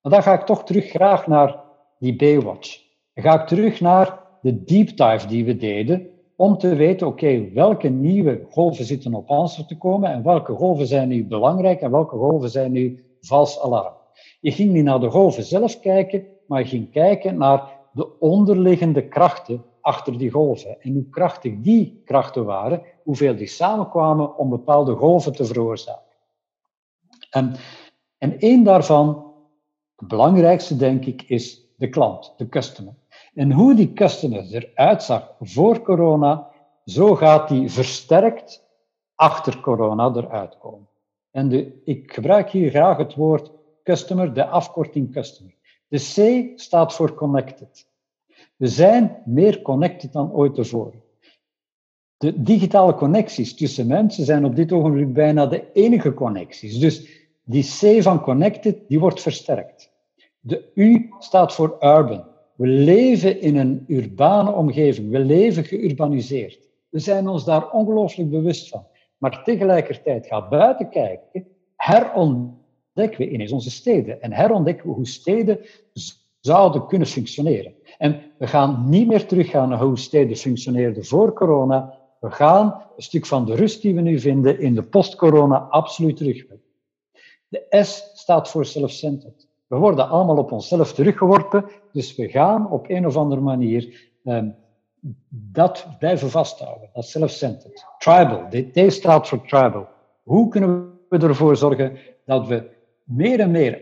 maar 0.00 0.12
dan 0.12 0.22
ga 0.22 0.32
ik 0.32 0.46
toch 0.46 0.64
terug 0.64 0.90
graag 0.90 1.26
naar 1.26 1.60
die 1.98 2.16
Baywatch. 2.16 2.80
Dan 3.14 3.24
ga 3.24 3.40
ik 3.40 3.46
terug 3.46 3.80
naar 3.80 4.20
de 4.42 4.64
deep 4.64 4.96
dive 4.96 5.26
die 5.26 5.44
we 5.44 5.56
deden 5.56 6.10
om 6.36 6.58
te 6.58 6.74
weten, 6.74 7.06
oké, 7.06 7.50
welke 7.52 7.88
nieuwe 7.88 8.46
golven 8.50 8.84
zitten 8.84 9.14
op 9.14 9.30
ons 9.30 9.66
te 9.66 9.78
komen 9.78 10.10
en 10.10 10.22
welke 10.22 10.52
golven 10.52 10.86
zijn 10.86 11.08
nu 11.08 11.26
belangrijk 11.26 11.80
en 11.80 11.90
welke 11.90 12.16
golven 12.16 12.50
zijn 12.50 12.72
nu 12.72 13.04
vals 13.20 13.60
alarm. 13.60 13.94
Je 14.40 14.52
ging 14.52 14.72
niet 14.72 14.84
naar 14.84 15.00
de 15.00 15.10
golven 15.10 15.42
zelf 15.42 15.80
kijken, 15.80 16.26
maar 16.46 16.60
je 16.60 16.68
ging 16.68 16.90
kijken 16.90 17.38
naar 17.38 17.80
de 17.92 18.18
onderliggende 18.18 19.08
krachten 19.08 19.64
achter 19.80 20.18
die 20.18 20.30
golven. 20.30 20.80
En 20.80 20.92
hoe 20.92 21.08
krachtig 21.10 21.52
die 21.56 22.02
krachten 22.04 22.44
waren, 22.44 22.82
hoeveel 23.02 23.36
die 23.36 23.46
samenkwamen 23.46 24.36
om 24.36 24.48
bepaalde 24.48 24.94
golven 24.94 25.32
te 25.32 25.44
veroorzaken. 25.44 26.10
En, 27.32 27.54
en 28.18 28.38
één 28.38 28.62
daarvan, 28.64 29.34
het 29.96 30.08
belangrijkste 30.08 30.76
denk 30.76 31.04
ik, 31.04 31.22
is 31.22 31.60
de 31.76 31.88
klant, 31.88 32.34
de 32.36 32.48
customer. 32.48 32.94
En 33.34 33.52
hoe 33.52 33.74
die 33.74 33.92
customer 33.92 34.46
eruit 34.50 35.02
zag 35.02 35.34
voor 35.40 35.82
corona, 35.82 36.50
zo 36.84 37.14
gaat 37.14 37.48
die 37.48 37.70
versterkt 37.70 38.64
achter 39.14 39.60
corona 39.60 40.12
eruit 40.14 40.58
komen. 40.58 40.88
En 41.30 41.48
de, 41.48 41.80
ik 41.84 42.12
gebruik 42.12 42.50
hier 42.50 42.70
graag 42.70 42.96
het 42.96 43.14
woord 43.14 43.50
customer, 43.82 44.34
de 44.34 44.46
afkorting 44.46 45.12
customer. 45.12 45.54
De 45.88 45.98
C 45.98 46.58
staat 46.60 46.94
voor 46.94 47.14
connected. 47.14 47.86
We 48.56 48.66
zijn 48.66 49.22
meer 49.24 49.62
connected 49.62 50.12
dan 50.12 50.32
ooit 50.32 50.54
tevoren. 50.54 51.02
De 52.16 52.42
digitale 52.42 52.94
connecties 52.94 53.54
tussen 53.54 53.86
mensen 53.86 54.24
zijn 54.24 54.44
op 54.44 54.56
dit 54.56 54.72
ogenblik 54.72 55.12
bijna 55.12 55.46
de 55.46 55.72
enige 55.72 56.14
connecties. 56.14 56.78
Dus 56.78 57.21
die 57.44 57.62
C 57.62 58.02
van 58.02 58.20
connected, 58.20 58.78
die 58.88 59.00
wordt 59.00 59.22
versterkt. 59.22 59.90
De 60.40 60.70
U 60.74 61.10
staat 61.18 61.54
voor 61.54 61.76
urban. 61.80 62.24
We 62.54 62.66
leven 62.66 63.40
in 63.40 63.56
een 63.56 63.84
urbane 63.86 64.52
omgeving. 64.52 65.10
We 65.10 65.18
leven 65.18 65.64
geurbaniseerd. 65.64 66.68
We 66.88 66.98
zijn 66.98 67.28
ons 67.28 67.44
daar 67.44 67.70
ongelooflijk 67.70 68.30
bewust 68.30 68.68
van. 68.68 68.86
Maar 69.18 69.44
tegelijkertijd 69.44 70.26
gaat 70.26 70.48
buiten 70.48 70.88
kijken, 70.88 71.46
herontdekken 71.76 73.18
we 73.18 73.30
ineens 73.30 73.52
onze 73.52 73.70
steden. 73.70 74.22
En 74.22 74.32
herontdekken 74.32 74.88
we 74.88 74.94
hoe 74.94 75.06
steden 75.06 75.60
zouden 76.40 76.86
kunnen 76.86 77.08
functioneren. 77.08 77.74
En 77.98 78.20
we 78.38 78.46
gaan 78.46 78.84
niet 78.88 79.06
meer 79.06 79.26
teruggaan 79.26 79.68
naar 79.68 79.82
hoe 79.82 79.98
steden 79.98 80.36
functioneerden 80.36 81.04
voor 81.04 81.32
corona. 81.32 81.98
We 82.20 82.30
gaan 82.30 82.82
een 82.96 83.02
stuk 83.02 83.26
van 83.26 83.44
de 83.44 83.54
rust 83.54 83.82
die 83.82 83.94
we 83.94 84.00
nu 84.00 84.18
vinden 84.18 84.60
in 84.60 84.74
de 84.74 84.82
post-corona 84.82 85.56
absoluut 85.56 86.16
terug. 86.16 86.44
De 87.52 87.82
S 87.84 88.10
staat 88.14 88.48
voor 88.48 88.64
self-centered. 88.64 89.48
We 89.66 89.76
worden 89.76 90.08
allemaal 90.08 90.36
op 90.36 90.52
onszelf 90.52 90.92
teruggeworpen, 90.92 91.64
dus 91.92 92.16
we 92.16 92.28
gaan 92.28 92.70
op 92.70 92.90
een 92.90 93.06
of 93.06 93.16
andere 93.16 93.40
manier 93.40 94.10
um, 94.24 94.54
dat 95.28 95.86
blijven 95.98 96.30
vasthouden, 96.30 96.90
dat 96.92 97.04
self-centered. 97.04 97.84
Tribal, 97.98 98.46
D 98.72 98.92
staat 98.92 99.28
voor 99.28 99.46
tribal. 99.46 99.86
Hoe 100.22 100.48
kunnen 100.48 100.98
we 101.08 101.18
ervoor 101.18 101.56
zorgen 101.56 101.96
dat 102.24 102.46
we 102.46 102.70
meer 103.04 103.40
en 103.40 103.50
meer 103.50 103.80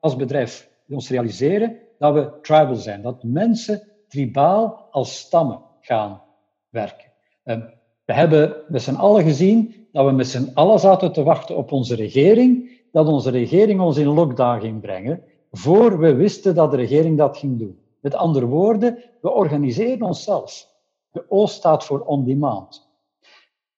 als 0.00 0.16
bedrijf 0.16 0.70
ons 0.88 1.10
realiseren 1.10 1.76
dat 1.98 2.14
we 2.14 2.40
tribal 2.42 2.74
zijn, 2.74 3.02
dat 3.02 3.22
mensen 3.22 3.82
tribaal 4.08 4.88
als 4.90 5.18
stammen 5.18 5.60
gaan 5.80 6.22
werken. 6.68 7.12
Um, 7.44 7.70
we 8.04 8.12
hebben 8.12 8.56
met 8.68 8.82
z'n 8.82 8.94
allen 8.94 9.24
gezien 9.24 9.86
dat 9.92 10.06
we 10.06 10.12
met 10.12 10.26
z'n 10.26 10.50
allen 10.54 10.78
zaten 10.78 11.12
te 11.12 11.22
wachten 11.22 11.56
op 11.56 11.72
onze 11.72 11.94
regering, 11.94 12.79
dat 12.92 13.08
onze 13.08 13.30
regering 13.30 13.80
ons 13.80 13.96
in 13.96 14.06
lockdown 14.06 14.60
ging 14.60 14.80
brengen 14.80 15.22
voor 15.52 15.98
we 15.98 16.14
wisten 16.14 16.54
dat 16.54 16.70
de 16.70 16.76
regering 16.76 17.18
dat 17.18 17.36
ging 17.36 17.58
doen. 17.58 17.78
Met 18.00 18.14
andere 18.14 18.46
woorden, 18.46 18.98
we 19.20 19.30
organiseren 19.30 20.02
onszelf. 20.02 20.68
De 21.10 21.24
O 21.28 21.46
staat 21.46 21.84
voor 21.84 22.00
on 22.00 22.24
demand. 22.24 22.88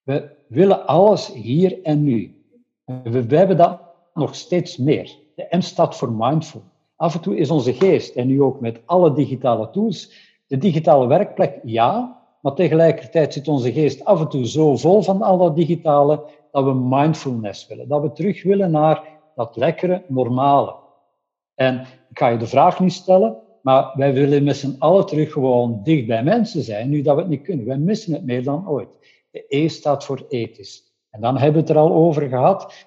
We 0.02 0.30
willen 0.46 0.86
alles 0.86 1.32
hier 1.32 1.82
en 1.82 2.02
nu. 2.02 2.44
We, 2.84 3.36
hebben 3.36 3.56
dat 3.56 3.80
nog 4.14 4.34
steeds 4.34 4.76
meer. 4.76 5.16
De 5.34 5.46
M 5.50 5.60
staat 5.60 5.96
voor 5.96 6.12
mindful. 6.12 6.62
Af 6.96 7.14
en 7.14 7.20
toe 7.20 7.36
is 7.36 7.50
onze 7.50 7.72
geest, 7.72 8.14
en 8.14 8.26
nu 8.26 8.42
ook 8.42 8.60
met 8.60 8.80
alle 8.84 9.12
digitale 9.12 9.70
tools, 9.70 10.12
de 10.46 10.58
digitale 10.58 11.06
werkplek, 11.06 11.60
ja, 11.64 12.20
maar 12.40 12.54
tegelijkertijd 12.54 13.32
zit 13.32 13.48
onze 13.48 13.72
geest 13.72 14.04
af 14.04 14.20
en 14.20 14.28
toe 14.28 14.46
zo 14.46 14.76
vol 14.76 15.02
van 15.02 15.22
al 15.22 15.38
dat 15.38 15.56
digitale 15.56 16.24
dat 16.52 16.64
we 16.64 16.74
mindfulness 16.74 17.66
willen. 17.66 17.88
Dat 17.88 18.02
we 18.02 18.12
terug 18.12 18.42
willen 18.42 18.70
naar 18.70 19.20
dat 19.34 19.56
lekkere, 19.56 20.04
normale. 20.08 20.74
En 21.54 21.80
ik 21.80 22.18
ga 22.18 22.28
je 22.28 22.38
de 22.38 22.46
vraag 22.46 22.80
niet 22.80 22.92
stellen, 22.92 23.36
maar 23.62 23.92
wij 23.96 24.12
willen 24.12 24.44
met 24.44 24.56
z'n 24.56 24.76
allen 24.78 25.06
terug 25.06 25.32
gewoon 25.32 25.80
dicht 25.82 26.06
bij 26.06 26.22
mensen 26.22 26.62
zijn, 26.62 26.88
nu 26.88 27.02
dat 27.02 27.14
we 27.14 27.20
het 27.20 27.30
niet 27.30 27.42
kunnen. 27.42 27.66
Wij 27.66 27.78
missen 27.78 28.12
het 28.12 28.24
meer 28.24 28.44
dan 28.44 28.68
ooit. 28.68 28.98
De 29.30 29.44
E 29.48 29.68
staat 29.68 30.04
voor 30.04 30.24
ethisch. 30.28 30.82
En 31.10 31.20
dan 31.20 31.36
hebben 31.36 31.52
we 31.52 31.68
het 31.68 31.76
er 31.76 31.82
al 31.82 31.92
over 31.92 32.28
gehad. 32.28 32.86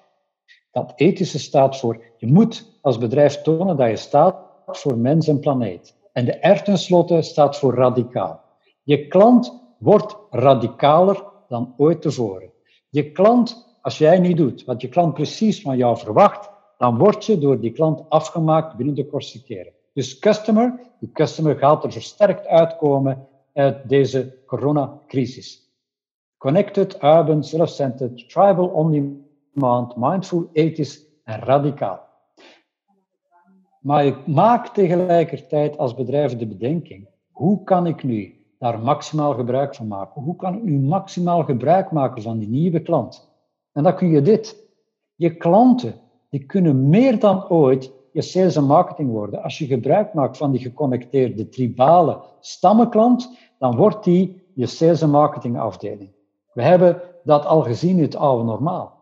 Dat 0.70 0.92
ethische 0.96 1.38
staat 1.38 1.78
voor, 1.78 2.02
je 2.16 2.26
moet 2.26 2.78
als 2.82 2.98
bedrijf 2.98 3.42
tonen 3.42 3.76
dat 3.76 3.88
je 3.88 3.96
staat 3.96 4.36
voor 4.66 4.98
mens 4.98 5.28
en 5.28 5.40
planeet. 5.40 5.96
En 6.12 6.24
de 6.24 6.48
R 6.48 6.62
tenslotte 6.62 7.22
staat 7.22 7.58
voor 7.58 7.74
radicaal. 7.74 8.40
Je 8.82 9.06
klant 9.08 9.62
wordt 9.78 10.16
radicaler 10.30 11.24
dan 11.48 11.74
ooit 11.76 12.02
tevoren. 12.02 12.50
Je 12.96 13.12
klant, 13.12 13.76
als 13.80 13.98
jij 13.98 14.18
niet 14.18 14.36
doet 14.36 14.64
wat 14.64 14.80
je 14.80 14.88
klant 14.88 15.14
precies 15.14 15.62
van 15.62 15.76
jou 15.76 15.98
verwacht, 15.98 16.50
dan 16.78 16.98
word 16.98 17.24
je 17.24 17.38
door 17.38 17.60
die 17.60 17.72
klant 17.72 18.08
afgemaakt 18.08 18.76
binnen 18.76 18.94
de 18.94 19.06
kortste 19.06 19.42
keren. 19.42 19.72
Dus 19.92 20.18
customer, 20.18 20.80
die 21.00 21.12
customer 21.12 21.58
gaat 21.58 21.84
er 21.84 21.92
versterkt 21.92 22.46
uitkomen 22.46 23.28
uit 23.52 23.88
deze 23.88 24.38
coronacrisis. 24.46 25.70
Connected, 26.36 26.94
urban, 26.94 27.44
self-centered, 27.44 28.28
tribal, 28.28 28.66
on-demand, 28.66 29.96
mindful, 29.96 30.50
ethisch 30.52 31.04
en 31.24 31.38
radicaal. 31.38 32.00
Maar 33.80 34.06
ik 34.06 34.26
maak 34.26 34.68
tegelijkertijd 34.68 35.78
als 35.78 35.94
bedrijf 35.94 36.36
de 36.36 36.46
bedenking, 36.46 37.08
hoe 37.32 37.64
kan 37.64 37.86
ik 37.86 38.02
nu 38.02 38.45
daar 38.58 38.80
maximaal 38.80 39.34
gebruik 39.34 39.74
van 39.74 39.86
maken? 39.86 40.22
Hoe 40.22 40.36
kan 40.36 40.54
ik 40.54 40.62
nu 40.62 40.78
maximaal 40.78 41.44
gebruik 41.44 41.90
maken 41.90 42.22
van 42.22 42.38
die 42.38 42.48
nieuwe 42.48 42.80
klant? 42.80 43.28
En 43.72 43.82
dan 43.82 43.94
kun 43.94 44.08
je 44.08 44.22
dit. 44.22 44.64
Je 45.14 45.36
klanten 45.36 45.94
die 46.30 46.44
kunnen 46.44 46.88
meer 46.88 47.18
dan 47.18 47.48
ooit 47.48 47.92
je 48.12 48.22
sales 48.22 48.56
en 48.56 48.64
marketing 48.64 49.10
worden. 49.10 49.42
Als 49.42 49.58
je 49.58 49.66
gebruik 49.66 50.14
maakt 50.14 50.36
van 50.36 50.50
die 50.50 50.60
geconnecteerde 50.60 51.48
tribale 51.48 52.20
stammenklant, 52.40 53.36
dan 53.58 53.76
wordt 53.76 54.04
die 54.04 54.42
je 54.54 54.66
sales 54.66 55.02
en 55.02 55.10
marketing 55.10 55.58
afdeling. 55.58 56.10
We 56.52 56.62
hebben 56.62 57.02
dat 57.24 57.46
al 57.46 57.62
gezien 57.62 57.96
in 57.96 58.02
het 58.02 58.16
oude 58.16 58.44
normaal. 58.44 58.92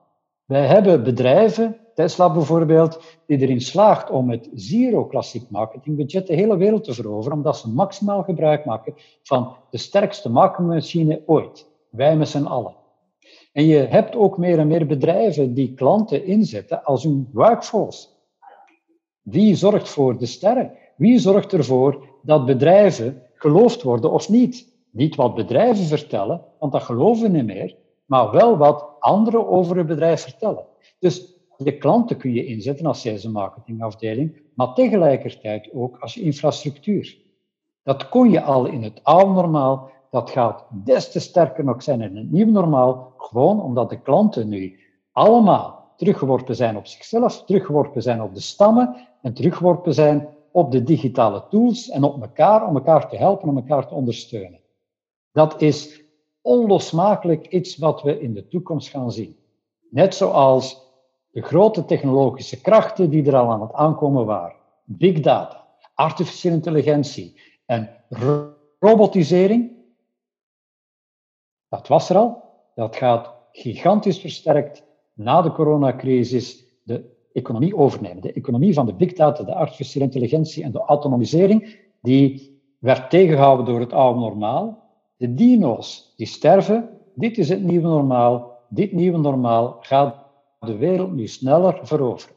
Wij 0.44 0.66
hebben 0.66 1.02
bedrijven 1.04 1.76
Tesla 1.94 2.32
bijvoorbeeld, 2.32 3.00
die 3.26 3.38
erin 3.38 3.60
slaagt 3.60 4.10
om 4.10 4.26
met 4.26 4.48
zero 4.54 5.04
klassiek 5.04 5.50
marketingbudget 5.50 6.26
de 6.26 6.34
hele 6.34 6.56
wereld 6.56 6.84
te 6.84 6.94
veroveren, 6.94 7.36
omdat 7.36 7.56
ze 7.56 7.70
maximaal 7.70 8.22
gebruik 8.22 8.64
maken 8.64 8.94
van 9.22 9.56
de 9.70 9.78
sterkste 9.78 10.30
marketingmachine 10.30 11.22
ooit. 11.26 11.68
Wij 11.90 12.16
met 12.16 12.28
z'n 12.28 12.44
allen. 12.44 12.74
En 13.52 13.66
je 13.66 13.76
hebt 13.76 14.16
ook 14.16 14.38
meer 14.38 14.58
en 14.58 14.66
meer 14.66 14.86
bedrijven 14.86 15.54
die 15.54 15.74
klanten 15.74 16.24
inzetten 16.24 16.84
als 16.84 17.02
hun 17.02 17.28
workforce. 17.32 18.08
Wie 19.22 19.54
zorgt 19.54 19.88
voor 19.88 20.18
de 20.18 20.26
sterren? 20.26 20.72
Wie 20.96 21.18
zorgt 21.18 21.52
ervoor 21.52 22.06
dat 22.22 22.46
bedrijven 22.46 23.22
geloofd 23.34 23.82
worden 23.82 24.10
of 24.10 24.28
niet? 24.28 24.72
Niet 24.90 25.14
wat 25.14 25.34
bedrijven 25.34 25.84
vertellen, 25.84 26.44
want 26.58 26.72
dat 26.72 26.82
geloven 26.82 27.22
we 27.22 27.28
niet 27.36 27.46
meer, 27.46 27.76
maar 28.04 28.30
wel 28.30 28.56
wat 28.56 28.86
anderen 28.98 29.48
over 29.48 29.76
het 29.76 29.86
bedrijf 29.86 30.22
vertellen. 30.22 30.66
Dus 30.98 31.33
je 31.56 31.78
klanten 31.78 32.16
kun 32.16 32.32
je 32.32 32.46
inzetten 32.46 32.86
als 32.86 33.00
sales- 33.00 33.24
marketingafdeling, 33.24 34.42
maar 34.54 34.74
tegelijkertijd 34.74 35.70
ook 35.72 35.98
als 35.98 36.16
infrastructuur. 36.16 37.18
Dat 37.82 38.08
kon 38.08 38.30
je 38.30 38.42
al 38.42 38.66
in 38.66 38.82
het 38.82 39.00
oude 39.02 39.32
normaal, 39.32 39.90
dat 40.10 40.30
gaat 40.30 40.66
des 40.84 41.10
te 41.10 41.20
sterker 41.20 41.64
nog 41.64 41.82
zijn 41.82 42.00
in 42.00 42.16
het 42.16 42.30
nieuwe 42.30 42.50
normaal, 42.50 43.12
gewoon 43.16 43.62
omdat 43.62 43.90
de 43.90 44.00
klanten 44.00 44.48
nu 44.48 44.78
allemaal 45.12 45.92
teruggeworpen 45.96 46.56
zijn 46.56 46.76
op 46.76 46.86
zichzelf, 46.86 47.44
teruggeworpen 47.44 48.02
zijn 48.02 48.22
op 48.22 48.34
de 48.34 48.40
stammen 48.40 49.08
en 49.22 49.34
teruggeworpen 49.34 49.94
zijn 49.94 50.28
op 50.52 50.72
de 50.72 50.82
digitale 50.82 51.44
tools 51.50 51.88
en 51.88 52.02
op 52.02 52.22
elkaar, 52.22 52.68
om 52.68 52.74
elkaar 52.74 53.08
te 53.08 53.16
helpen, 53.16 53.48
om 53.48 53.56
elkaar 53.56 53.88
te 53.88 53.94
ondersteunen. 53.94 54.60
Dat 55.32 55.60
is 55.60 56.02
onlosmakelijk 56.42 57.46
iets 57.46 57.76
wat 57.76 58.02
we 58.02 58.20
in 58.20 58.34
de 58.34 58.48
toekomst 58.48 58.88
gaan 58.88 59.12
zien. 59.12 59.36
Net 59.90 60.14
zoals 60.14 60.83
de 61.34 61.42
grote 61.42 61.84
technologische 61.84 62.60
krachten 62.60 63.10
die 63.10 63.26
er 63.26 63.36
al 63.36 63.50
aan 63.50 63.60
het 63.60 63.72
aankomen 63.72 64.26
waren. 64.26 64.56
Big 64.84 65.20
data, 65.20 65.66
artificiële 65.94 66.54
intelligentie 66.54 67.40
en 67.66 67.90
robotisering. 68.78 69.70
Dat 71.68 71.88
was 71.88 72.10
er 72.10 72.16
al. 72.16 72.42
Dat 72.74 72.96
gaat 72.96 73.32
gigantisch 73.52 74.18
versterkt 74.18 74.82
na 75.12 75.42
de 75.42 75.52
coronacrisis 75.52 76.64
de 76.82 77.12
economie 77.32 77.76
overnemen. 77.76 78.22
De 78.22 78.32
economie 78.32 78.74
van 78.74 78.86
de 78.86 78.94
big 78.94 79.12
data, 79.12 79.44
de 79.44 79.54
artificiële 79.54 80.04
intelligentie 80.04 80.64
en 80.64 80.72
de 80.72 80.78
autonomisering, 80.78 81.78
die 82.02 82.58
werd 82.78 83.10
tegengehouden 83.10 83.66
door 83.66 83.80
het 83.80 83.92
oude 83.92 84.20
normaal. 84.20 84.82
De 85.16 85.34
dino's 85.34 86.14
die 86.16 86.26
sterven, 86.26 86.88
dit 87.14 87.38
is 87.38 87.48
het 87.48 87.62
nieuwe 87.62 87.88
normaal. 87.88 88.52
Dit 88.68 88.92
nieuwe 88.92 89.18
normaal 89.18 89.76
gaat 89.80 90.23
de 90.64 90.76
wereld 90.76 91.12
nu 91.12 91.26
sneller 91.26 91.78
veroveren. 91.82 92.36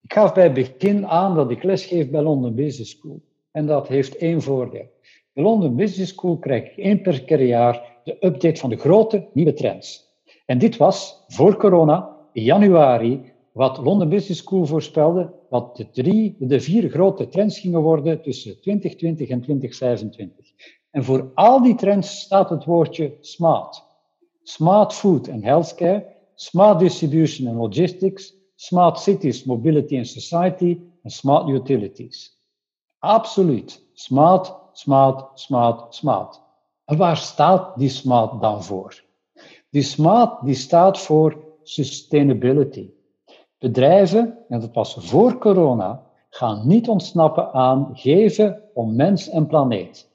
Ik 0.00 0.12
gaf 0.12 0.32
bij 0.32 0.44
het 0.44 0.54
begin 0.54 1.06
aan 1.06 1.34
dat 1.34 1.50
ik 1.50 1.62
lesgeef 1.62 2.10
bij 2.10 2.22
London 2.22 2.54
Business 2.54 2.90
School. 2.90 3.20
En 3.50 3.66
dat 3.66 3.88
heeft 3.88 4.16
één 4.16 4.42
voordeel. 4.42 4.90
Bij 5.32 5.44
London 5.44 5.76
Business 5.76 6.12
School 6.12 6.38
krijg 6.38 6.70
ik 6.70 6.76
één 6.76 7.00
per 7.00 7.42
jaar 7.42 8.00
de 8.04 8.16
update 8.20 8.60
van 8.60 8.70
de 8.70 8.76
grote 8.76 9.28
nieuwe 9.32 9.52
trends. 9.52 10.08
En 10.46 10.58
dit 10.58 10.76
was 10.76 11.24
voor 11.28 11.56
corona, 11.56 12.16
in 12.32 12.42
januari, 12.42 13.32
wat 13.52 13.78
London 13.78 14.08
Business 14.08 14.40
School 14.40 14.66
voorspelde, 14.66 15.32
wat 15.48 15.76
de, 15.76 15.90
drie, 15.90 16.36
de 16.38 16.60
vier 16.60 16.90
grote 16.90 17.28
trends 17.28 17.58
gingen 17.58 17.80
worden 17.80 18.22
tussen 18.22 18.60
2020 18.60 19.28
en 19.28 19.40
2025. 19.40 20.46
En 20.90 21.04
voor 21.04 21.30
al 21.34 21.62
die 21.62 21.74
trends 21.74 22.20
staat 22.20 22.50
het 22.50 22.64
woordje 22.64 23.16
smart. 23.20 23.84
Smart 24.42 24.92
food 24.92 25.28
en 25.28 25.44
healthcare, 25.44 26.06
smart 26.40 26.78
distribution 26.78 27.48
and 27.48 27.58
logistics, 27.58 28.32
smart 28.56 28.98
cities, 28.98 29.44
mobility 29.44 29.96
and 29.96 30.06
society 30.06 30.80
en 31.04 31.10
smart 31.10 31.48
utilities. 31.48 32.30
Absoluut. 32.98 33.80
Smart, 33.94 34.52
smart, 34.72 35.38
smart, 35.38 35.94
smart. 35.94 36.40
En 36.84 36.96
waar 36.96 37.16
staat 37.16 37.78
die 37.78 37.88
smart 37.88 38.40
dan 38.40 38.64
voor? 38.64 39.02
Die 39.70 39.82
smart 39.82 40.44
die 40.44 40.54
staat 40.54 40.98
voor 40.98 41.36
sustainability. 41.62 42.90
Bedrijven, 43.58 44.38
en 44.48 44.60
dat 44.60 44.74
was 44.74 44.96
voor 44.98 45.38
corona, 45.38 46.02
gaan 46.30 46.66
niet 46.66 46.88
ontsnappen 46.88 47.52
aan 47.52 47.90
geven 47.92 48.62
om 48.74 48.96
mens 48.96 49.28
en 49.28 49.46
planeet. 49.46 50.08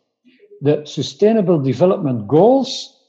De 0.59 0.79
Sustainable 0.83 1.61
Development 1.61 2.23
Goals, 2.27 2.99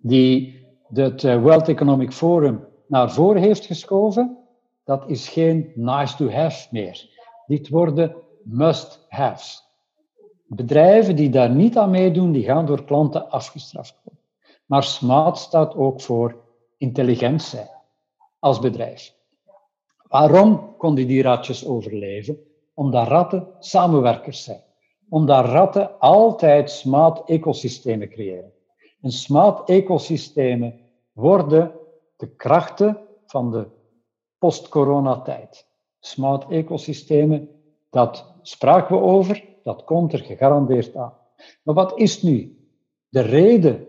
die 0.00 0.57
het 0.92 1.24
eh, 1.24 1.42
World 1.42 1.68
Economic 1.68 2.12
Forum 2.12 2.66
naar 2.86 3.10
voren 3.12 3.42
heeft 3.42 3.66
geschoven, 3.66 4.38
dat 4.84 5.04
is 5.06 5.28
geen 5.28 5.72
nice 5.74 6.16
to 6.16 6.30
have 6.30 6.68
meer. 6.70 7.08
Dit 7.46 7.68
worden 7.68 8.16
must 8.42 9.06
haves. 9.08 9.66
Bedrijven 10.46 11.16
die 11.16 11.30
daar 11.30 11.50
niet 11.50 11.78
aan 11.78 11.90
meedoen, 11.90 12.32
die 12.32 12.44
gaan 12.44 12.66
door 12.66 12.84
klanten 12.84 13.30
afgestraft 13.30 14.00
worden. 14.04 14.22
Maar 14.66 14.82
SMART 14.82 15.38
staat 15.38 15.74
ook 15.74 16.00
voor 16.00 16.36
intelligent 16.76 17.42
zijn 17.42 17.68
als 18.38 18.58
bedrijf. 18.58 19.14
Waarom 20.08 20.76
konden 20.76 21.06
die 21.06 21.22
ratjes 21.22 21.66
overleven? 21.66 22.38
Omdat 22.74 23.08
ratten 23.08 23.48
samenwerkers 23.58 24.44
zijn. 24.44 24.62
Omdat 25.08 25.44
ratten 25.44 25.98
altijd 25.98 26.70
smart 26.70 27.28
ecosystemen 27.28 28.08
creëren. 28.08 28.52
En 29.00 29.10
smart 29.10 29.68
ecosystemen 29.68 30.80
worden 31.12 31.72
de 32.16 32.28
krachten 32.28 32.98
van 33.26 33.50
de 33.50 33.66
post-corona-tijd. 34.38 35.66
Smart 36.00 36.50
ecosystemen, 36.50 37.48
dat 37.90 38.34
spraken 38.42 38.96
we 38.96 39.02
over, 39.02 39.44
dat 39.62 39.84
komt 39.84 40.12
er 40.12 40.18
gegarandeerd 40.18 40.96
aan. 40.96 41.12
Maar 41.62 41.74
wat 41.74 41.98
is 41.98 42.22
nu 42.22 42.58
de 43.08 43.20
reden 43.20 43.86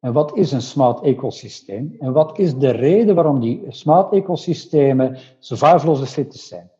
en 0.00 0.12
wat 0.12 0.36
is 0.36 0.52
een 0.52 0.62
smart 0.62 1.02
ecosysteem? 1.02 1.96
En 1.98 2.12
wat 2.12 2.38
is 2.38 2.56
de 2.56 2.70
reden 2.70 3.14
waarom 3.14 3.40
die 3.40 3.64
smart 3.68 4.12
ecosystemen 4.12 5.18
survival 5.38 5.90
of 5.90 5.98
the 5.98 6.06
fittest 6.06 6.46
zijn? 6.46 6.70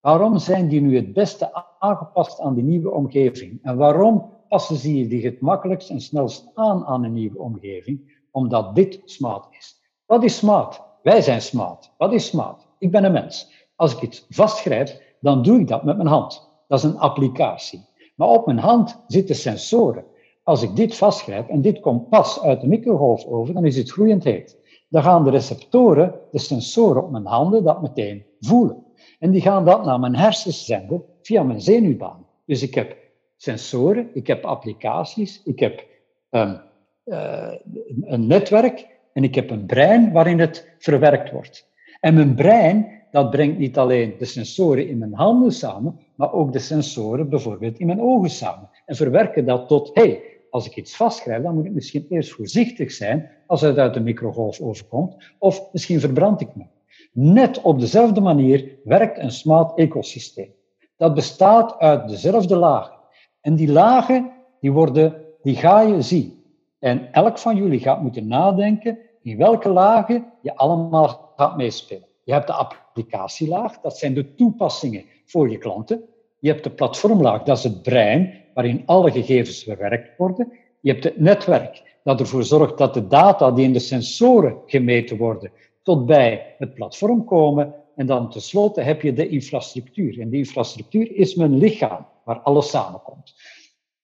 Waarom 0.00 0.38
zijn 0.38 0.68
die 0.68 0.80
nu 0.80 0.96
het 0.96 1.12
beste 1.12 1.76
aangepast 1.78 2.40
aan 2.40 2.54
die 2.54 2.64
nieuwe 2.64 2.90
omgeving? 2.90 3.58
En 3.62 3.76
waarom 3.76 4.32
passen 4.50 4.76
ze 4.76 5.06
die 5.06 5.24
het 5.24 5.40
makkelijkst 5.40 5.90
en 5.90 6.00
snelst 6.00 6.50
aan 6.54 6.84
aan 6.84 7.04
een 7.04 7.12
nieuwe 7.12 7.38
omgeving? 7.38 8.24
Omdat 8.30 8.74
dit 8.74 9.00
smart 9.04 9.46
is. 9.58 9.80
Wat 10.06 10.24
is 10.24 10.36
smart? 10.36 10.80
Wij 11.02 11.22
zijn 11.22 11.42
smart. 11.42 11.92
Wat 11.98 12.12
is 12.12 12.26
smart? 12.26 12.66
Ik 12.78 12.90
ben 12.90 13.04
een 13.04 13.12
mens. 13.12 13.50
Als 13.76 13.94
ik 13.94 14.02
iets 14.02 14.26
vastgrijp, 14.28 15.02
dan 15.20 15.42
doe 15.42 15.60
ik 15.60 15.68
dat 15.68 15.84
met 15.84 15.96
mijn 15.96 16.08
hand. 16.08 16.48
Dat 16.68 16.78
is 16.78 16.84
een 16.84 16.98
applicatie. 16.98 17.84
Maar 18.16 18.28
op 18.28 18.46
mijn 18.46 18.58
hand 18.58 19.04
zitten 19.06 19.34
sensoren. 19.34 20.04
Als 20.42 20.62
ik 20.62 20.76
dit 20.76 20.96
vastgrijp 20.96 21.48
en 21.48 21.60
dit 21.60 21.80
komt 21.80 22.08
pas 22.08 22.42
uit 22.42 22.60
de 22.60 22.66
microgolf 22.66 23.24
over, 23.24 23.54
dan 23.54 23.64
is 23.64 23.76
het 23.76 23.90
groeiend 23.90 24.24
heet. 24.24 24.58
Dan 24.88 25.02
gaan 25.02 25.24
de 25.24 25.30
receptoren, 25.30 26.14
de 26.30 26.38
sensoren 26.38 27.04
op 27.04 27.10
mijn 27.10 27.26
handen, 27.26 27.64
dat 27.64 27.82
meteen 27.82 28.24
voelen. 28.40 28.84
En 29.18 29.30
die 29.30 29.40
gaan 29.40 29.64
dat 29.64 29.84
naar 29.84 30.00
mijn 30.00 30.16
hersens 30.16 30.64
zenden 30.64 31.02
via 31.22 31.42
mijn 31.42 31.60
zenuwbaan. 31.60 32.26
Dus 32.46 32.62
ik 32.62 32.74
heb 32.74 32.96
sensoren, 33.40 34.10
ik 34.12 34.26
heb 34.26 34.44
applicaties, 34.44 35.42
ik 35.44 35.58
heb 35.58 35.84
um, 36.30 36.60
uh, 37.04 37.52
een 38.00 38.26
netwerk 38.26 38.86
en 39.12 39.24
ik 39.24 39.34
heb 39.34 39.50
een 39.50 39.66
brein 39.66 40.12
waarin 40.12 40.38
het 40.38 40.74
verwerkt 40.78 41.30
wordt. 41.30 41.68
En 42.00 42.14
mijn 42.14 42.34
brein, 42.34 42.86
dat 43.10 43.30
brengt 43.30 43.58
niet 43.58 43.78
alleen 43.78 44.14
de 44.18 44.24
sensoren 44.24 44.88
in 44.88 44.98
mijn 44.98 45.14
handen 45.14 45.52
samen, 45.52 46.00
maar 46.14 46.32
ook 46.32 46.52
de 46.52 46.58
sensoren 46.58 47.28
bijvoorbeeld 47.28 47.78
in 47.78 47.86
mijn 47.86 48.00
ogen 48.00 48.30
samen. 48.30 48.70
En 48.86 48.96
verwerken 48.96 49.44
dat 49.44 49.68
tot, 49.68 49.90
hey, 49.94 50.22
als 50.50 50.66
ik 50.66 50.76
iets 50.76 50.96
vastgrijp, 50.96 51.42
dan 51.42 51.54
moet 51.54 51.64
ik 51.64 51.72
misschien 51.72 52.06
eerst 52.08 52.30
voorzichtig 52.30 52.92
zijn 52.92 53.30
als 53.46 53.60
het 53.60 53.78
uit 53.78 53.94
de 53.94 54.00
microgolf 54.00 54.60
overkomt, 54.60 55.16
of 55.38 55.72
misschien 55.72 56.00
verbrand 56.00 56.40
ik 56.40 56.54
me. 56.54 56.64
Net 57.12 57.60
op 57.60 57.80
dezelfde 57.80 58.20
manier 58.20 58.78
werkt 58.84 59.18
een 59.18 59.30
smart 59.30 59.78
ecosysteem. 59.78 60.52
Dat 60.96 61.14
bestaat 61.14 61.78
uit 61.78 62.08
dezelfde 62.08 62.56
lagen. 62.56 62.99
En 63.40 63.56
die 63.56 63.72
lagen, 63.72 64.30
die, 64.60 64.72
worden, 64.72 65.24
die 65.42 65.56
ga 65.56 65.80
je 65.80 66.02
zien. 66.02 66.44
En 66.78 67.12
elk 67.12 67.38
van 67.38 67.56
jullie 67.56 67.80
gaat 67.80 68.02
moeten 68.02 68.26
nadenken 68.26 68.98
in 69.22 69.36
welke 69.36 69.68
lagen 69.68 70.26
je 70.42 70.56
allemaal 70.56 71.32
gaat 71.36 71.56
meespelen. 71.56 72.06
Je 72.24 72.32
hebt 72.32 72.46
de 72.46 72.52
applicatielaag, 72.52 73.80
dat 73.80 73.98
zijn 73.98 74.14
de 74.14 74.34
toepassingen 74.34 75.04
voor 75.24 75.50
je 75.50 75.58
klanten. 75.58 76.04
Je 76.38 76.48
hebt 76.48 76.64
de 76.64 76.70
platformlaag, 76.70 77.42
dat 77.42 77.56
is 77.56 77.64
het 77.64 77.82
brein, 77.82 78.34
waarin 78.54 78.82
alle 78.86 79.10
gegevens 79.10 79.62
verwerkt 79.62 80.16
worden. 80.16 80.52
Je 80.80 80.92
hebt 80.92 81.04
het 81.04 81.20
netwerk, 81.20 81.98
dat 82.04 82.20
ervoor 82.20 82.44
zorgt 82.44 82.78
dat 82.78 82.94
de 82.94 83.06
data 83.06 83.50
die 83.50 83.64
in 83.64 83.72
de 83.72 83.78
sensoren 83.78 84.56
gemeten 84.66 85.16
worden, 85.16 85.50
tot 85.82 86.06
bij 86.06 86.54
het 86.58 86.74
platform 86.74 87.24
komen. 87.24 87.74
En 87.96 88.06
dan 88.06 88.30
tenslotte 88.30 88.80
heb 88.80 89.02
je 89.02 89.12
de 89.12 89.28
infrastructuur. 89.28 90.20
En 90.20 90.30
die 90.30 90.38
infrastructuur 90.38 91.16
is 91.16 91.34
mijn 91.34 91.58
lichaam, 91.58 92.06
waar 92.30 92.40
alles 92.40 92.70
samenkomt. 92.70 93.34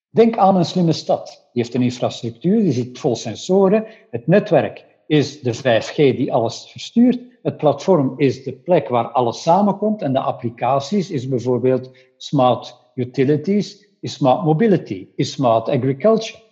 Denk 0.09 0.37
aan 0.37 0.55
een 0.55 0.65
slimme 0.65 0.93
stad. 0.93 1.25
Die 1.53 1.63
heeft 1.63 1.75
een 1.75 1.81
infrastructuur, 1.81 2.59
die 2.59 2.71
zit 2.71 2.99
vol 2.99 3.15
sensoren. 3.15 3.85
Het 4.09 4.27
netwerk 4.27 4.85
is 5.07 5.41
de 5.41 5.55
5G 5.55 5.95
die 5.95 6.33
alles 6.33 6.71
verstuurt. 6.71 7.19
Het 7.41 7.57
platform 7.57 8.13
is 8.17 8.43
de 8.43 8.53
plek 8.53 8.87
waar 8.87 9.11
alles 9.11 9.41
samenkomt 9.41 10.01
en 10.01 10.13
de 10.13 10.19
applicaties 10.19 11.11
is 11.11 11.27
bijvoorbeeld 11.27 11.97
smart 12.17 12.91
utilities, 12.95 13.87
is 13.99 14.13
smart 14.13 14.43
mobility, 14.43 15.07
is 15.15 15.31
smart 15.31 15.69
agriculture. 15.69 16.43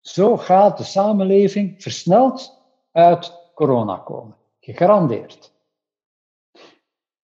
Zo 0.00 0.36
gaat 0.36 0.78
de 0.78 0.84
samenleving 0.84 1.82
versneld 1.82 2.62
uit 2.92 3.32
corona 3.54 3.96
komen. 3.96 4.36
Gegarandeerd. 4.60 5.52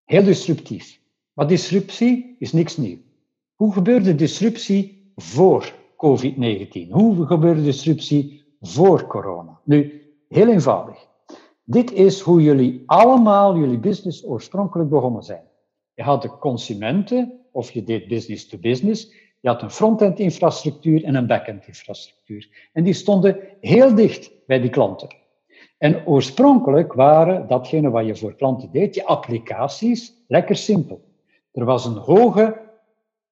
Heel 0.05 0.25
disruptief. 0.25 1.01
Maar 1.33 1.47
disruptie 1.47 2.37
is 2.39 2.53
niks 2.53 2.77
nieuw. 2.77 3.07
Hoe 3.59 3.73
gebeurde 3.73 4.15
disruptie 4.15 5.13
voor 5.17 5.73
COVID-19? 5.93 6.91
Hoe 6.91 7.27
gebeurde 7.27 7.63
disruptie 7.63 8.45
voor 8.61 9.07
corona? 9.07 9.61
Nu, 9.65 10.03
heel 10.29 10.49
eenvoudig. 10.49 11.07
Dit 11.65 11.93
is 11.93 12.21
hoe 12.21 12.43
jullie 12.43 12.83
allemaal, 12.87 13.57
jullie 13.57 13.79
business 13.79 14.25
oorspronkelijk 14.25 14.91
begonnen 14.91 15.23
zijn. 15.23 15.43
Je 15.95 16.03
had 16.03 16.23
de 16.23 16.39
consumenten, 16.39 17.33
of 17.53 17.71
je 17.71 17.85
deed 17.85 18.09
business 18.09 18.49
to 18.49 18.59
business. 18.59 19.13
Je 19.41 19.49
had 19.49 19.63
een 19.63 19.71
front-end 19.71 20.19
infrastructuur 20.19 21.05
en 21.05 21.15
een 21.15 21.27
back-end 21.27 21.67
infrastructuur. 21.67 22.69
En 22.73 22.85
die 22.85 22.95
stonden 22.95 23.39
heel 23.61 23.95
dicht 23.95 24.31
bij 24.47 24.61
die 24.61 24.71
klanten. 24.71 25.09
En 25.79 26.07
oorspronkelijk 26.07 26.93
waren 26.93 27.49
datgene 27.49 27.91
wat 27.91 28.07
je 28.07 28.17
voor 28.17 28.35
klanten 28.35 28.71
deed, 28.73 28.95
je 28.95 29.05
applicaties, 29.05 30.13
lekker 30.29 30.57
simpel. 30.57 31.01
Er 31.53 31.65
was 31.65 31.85
een 31.85 31.97
hoge 31.97 32.67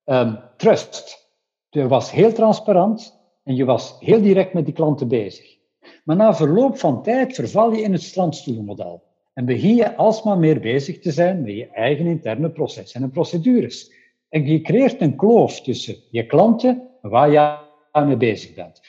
um, 0.07 0.39
trust. 0.57 1.27
Je 1.69 1.87
was 1.87 2.11
heel 2.11 2.33
transparant 2.33 3.19
en 3.43 3.55
je 3.55 3.65
was 3.65 3.95
heel 3.99 4.21
direct 4.21 4.53
met 4.53 4.65
die 4.65 4.73
klanten 4.73 5.07
bezig. 5.07 5.57
Maar 6.03 6.15
na 6.15 6.35
verloop 6.35 6.77
van 6.77 7.03
tijd 7.03 7.35
verval 7.35 7.71
je 7.71 7.81
in 7.81 7.91
het 7.91 8.03
strandstoelmodel 8.03 9.03
en 9.33 9.45
begin 9.45 9.75
je 9.75 9.95
alsmaar 9.95 10.37
meer 10.37 10.59
bezig 10.59 10.99
te 10.99 11.11
zijn 11.11 11.41
met 11.41 11.55
je 11.55 11.67
eigen 11.67 12.05
interne 12.05 12.49
processen 12.49 13.01
en 13.01 13.09
procedures. 13.09 13.91
En 14.29 14.45
je 14.45 14.61
creëert 14.61 15.01
een 15.01 15.15
kloof 15.15 15.61
tussen 15.61 15.95
je 16.11 16.25
klanten 16.25 16.89
en 17.01 17.09
waar 17.09 17.31
je 17.31 17.57
aan 17.91 18.07
mee 18.07 18.17
bezig 18.17 18.53
bent. 18.53 18.81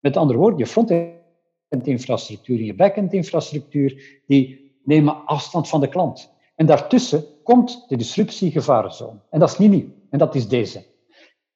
Met 0.00 0.16
andere 0.16 0.38
woorden, 0.38 0.58
je 0.58 0.66
front-end-infrastructuur 0.66 2.58
en 2.58 2.64
je 2.64 2.74
back-end-infrastructuur, 2.74 4.20
die 4.26 4.72
nemen 4.84 5.24
afstand 5.26 5.68
van 5.68 5.80
de 5.80 5.88
klant. 5.88 6.32
En 6.54 6.66
daartussen 6.66 7.24
komt 7.42 7.88
de 7.88 7.96
disruptiegevarenzone. 7.96 9.18
En 9.30 9.40
dat 9.40 9.50
is 9.50 9.58
niet 9.58 9.70
nieuw. 9.70 9.88
En 10.14 10.20
dat 10.20 10.34
is 10.34 10.48
deze. 10.48 10.84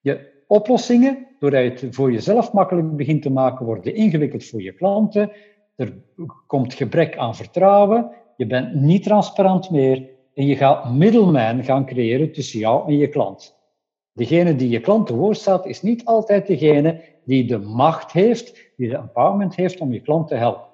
Je 0.00 0.42
oplossingen, 0.46 1.26
doordat 1.38 1.62
je 1.62 1.86
het 1.86 1.94
voor 1.94 2.12
jezelf 2.12 2.52
makkelijk 2.52 2.96
begint 2.96 3.22
te 3.22 3.30
maken, 3.30 3.66
worden 3.66 3.94
ingewikkeld 3.94 4.44
voor 4.44 4.62
je 4.62 4.72
klanten. 4.72 5.32
Er 5.76 5.94
komt 6.46 6.74
gebrek 6.74 7.16
aan 7.16 7.36
vertrouwen. 7.36 8.10
Je 8.36 8.46
bent 8.46 8.74
niet 8.74 9.02
transparant 9.02 9.70
meer. 9.70 10.08
En 10.34 10.46
je 10.46 10.56
gaat 10.56 10.92
middelman 10.92 11.64
gaan 11.64 11.86
creëren 11.86 12.32
tussen 12.32 12.58
jou 12.58 12.88
en 12.88 12.96
je 12.96 13.08
klant. 13.08 13.56
Degene 14.12 14.56
die 14.56 14.68
je 14.68 14.80
klant 14.80 15.06
te 15.06 15.14
woord 15.14 15.36
staat, 15.36 15.66
is 15.66 15.82
niet 15.82 16.04
altijd 16.04 16.46
degene 16.46 17.00
die 17.24 17.44
de 17.44 17.58
macht 17.58 18.12
heeft, 18.12 18.72
die 18.76 18.88
de 18.88 18.96
empowerment 18.96 19.56
heeft 19.56 19.80
om 19.80 19.92
je 19.92 20.00
klant 20.00 20.28
te 20.28 20.34
helpen. 20.34 20.68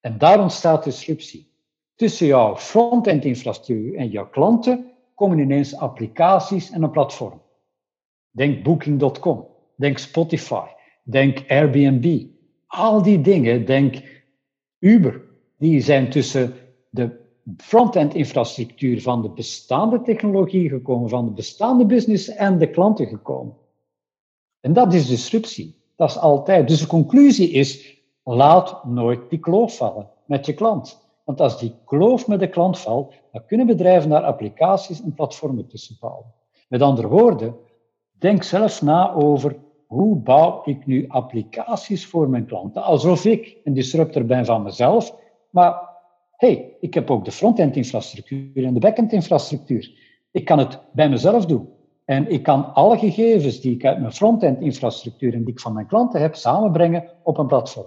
En 0.00 0.18
daar 0.18 0.40
ontstaat 0.40 0.84
disruptie. 0.84 1.52
Tussen 1.94 2.26
jouw 2.26 2.56
front-end 2.56 3.24
infrastructuur 3.24 3.96
en 3.96 4.08
jouw 4.08 4.28
klanten 4.28 4.93
komen 5.14 5.38
ineens 5.38 5.76
applicaties 5.76 6.70
en 6.70 6.82
een 6.82 6.90
platform. 6.90 7.42
Denk 8.30 8.62
Booking.com, 8.62 9.46
denk 9.76 9.98
Spotify, 9.98 10.66
denk 11.02 11.44
Airbnb. 11.48 12.26
Al 12.66 13.02
die 13.02 13.20
dingen, 13.20 13.66
denk 13.66 14.02
Uber, 14.78 15.22
die 15.58 15.80
zijn 15.80 16.10
tussen 16.10 16.54
de 16.90 17.22
front-end 17.56 18.14
infrastructuur 18.14 19.02
van 19.02 19.22
de 19.22 19.30
bestaande 19.30 20.02
technologie 20.02 20.68
gekomen, 20.68 21.08
van 21.08 21.24
de 21.24 21.30
bestaande 21.30 21.86
business 21.86 22.28
en 22.28 22.58
de 22.58 22.70
klanten 22.70 23.06
gekomen. 23.06 23.56
En 24.60 24.72
dat 24.72 24.92
is 24.94 25.06
disruptie. 25.06 25.82
Dat 25.96 26.10
is 26.10 26.18
altijd. 26.18 26.68
Dus 26.68 26.80
de 26.80 26.86
conclusie 26.86 27.50
is, 27.50 27.98
laat 28.22 28.84
nooit 28.84 29.30
die 29.30 29.38
kloof 29.38 29.76
vallen 29.76 30.10
met 30.26 30.46
je 30.46 30.54
klant. 30.54 31.03
Want 31.24 31.40
als 31.40 31.58
die 31.58 31.74
kloof 31.84 32.26
met 32.26 32.40
de 32.40 32.48
klant 32.48 32.78
valt, 32.78 33.14
dan 33.32 33.46
kunnen 33.46 33.66
bedrijven 33.66 34.10
daar 34.10 34.22
applicaties 34.22 35.02
en 35.02 35.14
platformen 35.14 35.66
tussen 35.66 35.96
bouwen. 36.00 36.32
Met 36.68 36.82
andere 36.82 37.08
woorden, 37.08 37.56
denk 38.18 38.42
zelf 38.42 38.82
na 38.82 39.14
over 39.14 39.56
hoe 39.86 40.16
bouw 40.16 40.62
ik 40.64 40.86
nu 40.86 41.08
applicaties 41.08 42.06
voor 42.06 42.28
mijn 42.28 42.46
klanten, 42.46 42.82
alsof 42.82 43.24
ik 43.24 43.56
een 43.64 43.74
disruptor 43.74 44.24
ben 44.24 44.44
van 44.44 44.62
mezelf, 44.62 45.14
maar 45.50 45.92
hey, 46.36 46.76
ik 46.80 46.94
heb 46.94 47.10
ook 47.10 47.24
de 47.24 47.32
front-end 47.32 47.76
infrastructuur 47.76 48.64
en 48.64 48.74
de 48.74 48.80
back-end 48.80 49.12
infrastructuur. 49.12 49.90
Ik 50.30 50.44
kan 50.44 50.58
het 50.58 50.80
bij 50.92 51.08
mezelf 51.08 51.46
doen. 51.46 51.68
En 52.04 52.30
ik 52.30 52.42
kan 52.42 52.74
alle 52.74 52.98
gegevens 52.98 53.60
die 53.60 53.74
ik 53.74 53.84
uit 53.84 54.00
mijn 54.00 54.12
front-end 54.12 54.60
infrastructuur 54.60 55.34
en 55.34 55.44
die 55.44 55.52
ik 55.52 55.60
van 55.60 55.72
mijn 55.72 55.86
klanten 55.86 56.20
heb, 56.20 56.34
samenbrengen 56.34 57.10
op 57.22 57.38
een 57.38 57.46
platform. 57.46 57.86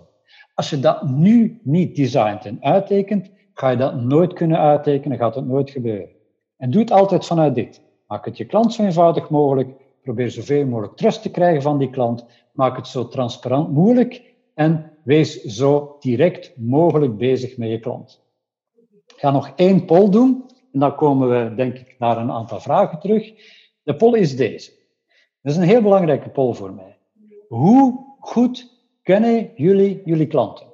Als 0.57 0.69
je 0.69 0.79
dat 0.79 1.09
nu 1.09 1.59
niet 1.63 1.95
designt 1.95 2.45
en 2.45 2.57
uittekent, 2.61 3.29
ga 3.53 3.69
je 3.69 3.77
dat 3.77 4.01
nooit 4.01 4.33
kunnen 4.33 4.59
uittekenen, 4.59 5.17
gaat 5.17 5.35
het 5.35 5.45
nooit 5.45 5.69
gebeuren. 5.69 6.09
En 6.57 6.71
doe 6.71 6.81
het 6.81 6.91
altijd 6.91 7.25
vanuit 7.25 7.55
dit. 7.55 7.81
Maak 8.07 8.25
het 8.25 8.37
je 8.37 8.45
klant 8.45 8.73
zo 8.73 8.83
eenvoudig 8.83 9.29
mogelijk. 9.29 9.69
Probeer 10.01 10.29
zoveel 10.31 10.65
mogelijk 10.65 10.95
trust 10.95 11.21
te 11.21 11.31
krijgen 11.31 11.61
van 11.61 11.77
die 11.77 11.89
klant. 11.89 12.25
Maak 12.51 12.75
het 12.75 12.87
zo 12.87 13.07
transparant 13.07 13.73
mogelijk 13.73 14.33
en 14.53 14.91
wees 15.03 15.41
zo 15.41 15.95
direct 15.99 16.57
mogelijk 16.57 17.17
bezig 17.17 17.57
met 17.57 17.69
je 17.69 17.79
klant. 17.79 18.21
Ik 19.05 19.19
ga 19.19 19.31
nog 19.31 19.51
één 19.55 19.85
poll 19.85 20.09
doen 20.09 20.45
en 20.73 20.79
dan 20.79 20.95
komen 20.95 21.29
we, 21.29 21.55
denk 21.55 21.77
ik, 21.77 21.95
naar 21.99 22.17
een 22.17 22.31
aantal 22.31 22.59
vragen 22.59 22.99
terug. 22.99 23.33
De 23.83 23.95
poll 23.95 24.17
is 24.17 24.35
deze. 24.35 24.71
Dat 25.41 25.51
is 25.51 25.57
een 25.57 25.67
heel 25.67 25.81
belangrijke 25.81 26.29
poll 26.29 26.53
voor 26.53 26.73
mij. 26.73 26.97
Hoe 27.47 28.15
goed 28.19 28.76
kennen 29.07 29.51
jullie 29.55 30.01
jullie 30.05 30.27
klanten? 30.27 30.65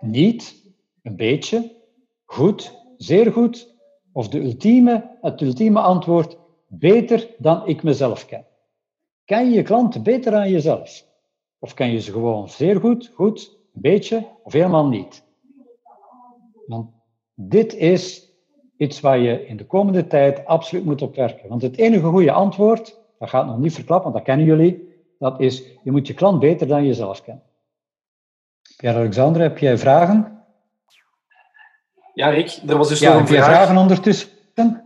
Niet, 0.00 0.64
een 1.02 1.16
beetje, 1.16 1.70
goed, 2.24 2.74
zeer 2.96 3.32
goed, 3.32 3.74
of 4.12 4.28
de 4.28 4.40
ultieme, 4.40 5.10
het 5.20 5.40
ultieme 5.40 5.80
antwoord, 5.80 6.38
beter 6.68 7.28
dan 7.38 7.66
ik 7.66 7.82
mezelf 7.82 8.26
ken. 8.26 8.46
Ken 9.24 9.50
je 9.50 9.62
klanten 9.62 10.02
beter 10.02 10.32
dan 10.32 10.50
jezelf? 10.50 11.06
Of 11.58 11.74
ken 11.74 11.90
je 11.90 12.00
ze 12.00 12.12
gewoon 12.12 12.48
zeer 12.48 12.80
goed, 12.80 13.10
goed, 13.14 13.58
een 13.74 13.80
beetje 13.80 14.26
of 14.42 14.52
helemaal 14.52 14.86
niet? 14.86 15.24
Want 16.66 16.90
dit 17.34 17.74
is 17.74 18.32
iets 18.76 19.00
waar 19.00 19.18
je 19.18 19.46
in 19.46 19.56
de 19.56 19.66
komende 19.66 20.06
tijd 20.06 20.46
absoluut 20.46 20.84
moet 20.84 21.02
op 21.02 21.14
werken. 21.14 21.48
Want 21.48 21.62
het 21.62 21.76
enige 21.76 22.06
goede 22.06 22.32
antwoord, 22.32 23.00
dat 23.18 23.28
gaat 23.28 23.46
nog 23.46 23.58
niet 23.58 23.74
verklappen, 23.74 24.12
want 24.12 24.24
dat 24.24 24.34
kennen 24.34 24.46
jullie, 24.46 24.88
dat 25.18 25.40
is, 25.40 25.64
je 25.84 25.90
moet 25.90 26.06
je 26.06 26.14
klant 26.14 26.40
beter 26.40 26.66
dan 26.66 26.86
jezelf 26.86 27.22
kennen. 27.22 27.52
Pierre-Alexander, 28.84 29.42
heb 29.42 29.58
jij 29.58 29.78
vragen? 29.78 30.42
Ja, 32.14 32.28
Rick, 32.28 32.58
er 32.66 32.76
was 32.76 32.88
dus 32.88 32.98
ja, 32.98 33.12
nog 33.12 33.20
een 33.20 33.26
vraag. 33.26 33.44
vragen 33.44 33.76
ondertussen? 33.76 34.28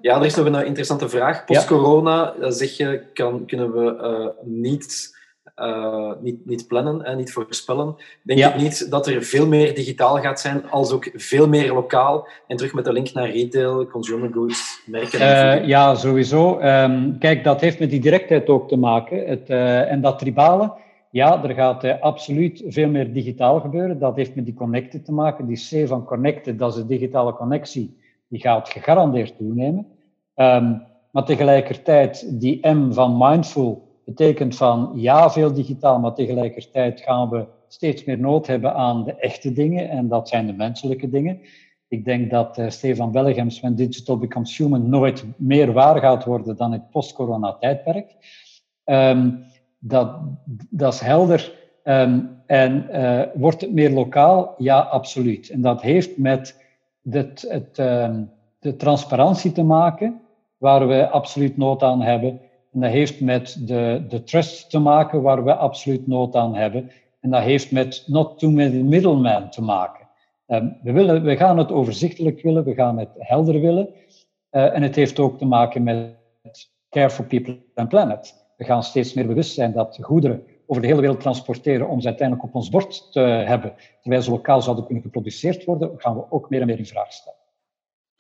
Ja, 0.00 0.16
er 0.16 0.24
is 0.24 0.34
nog 0.34 0.46
een 0.46 0.66
interessante 0.66 1.08
vraag. 1.08 1.44
Post-corona, 1.44 2.34
ja. 2.40 2.50
zeg 2.50 2.76
je, 2.76 3.02
kan, 3.12 3.46
kunnen 3.46 3.72
we 3.72 3.96
uh, 4.02 4.46
niet, 4.48 5.16
uh, 5.56 6.12
niet, 6.20 6.46
niet 6.46 6.66
plannen 6.66 7.04
en 7.04 7.16
niet 7.16 7.32
voorspellen. 7.32 7.96
Denk 8.22 8.38
ja. 8.38 8.54
ik 8.54 8.60
niet 8.60 8.90
dat 8.90 9.06
er 9.06 9.22
veel 9.22 9.46
meer 9.46 9.74
digitaal 9.74 10.20
gaat 10.20 10.40
zijn, 10.40 10.70
als 10.70 10.92
ook 10.92 11.10
veel 11.14 11.48
meer 11.48 11.72
lokaal. 11.72 12.28
En 12.46 12.56
terug 12.56 12.72
met 12.72 12.84
de 12.84 12.92
link 12.92 13.12
naar 13.12 13.30
retail, 13.30 13.86
consumer 13.86 14.30
goods, 14.32 14.82
merken. 14.86 15.20
Uh, 15.20 15.66
ja, 15.66 15.94
sowieso. 15.94 16.60
Um, 16.60 17.18
kijk, 17.18 17.44
dat 17.44 17.60
heeft 17.60 17.78
met 17.78 17.90
die 17.90 18.00
directheid 18.00 18.48
ook 18.48 18.68
te 18.68 18.76
maken. 18.76 19.26
Het, 19.26 19.48
en 19.88 20.00
dat 20.00 20.18
tribale 20.18 20.72
ja, 21.18 21.44
er 21.44 21.54
gaat 21.54 21.84
uh, 21.84 22.00
absoluut 22.00 22.62
veel 22.66 22.88
meer 22.88 23.12
digitaal 23.12 23.60
gebeuren. 23.60 23.98
Dat 23.98 24.16
heeft 24.16 24.34
met 24.34 24.44
die 24.44 24.54
connected 24.54 25.04
te 25.04 25.12
maken. 25.12 25.46
Die 25.46 25.84
C 25.84 25.88
van 25.88 26.04
connected, 26.04 26.58
dat 26.58 26.70
is 26.70 26.80
de 26.80 26.86
digitale 26.86 27.32
connectie, 27.32 27.96
die 28.28 28.40
gaat 28.40 28.68
gegarandeerd 28.68 29.36
toenemen. 29.36 29.86
Um, 30.36 30.82
maar 31.10 31.24
tegelijkertijd, 31.24 32.40
die 32.40 32.68
M 32.68 32.92
van 32.92 33.16
mindful 33.18 33.88
betekent 34.04 34.56
van 34.56 34.90
ja, 34.94 35.30
veel 35.30 35.52
digitaal, 35.52 35.98
maar 35.98 36.14
tegelijkertijd 36.14 37.00
gaan 37.00 37.28
we 37.28 37.46
steeds 37.68 38.04
meer 38.04 38.18
nood 38.18 38.46
hebben 38.46 38.74
aan 38.74 39.04
de 39.04 39.14
echte 39.14 39.52
dingen 39.52 39.88
en 39.88 40.08
dat 40.08 40.28
zijn 40.28 40.46
de 40.46 40.52
menselijke 40.52 41.08
dingen. 41.08 41.40
Ik 41.88 42.04
denk 42.04 42.30
dat 42.30 42.58
uh, 42.58 42.68
Stefan 42.68 43.12
Bellegems, 43.12 43.60
When 43.60 43.74
Digital 43.74 44.18
Becomes 44.18 44.56
Human, 44.58 44.88
nooit 44.88 45.24
meer 45.36 45.72
waar 45.72 46.00
gaat 46.00 46.24
worden 46.24 46.56
dan 46.56 46.72
het 46.72 46.90
post-corona-tijdperk. 46.90 48.14
Um, 48.84 49.44
dat, 49.78 50.16
dat 50.70 50.92
is 50.92 51.00
helder. 51.00 51.52
Um, 51.84 52.36
en 52.46 52.86
uh, 52.90 53.22
wordt 53.34 53.60
het 53.60 53.72
meer 53.72 53.90
lokaal? 53.90 54.54
Ja, 54.58 54.78
absoluut. 54.78 55.50
En 55.50 55.60
dat 55.60 55.82
heeft 55.82 56.18
met 56.18 56.64
het, 57.10 57.44
het, 57.48 57.78
um, 57.78 58.30
de 58.58 58.76
transparantie 58.76 59.52
te 59.52 59.62
maken, 59.62 60.20
waar 60.56 60.88
we 60.88 61.08
absoluut 61.08 61.56
nood 61.56 61.82
aan 61.82 62.02
hebben. 62.02 62.40
En 62.72 62.80
dat 62.80 62.90
heeft 62.90 63.20
met 63.20 63.66
de, 63.66 64.04
de 64.08 64.22
trust 64.22 64.70
te 64.70 64.78
maken, 64.78 65.22
waar 65.22 65.44
we 65.44 65.54
absoluut 65.54 66.06
nood 66.06 66.36
aan 66.36 66.54
hebben. 66.54 66.90
En 67.20 67.30
dat 67.30 67.42
heeft 67.42 67.72
met 67.72 68.04
not 68.06 68.38
too 68.38 68.50
many 68.50 68.80
middlemen 68.80 69.50
te 69.50 69.62
maken. 69.62 70.08
Ehm, 70.46 70.68
we, 70.82 70.92
willen, 70.92 71.22
we 71.22 71.36
gaan 71.36 71.58
het 71.58 71.72
overzichtelijk 71.72 72.42
willen, 72.42 72.64
we 72.64 72.74
gaan 72.74 72.98
het 72.98 73.10
helder 73.18 73.60
willen. 73.60 73.88
Uh, 74.50 74.74
en 74.74 74.82
het 74.82 74.94
heeft 74.94 75.18
ook 75.18 75.38
te 75.38 75.44
maken 75.44 75.82
met 75.82 76.16
care 76.90 77.10
for 77.10 77.24
people 77.24 77.58
and 77.74 77.88
planet. 77.88 78.47
We 78.58 78.64
gaan 78.64 78.82
steeds 78.82 79.14
meer 79.14 79.26
bewust 79.26 79.54
zijn 79.54 79.72
dat 79.72 79.98
goederen 80.00 80.42
over 80.66 80.82
de 80.82 80.88
hele 80.88 81.00
wereld 81.00 81.20
transporteren 81.20 81.88
om 81.88 82.00
ze 82.00 82.06
uiteindelijk 82.06 82.48
op 82.48 82.54
ons 82.54 82.68
bord 82.68 83.12
te 83.12 83.20
hebben, 83.20 83.74
terwijl 84.00 84.22
ze 84.22 84.30
lokaal 84.30 84.62
zouden 84.62 84.84
kunnen 84.84 85.02
geproduceerd 85.02 85.64
worden, 85.64 85.92
gaan 85.96 86.14
we 86.14 86.22
ook 86.30 86.50
meer 86.50 86.60
en 86.60 86.66
meer 86.66 86.78
in 86.78 86.86
vraag 86.86 87.12
stellen. 87.12 87.38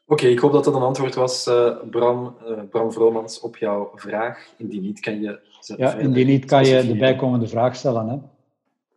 Oké, 0.06 0.26
ik 0.26 0.38
hoop 0.38 0.52
dat 0.52 0.64
dat 0.64 0.74
een 0.74 0.82
antwoord 0.82 1.14
was, 1.14 1.46
uh, 1.46 1.76
Bram, 1.90 2.36
uh, 2.48 2.58
Bram 2.70 2.92
Vromans, 2.92 3.40
op 3.40 3.56
jouw 3.56 3.90
vraag. 3.94 4.54
Indien 4.56 4.82
niet, 4.82 5.00
kan 5.00 5.20
je... 5.20 5.40
Ja, 5.76 5.94
indien 5.94 6.26
niet, 6.26 6.44
kan 6.44 6.64
je 6.64 6.86
de 6.86 6.96
bijkomende 6.96 7.48
vraag 7.48 7.76
stellen. 7.76 8.30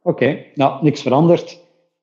Oké, 0.02 0.46
nou, 0.56 0.84
niks 0.84 1.02
veranderd. 1.02 1.60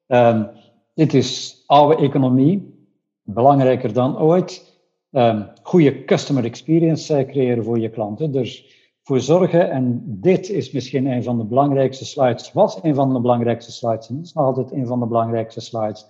Um, 0.07 0.49
dit 0.95 1.15
is 1.15 1.63
oude 1.67 1.97
economie, 1.97 2.87
belangrijker 3.23 3.93
dan 3.93 4.19
ooit. 4.19 4.77
Um, 5.11 5.49
goede 5.63 6.05
customer 6.05 6.45
experience 6.45 7.27
creëren 7.29 7.65
voor 7.65 7.79
je 7.79 7.91
klanten. 7.91 8.33
Dus 8.33 8.77
voor 9.09 9.21
zorgen, 9.21 9.71
en 9.71 10.03
dit 10.07 10.49
is 10.49 10.71
misschien 10.71 11.07
een 11.07 11.23
van 11.23 11.39
de 11.39 11.45
belangrijkste 11.45 12.05
slides, 12.05 12.53
was 12.53 12.79
een 12.83 12.95
van 12.95 13.13
de 13.13 13.21
belangrijkste 13.21 13.73
slides, 13.73 14.09
en 14.09 14.21
is 14.23 14.33
nog 14.33 14.45
altijd 14.45 14.73
een 14.73 14.87
van 14.87 15.01
de 15.01 15.07
belangrijkste 15.07 15.61
slides. 15.61 16.07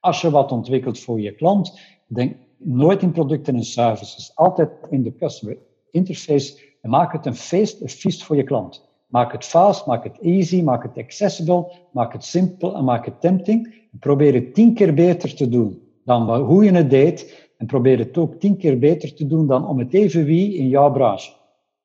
Als 0.00 0.20
je 0.20 0.30
wat 0.30 0.52
ontwikkelt 0.52 0.98
voor 0.98 1.20
je 1.20 1.34
klant, 1.34 1.80
denk 2.06 2.36
nooit 2.56 3.02
in 3.02 3.12
producten 3.12 3.54
en 3.54 3.64
services, 3.64 4.32
altijd 4.34 4.70
in 4.90 5.02
de 5.02 5.14
customer 5.14 5.58
interface 5.90 6.60
en 6.80 6.90
maak 6.90 7.12
het 7.12 7.26
een 7.26 7.34
feest, 7.34 7.80
een 7.80 7.88
feest 7.88 8.24
voor 8.24 8.36
je 8.36 8.44
klant. 8.44 8.88
Maak 9.06 9.32
het 9.32 9.44
fast, 9.44 9.86
maak 9.86 10.04
het 10.04 10.18
easy, 10.20 10.62
maak 10.62 10.82
het 10.82 10.98
accessible, 10.98 11.72
maak 11.92 12.12
het 12.12 12.24
simpel 12.24 12.74
en 12.74 12.84
maak 12.84 13.04
het 13.04 13.20
tempting. 13.20 13.74
probeer 14.00 14.34
het 14.34 14.54
tien 14.54 14.74
keer 14.74 14.94
beter 14.94 15.34
te 15.34 15.48
doen 15.48 15.82
dan 16.04 16.40
hoe 16.40 16.64
je 16.64 16.72
het 16.72 16.90
deed. 16.90 17.50
En 17.58 17.66
probeer 17.66 17.98
het 17.98 18.18
ook 18.18 18.34
tien 18.34 18.56
keer 18.56 18.78
beter 18.78 19.14
te 19.14 19.26
doen 19.26 19.46
dan 19.46 19.66
om 19.66 19.78
het 19.78 19.94
even 19.94 20.24
wie 20.24 20.56
in 20.56 20.68
jouw 20.68 20.92
branche. 20.92 21.40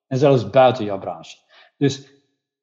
En 0.08 0.18
zelfs 0.18 0.50
buiten 0.50 0.86
jouw 0.86 1.00
branche. 1.00 1.38
Dus 1.78 2.08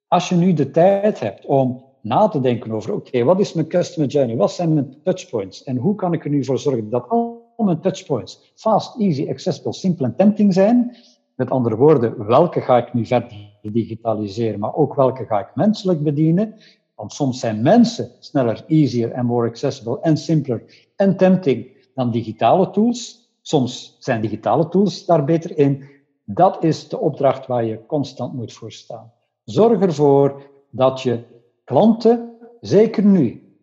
als 0.09 0.29
je 0.29 0.35
nu 0.35 0.53
de 0.53 0.71
tijd 0.71 1.21
hebt 1.21 1.47
om 1.47 1.85
na 2.01 2.29
te 2.29 2.41
denken 2.41 2.73
over, 2.73 2.95
oké, 2.95 3.25
wat 3.25 3.41
is 3.41 3.53
mijn 3.53 3.69
customer 3.69 4.09
journey? 4.09 4.37
Wat 4.37 4.53
zijn 4.53 4.75
mijn 4.75 4.97
touchpoints? 5.03 5.65
En 5.65 5.77
hoe 5.77 5.95
kan 5.95 6.13
ik 6.13 6.25
er 6.25 6.31
nu 6.31 6.45
voor 6.45 6.59
zorgen 6.59 6.91
dat 6.91 7.09
al 7.09 7.55
mijn 7.57 7.81
touchpoints 7.81 8.53
fast, 8.55 9.01
easy, 9.01 9.29
accessible, 9.29 9.73
simpel 9.73 10.05
en 10.05 10.17
tempting 10.17 10.53
zijn? 10.53 10.97
Met 11.37 11.51
andere 11.51 11.77
woorden, 11.77 12.27
welke 12.27 12.61
ga 12.61 12.77
ik 12.77 12.95
nu 12.95 13.07
verder 13.07 13.53
digitaliseren, 13.63 14.61
maar 14.61 14.75
ook 14.75 14.95
welke 14.95 15.25
ga 15.25 15.41
ik 15.41 15.55
menselijk 15.55 16.03
bedienen? 16.03 16.55
Want 16.95 17.13
soms 17.13 17.41
zijn 17.41 17.63
mensen 17.63 18.11
sneller, 18.19 18.65
easier 18.67 19.11
en 19.11 19.27
more 19.27 19.49
accessible 19.49 19.99
en 20.01 20.17
simpeler 20.17 20.63
en 20.97 21.17
tempting 21.17 21.67
dan 21.95 22.11
digitale 22.11 22.71
tools. 22.71 23.29
Soms 23.43 23.97
zijn 23.99 24.21
digitale 24.21 24.69
tools 24.69 25.07
daar 25.07 25.25
beter 25.25 25.59
in. 25.59 25.85
Dat 26.25 26.65
is 26.65 26.89
de 26.89 26.99
opdracht 26.99 27.47
waar 27.47 27.65
je 27.65 27.87
constant 27.87 28.33
moet 28.33 28.53
voor 28.53 28.73
staan. 28.73 29.13
Zorg 29.45 29.81
ervoor 29.81 30.43
dat 30.71 31.01
je 31.01 31.23
klanten, 31.65 32.37
zeker 32.61 33.05
nu, 33.05 33.57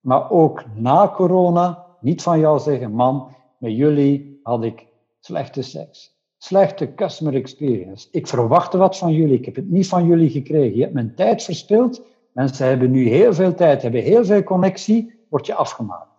maar 0.00 0.30
ook 0.30 0.64
na 0.74 1.12
corona, 1.14 1.86
niet 2.00 2.22
van 2.22 2.38
jou 2.38 2.58
zeggen, 2.58 2.92
man, 2.92 3.28
met 3.58 3.76
jullie 3.76 4.40
had 4.42 4.64
ik 4.64 4.86
slechte 5.20 5.62
seks. 5.62 6.14
Slechte 6.38 6.94
customer 6.94 7.34
experience. 7.34 8.08
Ik 8.10 8.26
verwachtte 8.26 8.78
wat 8.78 8.98
van 8.98 9.12
jullie, 9.12 9.38
ik 9.38 9.44
heb 9.44 9.54
het 9.54 9.70
niet 9.70 9.88
van 9.88 10.06
jullie 10.06 10.30
gekregen. 10.30 10.76
Je 10.76 10.82
hebt 10.82 10.94
mijn 10.94 11.14
tijd 11.14 11.42
verspild. 11.42 12.02
Mensen 12.32 12.66
hebben 12.66 12.90
nu 12.90 13.08
heel 13.08 13.34
veel 13.34 13.54
tijd, 13.54 13.82
hebben 13.82 14.02
heel 14.02 14.24
veel 14.24 14.42
connectie, 14.42 15.14
word 15.28 15.46
je 15.46 15.54
afgemaakt. 15.54 16.10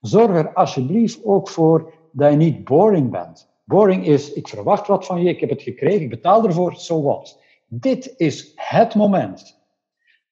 Zorg 0.00 0.36
er 0.36 0.52
alsjeblieft 0.52 1.24
ook 1.24 1.48
voor 1.48 1.92
dat 2.12 2.30
je 2.30 2.36
niet 2.36 2.64
boring 2.64 3.10
bent. 3.10 3.53
Boring 3.64 4.06
is, 4.06 4.32
ik 4.32 4.48
verwacht 4.48 4.86
wat 4.86 5.06
van 5.06 5.22
je, 5.22 5.28
ik 5.28 5.40
heb 5.40 5.50
het 5.50 5.62
gekregen, 5.62 6.00
ik 6.00 6.10
betaal 6.10 6.44
ervoor, 6.44 6.74
so 6.74 7.02
what. 7.02 7.42
Dit 7.66 8.14
is 8.16 8.52
het 8.54 8.94
moment. 8.94 9.62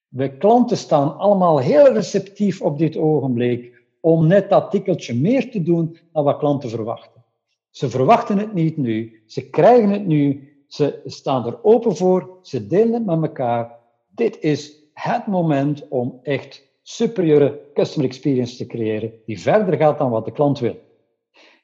De 0.07 0.37
klanten 0.37 0.77
staan 0.77 1.17
allemaal 1.17 1.59
heel 1.59 1.93
receptief 1.93 2.61
op 2.61 2.77
dit 2.77 2.97
ogenblik 2.97 3.83
om 3.99 4.27
net 4.27 4.49
dat 4.49 4.71
tikkeltje 4.71 5.15
meer 5.15 5.51
te 5.51 5.63
doen 5.63 5.97
dan 6.11 6.23
wat 6.23 6.37
klanten 6.37 6.69
verwachten. 6.69 7.23
Ze 7.69 7.89
verwachten 7.89 8.37
het 8.37 8.53
niet 8.53 8.77
nu, 8.77 9.21
ze 9.25 9.49
krijgen 9.49 9.89
het 9.89 10.05
nu, 10.05 10.49
ze 10.67 11.01
staan 11.05 11.45
er 11.45 11.63
open 11.63 11.95
voor, 11.95 12.37
ze 12.41 12.67
delen 12.67 12.93
het 12.93 13.05
met 13.05 13.21
elkaar. 13.21 13.79
Dit 14.07 14.39
is 14.39 14.83
het 14.93 15.27
moment 15.27 15.87
om 15.87 16.19
echt 16.23 16.67
superieure 16.81 17.59
customer 17.73 18.09
experience 18.09 18.57
te 18.57 18.65
creëren 18.65 19.13
die 19.25 19.39
verder 19.39 19.77
gaat 19.77 19.97
dan 19.97 20.09
wat 20.09 20.25
de 20.25 20.31
klant 20.31 20.59
wil. 20.59 20.77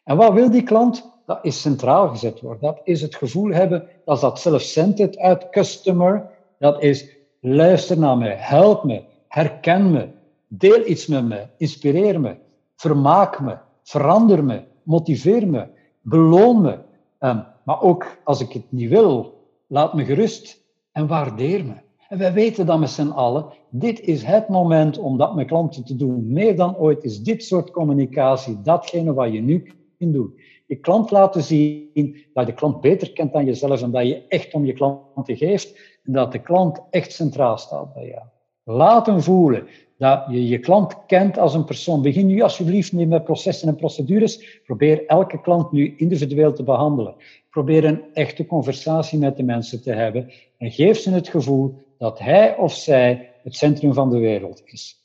En 0.04 0.18
wat 0.18 0.34
wil 0.34 0.52
die 0.52 0.64
klant? 0.64 1.19
Dat 1.30 1.40
is 1.42 1.62
centraal 1.62 2.08
gezet 2.08 2.42
worden. 2.42 2.62
Dat 2.62 2.82
is 2.84 3.02
het 3.02 3.16
gevoel 3.16 3.52
hebben, 3.52 3.88
dat 4.06 4.22
dat 4.22 4.40
self-centered 4.40 5.18
uit 5.18 5.50
customer. 5.50 6.30
Dat 6.60 6.84
is 6.84 7.08
luister 7.40 7.98
naar 7.98 8.18
me, 8.18 8.30
help 8.30 8.84
me, 8.84 9.04
herken 9.28 9.92
me, 9.92 10.08
deel 10.48 10.88
iets 10.88 11.08
met 11.08 11.24
me, 11.24 11.48
inspireer 11.58 12.20
me, 12.20 12.36
vermaak 12.76 13.40
me, 13.40 13.58
verander 13.84 14.44
me, 14.44 14.64
motiveer 14.84 15.48
me, 15.48 15.68
beloon 16.02 16.62
me. 16.62 16.78
Um, 17.20 17.46
maar 17.64 17.82
ook 17.82 18.18
als 18.24 18.42
ik 18.42 18.52
het 18.52 18.66
niet 18.70 18.90
wil, 18.90 19.44
laat 19.68 19.94
me 19.94 20.06
gerust 20.06 20.64
en 20.92 21.08
waardeer 21.08 21.66
me. 21.66 21.76
En 22.08 22.18
wij 22.18 22.34
weten 22.34 22.66
dat 22.66 22.80
met 22.80 22.90
z'n 22.90 23.10
allen, 23.10 23.46
dit 23.70 24.00
is 24.00 24.24
het 24.24 24.48
moment 24.48 24.98
om 24.98 25.18
dat 25.18 25.36
met 25.36 25.48
klanten 25.48 25.86
te 25.86 25.96
doen. 25.96 26.32
Meer 26.32 26.56
dan 26.56 26.78
ooit 26.78 27.04
is 27.04 27.22
dit 27.22 27.44
soort 27.44 27.72
communicatie 27.72 28.62
datgene 28.62 29.14
wat 29.14 29.34
je 29.34 29.42
nu 29.42 29.72
kunt 29.98 30.14
doen 30.14 30.39
je 30.70 30.76
klant 30.76 31.12
laten 31.12 31.44
zien 31.44 31.90
dat 32.34 32.46
je 32.46 32.52
de 32.52 32.58
klant 32.58 32.82
beter 32.82 33.14
kent 33.14 33.34
dan 33.34 33.46
jezelf 33.46 33.82
en 33.82 33.92
dat 33.92 34.08
je 34.08 34.26
echt 34.28 34.54
om 34.54 34.66
je 34.66 34.74
klanten 34.74 35.38
geeft 35.38 35.80
en 36.04 36.14
dat 36.14 36.32
de 36.32 36.40
klant 36.40 36.82
echt 36.90 37.12
centraal 37.12 37.58
staat 37.58 37.94
bij 37.94 38.08
jou. 38.08 38.24
Laat 38.64 39.06
hem 39.06 39.22
voelen 39.22 39.68
dat 39.98 40.26
je 40.30 40.48
je 40.48 40.60
klant 40.60 41.06
kent 41.06 41.38
als 41.38 41.54
een 41.54 41.66
persoon. 41.66 42.02
Begin 42.02 42.28
nu 42.28 42.42
alsjeblieft 42.42 42.92
niet 42.92 43.10
met 43.10 43.24
processen 43.24 43.68
en 43.68 43.76
procedures. 43.76 44.62
Probeer 44.66 45.06
elke 45.06 45.42
klant 45.42 45.72
nu 45.72 45.94
individueel 45.98 46.54
te 46.54 46.64
behandelen. 46.64 47.16
Probeer 47.50 47.86
een 47.86 48.04
echte 48.14 48.46
conversatie 48.46 49.20
met 49.20 49.38
de 49.38 49.44
mensen 49.44 49.82
te 49.82 49.92
hebben 49.92 50.32
en 50.58 50.72
geef 50.72 50.98
ze 50.98 51.12
het 51.12 51.30
gevoel 51.30 51.76
dat 51.98 52.20
hij 52.20 52.58
of 52.58 52.74
zij 52.74 53.32
het 53.44 53.56
centrum 53.56 53.94
van 53.94 54.10
de 54.10 54.20
wereld 54.20 54.62
is. 54.66 54.99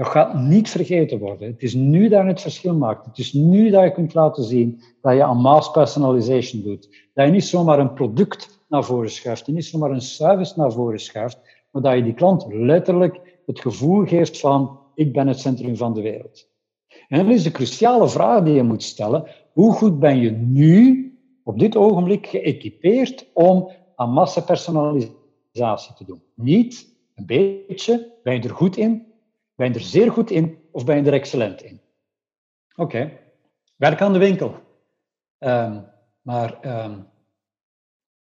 Dat 0.00 0.08
gaat 0.08 0.34
niet 0.34 0.68
vergeten 0.68 1.18
worden. 1.18 1.50
Het 1.50 1.62
is 1.62 1.74
nu 1.74 2.08
dat 2.08 2.22
je 2.22 2.28
het 2.28 2.40
verschil 2.40 2.74
maakt. 2.74 3.06
Het 3.06 3.18
is 3.18 3.32
nu 3.32 3.70
dat 3.70 3.82
je 3.82 3.92
kunt 3.92 4.14
laten 4.14 4.44
zien 4.44 4.82
dat 5.00 5.14
je 5.14 5.24
aan 5.24 5.36
mass 5.36 5.70
personalization 5.70 6.62
doet. 6.62 6.88
Dat 7.14 7.26
je 7.26 7.32
niet 7.32 7.44
zomaar 7.44 7.78
een 7.78 7.92
product 7.92 8.64
naar 8.68 8.84
voren 8.84 9.10
schuift, 9.10 9.46
niet 9.46 9.64
zomaar 9.64 9.90
een 9.90 10.00
service 10.00 10.52
naar 10.56 10.72
voren 10.72 11.00
schuift, 11.00 11.38
maar 11.70 11.82
dat 11.82 11.94
je 11.94 12.02
die 12.02 12.14
klant 12.14 12.46
letterlijk 12.48 13.40
het 13.46 13.60
gevoel 13.60 14.06
geeft 14.06 14.40
van 14.40 14.78
ik 14.94 15.12
ben 15.12 15.26
het 15.26 15.40
centrum 15.40 15.76
van 15.76 15.94
de 15.94 16.02
wereld. 16.02 16.48
En 17.08 17.18
dan 17.18 17.30
is 17.30 17.42
de 17.42 17.50
cruciale 17.50 18.08
vraag 18.08 18.42
die 18.42 18.54
je 18.54 18.62
moet 18.62 18.82
stellen, 18.82 19.24
hoe 19.52 19.72
goed 19.72 19.98
ben 19.98 20.18
je 20.18 20.30
nu, 20.30 21.06
op 21.44 21.58
dit 21.58 21.76
ogenblik, 21.76 22.26
geëquipeerd 22.26 23.26
om 23.34 23.70
aan 23.96 24.10
massapersonalisatie 24.10 25.94
te 25.96 26.04
doen? 26.06 26.22
Niet 26.34 26.96
een 27.14 27.26
beetje, 27.26 28.12
ben 28.22 28.34
je 28.34 28.40
er 28.40 28.54
goed 28.54 28.76
in, 28.76 29.08
ben 29.60 29.72
je 29.72 29.78
er 29.78 29.84
zeer 29.84 30.12
goed 30.12 30.30
in 30.30 30.58
of 30.70 30.84
ben 30.84 30.96
je 30.96 31.02
er 31.02 31.12
excellent 31.12 31.62
in? 31.62 31.80
Oké, 32.76 33.12
werk 33.76 34.00
aan 34.00 34.12
de 34.12 34.18
winkel. 34.18 34.54
Um, 35.38 35.84
maar 36.22 36.84
um, 36.84 37.06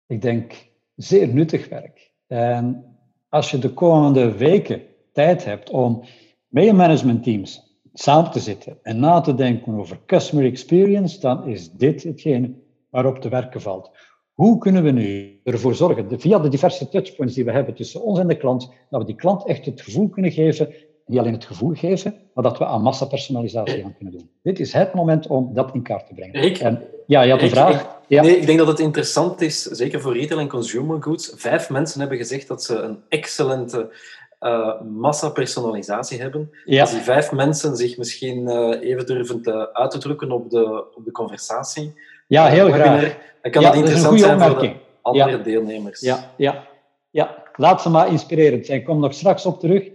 ik 0.06 0.22
denk 0.22 0.70
zeer 0.94 1.28
nuttig 1.28 1.68
werk. 1.68 2.12
En 2.26 2.84
als 3.28 3.50
je 3.50 3.58
de 3.58 3.72
komende 3.72 4.32
weken 4.36 4.82
tijd 5.12 5.44
hebt 5.44 5.70
om 5.70 6.04
met 6.48 6.64
je 6.64 6.72
managementteams 6.72 7.80
samen 7.92 8.30
te 8.30 8.40
zitten 8.40 8.78
en 8.82 9.00
na 9.00 9.20
te 9.20 9.34
denken 9.34 9.78
over 9.78 10.00
customer 10.06 10.44
experience, 10.44 11.20
dan 11.20 11.46
is 11.46 11.70
dit 11.70 12.02
hetgene 12.02 12.54
waarop 12.90 13.18
te 13.18 13.28
werken 13.28 13.60
valt. 13.60 13.90
Hoe 14.32 14.58
kunnen 14.58 14.82
we 14.82 14.90
nu 14.90 15.40
ervoor 15.44 15.74
zorgen, 15.74 16.20
via 16.20 16.38
de 16.38 16.48
diverse 16.48 16.88
touchpoints 16.88 17.34
die 17.34 17.44
we 17.44 17.52
hebben 17.52 17.74
tussen 17.74 18.02
ons 18.02 18.18
en 18.18 18.26
de 18.26 18.36
klant, 18.36 18.72
dat 18.90 19.00
we 19.00 19.06
die 19.06 19.16
klant 19.16 19.46
echt 19.46 19.64
het 19.64 19.80
gevoel 19.80 20.08
kunnen 20.08 20.32
geven 20.32 20.74
niet 21.10 21.18
alleen 21.18 21.32
het 21.32 21.44
gevoel 21.44 21.74
geven, 21.74 22.14
maar 22.34 22.44
dat 22.44 22.58
we 22.58 22.66
aan 22.66 22.82
massapersonalisatie 22.82 23.82
gaan 23.82 23.94
kunnen 23.96 24.18
doen. 24.18 24.30
Dit 24.42 24.60
is 24.60 24.72
het 24.72 24.94
moment 24.94 25.26
om 25.26 25.54
dat 25.54 25.74
in 25.74 25.82
kaart 25.82 26.06
te 26.06 26.14
brengen. 26.14 26.60
En, 26.60 26.82
ja, 27.06 27.22
je 27.22 27.30
had 27.30 27.42
een 27.42 27.50
vraag. 27.50 27.80
Ik, 27.80 27.86
ja. 28.06 28.22
Nee, 28.22 28.36
ik 28.36 28.46
denk 28.46 28.58
dat 28.58 28.66
het 28.66 28.78
interessant 28.78 29.40
is, 29.40 29.62
zeker 29.62 30.00
voor 30.00 30.16
retail 30.16 30.40
en 30.40 30.48
consumer 30.48 31.02
goods. 31.02 31.32
Vijf 31.36 31.70
mensen 31.70 32.00
hebben 32.00 32.18
gezegd 32.18 32.48
dat 32.48 32.62
ze 32.62 32.76
een 32.76 32.98
excellente 33.08 33.92
uh, 34.40 34.80
massapersonalisatie 34.80 36.20
hebben. 36.20 36.50
Ja. 36.64 36.80
Als 36.80 36.90
die 36.90 37.00
vijf 37.00 37.32
mensen 37.32 37.76
zich 37.76 37.98
misschien 37.98 38.38
uh, 38.48 38.90
even 38.90 39.06
durven 39.06 39.42
te 39.42 39.74
uit 39.74 39.90
te 39.90 39.98
drukken 39.98 40.30
op 40.30 40.50
de, 40.50 40.94
op 40.96 41.04
de 41.04 41.10
conversatie. 41.10 41.94
Ja, 42.26 42.46
heel 42.46 42.68
uh, 42.68 42.74
graag. 42.74 43.16
Dan 43.42 43.52
kan 43.52 43.62
ja, 43.62 43.68
dat 43.68 43.76
interessant 43.76 44.18
dat 44.18 44.26
zijn 44.26 44.40
voor 44.40 44.60
de 44.60 44.74
andere 45.02 45.42
deelnemers. 45.42 46.00
Ja, 46.00 46.30
ja, 46.36 46.64
ja, 47.10 47.42
laat 47.56 47.82
ze 47.82 47.90
maar 47.90 48.10
inspirerend 48.10 48.66
zijn. 48.66 48.78
Ik 48.78 48.84
kom 48.84 49.00
nog 49.00 49.14
straks 49.14 49.46
op 49.46 49.60
terug 49.60 49.88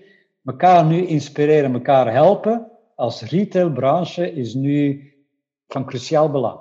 elkaar 0.45 0.85
nu 0.85 1.05
inspireren, 1.05 1.73
elkaar 1.73 2.11
helpen. 2.11 2.71
als 2.95 3.21
retailbranche 3.21 4.33
is 4.33 4.53
nu 4.53 5.11
van 5.67 5.85
cruciaal 5.85 6.31
belang. 6.31 6.59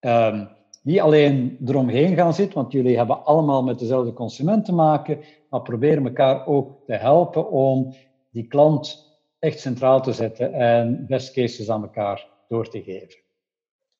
Um, 0.00 0.48
niet 0.82 1.00
alleen 1.00 1.58
eromheen 1.66 2.14
gaan 2.14 2.34
zitten, 2.34 2.58
want 2.58 2.72
jullie 2.72 2.96
hebben 2.96 3.24
allemaal 3.24 3.62
met 3.62 3.78
dezelfde 3.78 4.12
consument 4.12 4.64
te 4.64 4.74
maken, 4.74 5.20
maar 5.50 5.62
proberen 5.62 6.04
elkaar 6.04 6.46
ook 6.46 6.86
te 6.86 6.92
helpen 6.92 7.50
om 7.50 7.94
die 8.30 8.46
klant 8.46 9.10
echt 9.38 9.60
centraal 9.60 10.02
te 10.02 10.12
zetten 10.12 10.52
en 10.52 11.06
best 11.06 11.32
cases 11.32 11.70
aan 11.70 11.82
elkaar 11.82 12.26
door 12.48 12.68
te 12.68 12.82
geven. 12.82 13.20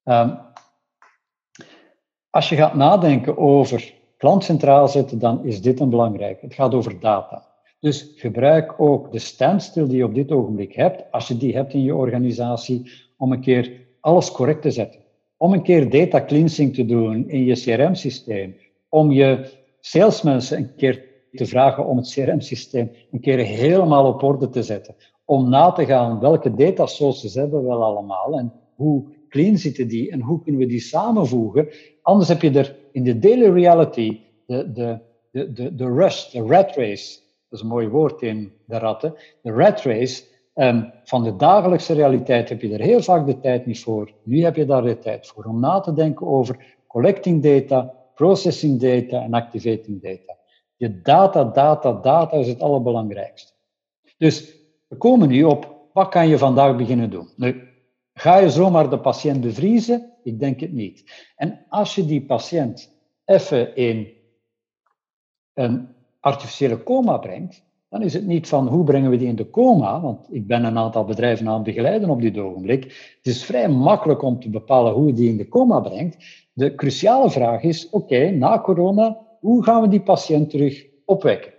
Um, 0.04 0.38
als 2.30 2.48
je 2.48 2.56
gaat 2.56 2.74
nadenken 2.74 3.38
over 3.38 3.94
klant 4.16 4.44
centraal 4.44 4.88
zetten, 4.88 5.18
dan 5.18 5.44
is 5.44 5.62
dit 5.62 5.80
een 5.80 5.90
belangrijk. 5.90 6.40
Het 6.40 6.54
gaat 6.54 6.74
over 6.74 7.00
data. 7.00 7.51
Dus 7.82 8.12
gebruik 8.16 8.80
ook 8.80 9.12
de 9.12 9.18
standstill 9.18 9.86
die 9.86 9.96
je 9.96 10.04
op 10.04 10.14
dit 10.14 10.32
ogenblik 10.32 10.72
hebt, 10.72 11.04
als 11.10 11.28
je 11.28 11.36
die 11.36 11.54
hebt 11.54 11.72
in 11.72 11.82
je 11.82 11.94
organisatie, 11.94 12.90
om 13.16 13.32
een 13.32 13.40
keer 13.40 13.72
alles 14.00 14.30
correct 14.30 14.62
te 14.62 14.70
zetten. 14.70 15.00
Om 15.36 15.52
een 15.52 15.62
keer 15.62 15.90
data 15.90 16.24
cleansing 16.24 16.74
te 16.74 16.84
doen 16.84 17.28
in 17.28 17.44
je 17.44 17.54
CRM-systeem. 17.54 18.56
Om 18.88 19.10
je 19.10 19.50
salesmensen 19.80 20.58
een 20.58 20.74
keer 20.74 21.04
te 21.32 21.46
vragen 21.46 21.86
om 21.86 21.96
het 21.96 22.10
CRM-systeem 22.10 22.90
een 23.10 23.20
keer 23.20 23.38
helemaal 23.38 24.06
op 24.06 24.22
orde 24.22 24.48
te 24.48 24.62
zetten. 24.62 24.94
Om 25.24 25.48
na 25.48 25.72
te 25.72 25.84
gaan 25.84 26.20
welke 26.20 26.54
data 26.54 26.86
sources 26.86 27.34
hebben 27.34 27.60
we 27.60 27.66
wel 27.66 27.84
allemaal 27.84 28.38
en 28.38 28.52
hoe 28.74 29.04
clean 29.28 29.56
zitten 29.56 29.88
die 29.88 30.10
en 30.10 30.20
hoe 30.20 30.42
kunnen 30.42 30.60
we 30.60 30.66
die 30.66 30.80
samenvoegen. 30.80 31.68
Anders 32.02 32.28
heb 32.28 32.42
je 32.42 32.50
er 32.50 32.76
in 32.92 33.04
de 33.04 33.18
daily 33.18 33.50
reality 33.50 34.20
de, 34.46 34.72
de, 34.72 34.98
de, 35.30 35.52
de, 35.52 35.74
de 35.74 35.74
de 36.34 36.46
rat 36.46 36.76
race, 36.76 37.21
dat 37.53 37.61
is 37.61 37.66
een 37.66 37.72
mooi 37.72 37.88
woord 37.88 38.22
in 38.22 38.53
de 38.64 38.78
ratten, 38.78 39.14
de 39.42 39.50
rat 39.50 39.82
race, 39.82 40.24
um, 40.55 40.92
van 41.05 41.24
de 41.24 41.36
dagelijkse 41.36 41.94
realiteit 41.94 42.48
heb 42.48 42.61
je 42.61 42.72
er 42.72 42.80
heel 42.80 43.03
vaak 43.03 43.26
de 43.26 43.40
tijd 43.40 43.66
niet 43.66 43.80
voor. 43.80 44.12
Nu 44.22 44.42
heb 44.42 44.57
je 44.57 44.64
daar 44.64 44.82
de 44.82 44.98
tijd 44.98 45.26
voor 45.26 45.44
om 45.44 45.61
na 45.61 45.80
te 45.80 45.92
denken 45.92 46.26
over 46.26 46.76
collecting 46.86 47.42
data, 47.42 47.94
processing 48.14 48.80
data 48.80 49.22
en 49.22 49.34
activating 49.34 50.03
data. 50.03 50.36
Je 50.76 51.00
data, 51.00 51.44
data, 51.44 51.92
data 51.92 52.36
is 52.36 52.48
het 52.48 52.61
allerbelangrijkste. 52.61 53.53
Dus 54.18 54.57
we 54.88 54.96
komen 54.96 55.28
nu 55.28 55.44
op, 55.44 55.88
wat 55.92 56.09
kan 56.09 56.28
je 56.28 56.38
vandaag 56.38 56.76
beginnen 56.76 57.11
doen? 57.11 57.28
Nu, 57.36 57.68
ga 58.14 58.36
je 58.36 58.50
zomaar 58.50 58.90
de 58.90 58.98
patiënt 58.98 59.40
bevriezen? 59.40 60.12
Ik 60.22 60.40
denk 60.40 60.61
het 60.61 60.72
niet. 60.72 61.28
En 61.36 61.64
als 61.68 61.94
je 61.94 62.05
die 62.05 62.22
patiënt 62.22 62.92
even 63.24 63.76
in 63.76 64.09
een 65.53 65.91
artificiële 66.22 66.82
coma 66.82 67.16
brengt, 67.16 67.62
dan 67.88 68.02
is 68.02 68.14
het 68.14 68.26
niet 68.26 68.48
van 68.48 68.68
hoe 68.68 68.84
brengen 68.84 69.10
we 69.10 69.16
die 69.16 69.28
in 69.28 69.36
de 69.36 69.50
coma, 69.50 70.00
want 70.00 70.26
ik 70.30 70.46
ben 70.46 70.64
een 70.64 70.78
aantal 70.78 71.04
bedrijven 71.04 71.48
aan 71.48 71.54
het 71.54 71.62
begeleiden 71.62 72.10
op 72.10 72.20
dit 72.20 72.38
ogenblik. 72.38 72.82
Het 73.16 73.26
is 73.26 73.44
vrij 73.44 73.68
makkelijk 73.68 74.22
om 74.22 74.40
te 74.40 74.50
bepalen 74.50 74.92
hoe 74.92 75.06
je 75.06 75.12
die 75.12 75.28
in 75.28 75.36
de 75.36 75.48
coma 75.48 75.80
brengt. 75.80 76.16
De 76.52 76.74
cruciale 76.74 77.30
vraag 77.30 77.62
is, 77.62 77.90
oké, 77.90 78.30
na 78.30 78.60
corona, 78.60 79.18
hoe 79.40 79.64
gaan 79.64 79.82
we 79.82 79.88
die 79.88 80.00
patiënt 80.00 80.50
terug 80.50 80.86
opwekken? 81.04 81.52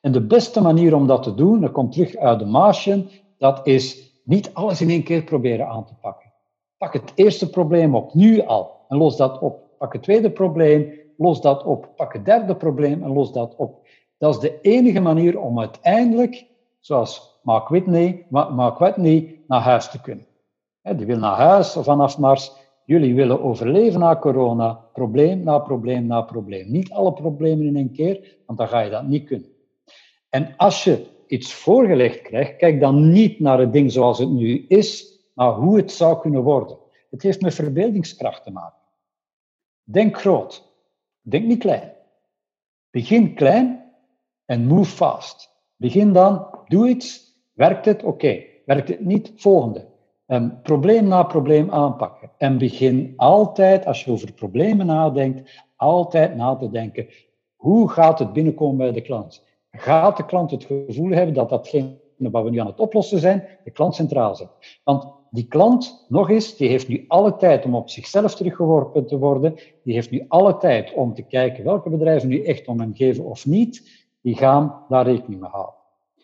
En 0.00 0.12
de 0.12 0.26
beste 0.26 0.62
manier 0.62 0.94
om 0.94 1.06
dat 1.06 1.22
te 1.22 1.34
doen, 1.34 1.60
dat 1.60 1.72
komt 1.72 1.92
terug 1.92 2.16
uit 2.16 2.38
de 2.38 2.44
marge, 2.44 3.04
dat 3.38 3.66
is 3.66 4.12
niet 4.24 4.50
alles 4.52 4.80
in 4.80 4.90
één 4.90 5.02
keer 5.02 5.22
proberen 5.22 5.68
aan 5.68 5.84
te 5.86 5.94
pakken. 6.00 6.32
Pak 6.78 6.92
het 6.92 7.12
eerste 7.14 7.50
probleem 7.50 7.94
op, 7.94 8.14
nu 8.14 8.40
al, 8.40 8.70
en 8.88 8.96
los 8.96 9.16
dat 9.16 9.38
op. 9.40 9.60
Pak 9.78 9.92
het 9.92 10.02
tweede 10.02 10.30
probleem, 10.30 10.92
los 11.22 11.40
dat 11.40 11.64
op. 11.64 11.88
Pak 11.96 12.12
het 12.12 12.24
derde 12.24 12.56
probleem 12.56 13.02
en 13.02 13.12
los 13.12 13.32
dat 13.32 13.54
op. 13.56 13.86
Dat 14.18 14.34
is 14.34 14.40
de 14.40 14.60
enige 14.60 15.00
manier 15.00 15.40
om 15.40 15.60
uiteindelijk, 15.60 16.46
zoals 16.80 17.40
Mark 17.42 17.68
Whitney, 17.68 18.26
Mark 18.28 18.78
Whitney 18.78 19.40
naar 19.46 19.60
huis 19.60 19.90
te 19.90 20.00
kunnen. 20.00 20.26
Die 20.96 21.06
wil 21.06 21.18
naar 21.18 21.36
huis 21.36 21.72
vanaf 21.72 22.18
Mars. 22.18 22.52
Jullie 22.84 23.14
willen 23.14 23.42
overleven 23.42 24.00
na 24.00 24.16
corona, 24.16 24.72
probleem 24.92 25.42
na 25.42 25.58
probleem 25.58 26.06
na 26.06 26.22
probleem. 26.22 26.70
Niet 26.70 26.90
alle 26.90 27.12
problemen 27.12 27.66
in 27.66 27.76
één 27.76 27.92
keer, 27.92 28.36
want 28.46 28.58
dan 28.58 28.68
ga 28.68 28.80
je 28.80 28.90
dat 28.90 29.06
niet 29.06 29.24
kunnen. 29.24 29.48
En 30.28 30.54
als 30.56 30.84
je 30.84 31.06
iets 31.26 31.54
voorgelegd 31.54 32.22
krijgt, 32.22 32.56
kijk 32.56 32.80
dan 32.80 33.12
niet 33.12 33.40
naar 33.40 33.58
het 33.58 33.72
ding 33.72 33.92
zoals 33.92 34.18
het 34.18 34.30
nu 34.30 34.64
is, 34.68 35.18
maar 35.34 35.52
hoe 35.52 35.76
het 35.76 35.92
zou 35.92 36.20
kunnen 36.20 36.42
worden. 36.42 36.76
Het 37.10 37.22
heeft 37.22 37.40
met 37.40 37.54
verbeeldingskracht 37.54 38.44
te 38.44 38.50
maken. 38.50 38.78
Denk 39.82 40.18
groot. 40.20 40.71
Denk 41.22 41.46
niet 41.46 41.58
klein. 41.58 41.92
Begin 42.90 43.34
klein 43.34 43.92
en 44.44 44.66
move 44.66 44.90
fast. 44.90 45.50
Begin 45.76 46.12
dan, 46.12 46.46
doe 46.66 46.88
iets, 46.88 47.36
werkt 47.52 47.84
het, 47.84 48.02
oké. 48.02 48.42
Werkt 48.64 48.88
het 48.88 49.04
niet, 49.04 49.32
volgende. 49.36 49.90
Probleem 50.62 51.08
na 51.08 51.22
probleem 51.22 51.70
aanpakken. 51.70 52.30
En 52.38 52.58
begin 52.58 53.12
altijd, 53.16 53.86
als 53.86 54.04
je 54.04 54.10
over 54.10 54.32
problemen 54.32 54.86
nadenkt, 54.86 55.62
altijd 55.76 56.36
na 56.36 56.56
te 56.56 56.70
denken, 56.70 57.08
hoe 57.56 57.88
gaat 57.88 58.18
het 58.18 58.32
binnenkomen 58.32 58.76
bij 58.76 58.92
de 58.92 59.00
klant? 59.00 59.44
Gaat 59.70 60.16
de 60.16 60.24
klant 60.24 60.50
het 60.50 60.64
gevoel 60.64 61.10
hebben 61.10 61.34
dat 61.34 61.48
datgene 61.48 61.96
wat 62.16 62.44
we 62.44 62.50
nu 62.50 62.58
aan 62.58 62.66
het 62.66 62.80
oplossen 62.80 63.18
zijn, 63.18 63.48
de 63.64 63.70
klant 63.70 63.94
centraal 63.94 64.34
zet? 64.34 64.80
Want 64.84 65.21
die 65.34 65.46
klant, 65.48 66.04
nog 66.08 66.30
eens, 66.30 66.56
die 66.56 66.68
heeft 66.68 66.88
nu 66.88 67.04
alle 67.08 67.36
tijd 67.36 67.64
om 67.64 67.74
op 67.74 67.90
zichzelf 67.90 68.34
teruggeworpen 68.34 69.06
te 69.06 69.18
worden. 69.18 69.54
Die 69.84 69.94
heeft 69.94 70.10
nu 70.10 70.24
alle 70.28 70.56
tijd 70.56 70.92
om 70.92 71.14
te 71.14 71.22
kijken 71.22 71.64
welke 71.64 71.90
bedrijven 71.90 72.28
nu 72.28 72.42
echt 72.42 72.68
om 72.68 72.80
hem 72.80 72.94
geven 72.94 73.24
of 73.24 73.46
niet 73.46 74.04
die 74.20 74.36
gaan 74.36 74.84
daar 74.88 75.06
rekening 75.06 75.40
mee 75.40 75.50
houden. 75.50 75.74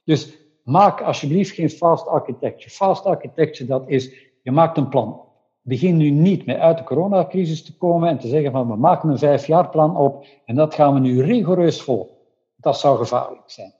Dus 0.04 0.38
maak 0.64 1.00
alsjeblieft 1.02 1.54
geen 1.54 1.70
fast 1.70 2.06
architecture. 2.06 2.70
Fast 2.70 3.04
architecture, 3.04 3.68
dat 3.68 3.82
is, 3.86 4.12
je 4.42 4.50
maakt 4.50 4.76
een 4.76 4.88
plan. 4.88 5.20
Begin 5.62 5.96
nu 5.96 6.10
niet 6.10 6.46
met 6.46 6.56
uit 6.56 6.78
de 6.78 6.84
coronacrisis 6.84 7.64
te 7.64 7.76
komen 7.76 8.08
en 8.08 8.18
te 8.18 8.28
zeggen 8.28 8.52
van 8.52 8.68
we 8.68 8.76
maken 8.76 9.08
een 9.08 9.18
vijfjaarplan 9.18 9.96
op 9.96 10.26
en 10.44 10.54
dat 10.54 10.74
gaan 10.74 10.94
we 10.94 11.00
nu 11.00 11.22
rigoureus 11.22 11.82
volgen. 11.82 12.14
Dat 12.56 12.78
zou 12.78 12.98
gevaarlijk 12.98 13.50
zijn. 13.50 13.72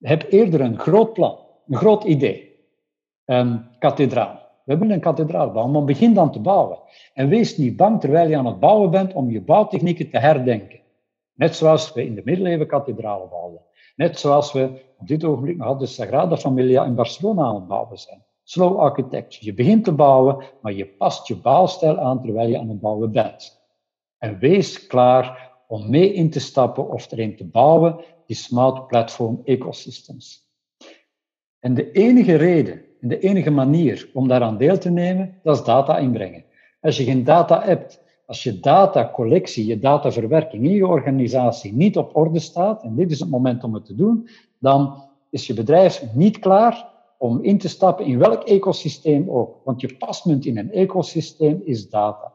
Heb 0.00 0.26
eerder 0.28 0.60
een 0.60 0.78
groot 0.78 1.12
plan, 1.12 1.38
een 1.66 1.76
groot 1.76 2.04
idee. 2.04 2.48
Een 3.24 3.66
kathedraal. 3.78 4.48
We 4.70 4.78
willen 4.78 4.94
een 4.94 5.00
kathedraal 5.00 5.50
bouwen, 5.50 5.72
maar 5.72 5.84
begin 5.84 6.14
dan 6.14 6.32
te 6.32 6.40
bouwen. 6.40 6.78
En 7.14 7.28
wees 7.28 7.56
niet 7.56 7.76
bang 7.76 8.00
terwijl 8.00 8.28
je 8.28 8.36
aan 8.36 8.46
het 8.46 8.60
bouwen 8.60 8.90
bent 8.90 9.12
om 9.12 9.30
je 9.30 9.42
bouwtechnieken 9.42 10.10
te 10.10 10.18
herdenken. 10.18 10.80
Net 11.34 11.56
zoals 11.56 11.92
we 11.92 12.04
in 12.04 12.14
de 12.14 12.22
middeleeuwen 12.24 12.66
kathedralen 12.66 13.28
bouwden. 13.28 13.60
Net 13.96 14.18
zoals 14.18 14.52
we 14.52 14.82
op 14.98 15.06
dit 15.06 15.24
ogenblik 15.24 15.56
nog 15.56 15.78
de 15.78 15.86
Sagrada 15.86 16.36
Familia 16.36 16.84
in 16.84 16.94
Barcelona 16.94 17.42
aan 17.42 17.54
het 17.54 17.66
bouwen 17.66 17.98
zijn. 17.98 18.24
Slow 18.42 18.78
architecture. 18.78 19.44
Je 19.44 19.54
begint 19.54 19.84
te 19.84 19.92
bouwen, 19.92 20.44
maar 20.62 20.72
je 20.72 20.86
past 20.86 21.26
je 21.26 21.36
bouwstijl 21.36 21.98
aan 21.98 22.22
terwijl 22.22 22.48
je 22.48 22.58
aan 22.58 22.68
het 22.68 22.80
bouwen 22.80 23.12
bent. 23.12 23.60
En 24.18 24.38
wees 24.38 24.86
klaar 24.86 25.52
om 25.68 25.90
mee 25.90 26.12
in 26.12 26.30
te 26.30 26.40
stappen 26.40 26.90
of 26.90 27.12
erin 27.12 27.36
te 27.36 27.44
bouwen, 27.44 28.00
die 28.26 28.36
smart 28.36 28.86
platform 28.86 29.40
ecosystems. 29.44 30.48
En 31.58 31.74
de 31.74 31.92
enige 31.92 32.34
reden 32.34 32.72
en 32.72 32.89
de 33.08 33.18
enige 33.18 33.50
manier 33.50 34.10
om 34.12 34.28
daaraan 34.28 34.56
deel 34.56 34.78
te 34.78 34.90
nemen, 34.90 35.34
dat 35.42 35.56
is 35.56 35.64
data 35.64 35.98
inbrengen. 35.98 36.44
Als 36.80 36.96
je 36.96 37.04
geen 37.04 37.24
data 37.24 37.62
hebt, 37.62 38.02
als 38.26 38.42
je 38.42 38.60
datacollectie, 38.60 39.66
je 39.66 39.78
dataverwerking 39.78 40.64
in 40.64 40.70
je 40.70 40.86
organisatie 40.86 41.72
niet 41.72 41.96
op 41.96 42.16
orde 42.16 42.38
staat, 42.38 42.82
en 42.82 42.94
dit 42.94 43.10
is 43.10 43.20
het 43.20 43.30
moment 43.30 43.64
om 43.64 43.74
het 43.74 43.84
te 43.84 43.94
doen, 43.94 44.28
dan 44.58 45.02
is 45.30 45.46
je 45.46 45.54
bedrijf 45.54 46.04
niet 46.14 46.38
klaar 46.38 46.88
om 47.18 47.42
in 47.42 47.58
te 47.58 47.68
stappen 47.68 48.04
in 48.04 48.18
welk 48.18 48.42
ecosysteem 48.42 49.30
ook. 49.30 49.56
Want 49.64 49.80
je 49.80 49.96
pasmunt 49.96 50.46
in 50.46 50.58
een 50.58 50.72
ecosysteem 50.72 51.62
is 51.64 51.88
data. 51.88 52.32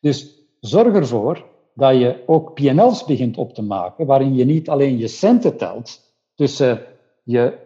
Dus 0.00 0.42
zorg 0.60 0.94
ervoor 0.94 1.44
dat 1.74 1.98
je 1.98 2.22
ook 2.26 2.54
PNL's 2.54 3.04
begint 3.04 3.36
op 3.36 3.54
te 3.54 3.62
maken, 3.62 4.06
waarin 4.06 4.34
je 4.34 4.44
niet 4.44 4.68
alleen 4.68 4.98
je 4.98 5.08
centen 5.08 5.56
telt 5.56 6.00
tussen 6.34 6.82
je 7.22 7.58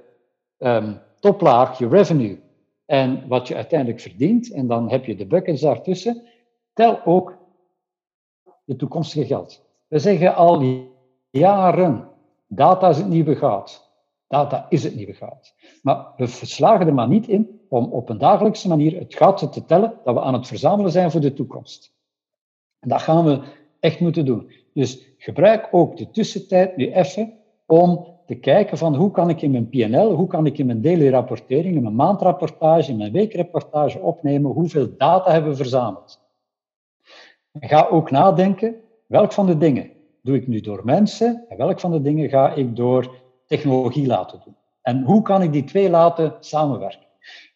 um, 0.59 0.99
toplaag, 1.21 1.79
je 1.79 1.89
revenue, 1.89 2.41
en 2.87 3.29
wat 3.29 3.49
je 3.49 3.55
uiteindelijk 3.55 4.01
verdient, 4.01 4.53
en 4.53 4.67
dan 4.67 4.91
heb 4.91 5.05
je 5.05 5.17
de 5.17 5.27
buckets 5.27 5.61
daartussen. 5.61 6.23
Tel 6.73 7.05
ook 7.05 7.39
je 8.65 8.77
toekomstige 8.77 9.27
geld. 9.27 9.65
We 9.87 9.99
zeggen 9.99 10.35
al 10.35 10.63
jaren, 11.31 12.09
data 12.47 12.89
is 12.89 12.97
het 12.97 13.09
nieuwe 13.09 13.37
goud. 13.37 13.89
Data 14.29 14.67
is 14.69 14.85
het 14.85 14.95
nieuwe 14.95 15.13
goud. 15.13 15.55
Maar 15.83 16.13
we 16.17 16.29
verslagen 16.29 16.87
er 16.87 16.95
maar 16.95 17.09
niet 17.09 17.29
in 17.29 17.61
om 17.69 17.93
op 17.93 18.09
een 18.09 18.19
dagelijkse 18.19 18.69
manier 18.69 18.99
het 18.99 19.15
goud 19.15 19.53
te 19.53 19.65
tellen 19.65 19.95
dat 20.05 20.15
we 20.15 20.21
aan 20.21 20.35
het 20.35 20.47
verzamelen 20.47 20.93
zijn 20.93 21.11
voor 21.11 21.21
de 21.21 21.33
toekomst. 21.33 21.93
En 22.79 22.89
dat 22.89 23.03
gaan 23.03 23.25
we 23.25 23.43
echt 23.81 24.01
moeten 24.01 24.25
doen. 24.25 24.51
Dus 24.75 25.15
gebruik 25.19 25.69
ook 25.71 25.97
de 25.97 26.11
tussentijd 26.11 26.77
nu 26.77 26.93
even 26.93 27.33
om 27.67 28.07
te 28.31 28.37
kijken 28.37 28.79
van 28.79 28.95
hoe 28.95 29.11
kan 29.11 29.29
ik 29.29 29.43
in 29.43 29.51
mijn 29.51 29.69
PNL, 29.69 30.15
hoe 30.15 30.27
kan 30.27 30.47
ik 30.47 30.59
in 30.59 30.67
mijn 30.67 30.81
daily 30.81 31.09
rapportering, 31.09 31.77
in 31.77 31.83
mijn 31.83 31.95
maandrapportage, 31.95 32.91
in 32.91 32.97
mijn 32.97 33.13
weekrapportage 33.13 33.99
opnemen 33.99 34.51
hoeveel 34.51 34.89
data 34.97 35.33
hebben 35.33 35.51
we 35.51 35.57
verzameld. 35.57 36.21
Ga 37.61 37.87
ook 37.91 38.11
nadenken, 38.11 38.75
welk 39.07 39.33
van 39.33 39.47
de 39.47 39.59
dingen 39.59 39.91
doe 40.23 40.37
ik 40.37 40.47
nu 40.47 40.61
door 40.61 40.81
mensen 40.85 41.45
en 41.49 41.57
welk 41.57 41.81
van 41.81 41.91
de 41.91 42.01
dingen 42.01 42.29
ga 42.29 42.53
ik 42.55 42.77
door 42.77 43.11
technologie 43.47 44.07
laten 44.07 44.41
doen? 44.45 44.57
En 44.83 45.03
hoe 45.03 45.23
kan 45.23 45.43
ik 45.43 45.53
die 45.53 45.65
twee 45.65 45.91
laten 45.91 46.35
samenwerken? 46.41 47.07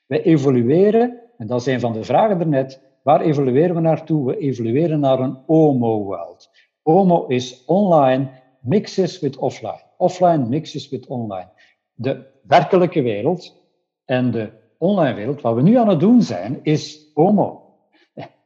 We 0.06 0.22
evolueren, 0.22 1.20
en 1.38 1.46
dat 1.46 1.60
is 1.60 1.66
een 1.66 1.80
van 1.80 1.92
de 1.92 2.04
vragen 2.04 2.38
daarnet, 2.38 2.80
waar 3.02 3.20
evolueren 3.20 3.74
we 3.74 3.80
naartoe? 3.80 4.26
We 4.26 4.38
evolueren 4.38 5.00
naar 5.00 5.20
een 5.20 5.38
OMO-world. 5.46 6.50
OMO 6.82 7.26
is 7.26 7.64
online 7.64 8.42
mixes 8.64 9.20
with 9.20 9.36
offline. 9.36 9.82
Offline 9.96 10.48
mixes 10.48 10.88
with 10.88 11.06
online. 11.06 11.48
De 11.94 12.26
werkelijke 12.42 13.02
wereld 13.02 13.62
en 14.04 14.30
de 14.30 14.50
online 14.78 15.14
wereld, 15.14 15.40
wat 15.40 15.54
we 15.54 15.62
nu 15.62 15.76
aan 15.76 15.88
het 15.88 16.00
doen 16.00 16.22
zijn, 16.22 16.60
is 16.62 17.10
OMO. 17.14 17.62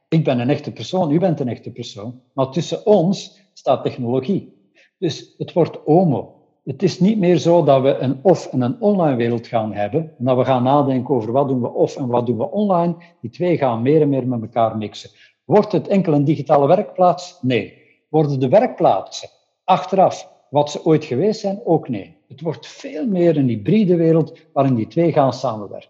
Ik 0.07 0.23
ben 0.23 0.39
een 0.39 0.49
echte 0.49 0.71
persoon, 0.71 1.11
u 1.11 1.19
bent 1.19 1.39
een 1.39 1.47
echte 1.47 1.71
persoon, 1.71 2.21
maar 2.33 2.49
tussen 2.51 2.85
ons 2.85 3.41
staat 3.53 3.83
technologie. 3.83 4.53
Dus 4.97 5.35
het 5.37 5.53
wordt 5.53 5.83
OMO. 5.85 6.33
Het 6.63 6.83
is 6.83 6.99
niet 6.99 7.17
meer 7.17 7.37
zo 7.37 7.63
dat 7.63 7.81
we 7.81 7.97
een 7.97 8.19
off- 8.21 8.47
en 8.51 8.61
een 8.61 8.81
online 8.81 9.15
wereld 9.15 9.47
gaan 9.47 9.73
hebben, 9.73 10.13
en 10.19 10.25
dat 10.25 10.37
we 10.37 10.45
gaan 10.45 10.63
nadenken 10.63 11.15
over 11.15 11.31
wat 11.31 11.47
doen 11.47 11.61
we 11.61 11.73
off 11.73 11.97
en 11.97 12.07
wat 12.07 12.25
doen 12.25 12.37
we 12.37 12.51
online. 12.51 12.95
Die 13.21 13.29
twee 13.29 13.57
gaan 13.57 13.81
meer 13.81 14.01
en 14.01 14.09
meer 14.09 14.27
met 14.27 14.41
elkaar 14.41 14.77
mixen. 14.77 15.09
Wordt 15.45 15.71
het 15.71 15.87
enkel 15.87 16.13
een 16.13 16.23
digitale 16.23 16.67
werkplaats? 16.67 17.39
Nee. 17.41 17.77
Worden 18.09 18.39
de 18.39 18.49
werkplaatsen 18.49 19.29
achteraf 19.69 20.29
wat 20.49 20.71
ze 20.71 20.85
ooit 20.85 21.05
geweest 21.05 21.39
zijn? 21.39 21.61
Ook 21.65 21.89
nee. 21.89 22.17
Het 22.27 22.41
wordt 22.41 22.67
veel 22.67 23.07
meer 23.07 23.37
een 23.37 23.47
hybride 23.47 23.95
wereld 23.95 24.39
waarin 24.53 24.75
die 24.75 24.87
twee 24.87 25.11
gaan 25.11 25.33
samenwerken. 25.33 25.89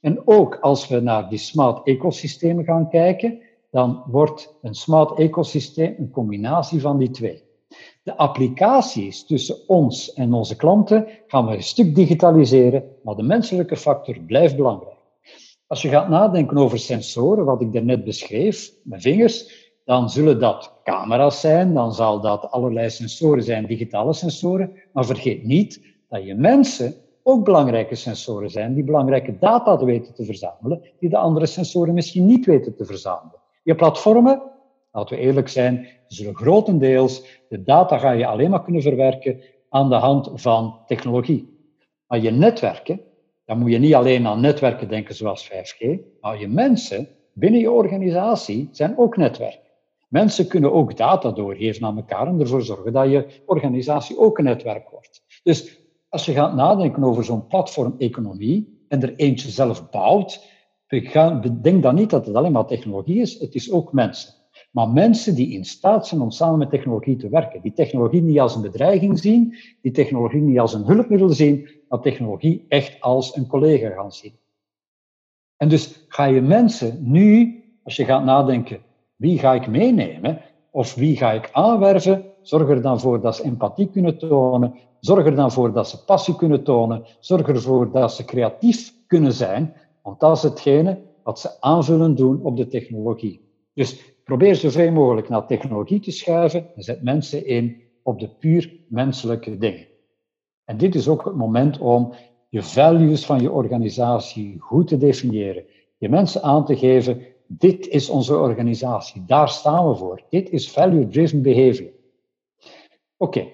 En 0.00 0.22
ook 0.24 0.58
als 0.60 0.88
we 0.88 1.00
naar 1.00 1.28
die 1.28 1.38
smart 1.38 1.86
ecosystemen 1.86 2.64
gaan 2.64 2.88
kijken, 2.88 3.38
dan 3.70 4.02
wordt 4.06 4.54
een 4.62 4.74
smart 4.74 5.18
ecosysteem 5.18 5.94
een 5.98 6.10
combinatie 6.10 6.80
van 6.80 6.98
die 6.98 7.10
twee. 7.10 7.42
De 8.02 8.16
applicaties 8.16 9.26
tussen 9.26 9.56
ons 9.68 10.12
en 10.12 10.32
onze 10.32 10.56
klanten 10.56 11.06
gaan 11.26 11.46
we 11.46 11.54
een 11.54 11.62
stuk 11.62 11.94
digitaliseren, 11.94 12.84
maar 13.02 13.14
de 13.14 13.22
menselijke 13.22 13.76
factor 13.76 14.18
blijft 14.20 14.56
belangrijk. 14.56 14.96
Als 15.66 15.82
je 15.82 15.88
gaat 15.88 16.08
nadenken 16.08 16.56
over 16.56 16.78
sensoren, 16.78 17.44
wat 17.44 17.60
ik 17.60 17.72
daarnet 17.72 18.04
beschreef, 18.04 18.72
met 18.82 19.02
vingers, 19.02 19.67
dan 19.88 20.10
zullen 20.10 20.40
dat 20.40 20.72
camera's 20.84 21.40
zijn, 21.40 21.74
dan 21.74 21.94
zal 21.94 22.20
dat 22.20 22.50
allerlei 22.50 22.90
sensoren 22.90 23.42
zijn, 23.42 23.66
digitale 23.66 24.12
sensoren, 24.12 24.72
maar 24.92 25.04
vergeet 25.04 25.44
niet 25.44 25.82
dat 26.08 26.24
je 26.24 26.34
mensen 26.34 26.94
ook 27.22 27.44
belangrijke 27.44 27.94
sensoren 27.94 28.50
zijn, 28.50 28.74
die 28.74 28.84
belangrijke 28.84 29.38
data 29.38 29.84
weten 29.84 30.14
te 30.14 30.24
verzamelen, 30.24 30.82
die 30.98 31.08
de 31.08 31.16
andere 31.16 31.46
sensoren 31.46 31.94
misschien 31.94 32.26
niet 32.26 32.46
weten 32.46 32.76
te 32.76 32.84
verzamelen. 32.84 33.40
Je 33.62 33.74
platformen, 33.74 34.42
laten 34.92 35.16
we 35.16 35.22
eerlijk 35.22 35.48
zijn, 35.48 35.86
zullen 36.06 36.36
grotendeels 36.36 37.42
de 37.48 37.62
data 37.62 37.98
ga 37.98 38.10
je 38.10 38.26
alleen 38.26 38.50
maar 38.50 38.62
kunnen 38.62 38.82
verwerken 38.82 39.40
aan 39.68 39.88
de 39.88 39.94
hand 39.94 40.30
van 40.34 40.78
technologie. 40.86 41.58
Maar 42.06 42.20
je 42.20 42.30
netwerken, 42.30 43.00
dan 43.44 43.58
moet 43.58 43.70
je 43.70 43.78
niet 43.78 43.94
alleen 43.94 44.26
aan 44.26 44.40
netwerken 44.40 44.88
denken 44.88 45.14
zoals 45.14 45.50
5G, 45.50 45.98
maar 46.20 46.40
je 46.40 46.48
mensen 46.48 47.08
binnen 47.32 47.60
je 47.60 47.70
organisatie 47.70 48.68
zijn 48.72 48.98
ook 48.98 49.16
netwerken. 49.16 49.66
Mensen 50.08 50.48
kunnen 50.48 50.72
ook 50.72 50.96
data 50.96 51.30
doorgeven 51.30 51.86
aan 51.86 51.96
elkaar 51.96 52.26
en 52.26 52.40
ervoor 52.40 52.62
zorgen 52.62 52.92
dat 52.92 53.10
je 53.10 53.42
organisatie 53.46 54.18
ook 54.18 54.38
een 54.38 54.44
netwerk 54.44 54.90
wordt. 54.90 55.22
Dus 55.42 55.86
als 56.08 56.24
je 56.24 56.32
gaat 56.32 56.54
nadenken 56.54 57.04
over 57.04 57.24
zo'n 57.24 57.46
platformeconomie 57.46 58.84
en 58.88 59.02
er 59.02 59.14
eentje 59.16 59.50
zelf 59.50 59.90
bouwt, 59.90 60.46
bedenk 61.42 61.82
dan 61.82 61.94
niet 61.94 62.10
dat 62.10 62.26
het 62.26 62.34
alleen 62.34 62.52
maar 62.52 62.66
technologie 62.66 63.20
is, 63.20 63.38
het 63.38 63.54
is 63.54 63.70
ook 63.70 63.92
mensen. 63.92 64.34
Maar 64.70 64.88
mensen 64.88 65.34
die 65.34 65.52
in 65.52 65.64
staat 65.64 66.06
zijn 66.06 66.20
om 66.20 66.30
samen 66.30 66.58
met 66.58 66.70
technologie 66.70 67.16
te 67.16 67.28
werken. 67.28 67.62
Die 67.62 67.72
technologie 67.72 68.22
niet 68.22 68.40
als 68.40 68.54
een 68.54 68.62
bedreiging 68.62 69.18
zien, 69.18 69.56
die 69.82 69.92
technologie 69.92 70.40
niet 70.40 70.58
als 70.58 70.74
een 70.74 70.84
hulpmiddel 70.84 71.28
zien, 71.28 71.68
maar 71.88 72.00
technologie 72.00 72.64
echt 72.68 73.00
als 73.00 73.36
een 73.36 73.46
collega 73.46 73.90
gaan 73.90 74.12
zien. 74.12 74.38
En 75.56 75.68
dus 75.68 76.04
ga 76.08 76.24
je 76.24 76.40
mensen 76.40 76.98
nu, 77.10 77.54
als 77.82 77.96
je 77.96 78.04
gaat 78.04 78.24
nadenken, 78.24 78.80
wie 79.18 79.38
ga 79.38 79.54
ik 79.54 79.66
meenemen 79.68 80.40
of 80.70 80.94
wie 80.94 81.16
ga 81.16 81.32
ik 81.32 81.48
aanwerven, 81.52 82.24
zorg 82.42 82.68
er 82.68 82.82
dan 82.82 83.00
voor 83.00 83.20
dat 83.20 83.36
ze 83.36 83.44
empathie 83.44 83.90
kunnen 83.90 84.18
tonen, 84.18 84.74
zorg 85.00 85.26
er 85.26 85.34
dan 85.34 85.52
voor 85.52 85.72
dat 85.72 85.88
ze 85.88 86.04
passie 86.04 86.36
kunnen 86.36 86.64
tonen, 86.64 87.04
zorg 87.20 87.48
ervoor 87.48 87.92
dat 87.92 88.12
ze 88.12 88.24
creatief 88.24 88.94
kunnen 89.06 89.32
zijn, 89.32 89.74
want 90.02 90.20
dat 90.20 90.36
is 90.36 90.42
hetgene 90.42 90.98
wat 91.22 91.40
ze 91.40 91.60
aanvullend 91.60 92.16
doen 92.16 92.42
op 92.42 92.56
de 92.56 92.66
technologie. 92.66 93.40
Dus 93.74 94.14
probeer 94.24 94.54
zoveel 94.54 94.92
mogelijk 94.92 95.28
naar 95.28 95.46
technologie 95.46 96.00
te 96.00 96.10
schuiven 96.10 96.66
en 96.76 96.82
zet 96.82 97.02
mensen 97.02 97.46
in 97.46 97.82
op 98.02 98.20
de 98.20 98.28
puur 98.28 98.72
menselijke 98.88 99.58
dingen. 99.58 99.86
En 100.64 100.76
dit 100.76 100.94
is 100.94 101.08
ook 101.08 101.24
het 101.24 101.34
moment 101.34 101.78
om 101.78 102.12
je 102.48 102.62
values 102.62 103.26
van 103.26 103.40
je 103.40 103.50
organisatie 103.50 104.56
goed 104.58 104.86
te 104.86 104.96
definiëren. 104.96 105.64
Je 105.98 106.08
mensen 106.08 106.42
aan 106.42 106.64
te 106.64 106.76
geven, 106.76 107.22
dit 107.48 107.86
is 107.86 108.08
onze 108.08 108.36
organisatie, 108.36 109.24
daar 109.26 109.48
staan 109.48 109.88
we 109.88 109.94
voor. 109.94 110.22
Dit 110.28 110.50
is 110.50 110.70
value-driven 110.70 111.42
behavior. 111.42 111.90
Oké, 113.16 113.46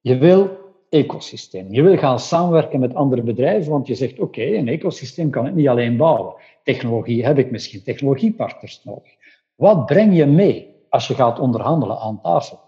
je 0.00 0.18
wil 0.18 0.50
ecosysteem. 0.88 1.72
Je 1.72 1.82
wil 1.82 1.96
gaan 1.96 2.20
samenwerken 2.20 2.80
met 2.80 2.94
andere 2.94 3.22
bedrijven, 3.22 3.72
want 3.72 3.86
je 3.86 3.94
zegt, 3.94 4.18
oké, 4.18 4.42
een 4.42 4.68
ecosysteem 4.68 5.30
kan 5.30 5.46
ik 5.46 5.54
niet 5.54 5.68
alleen 5.68 5.96
bouwen. 5.96 6.34
Technologie 6.62 7.24
heb 7.24 7.38
ik 7.38 7.50
misschien 7.50 7.82
technologiepartners 7.82 8.84
nodig. 8.84 9.12
Wat 9.54 9.86
breng 9.86 10.16
je 10.16 10.26
mee 10.26 10.74
als 10.88 11.06
je 11.06 11.14
gaat 11.14 11.38
onderhandelen 11.38 11.98
aan 11.98 12.20
tafel? 12.20 12.60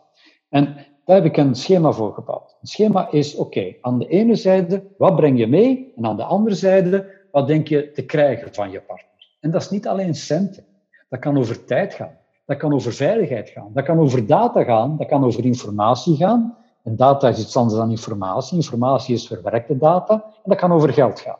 En 0.48 0.64
daar 1.04 1.16
heb 1.16 1.24
ik 1.24 1.36
een 1.36 1.54
schema 1.54 1.92
voor 1.92 2.14
gebouwd. 2.14 2.56
Een 2.60 2.66
schema 2.66 3.10
is, 3.10 3.36
oké, 3.36 3.74
aan 3.80 3.98
de 3.98 4.08
ene 4.08 4.34
zijde, 4.34 4.82
wat 4.98 5.16
breng 5.16 5.38
je 5.38 5.46
mee? 5.46 5.92
En 5.96 6.06
aan 6.06 6.16
de 6.16 6.24
andere 6.24 6.54
zijde, 6.54 7.14
wat 7.30 7.46
denk 7.46 7.68
je 7.68 7.90
te 7.90 8.04
krijgen 8.04 8.54
van 8.54 8.70
je 8.70 8.80
partner? 8.80 9.15
En 9.46 9.52
dat 9.52 9.60
is 9.62 9.70
niet 9.70 9.88
alleen 9.88 10.14
centen. 10.14 10.64
Dat 11.08 11.20
kan 11.20 11.38
over 11.38 11.64
tijd 11.64 11.94
gaan. 11.94 12.18
Dat 12.46 12.56
kan 12.56 12.74
over 12.74 12.92
veiligheid 12.92 13.48
gaan. 13.48 13.70
Dat 13.74 13.84
kan 13.84 13.98
over 13.98 14.26
data 14.26 14.64
gaan. 14.64 14.96
Dat 14.96 15.06
kan 15.06 15.24
over 15.24 15.44
informatie 15.44 16.16
gaan. 16.16 16.56
En 16.82 16.96
data 16.96 17.28
is 17.28 17.40
iets 17.40 17.56
anders 17.56 17.78
dan 17.78 17.90
informatie. 17.90 18.56
Informatie 18.56 19.14
is 19.14 19.26
verwerkte 19.26 19.78
data. 19.78 20.14
En 20.14 20.42
dat 20.44 20.58
kan 20.58 20.72
over 20.72 20.92
geld 20.92 21.20
gaan. 21.20 21.38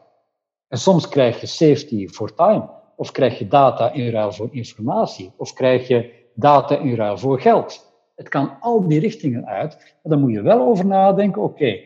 En 0.69 0.79
soms 0.79 1.09
krijg 1.09 1.41
je 1.41 1.47
safety 1.47 2.09
for 2.09 2.35
time. 2.35 2.69
Of 2.97 3.11
krijg 3.11 3.39
je 3.39 3.49
data 3.49 3.93
in 3.93 4.11
ruil 4.11 4.33
voor 4.33 4.49
informatie. 4.51 5.33
Of 5.37 5.53
krijg 5.53 5.89
je 5.89 6.13
data 6.35 6.79
in 6.79 6.95
ruil 6.95 7.19
voor 7.19 7.41
geld. 7.41 7.93
Het 8.15 8.29
kan 8.29 8.57
al 8.61 8.89
die 8.89 9.01
richtingen 9.01 9.47
uit. 9.47 9.77
Maar 9.77 10.13
dan 10.13 10.21
moet 10.21 10.33
je 10.33 10.43
wel 10.43 10.61
over 10.61 10.87
nadenken. 10.87 11.43
Oké, 11.43 11.79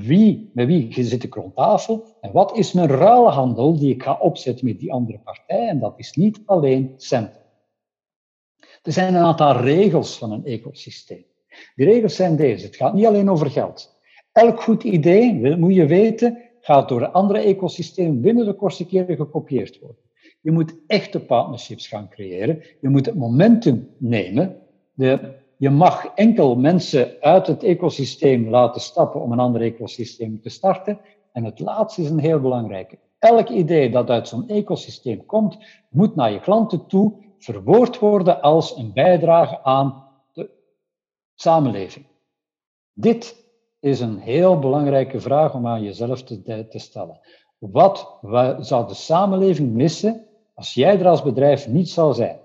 wie, 0.00 0.50
met 0.54 0.66
wie 0.66 1.04
zit 1.04 1.22
ik 1.22 1.34
rond 1.34 1.54
tafel? 1.54 2.04
En 2.20 2.32
wat 2.32 2.56
is 2.56 2.72
mijn 2.72 2.88
ruilhandel 2.88 3.78
die 3.78 3.94
ik 3.94 4.02
ga 4.02 4.18
opzetten 4.20 4.66
met 4.66 4.78
die 4.78 4.92
andere 4.92 5.18
partij? 5.18 5.68
En 5.68 5.78
dat 5.78 5.94
is 5.96 6.12
niet 6.12 6.40
alleen 6.44 6.94
centen. 6.96 7.40
Er 8.82 8.92
zijn 8.92 9.14
een 9.14 9.22
aantal 9.22 9.60
regels 9.60 10.18
van 10.18 10.32
een 10.32 10.44
ecosysteem. 10.44 11.24
Die 11.74 11.86
regels 11.86 12.16
zijn 12.16 12.36
deze. 12.36 12.66
Het 12.66 12.76
gaat 12.76 12.94
niet 12.94 13.06
alleen 13.06 13.30
over 13.30 13.50
geld. 13.50 13.96
Elk 14.32 14.62
goed 14.62 14.84
idee, 14.84 15.56
moet 15.56 15.74
je 15.74 15.86
weten, 15.86 16.38
gaat 16.60 16.88
door 16.88 17.02
een 17.02 17.12
andere 17.12 17.38
ecosysteem 17.38 18.20
binnen 18.20 18.44
de 18.44 18.54
kortste 18.54 18.86
keren 18.86 19.16
gekopieerd 19.16 19.78
worden. 19.78 20.02
Je 20.40 20.50
moet 20.50 20.74
echte 20.86 21.20
partnerships 21.20 21.88
gaan 21.88 22.08
creëren. 22.08 22.62
Je 22.80 22.88
moet 22.88 23.06
het 23.06 23.14
momentum 23.14 23.88
nemen. 23.98 24.56
De, 24.92 25.34
je 25.58 25.70
mag 25.70 26.06
enkel 26.14 26.56
mensen 26.56 27.16
uit 27.20 27.46
het 27.46 27.62
ecosysteem 27.62 28.48
laten 28.48 28.80
stappen 28.80 29.20
om 29.20 29.32
een 29.32 29.38
ander 29.38 29.60
ecosysteem 29.60 30.40
te 30.40 30.48
starten. 30.48 31.00
En 31.32 31.44
het 31.44 31.60
laatste 31.60 32.02
is 32.02 32.10
een 32.10 32.18
heel 32.18 32.40
belangrijke. 32.40 32.98
Elk 33.18 33.48
idee 33.48 33.90
dat 33.90 34.10
uit 34.10 34.28
zo'n 34.28 34.48
ecosysteem 34.48 35.26
komt, 35.26 35.58
moet 35.90 36.14
naar 36.14 36.32
je 36.32 36.40
klanten 36.40 36.86
toe 36.86 37.12
verwoord 37.38 37.98
worden 37.98 38.40
als 38.40 38.76
een 38.76 38.92
bijdrage 38.92 39.62
aan 39.62 40.04
de 40.32 40.50
samenleving. 41.34 42.06
Dit 42.92 43.46
is 43.80 44.00
een 44.00 44.18
heel 44.18 44.58
belangrijke 44.58 45.20
vraag 45.20 45.54
om 45.54 45.66
aan 45.66 45.82
jezelf 45.82 46.22
te, 46.22 46.66
te 46.68 46.78
stellen. 46.78 47.20
Wat 47.58 48.18
zou 48.60 48.88
de 48.88 48.94
samenleving 48.94 49.72
missen 49.72 50.26
als 50.54 50.74
jij 50.74 50.98
er 50.98 51.08
als 51.08 51.22
bedrijf 51.22 51.68
niet 51.68 51.88
zou 51.88 52.14
zijn? 52.14 52.38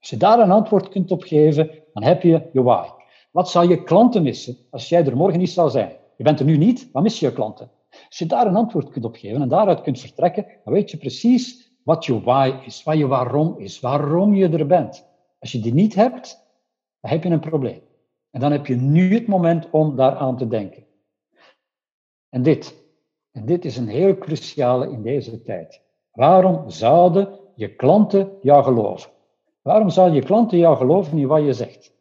Als 0.00 0.10
je 0.10 0.16
daar 0.16 0.38
een 0.38 0.50
antwoord 0.50 0.88
kunt 0.88 1.10
op 1.10 1.22
geven, 1.22 1.81
dan 1.92 2.02
heb 2.02 2.22
je 2.22 2.48
je 2.52 2.62
why. 2.62 2.88
Wat 3.30 3.50
zou 3.50 3.68
je 3.68 3.82
klanten 3.82 4.22
missen 4.22 4.56
als 4.70 4.88
jij 4.88 5.06
er 5.06 5.16
morgen 5.16 5.38
niet 5.38 5.50
zou 5.50 5.70
zijn? 5.70 5.96
Je 6.16 6.24
bent 6.24 6.40
er 6.40 6.46
nu 6.46 6.56
niet, 6.56 6.88
wat 6.92 7.02
mis 7.02 7.20
je 7.20 7.32
klanten? 7.32 7.70
Als 7.90 8.18
je 8.18 8.26
daar 8.26 8.46
een 8.46 8.56
antwoord 8.56 8.88
kunt 8.88 9.04
op 9.04 9.16
geven 9.16 9.42
en 9.42 9.48
daaruit 9.48 9.80
kunt 9.80 10.00
vertrekken, 10.00 10.46
dan 10.64 10.72
weet 10.72 10.90
je 10.90 10.96
precies 10.96 11.72
wat 11.84 12.04
je 12.04 12.20
why 12.20 12.52
is, 12.64 12.82
wat 12.82 12.98
je 12.98 13.06
waarom 13.06 13.58
is, 13.58 13.80
waarom 13.80 14.34
je 14.34 14.48
er 14.48 14.66
bent. 14.66 15.06
Als 15.38 15.52
je 15.52 15.60
die 15.60 15.74
niet 15.74 15.94
hebt, 15.94 16.46
dan 17.00 17.10
heb 17.10 17.22
je 17.22 17.30
een 17.30 17.40
probleem. 17.40 17.80
En 18.30 18.40
dan 18.40 18.52
heb 18.52 18.66
je 18.66 18.76
nu 18.76 19.14
het 19.14 19.26
moment 19.26 19.70
om 19.70 19.96
daaraan 19.96 20.36
te 20.36 20.48
denken. 20.48 20.86
En 22.28 22.42
dit, 22.42 22.74
en 23.30 23.46
dit 23.46 23.64
is 23.64 23.76
een 23.76 23.88
heel 23.88 24.18
cruciale 24.18 24.90
in 24.90 25.02
deze 25.02 25.42
tijd. 25.42 25.82
Waarom 26.12 26.70
zouden 26.70 27.38
je 27.54 27.76
klanten 27.76 28.32
jou 28.40 28.64
geloven? 28.64 29.10
Waarom 29.62 29.90
zouden 29.90 30.16
je 30.16 30.24
klanten 30.24 30.58
jou 30.58 30.76
geloven 30.76 31.18
in 31.18 31.26
wat 31.26 31.44
je 31.44 31.52
zegt? 31.52 31.92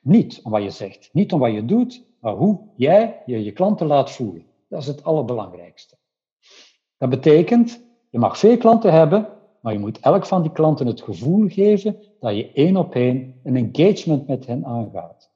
Niet 0.00 0.40
om 0.42 0.50
wat 0.50 0.62
je 0.62 0.70
zegt, 0.70 1.10
niet 1.12 1.32
om 1.32 1.40
wat 1.40 1.52
je 1.52 1.64
doet, 1.64 2.04
maar 2.20 2.34
hoe 2.34 2.60
jij 2.76 3.22
je, 3.26 3.44
je 3.44 3.52
klanten 3.52 3.86
laat 3.86 4.10
voelen. 4.10 4.46
Dat 4.68 4.80
is 4.80 4.86
het 4.86 5.04
allerbelangrijkste. 5.04 5.96
Dat 6.98 7.10
betekent 7.10 7.82
Je 8.10 8.20
mag 8.20 8.38
veel 8.38 8.56
klanten 8.56 8.92
hebben, 8.92 9.28
maar 9.60 9.72
je 9.72 9.78
moet 9.78 10.00
elk 10.00 10.26
van 10.26 10.42
die 10.42 10.52
klanten 10.52 10.86
het 10.86 11.02
gevoel 11.02 11.48
geven 11.48 11.96
dat 12.20 12.36
je 12.36 12.52
één 12.52 12.76
op 12.76 12.94
één 12.94 13.40
een 13.42 13.56
engagement 13.56 14.26
met 14.26 14.46
hen 14.46 14.64
aangaat. 14.66 15.30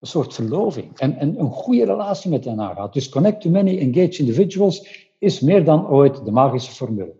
Een 0.00 0.08
soort 0.08 0.34
verloving 0.34 0.98
en, 0.98 1.18
en 1.18 1.40
een 1.40 1.50
goede 1.50 1.84
relatie 1.84 2.30
met 2.30 2.44
hen 2.44 2.60
aangaat. 2.60 2.92
Dus 2.92 3.08
connect 3.08 3.40
to 3.40 3.50
many, 3.50 3.78
engage 3.78 4.18
individuals 4.18 5.08
is 5.18 5.40
meer 5.40 5.64
dan 5.64 5.88
ooit 5.88 6.24
de 6.24 6.30
magische 6.30 6.72
formule. 6.72 7.14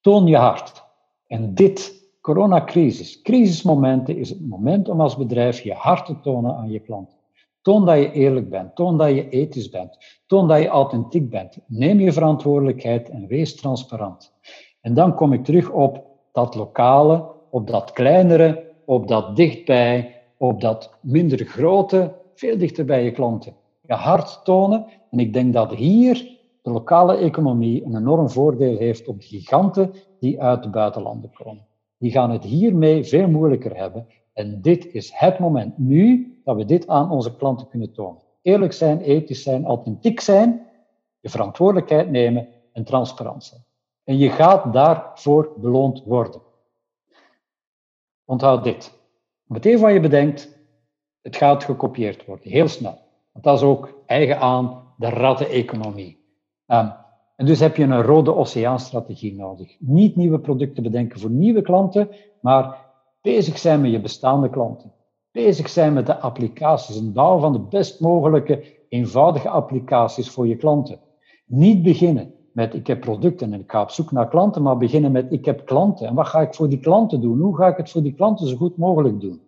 Toon 0.00 0.26
je 0.26 0.36
hart. 0.36 0.84
En 1.26 1.54
dit, 1.54 2.01
coronacrisis, 2.22 3.22
crisismomenten, 3.22 4.16
is 4.16 4.28
het 4.28 4.48
moment 4.48 4.88
om 4.88 5.00
als 5.00 5.16
bedrijf 5.16 5.60
je 5.60 5.72
hart 5.72 6.06
te 6.06 6.20
tonen 6.20 6.56
aan 6.56 6.70
je 6.70 6.80
klanten. 6.80 7.16
Toon 7.62 7.86
dat 7.86 7.96
je 7.96 8.12
eerlijk 8.12 8.50
bent, 8.50 8.74
toon 8.76 8.98
dat 8.98 9.08
je 9.08 9.28
ethisch 9.28 9.68
bent, 9.68 10.22
toon 10.26 10.48
dat 10.48 10.60
je 10.60 10.68
authentiek 10.68 11.30
bent. 11.30 11.58
Neem 11.66 12.00
je 12.00 12.12
verantwoordelijkheid 12.12 13.08
en 13.08 13.26
wees 13.26 13.56
transparant. 13.56 14.32
En 14.80 14.94
dan 14.94 15.14
kom 15.14 15.32
ik 15.32 15.44
terug 15.44 15.70
op 15.70 16.04
dat 16.32 16.54
lokale, 16.54 17.30
op 17.50 17.66
dat 17.66 17.92
kleinere, 17.92 18.70
op 18.84 19.08
dat 19.08 19.36
dichtbij, 19.36 20.20
op 20.36 20.60
dat 20.60 20.98
minder 21.00 21.44
grote, 21.46 22.14
veel 22.34 22.58
dichter 22.58 22.84
bij 22.84 23.04
je 23.04 23.10
klanten. 23.10 23.54
Je 23.86 23.94
hart 23.94 24.40
tonen. 24.44 24.86
En 25.10 25.18
ik 25.18 25.32
denk 25.32 25.52
dat 25.52 25.74
hier 25.74 26.38
de 26.62 26.70
lokale 26.70 27.16
economie 27.16 27.84
een 27.84 27.96
enorm 27.96 28.30
voordeel 28.30 28.76
heeft 28.76 29.08
op 29.08 29.20
de 29.20 29.26
giganten 29.26 29.92
die 30.18 30.42
uit 30.42 30.62
de 30.62 30.70
buitenlanden 30.70 31.30
komen. 31.32 31.66
Die 32.02 32.10
gaan 32.10 32.30
het 32.30 32.44
hiermee 32.44 33.04
veel 33.04 33.28
moeilijker 33.28 33.76
hebben. 33.76 34.06
En 34.32 34.62
dit 34.62 34.86
is 34.86 35.12
het 35.14 35.38
moment 35.38 35.78
nu 35.78 36.32
dat 36.44 36.56
we 36.56 36.64
dit 36.64 36.88
aan 36.88 37.10
onze 37.10 37.36
klanten 37.36 37.68
kunnen 37.68 37.92
tonen. 37.92 38.22
Eerlijk 38.42 38.72
zijn, 38.72 39.00
ethisch 39.00 39.42
zijn, 39.42 39.64
authentiek 39.64 40.20
zijn, 40.20 40.66
je 41.20 41.28
verantwoordelijkheid 41.28 42.10
nemen 42.10 42.48
en 42.72 42.84
transparant 42.84 43.44
zijn. 43.44 43.64
En 44.04 44.18
je 44.18 44.30
gaat 44.30 44.72
daarvoor 44.72 45.52
beloond 45.56 46.02
worden. 46.04 46.40
Onthoud 48.24 48.64
dit. 48.64 48.98
Meteen 49.44 49.78
wat 49.78 49.92
je 49.92 50.00
bedenkt, 50.00 50.58
het 51.20 51.36
gaat 51.36 51.64
gekopieerd 51.64 52.24
worden, 52.24 52.50
heel 52.50 52.68
snel. 52.68 52.98
Want 53.32 53.44
dat 53.44 53.56
is 53.56 53.62
ook 53.62 54.02
eigen 54.06 54.38
aan 54.38 54.94
de 54.96 55.08
ratteneconomie. 55.08 56.24
Um, 56.66 56.92
en 57.36 57.46
dus 57.46 57.60
heb 57.60 57.76
je 57.76 57.82
een 57.82 58.02
rode 58.02 58.34
oceaanstrategie 58.34 59.34
nodig. 59.34 59.76
Niet 59.78 60.16
nieuwe 60.16 60.40
producten 60.40 60.82
bedenken 60.82 61.20
voor 61.20 61.30
nieuwe 61.30 61.62
klanten, 61.62 62.08
maar 62.40 62.90
bezig 63.20 63.58
zijn 63.58 63.80
met 63.80 63.90
je 63.90 64.00
bestaande 64.00 64.50
klanten. 64.50 64.92
Bezig 65.30 65.68
zijn 65.68 65.92
met 65.92 66.06
de 66.06 66.18
applicaties 66.18 66.98
en 66.98 67.12
bouwen 67.12 67.40
van 67.40 67.52
de 67.52 67.60
best 67.60 68.00
mogelijke 68.00 68.64
eenvoudige 68.88 69.48
applicaties 69.48 70.30
voor 70.30 70.46
je 70.46 70.56
klanten. 70.56 71.00
Niet 71.46 71.82
beginnen 71.82 72.34
met 72.52 72.74
ik 72.74 72.86
heb 72.86 73.00
producten 73.00 73.52
en 73.52 73.60
ik 73.60 73.70
ga 73.70 73.82
op 73.82 73.90
zoek 73.90 74.12
naar 74.12 74.28
klanten, 74.28 74.62
maar 74.62 74.76
beginnen 74.76 75.12
met 75.12 75.32
ik 75.32 75.44
heb 75.44 75.66
klanten 75.66 76.06
en 76.06 76.14
wat 76.14 76.26
ga 76.26 76.40
ik 76.40 76.54
voor 76.54 76.68
die 76.68 76.80
klanten 76.80 77.20
doen? 77.20 77.40
Hoe 77.40 77.56
ga 77.56 77.66
ik 77.66 77.76
het 77.76 77.90
voor 77.90 78.02
die 78.02 78.14
klanten 78.14 78.46
zo 78.46 78.56
goed 78.56 78.76
mogelijk 78.76 79.20
doen? 79.20 79.40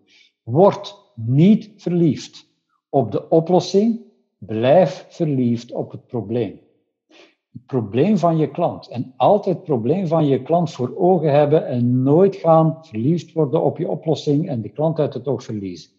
Word 0.42 1.12
niet 1.14 1.72
verliefd 1.76 2.46
op 2.88 3.12
de 3.12 3.28
oplossing, 3.28 4.00
blijf 4.38 5.06
verliefd 5.08 5.72
op 5.72 5.90
het 5.90 6.06
probleem. 6.06 6.60
Het 7.54 7.66
probleem 7.66 8.18
van 8.18 8.36
je 8.36 8.50
klant 8.50 8.88
en 8.88 9.14
altijd 9.16 9.56
het 9.56 9.64
probleem 9.64 10.06
van 10.06 10.26
je 10.26 10.42
klant 10.42 10.70
voor 10.70 10.96
ogen 10.96 11.32
hebben 11.32 11.66
en 11.66 12.02
nooit 12.02 12.36
gaan 12.36 12.78
verliefd 12.80 13.32
worden 13.32 13.62
op 13.62 13.78
je 13.78 13.88
oplossing 13.88 14.48
en 14.48 14.62
de 14.62 14.68
klant 14.68 14.98
uit 14.98 15.14
het 15.14 15.28
oog 15.28 15.42
verliezen. 15.42 15.90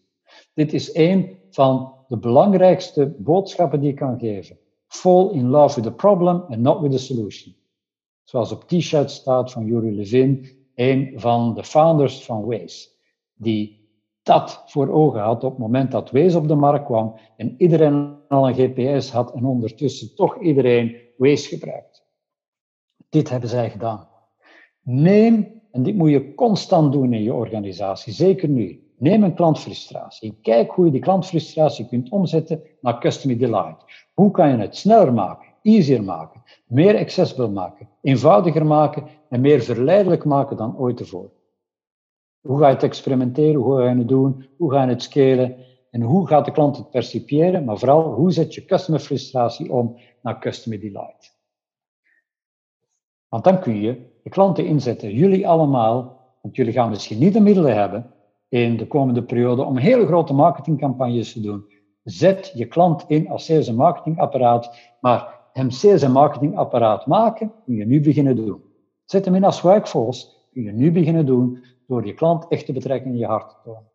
Dit 0.54 0.72
is 0.72 0.94
een 0.94 1.36
van 1.50 1.94
de 2.08 2.18
belangrijkste 2.18 3.14
boodschappen 3.18 3.80
die 3.80 3.90
ik 3.90 3.96
kan 3.96 4.18
geven 4.18 4.58
fall 4.88 5.30
in 5.32 5.48
love 5.48 5.74
with 5.74 5.84
the 5.84 5.92
problem 5.92 6.44
and 6.48 6.62
not 6.62 6.80
with 6.80 6.92
the 6.92 6.98
solution. 6.98 7.54
Zoals 8.24 8.52
op 8.52 8.64
t-shirt 8.68 9.10
staat 9.10 9.52
van 9.52 9.66
Yuri 9.66 9.94
Levin, 9.94 10.48
een 10.74 11.12
van 11.16 11.54
de 11.54 11.64
founders 11.64 12.24
van 12.24 12.44
Waze, 12.44 12.88
die 13.34 13.84
dat 14.22 14.62
voor 14.66 14.88
ogen 14.88 15.20
had 15.20 15.44
op 15.44 15.50
het 15.50 15.58
moment 15.58 15.90
dat 15.90 16.10
Waze 16.10 16.38
op 16.38 16.48
de 16.48 16.54
markt 16.54 16.84
kwam 16.84 17.14
en 17.36 17.54
iedereen 17.58 18.16
al 18.28 18.48
een 18.48 18.54
GPS 18.54 19.10
had 19.10 19.32
en 19.34 19.44
ondertussen 19.44 20.14
toch 20.14 20.40
iedereen 20.40 20.96
Waze 21.16 21.48
gebruikt. 21.48 22.04
Dit 23.08 23.28
hebben 23.28 23.48
zij 23.48 23.70
gedaan. 23.70 24.08
Neem, 24.82 25.62
en 25.70 25.82
dit 25.82 25.94
moet 25.94 26.10
je 26.10 26.34
constant 26.34 26.92
doen 26.92 27.12
in 27.12 27.22
je 27.22 27.34
organisatie, 27.34 28.12
zeker 28.12 28.48
nu, 28.48 28.86
Neem 28.98 29.22
een 29.22 29.34
klantfrustratie. 29.34 30.38
Kijk 30.42 30.70
hoe 30.70 30.84
je 30.84 30.90
die 30.90 31.00
klantfrustratie 31.00 31.88
kunt 31.88 32.10
omzetten 32.10 32.62
naar 32.80 33.00
customer 33.00 33.38
delight. 33.38 33.84
Hoe 34.14 34.30
kan 34.30 34.50
je 34.50 34.56
het 34.56 34.76
sneller 34.76 35.12
maken, 35.12 35.48
easier 35.62 36.02
maken, 36.02 36.42
meer 36.66 36.98
accessible 36.98 37.48
maken, 37.48 37.88
eenvoudiger 38.02 38.66
maken 38.66 39.04
en 39.28 39.40
meer 39.40 39.60
verleidelijk 39.60 40.24
maken 40.24 40.56
dan 40.56 40.78
ooit 40.78 40.96
tevoren? 40.96 41.30
Hoe 42.40 42.58
ga 42.58 42.66
je 42.68 42.74
het 42.74 42.82
experimenteren? 42.82 43.60
Hoe 43.60 43.76
ga 43.76 43.88
je 43.88 43.98
het 43.98 44.08
doen? 44.08 44.46
Hoe 44.56 44.72
ga 44.72 44.82
je 44.82 44.88
het 44.88 45.02
scalen? 45.02 45.56
En 45.90 46.02
hoe 46.02 46.26
gaat 46.26 46.44
de 46.44 46.52
klant 46.52 46.76
het 46.76 46.90
percipiëren? 46.90 47.64
Maar 47.64 47.78
vooral, 47.78 48.12
hoe 48.12 48.32
zet 48.32 48.54
je 48.54 48.64
customer 48.64 49.00
frustratie 49.00 49.72
om 49.72 49.96
naar 50.26 50.38
customer 50.38 50.80
delight? 50.80 51.38
Want 53.28 53.44
dan 53.44 53.60
kun 53.60 53.80
je 53.80 54.20
de 54.22 54.30
klanten 54.30 54.66
inzetten. 54.66 55.14
Jullie 55.14 55.48
allemaal, 55.48 56.20
want 56.42 56.56
jullie 56.56 56.72
gaan 56.72 56.90
misschien 56.90 57.18
niet 57.18 57.32
de 57.32 57.40
middelen 57.40 57.74
hebben, 57.74 58.10
in 58.48 58.76
de 58.76 58.86
komende 58.86 59.22
periode 59.22 59.62
om 59.62 59.76
hele 59.76 60.06
grote 60.06 60.32
marketingcampagnes 60.32 61.32
te 61.32 61.40
doen. 61.40 61.64
Zet 62.04 62.52
je 62.54 62.66
klant 62.66 63.04
in 63.08 63.28
als 63.28 63.44
sales- 63.44 63.68
en 63.68 63.74
marketingapparaat, 63.74 64.76
maar 65.00 65.40
hem 65.52 65.70
sales- 65.70 66.02
en 66.02 66.12
marketingapparaat 66.12 67.06
maken, 67.06 67.52
kun 67.64 67.74
je 67.74 67.86
nu 67.86 68.00
beginnen 68.00 68.36
doen. 68.36 68.62
Zet 69.04 69.24
hem 69.24 69.34
in 69.34 69.44
als 69.44 69.60
workforce, 69.60 70.26
kun 70.52 70.62
je 70.62 70.72
nu 70.72 70.92
beginnen 70.92 71.26
doen 71.26 71.64
door 71.86 72.06
je 72.06 72.14
klant 72.14 72.48
echt 72.48 72.66
te 72.66 72.72
betrekken 72.72 73.10
in 73.10 73.18
je 73.18 73.26
hart 73.26 73.48
te 73.48 73.56
tonen. 73.64 73.90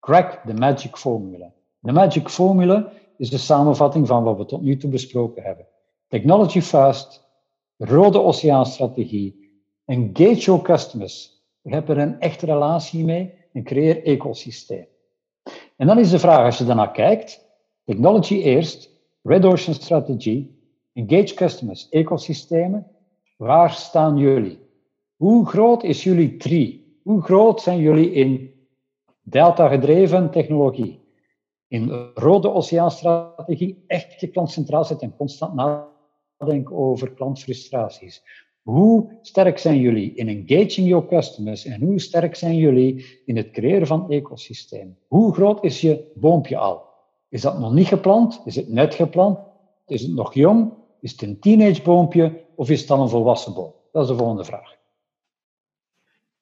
Crack 0.00 0.42
the 0.46 0.54
magic 0.54 0.96
formula. 0.96 1.52
De 1.78 1.92
magic 1.92 2.28
formula 2.28 2.92
is 3.16 3.30
de 3.30 3.38
samenvatting 3.38 4.06
van 4.06 4.24
wat 4.24 4.36
we 4.36 4.44
tot 4.44 4.62
nu 4.62 4.76
toe 4.76 4.90
besproken 4.90 5.42
hebben. 5.42 5.66
Technology 6.08 6.60
first, 6.60 7.26
rode 7.76 8.22
oceaanstrategie, 8.22 9.52
engage 9.84 10.34
your 10.34 10.62
customers. 10.62 11.42
Je 11.60 11.74
hebt 11.74 11.88
er 11.88 11.98
een 11.98 12.20
echte 12.20 12.46
relatie 12.46 13.04
mee 13.04 13.42
een 13.54 13.64
creëer 13.64 14.04
ecosysteem. 14.04 14.86
En 15.76 15.86
dan 15.86 15.98
is 15.98 16.10
de 16.10 16.18
vraag, 16.18 16.44
als 16.44 16.58
je 16.58 16.64
daarnaar 16.64 16.90
kijkt, 16.90 17.46
technology 17.84 18.34
eerst, 18.34 18.90
Red 19.22 19.44
Ocean 19.44 19.74
Strategy, 19.74 20.50
engage 20.92 21.34
customers, 21.34 21.88
ecosystemen, 21.88 22.86
waar 23.36 23.70
staan 23.70 24.16
jullie? 24.16 24.58
Hoe 25.16 25.46
groot 25.46 25.82
is 25.82 26.04
jullie 26.04 26.36
tree? 26.36 26.98
Hoe 27.02 27.22
groot 27.22 27.60
zijn 27.60 27.78
jullie 27.78 28.12
in 28.12 28.54
delta-gedreven 29.22 30.30
technologie? 30.30 31.03
In 31.74 32.10
rode 32.14 32.52
oceaanstrategie 32.52 33.84
echt 33.86 34.20
je 34.20 34.28
klant 34.28 34.50
centraal 34.50 34.84
zetten 34.84 35.08
en 35.08 35.16
constant 35.16 35.54
nadenken 35.54 36.76
over 36.76 37.10
klantfrustraties. 37.10 38.22
Hoe 38.62 39.18
sterk 39.22 39.58
zijn 39.58 39.78
jullie 39.78 40.14
in 40.14 40.28
engaging 40.28 40.88
your 40.88 41.06
customers 41.06 41.64
en 41.64 41.80
hoe 41.80 42.00
sterk 42.00 42.34
zijn 42.34 42.56
jullie 42.56 43.22
in 43.24 43.36
het 43.36 43.50
creëren 43.50 43.86
van 43.86 44.10
ecosysteem? 44.10 44.96
Hoe 45.08 45.34
groot 45.34 45.64
is 45.64 45.80
je 45.80 46.12
boompje 46.14 46.56
al? 46.56 46.82
Is 47.28 47.40
dat 47.40 47.58
nog 47.58 47.72
niet 47.72 47.86
geplant? 47.86 48.40
Is 48.44 48.56
het 48.56 48.68
net 48.68 48.94
geplant? 48.94 49.38
Is 49.86 50.02
het 50.02 50.14
nog 50.14 50.34
jong? 50.34 50.72
Is 51.00 51.12
het 51.12 51.22
een 51.22 51.40
teenage 51.40 51.82
boompje 51.82 52.44
of 52.56 52.70
is 52.70 52.78
het 52.78 52.88
dan 52.88 53.00
een 53.00 53.08
volwassen 53.08 53.54
boom? 53.54 53.72
Dat 53.92 54.02
is 54.02 54.08
de 54.08 54.16
volgende 54.16 54.44
vraag. 54.44 54.76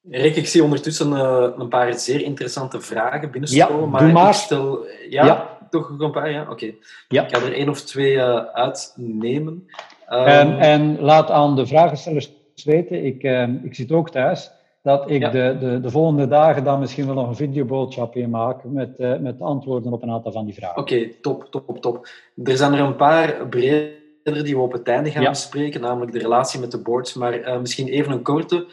Rick, 0.09 0.35
ik 0.35 0.47
zie 0.47 0.63
ondertussen 0.63 1.11
uh, 1.11 1.47
een 1.57 1.67
paar 1.67 1.93
zeer 1.93 2.21
interessante 2.21 2.81
vragen 2.81 3.31
binnenstromen. 3.31 3.79
Ja, 3.79 3.85
maar, 3.85 4.11
maar. 4.11 4.33
stel... 4.33 4.85
Ja, 5.09 5.25
ja, 5.25 5.57
toch 5.69 5.95
een 5.99 6.11
paar? 6.11 6.31
Ja, 6.31 6.47
oké. 6.49 6.73
Ja. 7.07 7.23
Ik 7.23 7.35
ga 7.35 7.45
er 7.45 7.53
één 7.53 7.69
of 7.69 7.81
twee 7.81 8.13
uh, 8.13 8.35
uitnemen. 8.35 9.67
Um, 10.09 10.25
en, 10.25 10.59
en, 10.59 10.99
laat 10.99 11.31
aan 11.31 11.55
de 11.55 11.65
vragenstellers 11.65 12.31
weten, 12.63 13.05
ik, 13.05 13.23
uh, 13.23 13.63
ik 13.63 13.75
zit 13.75 13.91
ook 13.91 14.09
thuis, 14.09 14.51
dat 14.81 15.09
ik 15.09 15.31
de, 15.31 15.57
de, 15.59 15.79
de, 15.79 15.89
volgende 15.89 16.27
dagen 16.27 16.63
dan 16.63 16.79
misschien 16.79 17.05
wel 17.05 17.15
nog 17.15 17.27
een 17.27 17.35
videoboodschapje 17.35 18.27
maak 18.27 18.63
met, 18.63 18.89
uh, 18.97 19.17
met 19.17 19.41
antwoorden 19.41 19.93
op 19.93 20.03
een 20.03 20.11
aantal 20.11 20.31
van 20.31 20.45
die 20.45 20.53
vragen. 20.53 20.81
Oké, 20.81 20.93
okay, 20.93 21.15
top, 21.21 21.47
top, 21.51 21.81
top. 21.81 22.07
Er 22.43 22.57
zijn 22.57 22.73
er 22.73 22.79
een 22.79 22.95
paar 22.95 23.47
breder 23.47 23.93
die 24.23 24.55
we 24.55 24.61
op 24.61 24.71
het 24.71 24.87
einde 24.87 25.11
gaan 25.11 25.23
bespreken, 25.23 25.81
namelijk 25.81 26.11
de 26.11 26.19
relatie 26.19 26.59
met 26.59 26.71
de 26.71 26.81
boards. 26.81 27.13
Maar 27.13 27.59
misschien 27.61 27.87
even 27.87 28.11
een 28.11 28.21
korte. 28.21 28.65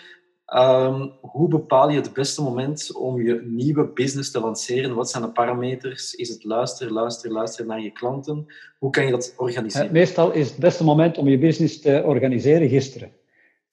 Um, 0.56 1.12
hoe 1.20 1.48
bepaal 1.48 1.90
je 1.90 1.96
het 1.96 2.12
beste 2.12 2.42
moment 2.42 2.96
om 2.96 3.22
je 3.22 3.42
nieuwe 3.44 3.86
business 3.86 4.30
te 4.30 4.40
lanceren? 4.40 4.94
Wat 4.94 5.10
zijn 5.10 5.22
de 5.22 5.30
parameters? 5.30 6.14
Is 6.14 6.28
het 6.28 6.44
luisteren, 6.44 6.92
luisteren, 6.92 7.32
luisteren 7.32 7.66
naar 7.66 7.80
je 7.80 7.90
klanten? 7.90 8.46
Hoe 8.78 8.90
kan 8.90 9.04
je 9.04 9.10
dat 9.10 9.34
organiseren? 9.36 9.92
Meestal 9.92 10.32
is 10.32 10.48
het 10.48 10.58
beste 10.58 10.84
moment 10.84 11.18
om 11.18 11.28
je 11.28 11.38
business 11.38 11.80
te 11.80 12.02
organiseren 12.06 12.68
gisteren. 12.68 13.12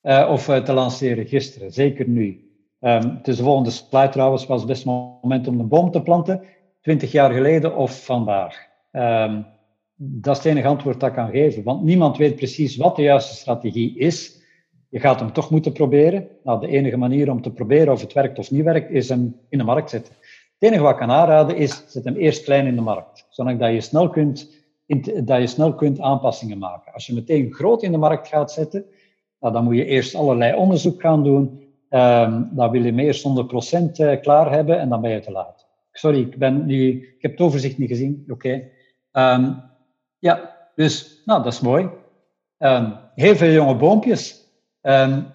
Uh, 0.04 0.30
of 0.32 0.48
uh, 0.48 0.58
te 0.58 0.74
lanceren 0.74 1.28
gisteren, 1.28 1.72
zeker 1.72 2.08
nu. 2.08 2.52
Um, 2.82 3.16
het 3.18 3.28
is 3.28 3.38
de 3.38 3.44
volgende 3.44 3.72
slide 3.72 4.10
trouwens, 4.10 4.46
was 4.46 4.60
het 4.60 4.70
beste 4.70 4.88
moment 5.22 5.48
om 5.48 5.60
een 5.60 5.68
boom 5.68 5.92
te 5.92 6.02
planten. 6.02 6.44
Twintig 6.82 7.12
jaar 7.12 7.34
geleden 7.34 7.76
of 7.76 8.06
vandaag. 8.06 8.56
Um, 8.92 9.46
dat 9.96 10.38
is 10.38 10.44
het 10.44 10.52
enige 10.52 10.68
antwoord 10.68 11.00
dat 11.00 11.10
ik 11.10 11.16
kan 11.16 11.30
geven. 11.30 11.64
Want 11.64 11.84
niemand 11.84 12.18
weet 12.18 12.36
precies 12.36 12.76
wat 12.76 12.96
de 12.96 13.02
juiste 13.02 13.36
strategie 13.36 13.98
is 13.98 14.37
je 14.90 15.00
gaat 15.00 15.20
hem 15.20 15.34
toch 15.34 15.50
moeten 15.50 15.72
proberen. 15.72 16.28
Nou, 16.44 16.60
de 16.60 16.68
enige 16.68 16.98
manier 16.98 17.32
om 17.32 17.42
te 17.42 17.52
proberen 17.52 17.94
of 17.94 18.02
het 18.02 18.14
werkt 18.14 18.40
of 18.40 18.52
niet 18.52 18.64
werkt, 18.64 18.92
is 18.92 19.10
hem 19.10 19.40
in 19.50 19.58
de 19.58 19.64
markt 19.64 19.90
zetten. 19.90 20.14
Het 20.60 20.70
enige 20.70 20.82
wat 20.82 20.92
ik 20.92 20.98
kan 20.98 21.12
aanraden 21.12 21.56
is, 21.56 21.84
zet 21.88 22.04
hem 22.04 22.16
eerst 22.16 22.44
klein 22.44 22.68
in 22.68 22.76
de 22.76 22.82
markt. 22.82 23.26
Zodat 23.30 23.74
je 23.74 23.82
snel 23.82 24.10
kunt, 24.10 24.52
dat 25.24 25.40
je 25.40 25.48
snel 25.48 25.74
kunt 25.74 26.00
aanpassingen 26.00 26.58
maken. 26.58 26.94
Als 26.94 27.08
je 27.08 27.14
meteen 27.14 27.54
groot 27.54 27.84
in 27.84 27.92
de 27.92 27.98
markt 27.98 28.28
gaat 28.28 28.52
zetten, 28.52 28.86
nou, 29.40 29.54
dan 29.54 29.64
moet 29.64 29.76
je 29.76 29.86
eerst 29.86 30.16
allerlei 30.16 30.56
onderzoek 30.56 31.02
gaan 31.02 31.24
doen. 31.24 31.66
Um, 31.90 32.50
dan 32.52 32.72
wil 32.72 32.82
je 32.82 32.88
hem 32.88 33.00
eerst 33.00 33.28
100% 33.28 33.92
eh, 33.92 34.22
klaar 34.22 34.52
hebben 34.52 34.80
en 34.80 34.90
dan 34.90 35.02
ben 35.02 35.12
je 35.12 35.20
te 35.20 35.32
laat. 35.32 35.68
Sorry, 35.92 36.20
ik, 36.20 36.38
ben 36.38 36.66
nu, 36.66 36.92
ik 36.92 37.22
heb 37.22 37.32
het 37.32 37.42
overzicht 37.42 37.78
niet 37.78 37.90
gezien. 37.90 38.26
Oké. 38.30 38.64
Ehm, 39.12 39.52
ja, 40.20 40.58
dus 40.76 41.22
nou, 41.26 41.44
dat 41.44 41.54
is 41.54 41.60
mooi. 41.60 41.90
Um, 42.60 42.94
heel 43.16 43.36
veel 43.36 43.52
jonge 43.52 43.76
boompjes. 43.76 44.47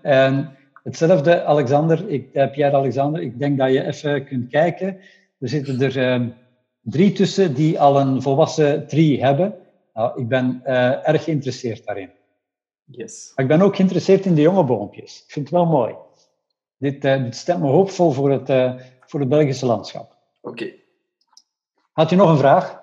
En 0.02 0.56
hetzelfde, 0.82 1.44
Alexander, 1.44 2.08
ik, 2.08 2.28
heb 2.32 2.54
jij 2.54 2.74
Alexander, 2.74 3.22
ik 3.22 3.38
denk 3.38 3.58
dat 3.58 3.72
je 3.72 3.86
even 3.86 4.24
kunt 4.24 4.50
kijken. 4.50 4.98
Er 5.38 5.48
zitten 5.48 5.80
er 5.80 6.32
drie 6.80 7.12
tussen 7.12 7.54
die 7.54 7.80
al 7.80 8.00
een 8.00 8.22
volwassen 8.22 8.86
tree 8.86 9.24
hebben. 9.24 9.54
Nou, 9.94 10.20
ik 10.20 10.28
ben 10.28 10.60
uh, 10.66 11.08
erg 11.08 11.24
geïnteresseerd 11.24 11.84
daarin. 11.84 12.10
Yes. 12.84 13.32
Maar 13.34 13.44
ik 13.44 13.50
ben 13.50 13.62
ook 13.62 13.76
geïnteresseerd 13.76 14.24
in 14.24 14.34
de 14.34 14.40
jonge 14.40 14.64
boompjes. 14.64 15.22
Ik 15.26 15.32
vind 15.32 15.44
het 15.48 15.54
wel 15.54 15.66
mooi. 15.66 15.94
Dit, 16.76 17.04
uh, 17.04 17.22
dit 17.22 17.36
stemt 17.36 17.60
me 17.60 17.68
hoopvol 17.68 18.10
voor 18.10 18.30
het, 18.30 18.50
uh, 18.50 18.74
voor 19.06 19.20
het 19.20 19.28
Belgische 19.28 19.66
landschap. 19.66 20.16
Oké. 20.40 20.72
Had 21.92 22.10
je 22.10 22.16
nog 22.16 22.30
een 22.30 22.38
vraag? 22.38 22.81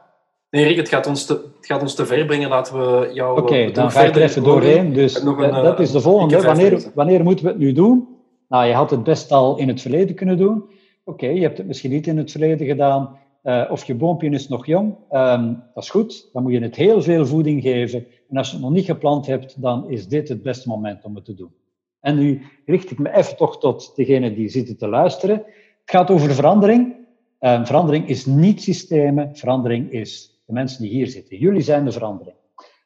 Nee, 0.49 0.65
Rick, 0.65 0.77
het 0.77 0.89
gaat 0.89 1.07
ons 1.07 1.25
te, 1.25 1.33
het 1.33 1.65
gaat 1.65 1.81
ons 1.81 1.95
te 1.95 2.05
ver 2.05 2.25
brengen. 2.25 2.49
Laten 2.49 2.73
we 2.77 3.09
jou... 3.13 3.31
Oké, 3.31 3.41
okay, 3.41 3.71
dan 3.71 3.91
ga 3.91 4.03
ik 4.03 4.15
er 4.15 4.21
even 4.21 4.43
doorheen. 4.43 4.93
Dus 4.93 5.21
een, 5.21 5.35
dat 5.51 5.79
is 5.79 5.91
de 5.91 6.01
volgende. 6.01 6.41
Wanneer, 6.41 6.91
wanneer 6.93 7.23
moeten 7.23 7.45
we 7.45 7.51
het 7.51 7.59
nu 7.59 7.71
doen? 7.71 8.07
Nou, 8.47 8.65
je 8.65 8.73
had 8.73 8.89
het 8.89 9.03
best 9.03 9.31
al 9.31 9.57
in 9.57 9.67
het 9.67 9.81
verleden 9.81 10.15
kunnen 10.15 10.37
doen. 10.37 10.57
Oké, 10.57 10.69
okay, 11.03 11.33
je 11.33 11.41
hebt 11.41 11.57
het 11.57 11.67
misschien 11.67 11.91
niet 11.91 12.07
in 12.07 12.17
het 12.17 12.31
verleden 12.31 12.67
gedaan. 12.67 13.17
Uh, 13.43 13.65
of 13.69 13.83
je 13.85 13.95
boompje 13.95 14.29
is 14.29 14.47
nog 14.47 14.65
jong, 14.65 14.95
um, 15.11 15.63
dat 15.73 15.83
is 15.83 15.89
goed. 15.89 16.29
Dan 16.33 16.43
moet 16.43 16.51
je 16.51 16.59
het 16.59 16.75
heel 16.75 17.01
veel 17.01 17.25
voeding 17.25 17.61
geven. 17.61 18.05
En 18.29 18.37
als 18.37 18.47
je 18.47 18.53
het 18.53 18.63
nog 18.63 18.73
niet 18.73 18.85
geplant 18.85 19.25
hebt, 19.25 19.61
dan 19.61 19.89
is 19.89 20.07
dit 20.07 20.29
het 20.29 20.43
beste 20.43 20.69
moment 20.69 21.03
om 21.03 21.15
het 21.15 21.25
te 21.25 21.33
doen. 21.33 21.51
En 21.99 22.17
nu 22.17 22.41
richt 22.65 22.91
ik 22.91 22.99
me 22.99 23.15
even 23.15 23.37
toch 23.37 23.59
tot 23.59 23.91
degene 23.95 24.33
die 24.33 24.49
zitten 24.49 24.77
te 24.77 24.87
luisteren. 24.87 25.35
Het 25.35 25.97
gaat 25.97 26.11
over 26.11 26.33
verandering. 26.33 26.95
Um, 27.39 27.65
verandering 27.65 28.07
is 28.07 28.25
niet 28.25 28.61
systemen, 28.61 29.35
verandering 29.35 29.91
is 29.91 30.38
de 30.49 30.55
mensen 30.55 30.81
die 30.81 30.91
hier 30.91 31.07
zitten. 31.07 31.37
Jullie 31.37 31.61
zijn 31.61 31.85
de 31.85 31.91
verandering. 31.91 32.35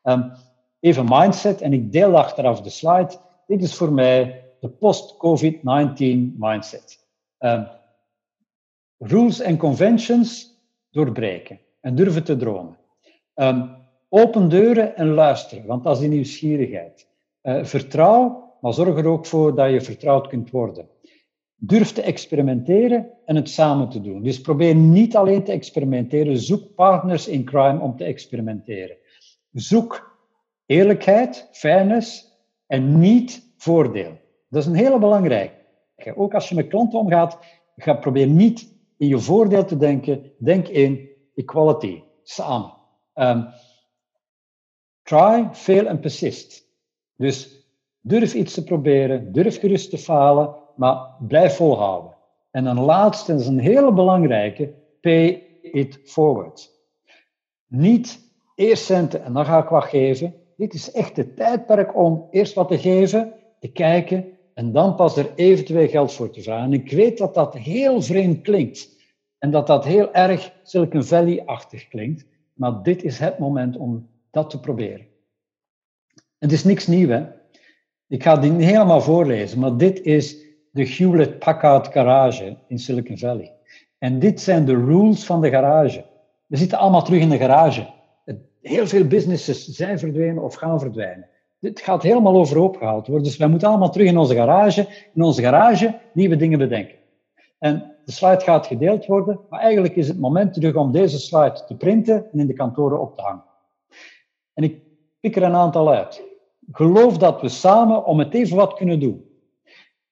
Um, 0.03 0.31
even 0.79 1.05
mindset, 1.09 1.61
en 1.61 1.73
ik 1.73 1.91
deel 1.91 2.17
achteraf 2.17 2.61
de 2.61 2.69
slide. 2.69 3.17
Dit 3.47 3.63
is 3.63 3.75
voor 3.75 3.91
mij 3.91 4.45
de 4.59 4.69
post-COVID-19 4.69 6.37
mindset. 6.37 7.05
Um, 7.39 7.67
rules 8.97 9.39
en 9.39 9.57
conventions 9.57 10.57
doorbreken 10.91 11.59
en 11.81 11.95
durven 11.95 12.23
te 12.23 12.35
dromen. 12.35 12.77
Um, 13.35 13.75
open 14.09 14.49
deuren 14.49 14.95
en 14.95 15.07
luisteren, 15.07 15.65
want 15.65 15.83
dat 15.83 16.01
is 16.01 16.07
nieuwsgierigheid. 16.07 17.07
Uh, 17.43 17.63
vertrouw, 17.63 18.53
maar 18.61 18.73
zorg 18.73 18.97
er 18.97 19.07
ook 19.07 19.25
voor 19.25 19.55
dat 19.55 19.71
je 19.71 19.81
vertrouwd 19.81 20.27
kunt 20.27 20.49
worden. 20.49 20.87
Durf 21.65 21.91
te 21.91 22.01
experimenteren 22.01 23.09
en 23.25 23.35
het 23.35 23.49
samen 23.49 23.89
te 23.89 24.01
doen. 24.01 24.23
Dus 24.23 24.41
probeer 24.41 24.75
niet 24.75 25.15
alleen 25.15 25.43
te 25.43 25.51
experimenteren. 25.51 26.37
Zoek 26.37 26.75
partners 26.75 27.27
in 27.27 27.43
crime 27.43 27.79
om 27.79 27.95
te 27.95 28.03
experimenteren. 28.03 28.97
Zoek 29.51 30.17
eerlijkheid, 30.65 31.49
fairness 31.51 32.31
en 32.67 32.99
niet 32.99 33.53
voordeel. 33.57 34.17
Dat 34.49 34.61
is 34.61 34.67
een 34.67 34.75
hele 34.75 34.99
belangrijke. 34.99 36.15
Ook 36.15 36.33
als 36.33 36.49
je 36.49 36.55
met 36.55 36.67
klanten 36.67 36.99
omgaat, 36.99 37.37
ga 37.75 37.93
probeer 37.93 38.27
niet 38.27 38.73
in 38.97 39.07
je 39.07 39.19
voordeel 39.19 39.65
te 39.65 39.77
denken. 39.77 40.31
Denk 40.37 40.67
in 40.67 41.09
equality, 41.35 42.01
samen. 42.23 42.73
Um, 43.15 43.47
try, 45.03 45.49
fail 45.51 45.85
en 45.85 45.99
persist. 45.99 46.67
Dus 47.15 47.67
durf 48.01 48.33
iets 48.33 48.53
te 48.53 48.63
proberen, 48.63 49.31
durf 49.31 49.59
gerust 49.59 49.89
te 49.89 49.97
falen, 49.97 50.61
maar 50.75 51.15
blijf 51.27 51.55
volhouden. 51.55 52.15
En 52.51 52.65
een 52.65 52.79
laatste, 52.79 53.31
dat 53.31 53.41
is 53.41 53.47
een 53.47 53.59
hele 53.59 53.93
belangrijke, 53.93 54.73
pay 55.01 55.43
it 55.61 55.99
forward. 56.03 56.71
Niet 57.67 58.19
eerst 58.55 58.85
centen 58.85 59.23
en 59.23 59.33
dan 59.33 59.45
ga 59.45 59.63
ik 59.63 59.69
wat 59.69 59.83
geven. 59.83 60.33
Dit 60.57 60.73
is 60.73 60.91
echt 60.91 61.17
het 61.17 61.35
tijdperk 61.35 61.97
om 61.97 62.27
eerst 62.31 62.53
wat 62.53 62.67
te 62.67 62.77
geven, 62.77 63.33
te 63.59 63.67
kijken 63.67 64.25
en 64.53 64.71
dan 64.71 64.95
pas 64.95 65.17
er 65.17 65.31
eventueel 65.35 65.87
geld 65.87 66.13
voor 66.13 66.29
te 66.29 66.41
vragen. 66.41 66.65
En 66.65 66.73
ik 66.73 66.91
weet 66.91 67.17
dat 67.17 67.33
dat 67.33 67.53
heel 67.53 68.01
vreemd 68.01 68.41
klinkt. 68.41 68.89
En 69.39 69.51
dat 69.51 69.67
dat 69.67 69.85
heel 69.85 70.13
erg 70.13 70.53
Silicon 70.63 71.03
Valley-achtig 71.03 71.87
klinkt. 71.87 72.25
Maar 72.53 72.83
dit 72.83 73.03
is 73.03 73.19
het 73.19 73.39
moment 73.39 73.77
om 73.77 74.09
dat 74.31 74.49
te 74.49 74.59
proberen. 74.59 75.05
Het 76.37 76.51
is 76.51 76.63
niks 76.63 76.87
nieuws? 76.87 77.21
Ik 78.07 78.23
ga 78.23 78.39
het 78.39 78.51
niet 78.51 78.67
helemaal 78.67 79.01
voorlezen, 79.01 79.59
maar 79.59 79.77
dit 79.77 80.01
is 80.01 80.37
de 80.73 80.87
Hewlett-Packard 80.87 81.87
garage 81.87 82.57
in 82.67 82.79
Silicon 82.79 83.17
Valley. 83.17 83.51
En 83.97 84.19
dit 84.19 84.41
zijn 84.41 84.65
de 84.65 84.73
rules 84.73 85.25
van 85.25 85.41
de 85.41 85.49
garage. 85.49 86.05
We 86.47 86.57
zitten 86.57 86.77
allemaal 86.77 87.03
terug 87.03 87.21
in 87.21 87.29
de 87.29 87.37
garage. 87.37 87.87
Heel 88.61 88.87
veel 88.87 89.07
businesses 89.07 89.65
zijn 89.65 89.99
verdwenen 89.99 90.43
of 90.43 90.55
gaan 90.55 90.79
verdwijnen. 90.79 91.27
Dit 91.59 91.81
gaat 91.81 92.03
helemaal 92.03 92.35
overhoop 92.35 92.77
gehaald 92.77 93.07
worden. 93.07 93.25
Dus 93.25 93.37
wij 93.37 93.47
moeten 93.47 93.67
allemaal 93.67 93.91
terug 93.91 94.07
in 94.07 94.17
onze 94.17 94.35
garage, 94.35 94.87
in 95.13 95.21
onze 95.21 95.41
garage 95.41 95.99
nieuwe 96.13 96.35
dingen 96.35 96.59
bedenken. 96.59 96.95
En 97.59 97.95
de 98.05 98.11
slide 98.11 98.39
gaat 98.39 98.67
gedeeld 98.67 99.05
worden, 99.05 99.39
maar 99.49 99.59
eigenlijk 99.59 99.95
is 99.95 100.07
het 100.07 100.19
moment 100.19 100.53
terug 100.53 100.75
om 100.75 100.91
deze 100.91 101.19
slide 101.19 101.63
te 101.67 101.75
printen 101.75 102.31
en 102.31 102.39
in 102.39 102.47
de 102.47 102.53
kantoren 102.53 103.01
op 103.01 103.15
te 103.15 103.21
hangen. 103.21 103.43
En 104.53 104.63
ik 104.63 104.81
pik 105.19 105.35
er 105.35 105.43
een 105.43 105.55
aantal 105.55 105.89
uit. 105.89 106.23
Geloof 106.71 107.17
dat 107.17 107.41
we 107.41 107.49
samen 107.49 108.05
om 108.05 108.19
het 108.19 108.33
even 108.33 108.57
wat 108.57 108.73
kunnen 108.73 108.99
doen. 108.99 109.31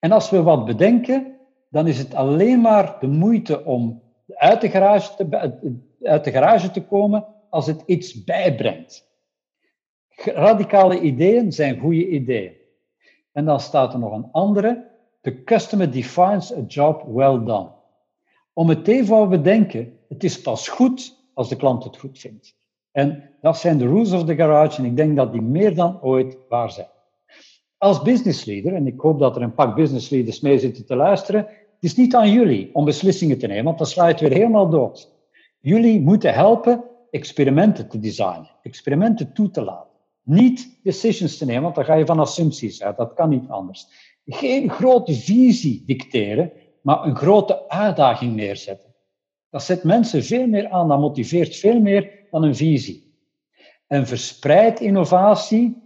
En 0.02 0.12
als 0.12 0.30
we 0.30 0.42
wat 0.42 0.64
bedenken, 0.64 1.36
dan 1.68 1.86
is 1.86 1.98
het 1.98 2.14
alleen 2.14 2.60
maar 2.60 2.96
de 3.00 3.06
moeite 3.06 3.64
om 3.64 4.02
uit 4.34 4.60
de 4.60 4.68
garage 4.68 5.14
te, 5.14 5.52
uit 6.02 6.24
de 6.24 6.30
garage 6.30 6.70
te 6.70 6.84
komen 6.84 7.26
als 7.50 7.66
het 7.66 7.82
iets 7.86 8.24
bijbrengt. 8.24 9.10
Radicale 10.24 11.00
ideeën 11.00 11.52
zijn 11.52 11.78
goede 11.78 12.08
ideeën. 12.08 12.52
En 13.32 13.44
dan 13.44 13.60
staat 13.60 13.92
er 13.92 13.98
nog 13.98 14.12
een 14.12 14.28
andere. 14.32 14.90
The 15.20 15.42
customer 15.44 15.90
defines 15.90 16.52
a 16.52 16.60
job 16.66 17.02
well 17.06 17.44
done. 17.44 17.70
Om 18.52 18.68
het 18.68 18.88
even 18.88 19.28
bedenken, 19.28 19.98
het 20.08 20.24
is 20.24 20.40
pas 20.40 20.68
goed 20.68 21.16
als 21.34 21.48
de 21.48 21.56
klant 21.56 21.84
het 21.84 21.98
goed 21.98 22.18
vindt. 22.18 22.56
En 22.90 23.30
dat 23.40 23.58
zijn 23.58 23.78
de 23.78 23.86
rules 23.86 24.12
of 24.12 24.24
the 24.24 24.34
garage 24.34 24.78
en 24.78 24.84
ik 24.84 24.96
denk 24.96 25.16
dat 25.16 25.32
die 25.32 25.42
meer 25.42 25.74
dan 25.74 26.02
ooit 26.02 26.38
waar 26.48 26.70
zijn. 26.70 26.90
Als 27.82 28.02
business 28.02 28.44
leader, 28.44 28.74
en 28.74 28.86
ik 28.86 29.00
hoop 29.00 29.18
dat 29.18 29.36
er 29.36 29.42
een 29.42 29.54
pak 29.54 29.74
business 29.74 30.10
leaders 30.10 30.40
mee 30.40 30.58
zitten 30.58 30.86
te 30.86 30.96
luisteren, 30.96 31.40
het 31.46 31.90
is 31.90 31.96
niet 31.96 32.14
aan 32.14 32.30
jullie 32.30 32.70
om 32.72 32.84
beslissingen 32.84 33.38
te 33.38 33.46
nemen, 33.46 33.64
want 33.64 33.78
dan 33.78 33.86
sla 33.86 34.04
je 34.04 34.10
het 34.12 34.20
weer 34.20 34.32
helemaal 34.32 34.68
dood. 34.68 35.12
Jullie 35.60 36.00
moeten 36.00 36.34
helpen 36.34 36.84
experimenten 37.10 37.88
te 37.88 37.98
designen, 37.98 38.50
experimenten 38.62 39.32
toe 39.32 39.50
te 39.50 39.62
laten. 39.62 39.90
Niet 40.22 40.78
decisions 40.82 41.38
te 41.38 41.44
nemen, 41.44 41.62
want 41.62 41.74
dan 41.74 41.84
ga 41.84 41.94
je 41.94 42.06
van 42.06 42.18
assumpties 42.18 42.82
uit. 42.82 42.96
Dat 42.96 43.14
kan 43.14 43.28
niet 43.28 43.48
anders. 43.48 43.86
Geen 44.26 44.70
grote 44.70 45.14
visie 45.14 45.82
dicteren, 45.86 46.52
maar 46.82 47.04
een 47.04 47.16
grote 47.16 47.68
uitdaging 47.68 48.34
neerzetten. 48.34 48.94
Dat 49.50 49.62
zet 49.62 49.84
mensen 49.84 50.24
veel 50.24 50.46
meer 50.46 50.68
aan, 50.68 50.88
dat 50.88 50.98
motiveert 50.98 51.56
veel 51.56 51.80
meer 51.80 52.26
dan 52.30 52.42
een 52.42 52.56
visie. 52.56 53.14
En 53.86 54.06
verspreidt 54.06 54.80
innovatie 54.80 55.82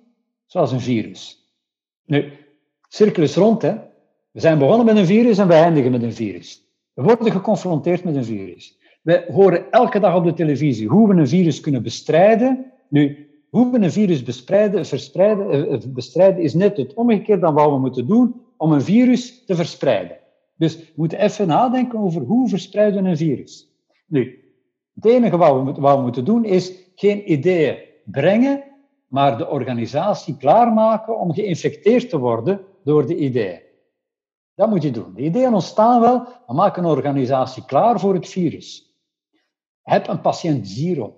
zoals 0.47 0.73
een 0.73 0.81
virus. 0.81 1.45
Nu, 2.07 2.33
cirkel 2.89 3.23
is 3.23 3.37
rond, 3.37 3.63
hè. 3.63 3.75
We 4.31 4.41
zijn 4.41 4.59
begonnen 4.59 4.87
met 4.87 4.97
een 4.97 5.07
virus 5.07 5.39
en 5.39 5.49
we 5.49 5.55
eindigen 5.55 5.91
met 5.91 6.03
een 6.03 6.13
virus. 6.13 6.67
We 6.93 7.03
worden 7.03 7.33
geconfronteerd 7.33 8.05
met 8.05 8.17
een 8.17 8.25
virus. 8.25 8.79
We 9.03 9.25
horen 9.33 9.71
elke 9.71 10.01
dag 10.01 10.15
op 10.15 10.25
de 10.25 10.33
televisie 10.33 10.89
hoe 10.89 11.09
we 11.09 11.15
een 11.15 11.29
virus 11.29 11.61
kunnen 11.61 11.83
bestrijden. 11.83 12.73
Nu, 12.89 13.29
hoe 13.51 13.71
we 13.71 13.79
een 13.79 13.93
virus 13.93 14.23
bestrijden, 14.23 14.87
verspreiden, 14.87 15.51
eh, 15.51 15.73
eh, 15.73 15.81
bestrijden 15.87 16.43
is 16.43 16.55
net 16.55 16.77
het 16.77 16.95
omgekeerde 16.95 17.41
dan 17.41 17.55
wat 17.55 17.71
we 17.71 17.79
moeten 17.79 18.07
doen 18.07 18.35
om 18.57 18.73
een 18.73 18.83
virus 18.83 19.45
te 19.45 19.55
verspreiden. 19.55 20.17
Dus 20.57 20.77
we 20.77 20.93
moeten 20.95 21.19
even 21.19 21.47
nadenken 21.47 21.99
over 21.99 22.23
hoe 22.23 22.49
verspreiden 22.49 23.03
we 23.03 23.09
een 23.09 23.17
virus. 23.17 23.71
Nu, 24.07 24.39
het 24.95 25.05
enige 25.05 25.37
wat 25.37 25.65
we, 25.65 25.81
wat 25.81 25.97
we 25.97 26.03
moeten 26.03 26.25
doen 26.25 26.45
is 26.45 26.73
geen 26.95 27.33
ideeën 27.33 27.77
brengen, 28.05 28.63
maar 29.07 29.39
de 29.39 29.49
organisatie 29.49 30.37
klaarmaken 30.37 31.19
om 31.19 31.33
geïnfecteerd 31.33 32.09
te 32.09 32.19
worden 32.19 32.61
door 32.85 33.07
de 33.07 33.17
ideeën. 33.17 33.61
Dat 34.55 34.69
moet 34.69 34.83
je 34.83 34.91
doen. 34.91 35.15
De 35.15 35.23
ideeën 35.23 35.55
ontstaan 35.55 36.01
wel, 36.01 36.19
maar 36.19 36.57
maak 36.57 36.77
een 36.77 36.85
organisatie 36.85 37.65
klaar 37.65 38.01
voor 38.01 38.15
het 38.15 38.29
virus. 38.29 38.95
Heb 39.83 40.09
een 40.09 40.21
patiënt 40.21 40.69
zero. 40.69 41.15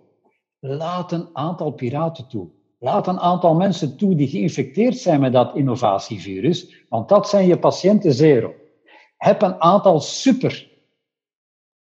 Laat 0.58 1.12
een 1.12 1.28
aantal 1.32 1.70
piraten 1.70 2.28
toe. 2.28 2.48
Laat 2.78 3.06
een 3.06 3.20
aantal 3.20 3.54
mensen 3.54 3.96
toe 3.96 4.14
die 4.14 4.28
geïnfecteerd 4.28 4.98
zijn 4.98 5.20
met 5.20 5.32
dat 5.32 5.54
innovatievirus, 5.54 6.84
want 6.88 7.08
dat 7.08 7.28
zijn 7.28 7.46
je 7.46 7.58
patiënten 7.58 8.12
zero. 8.12 8.54
Heb 9.16 9.42
een 9.42 9.60
aantal 9.60 10.00
super 10.00 10.70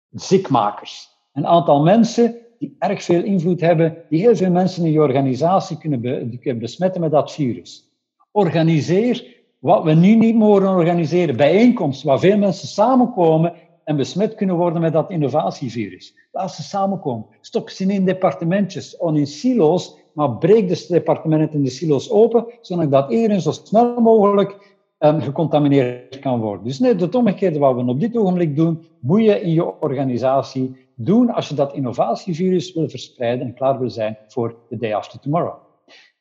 ziekmakers. 0.10 1.10
Een 1.34 1.48
aantal 1.48 1.84
mensen 1.84 2.47
die 2.60 2.76
erg 2.80 3.04
veel 3.04 3.24
invloed 3.24 3.62
hebben, 3.62 3.98
die 4.10 4.20
heel 4.20 4.36
veel 4.36 4.52
mensen 4.52 4.86
in 4.86 4.92
je 4.92 5.02
organisatie 5.02 5.78
kunnen, 5.78 6.60
besmetten 6.60 7.02
met 7.02 7.12
dat 7.12 7.32
virus. 7.32 7.92
Organiseer 8.32 9.36
wat 9.60 9.84
we 9.84 9.94
nu 9.94 10.16
niet 10.16 10.36
mogen 10.36 10.68
organiseren, 10.68 11.38
bijeenkomsten 11.38 12.08
waar 12.08 12.20
veel 12.20 12.38
mensen 12.38 12.68
samenkomen 12.68 13.54
en 13.84 13.96
besmet 13.96 14.36
kunnen 14.36 14.56
worden 14.56 14.82
met 14.82 14.94
dat 14.94 15.10
innovatievirus. 15.10 16.16
Laat 16.32 16.54
ze 16.54 16.64
samenkomen. 16.64 17.26
Stop 17.42 17.70
ze 17.70 17.86
in 17.86 18.06
departementjes 18.06 18.98
of 18.98 19.16
in 19.16 19.28
silo's, 19.28 19.98
maar 20.14 20.38
breek 20.38 20.68
de 20.68 20.86
departementen 20.90 21.58
en 21.58 21.64
de 21.64 21.70
silo's 21.70 22.10
open, 22.12 22.46
zodat 22.62 22.92
dat 22.92 23.12
iedereen 23.12 23.42
zo 23.42 23.52
snel 23.52 24.02
mogelijk 24.02 24.76
um, 25.00 25.22
gecontamineerd 25.22 26.20
kan 26.20 26.40
worden. 26.40 26.64
Dus 26.64 26.80
net 26.80 27.02
het 27.02 27.16
omgekeerde 27.16 27.60
wat 27.60 27.76
we 27.76 27.86
op 27.86 28.00
dit 28.00 28.18
ogenblik 28.18 28.56
doen, 28.56 28.86
moet 29.00 29.24
je 29.24 29.42
in 29.42 29.54
je 29.54 29.80
organisatie 29.80 30.87
doen 31.00 31.30
als 31.30 31.50
je 31.50 31.56
dat 31.56 31.74
innovatievirus 31.74 32.74
wil 32.74 32.90
verspreiden 32.90 33.48
en 33.48 33.54
klaar 33.54 33.80
wil 33.80 33.90
zijn 33.90 34.18
voor 34.28 34.56
de 34.70 34.78
day 34.78 34.96
after 34.96 35.20
tomorrow. 35.20 35.56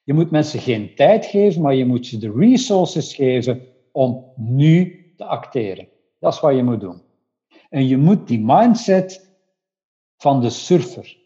Je 0.03 0.13
moet 0.13 0.31
mensen 0.31 0.61
geen 0.61 0.95
tijd 0.95 1.27
geven, 1.27 1.63
maar 1.63 1.75
je 1.75 1.87
moet 1.87 2.07
ze 2.07 2.19
de 2.19 2.33
resources 2.37 3.15
geven 3.15 3.63
om 3.93 4.25
nu 4.37 5.05
te 5.17 5.25
acteren. 5.25 5.89
Dat 6.21 6.33
is 6.33 6.41
wat 6.41 6.55
je 6.55 6.63
moet 6.63 6.81
doen. 6.81 7.03
En 7.71 7.87
je 7.87 7.97
moet 7.97 8.29
die 8.29 8.41
mindset 8.45 9.37
van 10.17 10.41
de 10.41 10.51
surfer 10.51 11.17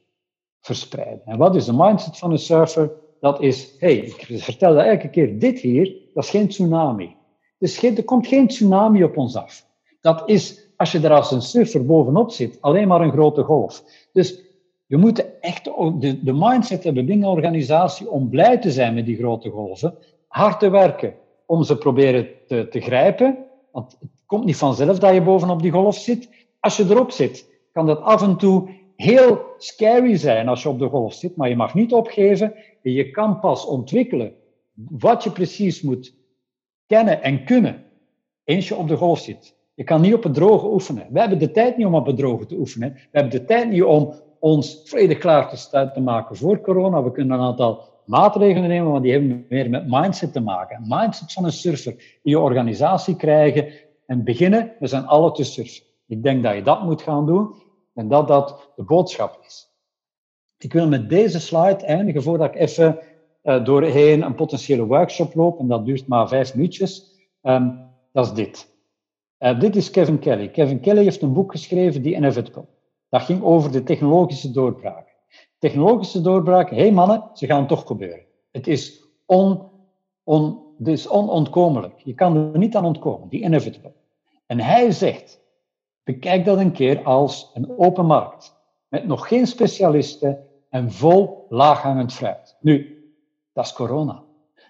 verspreiden. 0.61 1.23
En 1.25 1.39
wat 1.39 1.57
is 1.57 1.65
de 1.65 1.73
mindset 1.73 2.19
van 2.19 2.31
een 2.31 2.39
surfer? 2.39 2.93
Dat 3.21 3.41
is, 3.41 3.75
hey, 3.79 3.97
ik 3.97 4.41
vertel 4.43 4.75
dat 4.75 4.85
elke 4.85 5.11
keer, 5.11 5.39
dit 5.39 5.61
hier, 5.61 5.97
dat 6.15 6.25
is 6.25 6.31
geen 6.31 6.49
tsunami. 6.49 7.17
Dus 7.59 7.83
er 7.83 8.05
komt 8.05 8.27
geen 8.27 8.49
tsunami 8.49 9.05
op 9.05 9.17
ons 9.17 9.37
af. 9.37 9.67
Dat 10.01 10.29
is, 10.29 10.70
als 10.81 10.93
je 10.93 11.01
er 11.01 11.13
als 11.13 11.31
een 11.31 11.43
surfer 11.43 11.87
bovenop 11.87 12.31
zit, 12.31 12.59
alleen 12.61 12.89
maar 12.89 13.01
een 13.01 13.13
grote 13.13 13.43
golf. 13.43 13.85
Dus 14.13 14.43
je 14.87 14.97
moet 14.97 15.39
echt 15.41 15.65
de, 15.65 16.33
mindset 16.35 16.85
hebben 16.85 17.07
binnen 17.07 17.27
een 17.29 17.35
organisatie 17.35 18.11
om 18.11 18.29
blij 18.29 18.59
te 18.59 18.71
zijn 18.71 18.95
met 18.95 19.07
die 19.07 19.17
grote 19.17 19.51
golven, 19.51 19.95
hard 20.27 20.61
te 20.61 20.71
werken 20.71 21.15
om 21.47 21.63
ze 21.63 21.79
proberen 21.79 22.29
te, 22.47 22.69
te 22.69 22.81
grijpen, 22.81 23.39
want 23.73 23.97
het 24.01 24.11
komt 24.27 24.45
niet 24.45 24.57
vanzelf 24.57 24.99
dat 24.99 25.15
je 25.15 25.23
bovenop 25.23 25.63
die 25.63 25.71
golf 25.71 25.97
zit. 25.97 26.29
Als 26.61 26.77
je 26.77 26.85
erop 26.85 27.11
zit, 27.11 27.47
kan 27.73 27.87
dat 27.87 28.01
af 28.01 28.23
en 28.23 28.37
toe 28.37 28.69
heel 28.97 29.41
scary 29.59 30.17
zijn 30.17 30.49
als 30.49 30.63
je 30.63 30.69
op 30.69 30.79
de 30.79 30.89
golf 30.89 31.15
zit, 31.15 31.37
maar 31.37 31.49
je 31.49 31.57
mag 31.57 31.75
niet 31.75 31.93
opgeven 31.93 32.55
en 32.83 32.93
je 32.93 33.11
kan 33.11 33.41
pas 33.41 33.67
ontwikkelen 33.67 34.33
wat 34.75 35.25
je 35.25 35.31
precies 35.31 35.83
moet 35.83 36.15
kennen 36.87 37.23
en 37.23 37.45
kunnen 37.45 37.85
eens 38.45 38.69
je 38.69 38.77
op 38.77 38.89
de 38.89 38.97
golf 38.97 39.19
zit. 39.19 39.59
Je 39.81 39.87
kan 39.87 40.01
niet 40.01 40.15
op 40.15 40.23
het 40.23 40.35
droge 40.35 40.67
oefenen. 40.67 41.07
We 41.11 41.21
hebben 41.21 41.39
de 41.39 41.51
tijd 41.51 41.77
niet 41.77 41.87
om 41.87 41.95
op 41.95 42.07
het 42.07 42.17
droge 42.17 42.47
te 42.47 42.57
oefenen. 42.57 42.93
We 42.93 43.01
hebben 43.11 43.33
de 43.33 43.45
tijd 43.45 43.71
niet 43.71 43.83
om 43.83 44.15
ons 44.39 44.81
vredig 44.85 45.19
klaar 45.19 45.49
te, 45.49 45.91
te 45.95 46.01
maken 46.01 46.37
voor 46.37 46.61
corona. 46.61 47.03
We 47.03 47.13
kunnen 47.13 47.39
een 47.39 47.45
aantal 47.45 47.89
maatregelen 48.07 48.69
nemen, 48.69 48.91
maar 48.91 49.03
die 49.03 49.13
hebben 49.13 49.47
meer 49.49 49.71
met 49.71 49.89
mindset 49.89 50.33
te 50.33 50.41
maken. 50.41 50.85
Mindset 50.89 51.33
van 51.33 51.45
een 51.45 51.53
surfer 51.53 51.93
in 51.93 52.31
je 52.31 52.39
organisatie 52.39 53.17
krijgen 53.17 53.73
en 54.07 54.25
beginnen, 54.25 54.73
we 54.79 54.87
zijn 54.87 55.07
alle 55.07 55.33
te 55.33 55.45
surfen. 55.45 55.83
Ik 56.07 56.23
denk 56.23 56.43
dat 56.43 56.55
je 56.55 56.63
dat 56.63 56.83
moet 56.83 57.03
gaan 57.03 57.27
doen 57.27 57.55
en 57.95 58.09
dat 58.09 58.29
dat 58.29 58.73
de 58.77 58.85
boodschap 58.85 59.39
is. 59.47 59.69
Ik 60.59 60.73
wil 60.73 60.89
met 60.89 61.09
deze 61.09 61.41
slide 61.41 61.85
eindigen 61.85 62.23
voordat 62.23 62.55
ik 62.55 62.61
even 62.61 62.99
uh, 63.43 63.65
doorheen 63.65 64.23
een 64.23 64.35
potentiële 64.35 64.87
workshop 64.87 65.35
loop, 65.35 65.59
en 65.59 65.69
dat 65.69 65.85
duurt 65.85 66.07
maar 66.07 66.29
vijf 66.29 66.55
minuutjes. 66.55 67.19
Um, 67.43 67.89
dat 68.13 68.27
is 68.27 68.33
dit. 68.33 68.70
Uh, 69.41 69.61
dit 69.61 69.77
is 69.77 69.91
Kevin 69.91 70.19
Kelly. 70.19 70.49
Kevin 70.49 70.81
Kelly 70.81 71.03
heeft 71.03 71.23
een 71.23 71.33
boek 71.33 71.51
geschreven, 71.51 72.03
The 72.03 72.15
Inevitable. 72.15 72.67
Dat 73.09 73.23
ging 73.23 73.43
over 73.43 73.73
de 73.73 73.83
technologische 73.83 74.51
doorbraak. 74.51 75.09
Technologische 75.59 76.21
doorbraak, 76.21 76.71
hé 76.71 76.77
hey 76.77 76.93
mannen, 76.93 77.31
ze 77.35 77.47
gaan 77.47 77.67
toch 77.67 77.87
gebeuren. 77.87 78.25
Het 78.51 78.67
is, 78.67 79.05
on, 79.27 79.71
on, 80.25 80.61
het 80.83 81.09
onontkomelijk. 81.09 82.01
Je 82.05 82.15
kan 82.15 82.37
er 82.37 82.59
niet 82.59 82.77
aan 82.77 82.85
ontkomen, 82.85 83.29
die 83.29 83.43
inevitable. 83.43 83.93
En 84.47 84.61
hij 84.61 84.91
zegt, 84.91 85.41
bekijk 86.05 86.45
dat 86.45 86.59
een 86.59 86.73
keer 86.73 87.03
als 87.03 87.51
een 87.55 87.79
open 87.79 88.07
markt. 88.07 88.57
Met 88.89 89.07
nog 89.07 89.29
geen 89.29 89.47
specialisten 89.47 90.47
en 90.69 90.93
vol 90.93 91.47
laaghangend 91.49 92.13
fruit. 92.13 92.57
Nu, 92.61 93.05
dat 93.53 93.65
is 93.65 93.73
corona. 93.73 94.23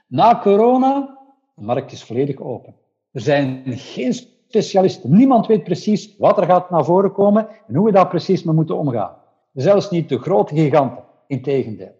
Na 0.06 0.40
corona, 0.40 1.18
de 1.55 1.62
markt 1.62 1.92
is 1.92 2.02
volledig 2.02 2.36
open. 2.40 2.74
Er 3.12 3.20
zijn 3.20 3.62
geen 3.66 4.14
specialisten. 4.51 5.16
Niemand 5.16 5.47
weet 5.47 5.64
precies 5.64 6.16
wat 6.16 6.39
er 6.39 6.44
gaat 6.44 6.70
naar 6.70 6.85
voren 6.85 7.12
komen 7.12 7.48
en 7.66 7.74
hoe 7.74 7.86
we 7.86 7.93
daar 7.93 8.09
precies 8.09 8.43
mee 8.43 8.55
moeten 8.55 8.78
omgaan. 8.78 9.16
Zelfs 9.52 9.90
niet 9.90 10.09
de 10.09 10.18
grote 10.18 10.55
giganten, 10.55 11.05
integendeel. 11.27 11.94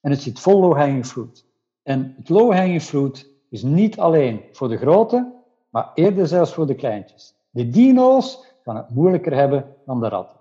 En 0.00 0.10
het 0.10 0.22
zit 0.22 0.40
vol 0.40 0.60
low-hanging 0.60 1.06
fruit. 1.06 1.44
En 1.82 2.14
het 2.16 2.28
low-hanging 2.28 2.82
fruit 2.82 3.28
is 3.50 3.62
niet 3.62 3.98
alleen 3.98 4.40
voor 4.52 4.68
de 4.68 4.76
grote, 4.76 5.32
maar 5.70 5.90
eerder 5.94 6.26
zelfs 6.26 6.52
voor 6.52 6.66
de 6.66 6.74
kleintjes. 6.74 7.34
De 7.50 7.68
dino's 7.68 8.44
gaan 8.62 8.76
het 8.76 8.90
moeilijker 8.90 9.34
hebben 9.34 9.76
dan 9.86 10.00
de 10.00 10.08
ratten. 10.08 10.38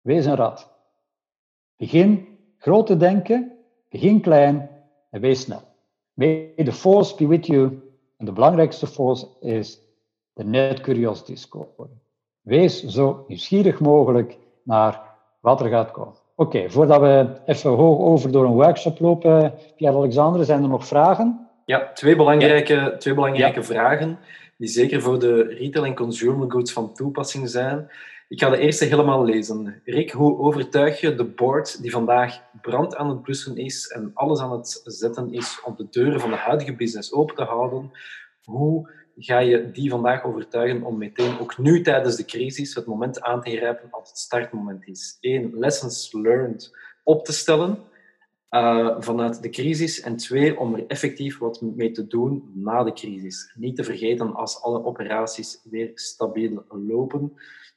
Wees 0.00 0.24
een 0.24 0.36
rat. 0.36 0.70
Begin 1.76 2.38
groot 2.58 2.86
te 2.86 2.96
denken, 2.96 3.52
begin 3.88 4.20
klein 4.20 4.70
en 5.10 5.20
wees 5.20 5.40
snel. 5.40 5.62
May 6.12 6.52
the 6.64 6.72
force 6.72 7.16
be 7.16 7.26
with 7.26 7.46
you. 7.46 7.80
En 8.16 8.24
de 8.24 8.32
belangrijkste 8.32 8.86
force 8.86 9.26
is 9.40 9.80
de 10.32 10.44
net 10.44 10.80
curiosity 10.80 11.34
score. 11.36 11.88
Wees 12.40 12.84
zo 12.84 13.24
nieuwsgierig 13.28 13.80
mogelijk 13.80 14.38
naar 14.64 15.00
wat 15.40 15.60
er 15.60 15.68
gaat 15.68 15.90
komen. 15.90 16.14
Oké, 16.36 16.70
voordat 16.70 17.00
we 17.00 17.26
even 17.46 17.70
hoog 17.70 17.98
over 17.98 18.32
door 18.32 18.44
een 18.44 18.52
workshop 18.52 18.98
lopen, 18.98 19.54
Pierre-Alexandre, 19.76 20.44
zijn 20.44 20.62
er 20.62 20.68
nog 20.68 20.86
vragen? 20.86 21.48
Ja, 21.64 21.92
twee 21.92 22.16
belangrijke, 22.16 22.94
twee 22.98 23.14
belangrijke 23.14 23.62
vragen 23.62 24.18
die 24.56 24.68
zeker 24.68 25.00
voor 25.00 25.18
de 25.18 25.42
retail 25.42 25.84
en 25.84 25.94
consumer 25.94 26.50
goods 26.50 26.72
van 26.72 26.94
toepassing 26.94 27.48
zijn. 27.48 27.90
Ik 28.28 28.40
ga 28.40 28.50
de 28.50 28.58
eerste 28.58 28.84
helemaal 28.84 29.24
lezen. 29.24 29.82
Rick, 29.84 30.10
hoe 30.10 30.38
overtuig 30.38 31.00
je 31.00 31.14
de 31.14 31.24
board 31.24 31.82
die 31.82 31.90
vandaag 31.90 32.40
brand 32.62 32.96
aan 32.96 33.08
het 33.08 33.22
blussen 33.22 33.56
is 33.56 33.88
en 33.88 34.10
alles 34.14 34.40
aan 34.40 34.52
het 34.52 34.80
zetten 34.84 35.32
is 35.32 35.60
om 35.64 35.74
de 35.76 35.86
deuren 35.90 36.20
van 36.20 36.30
de 36.30 36.36
huidige 36.36 36.74
business 36.74 37.12
open 37.12 37.34
te 37.34 37.42
houden? 37.42 37.90
Hoe 38.44 38.90
ga 39.16 39.38
je 39.38 39.70
die 39.70 39.90
vandaag 39.90 40.24
overtuigen 40.24 40.82
om 40.82 40.98
meteen, 40.98 41.38
ook 41.38 41.58
nu 41.58 41.82
tijdens 41.82 42.16
de 42.16 42.24
crisis, 42.24 42.74
het 42.74 42.86
moment 42.86 43.20
aan 43.20 43.42
te 43.42 43.50
grijpen 43.50 43.90
als 43.90 44.08
het 44.08 44.18
startmoment 44.18 44.86
is? 44.86 45.16
Eén, 45.20 45.58
lessons 45.58 46.12
learned 46.12 46.76
op 47.02 47.24
te 47.24 47.32
stellen 47.32 47.78
uh, 48.50 48.96
vanuit 48.98 49.42
de 49.42 49.50
crisis. 49.50 50.00
En 50.00 50.16
twee, 50.16 50.58
om 50.58 50.74
er 50.74 50.86
effectief 50.86 51.38
wat 51.38 51.60
mee 51.60 51.90
te 51.90 52.06
doen 52.06 52.50
na 52.54 52.82
de 52.82 52.92
crisis. 52.92 53.52
Niet 53.54 53.76
te 53.76 53.84
vergeten 53.84 54.34
als 54.34 54.62
alle 54.62 54.84
operaties 54.84 55.60
weer 55.70 55.90
stabiel 55.94 56.64
lopen 56.68 57.32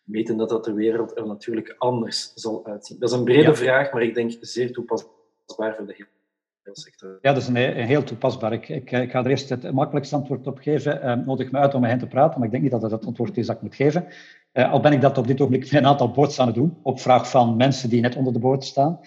weten 0.06 0.38
dat, 0.38 0.50
dat 0.50 0.66
de 0.66 0.74
wereld 0.74 1.18
er 1.18 1.28
natuurlijk 1.28 1.76
anders 1.78 2.32
zal 2.36 2.66
uitzien. 2.66 3.00
Dat 3.00 3.10
is 3.10 3.16
een 3.16 3.24
brede 3.24 3.56
vraag, 3.56 3.92
maar 3.92 4.04
ik 4.04 4.14
denk 4.14 4.32
zeer 4.42 4.72
toepasbaar 4.72 5.76
voor 5.76 5.86
de 5.86 5.94
hele 5.98 6.15
Ja, 7.22 7.34
dat 7.34 7.42
is 7.42 7.48
een, 7.48 7.56
een 7.56 7.86
heel 7.86 8.04
toepasbaar. 8.04 8.54
Ik, 8.54 8.70
ik, 8.70 8.92
ik, 8.92 9.12
ga 9.12 9.24
er 9.24 9.30
eerst 9.30 9.50
het 9.50 9.72
makkelijkste 9.72 10.16
antwoord 10.16 10.48
op 10.48 10.58
geven. 10.58 11.00
Uh, 11.04 11.26
nodig 11.26 11.52
me 11.52 11.58
uit 11.58 11.74
om 11.74 11.82
met 11.82 11.90
hen 11.90 12.00
te 12.00 12.08
praten, 12.08 12.36
maar 12.38 12.46
ik 12.46 12.52
denk 12.52 12.64
niet 12.64 12.72
dat 12.72 12.82
dat 12.82 12.92
het 12.92 13.06
antwoord 13.06 13.38
is 13.38 13.46
dat 13.46 13.56
ik 13.56 13.62
moet 13.62 13.76
geven. 13.76 14.06
Uh, 14.54 14.72
al 14.72 14.80
ben 14.80 14.94
ik 14.94 15.02
dat 15.02 15.18
op 15.18 15.28
dit 15.28 15.42
ogenblik 15.42 15.72
met 15.72 15.82
een 15.82 15.88
aantal 15.88 16.12
boards 16.12 16.40
aan 16.40 16.48
het 16.48 16.56
doen, 16.56 16.78
op 16.84 17.00
vraag 17.00 17.30
van 17.30 17.56
mensen 17.56 17.90
die 17.90 18.02
net 18.02 18.16
onder 18.16 18.34
de 18.34 18.40
boord 18.40 18.64
staan. 18.64 19.00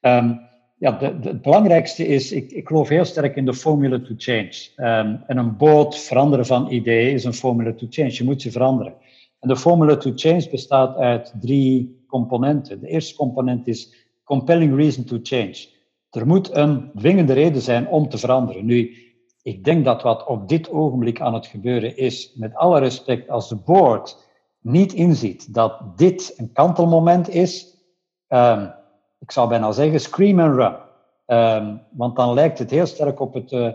Um, 0.00 0.40
ja, 0.78 0.90
de, 0.90 1.18
de, 1.18 1.28
het 1.28 1.42
belangrijkste 1.42 2.06
is, 2.06 2.32
ik, 2.32 2.50
ik 2.50 2.66
geloof 2.66 2.88
heel 2.88 3.04
sterk 3.04 3.36
in 3.36 3.44
de 3.44 3.54
formula 3.54 4.00
to 4.00 4.14
change. 4.16 4.52
Um, 4.76 5.22
en 5.26 5.36
een 5.36 5.56
boot 5.56 5.98
veranderen 5.98 6.46
van 6.46 6.70
ideeën 6.70 7.12
is 7.12 7.24
een 7.24 7.34
formula 7.34 7.72
to 7.74 7.86
change. 7.90 8.12
Je 8.12 8.24
moet 8.24 8.42
ze 8.42 8.50
veranderen. 8.50 8.94
En 9.40 9.48
de 9.48 9.56
formula 9.56 9.96
to 9.96 10.12
change 10.14 10.48
bestaat 10.50 10.96
uit 10.96 11.34
drie 11.40 12.04
componenten. 12.06 12.80
De 12.80 12.88
eerste 12.88 13.14
component 13.14 13.66
is 13.66 14.08
compelling 14.24 14.76
reason 14.76 15.04
to 15.04 15.18
change. 15.22 15.71
Er 16.12 16.26
moet 16.26 16.56
een 16.56 16.90
dwingende 16.96 17.32
reden 17.32 17.62
zijn 17.62 17.88
om 17.88 18.08
te 18.08 18.18
veranderen. 18.18 18.64
Nu, 18.64 18.96
ik 19.42 19.64
denk 19.64 19.84
dat 19.84 20.02
wat 20.02 20.26
op 20.26 20.48
dit 20.48 20.70
ogenblik 20.70 21.20
aan 21.20 21.34
het 21.34 21.46
gebeuren 21.46 21.96
is, 21.96 22.32
met 22.34 22.54
alle 22.54 22.78
respect, 22.78 23.28
als 23.28 23.48
de 23.48 23.56
board 23.56 24.30
niet 24.60 24.92
inziet 24.92 25.54
dat 25.54 25.80
dit 25.96 26.34
een 26.36 26.52
kantelmoment 26.52 27.28
is, 27.28 27.76
um, 28.28 28.72
ik 29.18 29.30
zou 29.30 29.48
bijna 29.48 29.72
zeggen 29.72 30.00
scream 30.00 30.40
and 30.40 30.54
run. 30.54 30.76
Um, 31.38 31.80
want 31.90 32.16
dan 32.16 32.34
lijkt 32.34 32.58
het 32.58 32.70
heel 32.70 32.86
sterk 32.86 33.20
op 33.20 33.34
het. 33.34 33.52
Uh, 33.52 33.66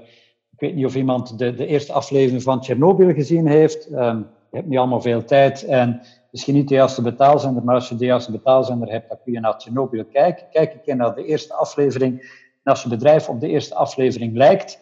ik 0.52 0.60
weet 0.60 0.76
niet 0.76 0.86
of 0.86 0.96
iemand 0.96 1.40
de, 1.40 1.54
de 1.54 1.68
eerste 1.68 1.94
aflevering 1.94 2.44
van 2.44 2.64
Chernobyl 2.64 3.14
gezien 3.14 3.48
heeft. 3.48 3.92
Um, 3.92 4.28
je 4.52 4.58
hebt 4.58 4.68
niet 4.68 4.78
allemaal 4.78 5.02
veel 5.02 5.24
tijd 5.24 5.64
en 5.64 6.02
misschien 6.32 6.54
niet 6.54 6.68
de 6.68 6.76
juiste 6.76 7.02
betaalzender, 7.02 7.64
maar 7.64 7.76
als 7.76 7.90
je 7.90 7.96
de 7.96 8.06
juiste 8.06 8.32
betaalzender 8.32 8.90
hebt, 8.90 9.10
dan 9.10 9.18
kun 9.24 9.34
je 9.34 9.40
naar 9.40 9.54
Chernobyl 9.58 10.06
kijken. 10.06 10.50
Kijk 10.52 10.74
ik 10.74 10.96
naar 10.96 11.16
de 11.16 11.26
eerste 11.26 11.54
aflevering, 11.54 12.20
En 12.64 12.74
als 12.74 12.84
je 12.84 12.90
bedrijf 12.90 13.30
op 13.30 13.40
de 13.40 13.48
eerste 13.48 13.76
aflevering 13.76 14.36
lijkt, 14.36 14.80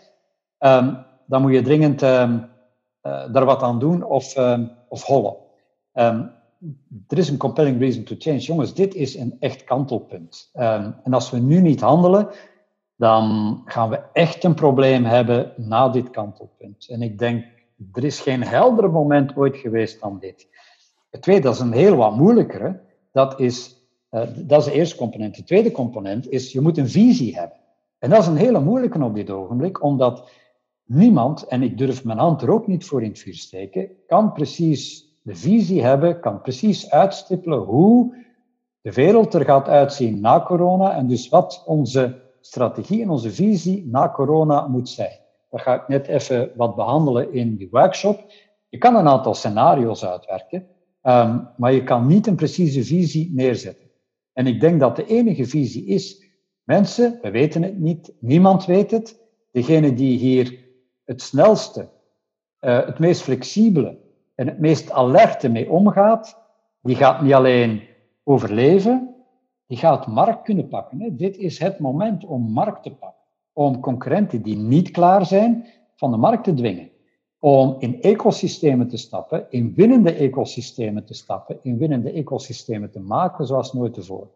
ehm, 0.58 0.94
dan 1.26 1.42
moet 1.42 1.54
je 1.54 1.62
dringend 1.62 2.00
daar 3.32 3.46
wat 3.46 3.62
aan 3.62 3.80
doen 3.80 4.04
of, 4.04 4.38
um, 4.38 4.72
of 4.90 5.04
hollen. 5.04 5.36
er 7.08 7.18
is 7.18 7.30
een 7.30 7.38
compelling 7.38 7.80
reason 7.80 8.04
to 8.04 8.16
change. 8.18 8.40
Jongens, 8.40 8.74
dit 8.74 8.96
is 8.96 9.16
een 9.16 9.36
echt 9.40 9.64
kantelpunt. 9.64 10.50
en 10.54 11.14
als 11.14 11.30
we 11.30 11.38
nu 11.38 11.62
niet 11.62 11.82
handelen, 11.82 12.30
dan 12.96 13.62
gaan 13.66 13.90
we 13.90 14.02
echt 14.14 14.44
een 14.44 14.54
probleem 14.54 15.06
hebben 15.06 15.54
na 15.58 15.90
dit 15.90 16.10
kantelpunt. 16.10 16.88
En 16.90 17.02
ik 17.02 17.20
denk, 17.20 17.46
er 17.94 18.04
is 18.04 18.20
geen 18.20 18.44
helder 18.44 18.92
moment 18.92 19.36
ooit 19.36 19.58
geweest 19.58 20.02
dan 20.02 20.20
dit. 20.20 20.48
Het 21.16 21.24
tweede, 21.24 21.42
dat 21.42 21.54
is 21.54 21.60
een 21.60 21.72
heel 21.72 21.96
wat 21.96 22.16
moeilijkere. 22.16 22.80
Dat 23.12 23.40
is, 23.40 23.88
uh, 24.12 24.22
dat 24.36 24.60
is 24.60 24.66
de 24.66 24.72
eerste 24.72 24.96
component. 24.96 25.36
De 25.36 25.44
tweede 25.44 25.72
component 25.72 26.30
is, 26.30 26.52
je 26.52 26.62
moet 26.62 26.78
een 26.78 26.90
visie 26.90 27.36
hebben. 27.36 27.58
En 28.00 28.10
dat 28.10 28.20
is 28.20 28.28
een 28.28 28.36
hele 28.36 28.60
moeilijke 28.60 29.04
op 29.04 29.16
dit 29.16 29.30
ogenblik, 29.30 29.84
omdat 29.84 30.30
niemand, 30.86 31.48
en 31.48 31.64
ik 31.64 31.78
durf 31.78 32.04
mijn 32.04 32.18
hand 32.18 32.42
er 32.42 32.52
ook 32.52 32.68
niet 32.68 32.86
voor 32.86 33.04
in 33.04 33.10
het 33.10 33.20
vuur 33.20 33.34
steken, 33.34 33.90
kan 34.08 34.34
precies 34.34 35.16
de 35.22 35.36
visie 35.36 35.84
hebben, 35.84 36.20
kan 36.20 36.42
precies 36.42 36.92
uitstippelen 36.92 37.60
hoe 37.60 38.16
de 38.82 38.92
wereld 38.92 39.34
er 39.34 39.46
gaat 39.46 39.68
uitzien 39.68 40.20
na 40.20 40.44
corona 40.44 40.96
en 40.96 41.08
dus 41.08 41.30
wat 41.30 41.64
onze 41.66 42.22
strategie 42.42 43.02
en 43.02 43.10
onze 43.10 43.32
visie 43.32 43.88
na 43.88 44.12
corona 44.12 44.68
moet 44.68 44.90
zijn. 44.90 45.20
Dat 45.50 45.62
ga 45.62 45.74
ik 45.74 45.88
net 45.88 46.08
even 46.08 46.52
wat 46.56 46.76
behandelen 46.76 47.34
in 47.34 47.56
die 47.56 47.70
workshop. 47.72 48.24
Je 48.70 48.78
kan 48.78 48.96
een 48.96 49.08
aantal 49.08 49.34
scenario's 49.34 50.06
uitwerken, 50.06 50.68
um, 51.08 51.48
maar 51.58 51.74
je 51.74 51.84
kan 51.84 52.08
niet 52.08 52.28
een 52.28 52.36
precieze 52.36 52.84
visie 52.84 53.32
neerzetten. 53.34 53.90
En 54.34 54.48
ik 54.48 54.60
denk 54.60 54.80
dat 54.80 54.96
de 54.96 55.06
enige 55.06 55.46
visie 55.46 55.86
is, 55.86 56.24
mensen, 56.64 57.20
we 57.22 57.32
weten 57.32 57.62
het 57.62 57.80
niet, 57.80 58.14
niemand 58.20 58.66
weet 58.66 58.92
het. 58.92 59.24
Degene 59.52 59.94
die 59.94 60.18
hier 60.18 60.60
het 61.04 61.22
snelste, 61.22 61.90
uh, 62.62 62.86
het 62.86 63.00
meest 63.00 63.22
flexibele 63.22 63.98
en 64.36 64.48
het 64.48 64.60
meest 64.60 64.92
alerte 64.92 65.50
mee 65.50 65.70
omgaat, 65.70 66.38
die 66.82 66.96
gaat 66.96 67.22
niet 67.22 67.34
alleen 67.34 67.82
overleven, 68.24 69.16
die 69.68 69.78
gaat 69.78 70.08
markt 70.08 70.42
kunnen 70.42 70.68
pakken. 70.68 71.02
Hè. 71.02 71.16
Dit 71.16 71.38
is 71.38 71.60
het 71.60 71.80
moment 71.80 72.26
om 72.26 72.52
markt 72.52 72.84
te 72.84 72.92
pakken. 72.92 73.24
Om 73.54 73.80
concurrenten 73.80 74.42
die 74.42 74.58
niet 74.58 74.92
klaar 74.92 75.26
zijn, 75.26 75.66
van 75.96 76.12
de 76.12 76.18
markt 76.18 76.44
te 76.44 76.54
dwingen. 76.54 76.90
Om 77.46 77.76
in 77.80 78.02
ecosystemen 78.02 78.88
te 78.88 78.98
stappen, 78.98 79.46
in 79.50 79.74
winnende 79.76 80.14
ecosystemen 80.14 81.06
te 81.06 81.14
stappen, 81.14 81.60
in 81.62 81.78
winnende 81.78 82.12
ecosystemen 82.12 82.92
te 82.92 83.00
maken 83.00 83.46
zoals 83.46 83.74
nooit 83.74 83.94
tevoren. 83.94 84.30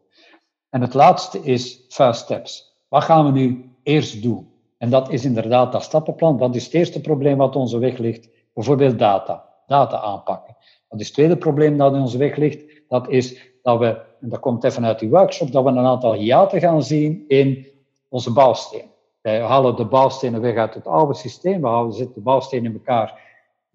En 0.70 0.82
het 0.82 0.94
laatste 0.94 1.40
is 1.40 1.86
first 1.88 2.22
steps. 2.22 2.76
Wat 2.88 3.04
gaan 3.04 3.26
we 3.26 3.32
nu 3.32 3.70
eerst 3.84 4.22
doen? 4.22 4.48
En 4.78 4.90
dat 4.90 5.12
is 5.12 5.26
inderdaad 5.26 5.72
dat 5.72 5.84
stappenplan. 5.84 6.38
Dat 6.38 6.56
is 6.56 6.66
het 6.66 6.74
eerste 6.74 7.02
probleem 7.02 7.38
wat 7.38 7.56
onze 7.56 7.80
weg 7.80 7.98
ligt. 7.98 8.30
Bijvoorbeeld 8.54 9.00
data. 9.00 9.46
Data 9.68 10.00
aanpakken. 10.00 10.56
Wat 10.88 11.00
is 11.00 11.06
het 11.06 11.16
tweede 11.16 11.38
probleem 11.38 11.78
dat 11.78 11.94
in 11.94 12.02
onze 12.02 12.18
weg 12.18 12.36
ligt? 12.36 12.64
Dat 12.88 13.10
is 13.10 13.54
dat 13.62 13.80
we 13.80 14.02
en 14.22 14.30
dat 14.30 14.40
komt 14.40 14.64
even 14.64 14.86
uit 14.86 15.00
die 15.00 15.10
workshop, 15.10 15.52
dat 15.52 15.64
we 15.64 15.70
een 15.70 15.78
aantal 15.78 16.14
hiaten 16.14 16.60
gaan 16.60 16.84
zien 16.84 17.24
in 17.28 17.68
onze 18.10 18.34
bouwsteen. 18.34 18.90
Wij 19.22 19.42
halen 19.42 19.76
de 19.76 19.86
bouwstenen 19.86 20.42
weg 20.42 20.56
uit 20.56 20.74
het 20.74 20.88
oude 20.88 21.14
systeem, 21.14 21.62
we 21.62 21.68
halen, 21.68 21.94
zetten 21.94 22.16
de 22.16 22.22
bouwstenen 22.22 22.66
in 22.66 22.74
elkaar 22.74 23.28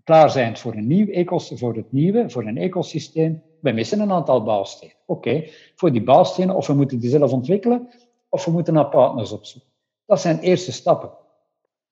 klaar 0.04 0.30
zijn 0.30 0.56
voor, 0.56 0.74
een 0.74 0.86
nieuw 0.86 1.26
voor 1.34 1.74
het 1.74 1.92
nieuwe, 1.92 2.30
voor 2.30 2.46
een 2.46 2.58
ecosysteem. 2.58 3.42
Wij 3.60 3.72
missen 3.72 4.00
een 4.00 4.12
aantal 4.12 4.42
bouwstenen. 4.42 4.94
Oké, 5.06 5.44
voor 5.74 5.92
die 5.92 6.02
bouwstenen, 6.02 6.54
of 6.54 6.66
we 6.66 6.74
moeten 6.74 6.98
die 6.98 7.10
zelf 7.10 7.32
ontwikkelen, 7.32 7.88
of 8.28 8.44
we 8.44 8.50
moeten 8.50 8.74
naar 8.74 8.88
partners 8.88 9.32
opzoeken. 9.32 9.70
Dat 10.06 10.20
zijn 10.20 10.38
eerste 10.38 10.72
stappen. 10.72 11.10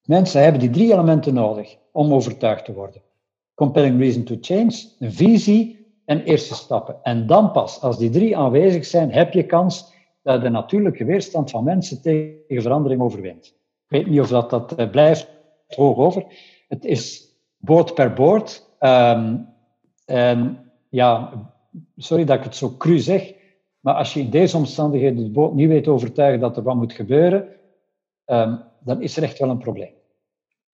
Mensen 0.04 0.42
hebben 0.42 0.60
die 0.60 0.70
drie 0.70 0.92
elementen 0.92 1.34
nodig 1.34 1.76
om 1.92 2.12
overtuigd 2.12 2.64
te 2.64 2.72
worden. 2.72 3.02
Compelling 3.54 4.00
reason 4.00 4.24
to 4.24 4.36
change, 4.40 4.88
een 4.98 5.12
visie, 5.12 5.82
en 6.04 6.24
eerste 6.24 6.54
stappen. 6.54 6.96
En 7.02 7.26
dan 7.26 7.50
pas, 7.50 7.80
als 7.80 7.98
die 7.98 8.10
drie 8.10 8.36
aanwezig 8.36 8.84
zijn, 8.84 9.12
heb 9.12 9.32
je 9.32 9.46
kans 9.46 9.92
dat 10.22 10.42
de 10.42 10.48
natuurlijke 10.48 11.04
weerstand 11.04 11.50
van 11.50 11.64
mensen 11.64 12.02
tegen 12.02 12.62
verandering 12.62 13.00
overwint. 13.00 13.46
Ik 13.88 13.98
weet 13.98 14.06
niet 14.06 14.20
of 14.20 14.28
dat, 14.28 14.50
dat 14.50 14.74
eh, 14.74 14.90
blijft 14.90 15.28
hoog 15.66 15.96
over. 15.96 16.24
Het 16.68 16.84
is 16.84 17.34
boord 17.56 17.94
per 17.94 18.12
boord. 18.12 18.70
Um, 18.80 19.48
en 20.04 20.70
ja, 20.88 21.32
sorry 21.96 22.24
dat 22.24 22.38
ik 22.38 22.44
het 22.44 22.56
zo 22.56 22.74
cru 22.76 22.98
zeg, 22.98 23.34
maar 23.80 23.94
als 23.94 24.14
je 24.14 24.20
in 24.20 24.30
deze 24.30 24.56
omstandigheden 24.56 25.24
de 25.24 25.30
boot 25.30 25.54
niet 25.54 25.68
weet 25.68 25.88
overtuigen 25.88 26.40
dat 26.40 26.56
er 26.56 26.62
wat 26.62 26.76
moet 26.76 26.92
gebeuren, 26.92 27.48
um, 28.26 28.60
dan 28.80 29.02
is 29.02 29.16
er 29.16 29.22
echt 29.22 29.38
wel 29.38 29.50
een 29.50 29.58
probleem. 29.58 29.92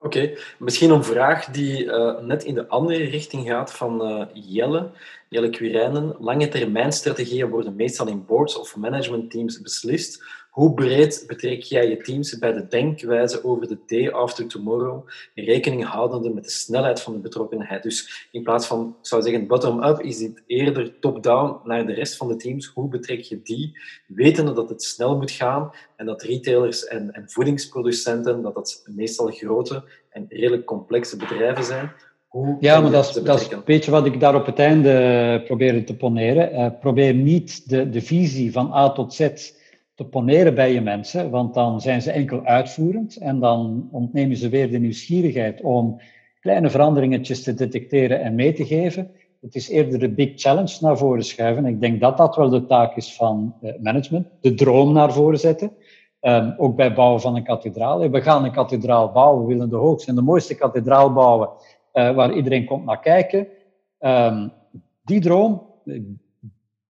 Oké, 0.00 0.36
misschien 0.58 0.90
een 0.90 1.04
vraag 1.04 1.44
die 1.44 1.84
uh, 1.84 2.18
net 2.18 2.44
in 2.44 2.54
de 2.54 2.68
andere 2.68 3.04
richting 3.04 3.46
gaat 3.46 3.72
van 3.72 4.12
uh, 4.12 4.26
Jelle. 4.32 4.90
Jelle 5.28 5.50
Quirijnen. 5.50 6.16
Lange 6.18 6.48
termijn 6.48 6.92
strategieën 6.92 7.48
worden 7.48 7.76
meestal 7.76 8.06
in 8.06 8.24
boards 8.24 8.58
of 8.58 8.76
management 8.76 9.30
teams 9.30 9.60
beslist. 9.60 10.24
Hoe 10.58 10.74
breed 10.74 11.24
betrek 11.26 11.62
jij 11.62 11.88
je 11.88 11.96
teams 11.96 12.38
bij 12.38 12.52
de 12.52 12.66
denkwijze 12.68 13.44
over 13.44 13.68
de 13.68 13.78
day 13.86 14.10
after 14.10 14.46
tomorrow, 14.46 15.08
rekening 15.34 15.84
houdende 15.84 16.30
met 16.30 16.44
de 16.44 16.50
snelheid 16.50 17.00
van 17.00 17.12
de 17.12 17.18
betrokkenheid? 17.18 17.82
Dus 17.82 18.28
in 18.32 18.42
plaats 18.42 18.66
van, 18.66 18.96
ik 19.00 19.06
zou 19.06 19.22
zeggen, 19.22 19.46
bottom-up, 19.46 20.00
is 20.00 20.18
dit 20.18 20.42
eerder 20.46 20.98
top-down 20.98 21.60
naar 21.64 21.86
de 21.86 21.92
rest 21.92 22.16
van 22.16 22.28
de 22.28 22.36
teams. 22.36 22.66
Hoe 22.66 22.88
betrek 22.88 23.20
je 23.20 23.40
die, 23.42 23.78
wetende 24.06 24.52
dat 24.52 24.68
het 24.68 24.82
snel 24.82 25.16
moet 25.16 25.30
gaan 25.30 25.70
en 25.96 26.06
dat 26.06 26.22
retailers 26.22 26.86
en, 26.86 27.12
en 27.12 27.30
voedingsproducenten, 27.30 28.42
dat 28.42 28.54
dat 28.54 28.82
meestal 28.94 29.26
grote 29.26 29.84
en 30.10 30.26
redelijk 30.28 30.64
complexe 30.64 31.16
bedrijven 31.16 31.64
zijn, 31.64 31.92
hoe 32.28 32.56
ja, 32.60 32.80
maar 32.80 32.90
dat 32.90 33.08
is, 33.08 33.22
dat 33.22 33.40
is 33.40 33.50
een 33.50 33.62
beetje 33.64 33.90
wat 33.90 34.06
ik 34.06 34.20
daar 34.20 34.34
op 34.34 34.46
het 34.46 34.58
einde 34.58 34.92
eh, 34.92 35.46
probeerde 35.46 35.84
te 35.84 35.96
poneren. 35.96 36.52
Uh, 36.52 36.66
probeer 36.80 37.14
niet 37.14 37.68
de, 37.68 37.90
de 37.90 38.00
visie 38.00 38.52
van 38.52 38.72
A 38.72 38.92
tot 38.92 39.14
Z 39.14 39.56
te 39.98 40.04
poneren 40.04 40.54
bij 40.54 40.72
je 40.72 40.80
mensen, 40.80 41.30
want 41.30 41.54
dan 41.54 41.80
zijn 41.80 42.02
ze 42.02 42.10
enkel 42.10 42.44
uitvoerend 42.44 43.16
en 43.16 43.38
dan 43.38 43.88
ontnemen 43.92 44.36
ze 44.36 44.48
weer 44.48 44.70
de 44.70 44.78
nieuwsgierigheid 44.78 45.62
om 45.62 46.00
kleine 46.40 46.70
veranderingetjes 46.70 47.42
te 47.42 47.54
detecteren 47.54 48.20
en 48.20 48.34
mee 48.34 48.52
te 48.52 48.66
geven. 48.66 49.10
Het 49.40 49.54
is 49.54 49.68
eerder 49.68 49.98
de 49.98 50.10
big 50.10 50.32
challenge 50.34 50.76
naar 50.80 50.98
voren 50.98 51.24
schuiven. 51.24 51.66
Ik 51.66 51.80
denk 51.80 52.00
dat 52.00 52.16
dat 52.16 52.36
wel 52.36 52.48
de 52.48 52.66
taak 52.66 52.96
is 52.96 53.16
van 53.16 53.54
uh, 53.62 53.72
management. 53.80 54.26
De 54.40 54.54
droom 54.54 54.92
naar 54.92 55.12
voren 55.12 55.38
zetten. 55.38 55.70
Um, 56.20 56.54
ook 56.56 56.76
bij 56.76 56.86
het 56.86 56.94
bouwen 56.94 57.20
van 57.20 57.36
een 57.36 57.44
kathedraal. 57.44 58.10
We 58.10 58.22
gaan 58.22 58.44
een 58.44 58.52
kathedraal 58.52 59.12
bouwen, 59.12 59.42
we 59.42 59.52
willen 59.52 59.70
de 59.70 59.76
hoogste 59.76 60.10
en 60.10 60.16
de 60.16 60.22
mooiste 60.22 60.54
kathedraal 60.54 61.12
bouwen, 61.12 61.48
uh, 61.48 62.14
waar 62.14 62.32
iedereen 62.32 62.64
komt 62.64 62.84
naar 62.84 63.00
kijken. 63.00 63.46
Um, 64.00 64.52
die 65.04 65.20
droom, 65.20 65.62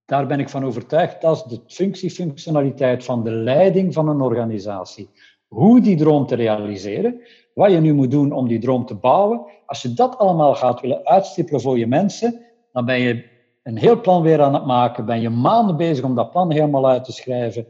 daar 0.09 0.27
ben 0.27 0.41
ik 0.41 0.49
van 0.49 0.65
overtuigd, 0.65 1.21
dat 1.21 1.37
is 1.37 1.43
de 1.43 1.61
functiefunctionaliteit 1.67 3.05
van 3.05 3.25
de 3.25 3.31
leiding 3.31 3.95
van 3.95 4.09
een 4.09 4.21
organisatie. 4.21 5.11
Hoe 5.49 5.81
die 5.81 5.97
droom 5.97 6.27
te 6.27 6.35
realiseren, 6.35 7.21
wat 7.55 7.71
je 7.71 7.81
nu 7.81 7.93
moet 7.93 8.11
doen 8.11 8.33
om 8.33 8.49
die 8.49 8.59
droom 8.59 8.87
te 8.87 8.95
bouwen. 8.95 9.45
Als 9.67 9.83
je 9.83 9.93
dat 9.93 10.19
allemaal 10.19 10.55
gaat 10.55 10.81
willen 10.81 11.07
uitstippelen 11.07 11.61
voor 11.61 11.79
je 11.79 11.87
mensen, 11.87 12.41
dan 12.73 12.85
ben 12.85 13.01
je 13.01 13.25
een 13.63 13.77
heel 13.77 14.01
plan 14.01 14.23
weer 14.23 14.43
aan 14.43 14.55
het 14.55 14.65
maken, 14.65 15.05
ben 15.05 15.21
je 15.21 15.31
maanden 15.31 15.77
bezig 15.77 16.05
om 16.05 16.15
dat 16.15 16.31
plan 16.31 16.53
helemaal 16.53 16.89
uit 16.89 17.05
te 17.05 17.13
schrijven, 17.13 17.67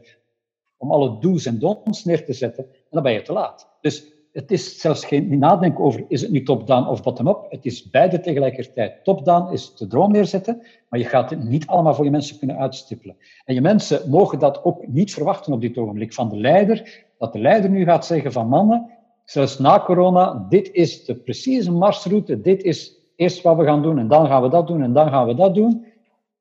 om 0.77 0.91
alle 0.91 1.19
do's 1.19 1.45
en 1.45 1.59
don'ts 1.59 2.05
neer 2.05 2.25
te 2.25 2.33
zetten, 2.33 2.63
en 2.63 2.89
dan 2.89 3.03
ben 3.03 3.13
je 3.13 3.21
te 3.21 3.33
laat. 3.33 3.77
Dus 3.81 4.13
het 4.31 4.51
is 4.51 4.79
zelfs 4.79 5.05
geen 5.05 5.39
nadenken 5.39 5.83
over, 5.83 6.05
is 6.07 6.21
het 6.21 6.31
nu 6.31 6.43
top-down 6.43 6.87
of 6.87 7.03
bottom-up? 7.03 7.45
Het 7.49 7.65
is 7.65 7.89
beide 7.89 8.19
tegelijkertijd. 8.19 9.03
Top-down 9.03 9.53
is 9.53 9.75
de 9.75 9.87
droom 9.87 10.11
neerzetten, 10.11 10.61
maar 10.89 10.99
je 10.99 11.05
gaat 11.05 11.29
het 11.29 11.43
niet 11.43 11.67
allemaal 11.67 11.93
voor 11.93 12.05
je 12.05 12.11
mensen 12.11 12.37
kunnen 12.37 12.57
uitstippelen. 12.57 13.15
En 13.45 13.53
je 13.53 13.61
mensen 13.61 14.09
mogen 14.09 14.39
dat 14.39 14.63
ook 14.63 14.87
niet 14.87 15.13
verwachten 15.13 15.53
op 15.53 15.61
dit 15.61 15.77
ogenblik 15.77 16.13
van 16.13 16.29
de 16.29 16.37
leider, 16.37 17.05
dat 17.17 17.33
de 17.33 17.39
leider 17.39 17.69
nu 17.69 17.83
gaat 17.83 18.05
zeggen 18.05 18.31
van 18.31 18.47
mannen, 18.47 18.89
zelfs 19.25 19.59
na 19.59 19.79
corona, 19.79 20.45
dit 20.49 20.71
is 20.71 21.05
de 21.05 21.15
precieze 21.15 21.71
marsroute, 21.71 22.41
dit 22.41 22.63
is 22.63 22.99
eerst 23.15 23.41
wat 23.41 23.57
we 23.57 23.63
gaan 23.63 23.81
doen 23.81 23.99
en 23.99 24.07
dan 24.07 24.27
gaan 24.27 24.41
we 24.41 24.49
dat 24.49 24.67
doen 24.67 24.81
en 24.81 24.93
dan 24.93 25.09
gaan 25.09 25.27
we 25.27 25.35
dat 25.35 25.55
doen. 25.55 25.85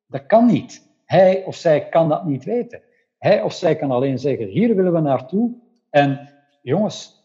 Dat 0.07 0.27
kan 0.27 0.47
niet. 0.47 0.87
Hij 1.05 1.45
of 1.45 1.55
zij 1.55 1.89
kan 1.89 2.09
dat 2.09 2.25
niet 2.25 2.45
weten. 2.45 2.81
Hij 3.19 3.43
of 3.43 3.53
zij 3.53 3.77
kan 3.77 3.91
alleen 3.91 4.19
zeggen, 4.19 4.47
hier 4.47 4.75
willen 4.75 4.93
we 4.93 5.01
naartoe. 5.01 5.53
En 5.91 6.29
jongens, 6.63 7.18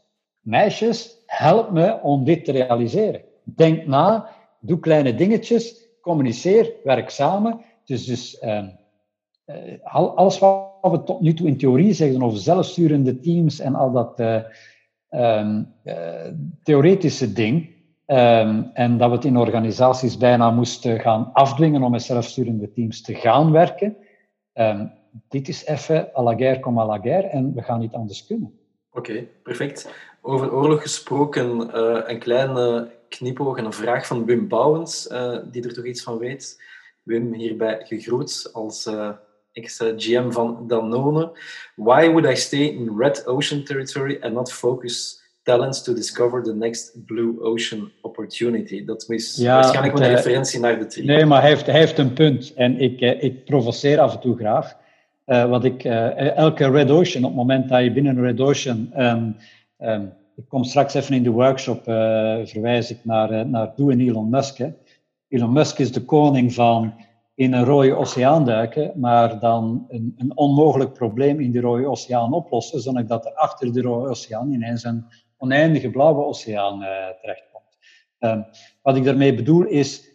meisjes, 0.44 1.18
help 1.26 1.72
me 1.72 2.00
om 2.02 2.24
dit 2.24 2.46
te 2.46 2.52
realiseren. 2.52 3.22
Denk 3.44 3.86
na, 3.86 4.30
doe 4.60 4.80
kleine 4.80 5.16
dingetjes, 5.16 5.88
communiceer, 6.02 6.72
werk 6.84 7.10
samen. 7.10 7.60
Dus, 7.86 8.06
dus 8.06 8.42
uh, 8.42 8.68
alles 10.16 10.40
wat 10.40 10.92
we 10.92 11.04
tot 11.04 11.22
nu 11.22 11.34
toe 11.34 11.48
in 11.48 11.58
theorie 11.58 11.94
zeggen 11.94 12.24
over 12.24 12.40
zelfsturende 12.40 13.20
teams 13.20 13.60
en 13.60 13.76
al 13.76 13.92
dat 13.92 14.20
uh, 14.20 14.44
um, 15.10 15.74
theoretische 16.64 17.34
ding, 17.34 17.70
um, 18.08 18.72
en 18.74 18.98
dat 18.98 19.10
we 19.10 19.16
het 19.16 19.26
in 19.26 19.38
organisaties 19.38 20.18
bijna 20.18 20.52
moesten 20.52 21.00
gaan 21.00 21.30
afdwingen 21.34 21.84
om 21.84 21.92
met 21.92 22.04
zelfsturende 22.04 22.72
teams 22.72 23.02
te 23.02 23.16
gaan 23.16 23.52
werken. 23.52 23.98
Dit 25.30 25.48
is 25.48 25.66
even 25.66 26.10
à 26.16 26.24
la 26.24 26.34
guerre 26.36 26.60
comme 26.60 26.82
à 26.82 26.86
la 26.86 26.98
guerre 26.98 27.28
en 27.28 27.54
we 27.54 27.62
gaan 27.62 27.80
niet 27.80 27.94
anders 27.94 28.26
kunnen. 28.26 28.54
Oké, 28.92 29.28
perfect. 29.44 29.90
Over 30.26 30.54
oorlog 30.54 30.82
gesproken, 30.82 31.70
uh, 31.76 32.00
een 32.06 32.20
kleine 32.20 32.90
knipoog 33.10 33.58
en 33.58 33.66
een 33.66 33.74
vraag 33.74 34.08
van 34.08 34.26
Wim 34.26 34.48
Bouwens, 34.48 35.10
uh, 35.12 35.38
die 35.52 35.64
er 35.64 35.74
toch 35.74 35.86
iets 35.86 36.04
van 36.04 36.18
weet. 36.18 36.62
Wim, 37.02 37.34
hierbij 37.34 37.82
gegroet 37.84 38.50
als 38.54 38.88
uh, 38.88 39.10
ex-GM 39.52 40.32
van 40.32 40.64
Danone. 40.68 41.32
Why 41.76 42.10
would 42.10 42.26
I 42.26 42.36
stay 42.36 42.60
in 42.60 42.98
red 42.98 43.28
ocean 43.28 43.64
territory 43.64 44.18
and 44.22 44.34
not 44.34 44.52
focus 44.52 45.24
talents 45.42 45.84
to 45.84 45.94
discover 45.94 46.44
the 46.44 46.56
next 46.56 47.06
blue 47.06 47.42
ocean 47.42 47.92
opportunity? 48.02 48.86
Dat 48.86 49.06
is 49.10 49.36
ja, 49.36 49.56
waarschijnlijk 49.56 50.00
een 50.00 50.16
referentie 50.16 50.60
naar 50.60 50.80
de 50.80 50.86
tri. 50.86 51.06
Nee, 51.06 51.26
maar 51.26 51.42
hij 51.42 51.50
heeft, 51.50 51.66
hij 51.66 51.80
heeft 51.80 51.98
een 51.98 52.14
punt. 52.14 52.54
En 52.54 52.80
ik, 52.80 53.00
ik 53.00 53.46
provoceer 53.46 54.00
af 54.00 54.14
en 54.14 54.20
toe 54.20 54.38
graag. 54.38 54.76
Wat 55.26 55.64
ik, 55.64 55.84
elke 55.84 56.72
Red 56.72 56.90
Ocean, 56.90 57.24
op 57.24 57.30
het 57.30 57.40
moment 57.40 57.70
dat 57.70 57.84
je 57.84 57.92
binnen 57.92 58.18
een 58.18 58.24
Red 58.24 58.40
Ocean, 58.40 58.92
um, 58.98 59.36
um, 59.78 60.14
ik 60.36 60.48
kom 60.48 60.64
straks 60.64 60.94
even 60.94 61.16
in 61.16 61.24
de 61.24 61.30
workshop, 61.30 61.88
uh, 61.88 62.40
verwijs 62.44 62.92
ik 62.92 63.06
naar, 63.06 63.48
naar 63.48 63.74
Doe 63.76 63.92
en 63.92 64.00
Elon 64.00 64.30
Musk. 64.30 64.60
Elon 65.28 65.54
Musk 65.54 65.80
is 65.80 65.92
de 65.92 66.06
koning 66.06 66.54
van 66.54 66.94
in 67.36 67.54
een 67.54 67.66
rode 67.66 67.96
oceaan 67.96 68.46
duiken, 68.46 68.92
maar 68.96 69.40
dan 69.40 69.86
een, 69.90 70.14
een 70.18 70.38
onmogelijk 70.38 70.94
probleem 70.94 71.40
in 71.40 71.52
de 71.52 71.60
rode 71.60 71.88
oceaan 71.88 72.34
oplossen, 72.34 72.82
zonder 72.82 73.08
dat 73.08 73.26
er 73.26 73.34
achter 73.34 73.74
de 73.74 73.82
rode 73.82 74.10
oceaan 74.10 74.52
ineens 74.52 74.84
een 74.84 75.06
oneindige 75.38 75.90
blauwe 75.90 76.24
oceaan 76.24 76.80
terechtkomt. 77.22 77.78
Um, 78.20 78.46
wat 78.82 78.96
ik 78.96 79.04
daarmee 79.04 79.36
bedoel 79.36 79.64
is, 79.64 80.12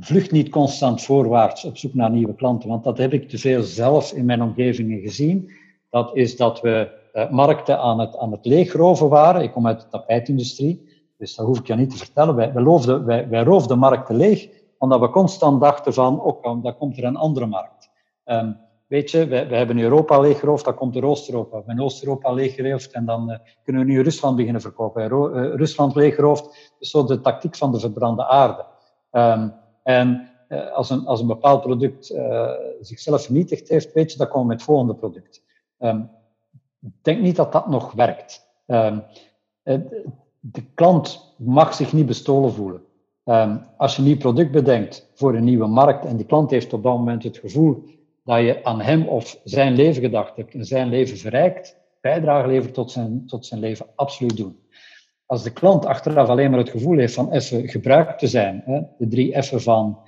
vlucht 0.00 0.30
niet 0.30 0.48
constant 0.48 1.02
voorwaarts 1.02 1.64
op 1.64 1.76
zoek 1.76 1.94
naar 1.94 2.10
nieuwe 2.10 2.34
klanten, 2.34 2.68
want 2.68 2.84
dat 2.84 2.98
heb 2.98 3.12
ik 3.12 3.28
te 3.28 3.38
veel 3.38 3.62
zelf 3.62 4.12
in 4.12 4.24
mijn 4.24 4.42
omgevingen 4.42 5.00
gezien. 5.00 5.50
Dat 5.88 6.16
is 6.16 6.36
dat 6.36 6.60
we 6.60 6.98
uh, 7.12 7.30
markten 7.30 7.78
aan 7.78 8.00
het, 8.00 8.16
aan 8.16 8.32
het 8.32 8.46
leegroven 8.46 9.08
waren. 9.08 9.42
Ik 9.42 9.52
kom 9.52 9.66
uit 9.66 9.80
de 9.80 9.88
tapijtindustrie, 9.88 10.88
dus 11.18 11.34
dat 11.34 11.46
hoef 11.46 11.58
ik 11.58 11.66
je 11.66 11.74
niet 11.74 11.90
te 11.90 11.96
vertellen. 11.96 12.34
Wij, 12.34 12.52
wij, 12.52 12.62
loofden, 12.62 13.04
wij, 13.04 13.42
roofden 13.42 13.78
markten 13.78 14.16
leeg, 14.16 14.48
omdat 14.78 15.00
we 15.00 15.10
constant 15.10 15.60
dachten 15.60 15.94
van, 15.94 16.20
oh, 16.20 16.62
dan 16.62 16.76
komt 16.76 16.96
er 16.96 17.04
een 17.04 17.16
andere 17.16 17.46
markt. 17.46 17.90
Um, 18.24 18.58
weet 18.86 19.10
je, 19.10 19.26
wij 19.26 19.58
hebben 19.58 19.78
Europa 19.78 20.20
leeggeroofd, 20.20 20.64
dan 20.64 20.74
komt 20.74 20.96
er 20.96 21.04
Oost-Europa. 21.04 21.56
We 21.56 21.62
hebben 21.66 21.84
Oost-Europa 21.84 22.32
leeggeroofd 22.32 22.92
en 22.92 23.04
dan 23.04 23.30
uh, 23.30 23.36
kunnen 23.64 23.84
we 23.84 23.92
nu 23.92 24.02
Rusland 24.02 24.36
beginnen 24.36 24.60
verkopen. 24.60 25.02
Uh, 25.02 25.54
Rusland 25.54 25.94
leeggeroofd, 25.94 26.72
is 26.78 26.90
zo 26.90 27.04
de 27.04 27.20
tactiek 27.20 27.56
van 27.56 27.72
de 27.72 27.80
verbrande 27.80 28.26
aarde. 28.26 28.64
Um, 29.12 29.54
en 29.82 30.28
als, 30.72 30.90
een, 30.90 31.06
als 31.06 31.20
een 31.20 31.26
bepaald 31.26 31.62
product 31.62 32.14
zichzelf 32.80 33.22
vernietigd 33.22 33.68
heeft, 33.68 33.92
weet 33.92 34.12
je, 34.12 34.18
dan 34.18 34.26
komen 34.26 34.42
we 34.42 34.48
met 34.48 34.56
het 34.56 34.66
volgende 34.66 34.94
product. 34.94 35.42
Ik 35.78 36.19
denk 37.02 37.20
niet 37.20 37.36
dat 37.36 37.52
dat 37.52 37.68
nog 37.68 37.92
werkt. 37.92 38.48
Um, 38.66 39.02
de 40.40 40.62
klant 40.74 41.34
mag 41.38 41.74
zich 41.74 41.92
niet 41.92 42.06
bestolen 42.06 42.52
voelen. 42.52 42.82
Um, 43.24 43.66
als 43.76 43.96
je 43.96 44.02
een 44.02 44.08
nieuw 44.08 44.16
product 44.16 44.50
bedenkt 44.50 45.10
voor 45.14 45.34
een 45.34 45.44
nieuwe 45.44 45.66
markt 45.66 46.04
en 46.04 46.16
die 46.16 46.26
klant 46.26 46.50
heeft 46.50 46.72
op 46.72 46.82
dat 46.82 46.96
moment 46.96 47.22
het 47.22 47.38
gevoel 47.38 47.84
dat 48.24 48.40
je 48.40 48.64
aan 48.64 48.80
hem 48.80 49.08
of 49.08 49.40
zijn 49.44 49.74
leven 49.74 50.02
gedacht 50.02 50.36
hebt 50.36 50.54
en 50.54 50.64
zijn 50.64 50.88
leven 50.88 51.16
verrijkt, 51.16 51.76
bijdrage 52.00 52.48
levert 52.48 52.74
tot 52.74 52.90
zijn, 52.90 53.26
tot 53.26 53.46
zijn 53.46 53.60
leven, 53.60 53.86
absoluut 53.94 54.36
doen. 54.36 54.58
Als 55.26 55.42
de 55.42 55.52
klant 55.52 55.86
achteraf 55.86 56.28
alleen 56.28 56.50
maar 56.50 56.58
het 56.58 56.70
gevoel 56.70 56.98
heeft 56.98 57.14
van 57.14 57.32
even 57.32 57.68
gebruikt 57.68 58.18
te 58.18 58.26
zijn, 58.26 58.62
hè, 58.64 58.80
de 58.98 59.08
drie 59.08 59.42
F'en 59.42 59.60
van 59.60 59.98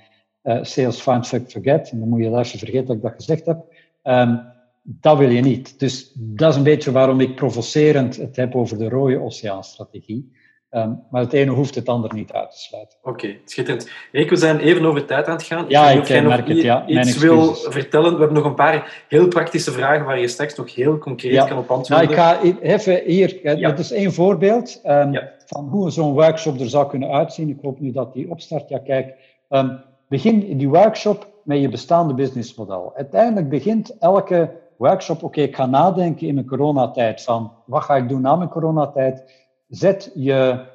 uh, 0.43 0.63
sales, 0.63 1.01
find, 1.01 1.27
fuck, 1.27 1.51
forget, 1.51 1.91
en 1.91 1.99
dan 1.99 2.09
moet 2.09 2.19
je 2.19 2.37
even 2.37 2.59
vergeten 2.59 2.85
dat 2.85 2.95
ik 2.95 3.01
dat 3.01 3.13
gezegd 3.15 3.45
heb, 3.45 3.65
um, 4.03 4.52
dat 4.83 5.17
wil 5.17 5.29
je 5.29 5.41
niet. 5.41 5.79
Dus 5.79 6.11
dat 6.15 6.51
is 6.51 6.55
een 6.55 6.63
beetje 6.63 6.91
waarom 6.91 7.19
ik 7.19 7.35
provocerend 7.35 8.15
het 8.15 8.35
heb 8.35 8.55
over 8.55 8.77
de 8.77 8.89
rode 8.89 9.19
oceaanstrategie. 9.19 10.31
Um, 10.75 11.03
maar 11.11 11.21
het 11.21 11.33
ene 11.33 11.51
hoeft 11.51 11.75
het 11.75 11.89
ander 11.89 12.13
niet 12.13 12.31
uit 12.31 12.51
te 12.51 12.59
sluiten. 12.59 12.97
Oké, 13.01 13.35
schitterend. 13.45 13.89
Rick, 14.11 14.29
we 14.29 14.35
zijn 14.35 14.59
even 14.59 14.85
over 14.85 15.05
tijd 15.05 15.27
aan 15.27 15.35
het 15.35 15.43
gaan. 15.43 15.65
Ja, 15.67 15.89
ik, 15.89 16.09
ik 16.09 16.23
merk 16.23 16.47
het, 16.47 16.61
ja. 16.61 16.87
iets 16.87 17.17
wil 17.17 17.53
vertellen. 17.53 18.13
We 18.13 18.17
hebben 18.17 18.37
nog 18.37 18.45
een 18.45 18.55
paar 18.55 19.05
heel 19.07 19.27
praktische 19.27 19.71
vragen 19.71 20.05
waar 20.05 20.19
je 20.19 20.27
straks 20.27 20.55
nog 20.55 20.75
heel 20.75 20.97
concreet 20.97 21.45
kan 21.45 21.57
op 21.57 21.71
antwoorden. 21.71 22.07
Nou, 22.07 22.09
ik 22.09 22.15
ga 22.15 22.41
even 22.61 23.01
hier, 23.05 23.57
ja. 23.57 23.69
dit 23.69 23.79
is 23.79 23.91
één 23.91 24.13
voorbeeld 24.13 24.81
um, 24.85 25.19
van 25.45 25.67
hoe 25.69 25.91
zo'n 25.91 26.13
workshop 26.13 26.59
er 26.59 26.69
zou 26.69 26.89
kunnen 26.89 27.09
uitzien. 27.09 27.49
Ik 27.49 27.59
hoop 27.61 27.79
nu 27.79 27.91
dat 27.91 28.13
die 28.13 28.29
opstart. 28.29 28.69
Ja, 28.69 28.77
kijk, 28.79 29.13
um, 29.49 29.79
begin 30.09 30.57
die 30.57 30.69
workshop 30.69 31.27
met 31.43 31.61
je 31.61 31.69
bestaande 31.69 32.13
businessmodel. 32.13 32.93
Uiteindelijk 32.95 33.49
begint 33.49 33.97
elke 33.99 34.61
workshop, 34.83 35.23
oké, 35.23 35.41
ik 35.41 35.55
ga 35.55 35.65
nadenken 35.65 36.27
in 36.27 36.33
mijn 36.33 36.47
coronatijd 36.47 37.23
van 37.23 37.51
wat 37.65 37.83
ga 37.83 37.95
ik 37.95 38.09
doen 38.09 38.21
na 38.21 38.35
mijn 38.35 38.49
coronatijd 38.49 39.31
zet 39.67 40.11
je 40.13 40.65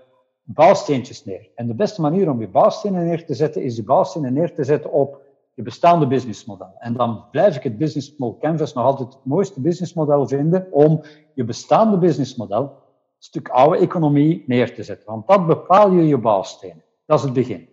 bouwsteentjes 0.42 1.24
neer. 1.24 1.50
En 1.54 1.66
de 1.66 1.74
beste 1.74 2.00
manier 2.00 2.30
om 2.30 2.40
je 2.40 2.48
bouwstenen 2.48 3.04
neer 3.04 3.24
te 3.24 3.34
zetten, 3.34 3.62
is 3.62 3.76
je 3.76 3.84
bouwstenen 3.84 4.32
neer 4.32 4.54
te 4.54 4.64
zetten 4.64 4.92
op 4.92 5.20
je 5.54 5.62
bestaande 5.62 6.06
businessmodel. 6.06 6.74
En 6.78 6.94
dan 6.94 7.24
blijf 7.30 7.56
ik 7.56 7.62
het 7.62 7.78
businessmodel 7.78 8.38
Canvas 8.40 8.72
nog 8.72 8.84
altijd 8.84 9.12
het 9.12 9.24
mooiste 9.24 9.60
businessmodel 9.60 10.28
vinden 10.28 10.66
om 10.70 11.02
je 11.34 11.44
bestaande 11.44 11.98
businessmodel, 11.98 12.62
een 12.62 12.70
stuk 13.18 13.48
oude 13.48 13.78
economie, 13.78 14.44
neer 14.46 14.74
te 14.74 14.82
zetten. 14.82 15.06
Want 15.10 15.26
dat 15.26 15.46
bepaal 15.46 15.90
je 15.90 16.06
je 16.06 16.18
bouwstenen. 16.18 16.84
Dat 17.06 17.18
is 17.18 17.24
het 17.24 17.32
begin. 17.32 17.68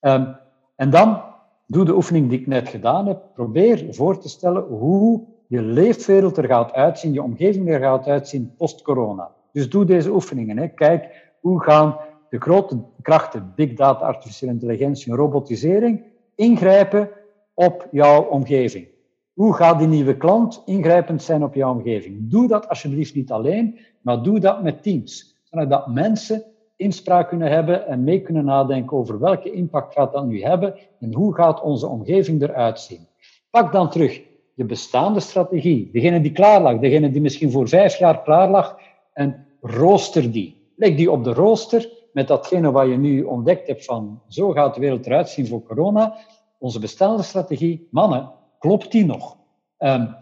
Um, 0.00 0.36
en 0.76 0.90
dan 0.90 1.22
doe 1.66 1.84
de 1.84 1.94
oefening 1.94 2.28
die 2.28 2.40
ik 2.40 2.46
net 2.46 2.68
gedaan 2.68 3.06
heb. 3.06 3.22
Probeer 3.34 3.94
voor 3.94 4.18
te 4.18 4.28
stellen 4.28 4.62
hoe 4.62 5.29
je 5.50 5.62
leefwereld 5.62 6.36
er 6.36 6.44
gaat 6.44 6.72
uitzien, 6.72 7.12
je 7.12 7.22
omgeving 7.22 7.68
er 7.68 7.80
gaat 7.80 8.06
uitzien 8.06 8.54
post-corona. 8.56 9.30
Dus 9.52 9.70
doe 9.70 9.84
deze 9.84 10.10
oefeningen. 10.10 10.58
Hè. 10.58 10.68
Kijk, 10.68 11.30
hoe 11.40 11.62
gaan 11.62 11.96
de 12.28 12.40
grote 12.40 12.82
krachten, 13.02 13.52
big 13.54 13.74
data, 13.74 14.04
artificiële 14.04 14.52
intelligentie 14.52 15.12
en 15.12 15.18
robotisering, 15.18 16.02
ingrijpen 16.34 17.10
op 17.54 17.88
jouw 17.90 18.22
omgeving? 18.22 18.88
Hoe 19.32 19.54
gaat 19.54 19.78
die 19.78 19.88
nieuwe 19.88 20.16
klant 20.16 20.62
ingrijpend 20.64 21.22
zijn 21.22 21.44
op 21.44 21.54
jouw 21.54 21.74
omgeving? 21.74 22.30
Doe 22.30 22.48
dat 22.48 22.68
alsjeblieft 22.68 23.14
niet 23.14 23.30
alleen, 23.30 23.78
maar 24.00 24.22
doe 24.22 24.40
dat 24.40 24.62
met 24.62 24.82
teams. 24.82 25.36
Zodat 25.42 25.86
mensen 25.86 26.44
inspraak 26.76 27.28
kunnen 27.28 27.50
hebben 27.50 27.86
en 27.86 28.04
mee 28.04 28.20
kunnen 28.20 28.44
nadenken 28.44 28.96
over 28.96 29.18
welke 29.18 29.52
impact 29.52 29.92
gaat 29.92 30.12
dat 30.12 30.26
nu 30.26 30.42
hebben 30.42 30.74
en 31.00 31.14
hoe 31.14 31.34
gaat 31.34 31.62
onze 31.62 31.86
omgeving 31.86 32.42
eruit 32.42 32.80
zien. 32.80 33.06
Pak 33.50 33.72
dan 33.72 33.90
terug 33.90 34.28
je 34.60 34.66
bestaande 34.66 35.20
strategie, 35.20 35.88
degene 35.92 36.20
die 36.20 36.32
klaar 36.32 36.60
lag, 36.62 36.78
degene 36.78 37.10
die 37.10 37.20
misschien 37.20 37.50
voor 37.50 37.68
vijf 37.68 37.98
jaar 37.98 38.22
klaar 38.22 38.50
lag, 38.50 38.76
en 39.12 39.46
rooster 39.60 40.32
die. 40.32 40.72
Leg 40.76 40.96
die 40.96 41.10
op 41.10 41.24
de 41.24 41.32
rooster 41.32 41.88
met 42.12 42.28
datgene 42.28 42.70
wat 42.70 42.88
je 42.88 42.96
nu 42.96 43.22
ontdekt 43.22 43.66
hebt 43.66 43.84
van 43.84 44.22
zo 44.28 44.50
gaat 44.50 44.74
de 44.74 44.80
wereld 44.80 45.06
eruit 45.06 45.28
zien 45.28 45.46
voor 45.46 45.62
corona. 45.62 46.16
Onze 46.58 46.78
bestaande 46.78 47.22
strategie, 47.22 47.88
mannen, 47.90 48.32
klopt 48.58 48.92
die 48.92 49.04
nog? 49.04 49.36
Um, 49.78 50.16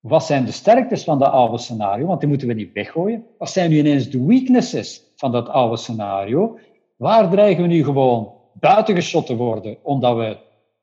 wat 0.00 0.24
zijn 0.24 0.44
de 0.44 0.52
sterktes 0.52 1.04
van 1.04 1.18
dat 1.18 1.30
oude 1.32 1.58
scenario? 1.58 2.06
Want 2.06 2.20
die 2.20 2.28
moeten 2.28 2.48
we 2.48 2.54
niet 2.54 2.72
weggooien. 2.72 3.26
Wat 3.38 3.50
zijn 3.50 3.70
nu 3.70 3.78
ineens 3.78 4.10
de 4.10 4.24
weaknesses 4.24 5.02
van 5.16 5.32
dat 5.32 5.48
oude 5.48 5.76
scenario? 5.76 6.58
Waar 6.96 7.30
dreigen 7.30 7.62
we 7.62 7.68
nu 7.68 7.84
gewoon 7.84 8.32
buitengeschot 8.52 9.26
te 9.26 9.36
worden, 9.36 9.76
omdat 9.82 10.16
we 10.16 10.36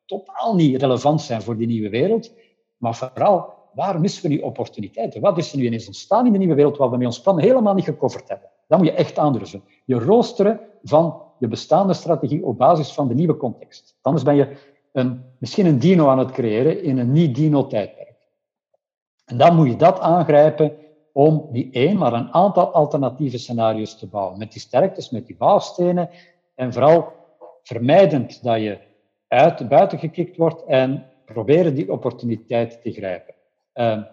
totaal 0.06 0.56
niet 0.56 0.82
relevant 0.82 1.22
zijn 1.22 1.42
voor 1.42 1.58
die 1.58 1.68
nieuwe 1.68 1.90
wereld? 1.90 2.32
Maar 2.78 2.96
vooral, 2.96 3.54
waar 3.74 4.00
missen 4.00 4.24
we 4.24 4.30
die 4.30 4.44
opportuniteiten? 4.44 5.22
Wat 5.22 5.38
is 5.38 5.52
er 5.52 5.58
nu 5.58 5.66
ineens 5.66 5.88
ontstaan 5.88 6.26
in 6.26 6.32
de 6.32 6.38
nieuwe 6.38 6.56
wereld 6.56 6.78
wat 6.78 6.90
we 6.90 6.98
met 6.98 7.06
ons 7.06 7.22
plan 7.22 7.40
helemaal 7.40 7.74
niet 7.74 7.86
gecoverd 7.86 8.30
hebben? 8.30 8.50
Dat 8.68 8.78
moet 8.78 8.88
je 8.88 8.94
echt 8.94 9.18
aandurven. 9.18 9.64
Je 9.86 10.00
roosteren 10.00 10.60
van 10.84 11.22
je 11.40 11.48
bestaande 11.48 11.94
strategie 11.94 12.46
op 12.46 12.58
basis 12.58 12.94
van 12.94 13.08
de 13.08 13.14
nieuwe 13.14 13.38
context. 13.38 13.98
Anders 14.02 14.24
ben 14.24 14.36
je 14.36 14.58
een, 14.92 15.24
misschien 15.38 15.66
een 15.66 15.80
dino 15.80 16.08
aan 16.08 16.20
het 16.20 16.32
creëren 16.32 16.84
in 16.84 16.98
een 16.98 17.12
niet-dino-tijdperk. 17.12 18.16
En 19.26 19.38
dan 19.38 19.56
moet 19.56 19.68
je 19.68 19.76
dat 19.76 20.00
aangrijpen 20.00 20.72
om 21.14 21.48
die 21.52 21.70
één, 21.72 21.98
maar 21.98 22.14
een 22.14 22.34
aantal 22.34 22.74
alternatieve 22.74 23.38
scenario's 23.38 23.98
te 23.98 24.08
bouwen. 24.08 24.38
Met 24.38 24.52
die 24.52 24.62
sterktes, 24.62 25.10
met 25.10 25.26
die 25.26 25.36
bouwstenen 25.36 26.10
en 26.56 26.74
vooral 26.74 27.14
vermijdend 27.64 28.44
dat 28.44 28.62
je 28.62 28.78
uit, 29.28 29.68
buiten 29.68 30.00
gekikt 30.00 30.38
wordt 30.38 30.64
en 30.64 31.06
proberen 31.34 31.76
die 31.76 31.92
opportuniteit 31.92 32.82
te 32.82 32.92
grijpen. 32.92 33.34
Uh, 33.74 34.04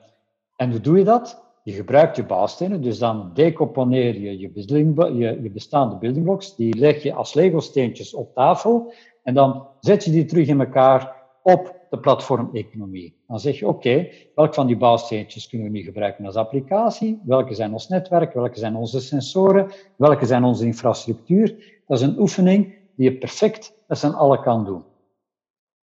en 0.56 0.70
hoe 0.70 0.80
doe 0.80 0.98
je 0.98 1.04
dat? 1.04 1.42
Je 1.62 1.72
gebruikt 1.72 2.16
je 2.16 2.24
bouwstenen, 2.24 2.82
dus 2.82 2.98
dan 2.98 3.30
decomponeer 3.34 4.14
je 4.14 4.38
je, 4.38 4.50
je 4.56 5.42
je, 5.42 5.50
bestaande 5.50 5.96
building 5.96 6.24
blocks, 6.24 6.56
die 6.56 6.78
leg 6.78 7.02
je 7.02 7.14
als 7.14 7.34
Lego-steentjes 7.34 8.14
op 8.14 8.34
tafel 8.34 8.92
en 9.22 9.34
dan 9.34 9.66
zet 9.80 10.04
je 10.04 10.10
die 10.10 10.24
terug 10.24 10.46
in 10.46 10.60
elkaar 10.60 11.22
op 11.42 11.74
de 11.90 11.98
platformeconomie. 11.98 13.16
Dan 13.26 13.40
zeg 13.40 13.58
je, 13.58 13.68
oké, 13.68 14.08
welke 14.34 14.54
van 14.54 14.66
die 14.66 14.76
bouwsteentjes 14.76 15.48
kunnen 15.48 15.66
we 15.66 15.78
nu 15.78 15.82
gebruiken 15.82 16.26
als 16.26 16.34
applicatie? 16.34 17.20
Welke 17.24 17.54
zijn 17.54 17.72
ons 17.72 17.88
netwerk? 17.88 18.34
Welke 18.34 18.58
zijn 18.58 18.76
onze 18.76 19.00
sensoren? 19.00 19.70
Welke 19.96 20.26
zijn 20.26 20.44
onze 20.44 20.66
infrastructuur? 20.66 21.80
Dat 21.86 21.98
is 21.98 22.04
een 22.04 22.18
oefening 22.18 22.74
die 22.96 23.10
je 23.10 23.18
perfect 23.18 23.74
met 23.86 23.98
z'n 23.98 24.06
allen 24.06 24.40
kan 24.40 24.64
doen. 24.64 24.84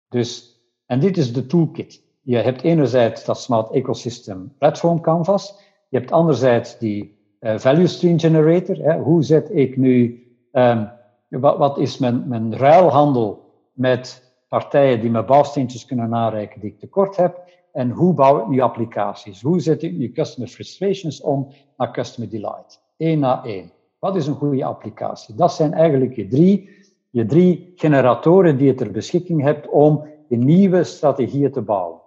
Dus, 0.09 0.56
en 0.87 0.99
dit 0.99 1.17
is 1.17 1.33
de 1.33 1.45
toolkit. 1.45 2.01
Je 2.21 2.37
hebt 2.37 2.61
enerzijds 2.61 3.25
dat 3.25 3.39
Smart 3.39 3.71
Ecosystem 3.71 4.53
Platform 4.57 5.01
Canvas, 5.01 5.59
Je 5.89 5.97
hebt 5.97 6.11
anderzijds 6.11 6.77
die 6.77 7.17
uh, 7.39 7.57
value 7.57 7.87
stream 7.87 8.19
generator. 8.19 8.75
Hè. 8.75 8.99
Hoe 8.99 9.23
zet 9.23 9.49
ik 9.51 9.77
nu, 9.77 10.23
um, 10.51 10.89
wat, 11.27 11.57
wat, 11.57 11.77
is 11.77 11.97
mijn, 11.97 12.27
mijn 12.27 12.57
ruilhandel 12.57 13.53
met 13.73 14.33
partijen 14.47 15.01
die 15.01 15.09
me 15.09 15.23
bouwsteentjes 15.23 15.85
kunnen 15.85 16.15
aanreiken 16.15 16.61
die 16.61 16.69
ik 16.69 16.79
tekort 16.79 17.15
heb? 17.15 17.43
En 17.71 17.89
hoe 17.89 18.13
bouw 18.13 18.41
ik 18.41 18.47
nu 18.47 18.59
applicaties? 18.59 19.41
Hoe 19.41 19.59
zet 19.59 19.83
ik 19.83 19.97
nu 19.97 20.11
customer 20.11 20.49
frustrations 20.49 21.21
om 21.21 21.47
naar 21.77 21.91
customer 21.91 22.29
delight? 22.29 22.81
Eén 22.97 23.19
na 23.19 23.43
één. 23.43 23.71
Wat 23.99 24.15
is 24.15 24.27
een 24.27 24.35
goede 24.35 24.65
applicatie? 24.65 25.35
Dat 25.35 25.53
zijn 25.53 25.73
eigenlijk 25.73 26.15
je 26.15 26.27
drie, 26.27 26.69
je 27.09 27.25
drie 27.25 27.73
generatoren 27.75 28.57
die 28.57 28.67
je 28.67 28.73
ter 28.73 28.91
beschikking 28.91 29.41
hebt 29.41 29.69
om 29.69 30.05
die 30.27 30.37
nieuwe 30.37 30.83
strategieën 30.83 31.51
te 31.51 31.61
bouwen. 31.61 31.99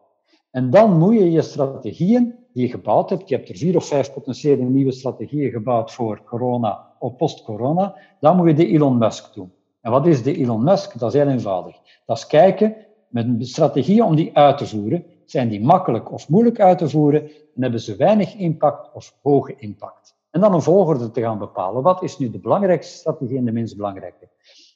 En 0.50 0.70
dan 0.70 0.98
moet 0.98 1.14
je 1.14 1.30
je 1.30 1.42
strategieën 1.42 2.34
die 2.52 2.66
je 2.66 2.70
gebouwd 2.70 3.10
hebt, 3.10 3.28
je 3.28 3.34
hebt 3.34 3.48
er 3.48 3.56
vier 3.56 3.76
of 3.76 3.86
vijf 3.86 4.12
potentiële 4.12 4.62
nieuwe 4.62 4.92
strategieën 4.92 5.50
gebouwd 5.50 5.92
voor 5.92 6.22
corona 6.24 6.88
of 6.98 7.16
post-corona, 7.16 7.96
dan 8.20 8.36
moet 8.36 8.46
je 8.46 8.54
de 8.54 8.66
Elon 8.66 8.98
Musk 8.98 9.34
doen. 9.34 9.52
En 9.80 9.90
wat 9.90 10.06
is 10.06 10.22
de 10.22 10.36
Elon 10.36 10.64
Musk? 10.64 10.98
Dat 10.98 11.14
is 11.14 11.20
heel 11.20 11.30
eenvoudig. 11.30 11.76
Dat 12.06 12.16
is 12.16 12.26
kijken 12.26 12.76
met 13.08 13.24
een 13.24 13.44
strategie 13.44 14.04
om 14.04 14.16
die 14.16 14.36
uit 14.36 14.58
te 14.58 14.66
voeren. 14.66 15.04
Zijn 15.24 15.48
die 15.48 15.60
makkelijk 15.60 16.12
of 16.12 16.28
moeilijk 16.28 16.60
uit 16.60 16.78
te 16.78 16.88
voeren? 16.88 17.22
En 17.54 17.62
hebben 17.62 17.80
ze 17.80 17.96
weinig 17.96 18.34
impact 18.34 18.94
of 18.94 19.14
hoge 19.22 19.54
impact? 19.56 20.16
En 20.30 20.40
dan 20.40 20.54
een 20.54 20.62
volgorde 20.62 21.10
te 21.10 21.20
gaan 21.20 21.38
bepalen. 21.38 21.82
Wat 21.82 22.02
is 22.02 22.18
nu 22.18 22.30
de 22.30 22.38
belangrijkste 22.38 22.96
strategie 22.96 23.38
en 23.38 23.44
de 23.44 23.52
minst 23.52 23.76
belangrijke? 23.76 24.28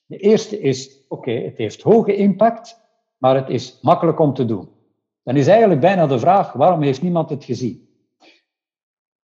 De 0.06 0.16
eerste 0.16 0.60
is, 0.60 1.04
oké, 1.08 1.30
het 1.30 1.56
heeft 1.56 1.82
hoge 1.82 2.16
impact, 2.16 2.80
maar 3.24 3.34
het 3.34 3.48
is 3.48 3.78
makkelijk 3.82 4.18
om 4.18 4.34
te 4.34 4.44
doen. 4.44 4.68
Dan 5.22 5.36
is 5.36 5.46
eigenlijk 5.46 5.80
bijna 5.80 6.06
de 6.06 6.18
vraag, 6.18 6.52
waarom 6.52 6.82
heeft 6.82 7.02
niemand 7.02 7.30
het 7.30 7.44
gezien? 7.44 7.88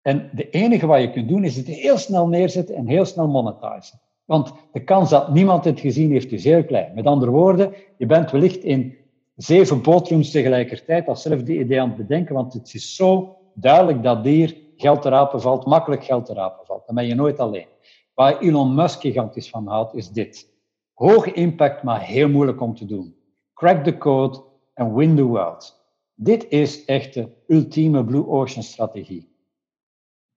En 0.01 0.29
de 0.33 0.49
enige 0.49 0.85
wat 0.87 1.01
je 1.01 1.11
kunt 1.11 1.29
doen, 1.29 1.43
is 1.43 1.55
het 1.55 1.67
heel 1.67 1.97
snel 1.97 2.27
neerzetten 2.27 2.75
en 2.75 2.87
heel 2.87 3.05
snel 3.05 3.27
monetizen. 3.27 3.99
Want 4.25 4.53
de 4.71 4.83
kans 4.83 5.09
dat 5.09 5.33
niemand 5.33 5.65
het 5.65 5.79
gezien 5.79 6.11
heeft, 6.11 6.31
is 6.31 6.43
heel 6.43 6.63
klein. 6.63 6.91
Met 6.95 7.05
andere 7.05 7.31
woorden, 7.31 7.73
je 7.97 8.05
bent 8.05 8.31
wellicht 8.31 8.63
in 8.63 8.97
zeven 9.35 9.81
botrooms 9.81 10.31
tegelijkertijd 10.31 11.05
datzelfde 11.05 11.59
idee 11.59 11.81
aan 11.81 11.87
het 11.87 11.97
bedenken, 11.97 12.35
want 12.35 12.53
het 12.53 12.73
is 12.73 12.95
zo 12.95 13.37
duidelijk 13.53 14.03
dat 14.03 14.25
hier 14.25 14.57
geld 14.75 15.01
te 15.01 15.09
rapen 15.09 15.41
valt, 15.41 15.65
makkelijk 15.65 16.03
geld 16.03 16.25
te 16.25 16.33
rapen 16.33 16.65
valt. 16.65 16.85
Dan 16.85 16.95
ben 16.95 17.07
je 17.07 17.15
nooit 17.15 17.39
alleen. 17.39 17.67
Waar 18.13 18.39
Elon 18.39 18.75
Musk 18.75 18.99
gigantisch 18.99 19.49
van 19.49 19.67
houdt, 19.67 19.93
is 19.95 20.09
dit. 20.09 20.53
Hoge 20.93 21.33
impact, 21.33 21.83
maar 21.83 22.01
heel 22.01 22.29
moeilijk 22.29 22.61
om 22.61 22.75
te 22.75 22.85
doen. 22.85 23.17
Crack 23.59 23.83
the 23.83 23.97
code 23.97 24.41
and 24.73 24.93
win 24.93 25.15
the 25.15 25.23
world. 25.23 25.75
Dit 26.15 26.45
is 26.49 26.85
echt 26.85 27.13
de 27.13 27.29
ultieme 27.47 28.03
Blue 28.03 28.27
Ocean 28.27 28.63
strategie. 28.63 29.35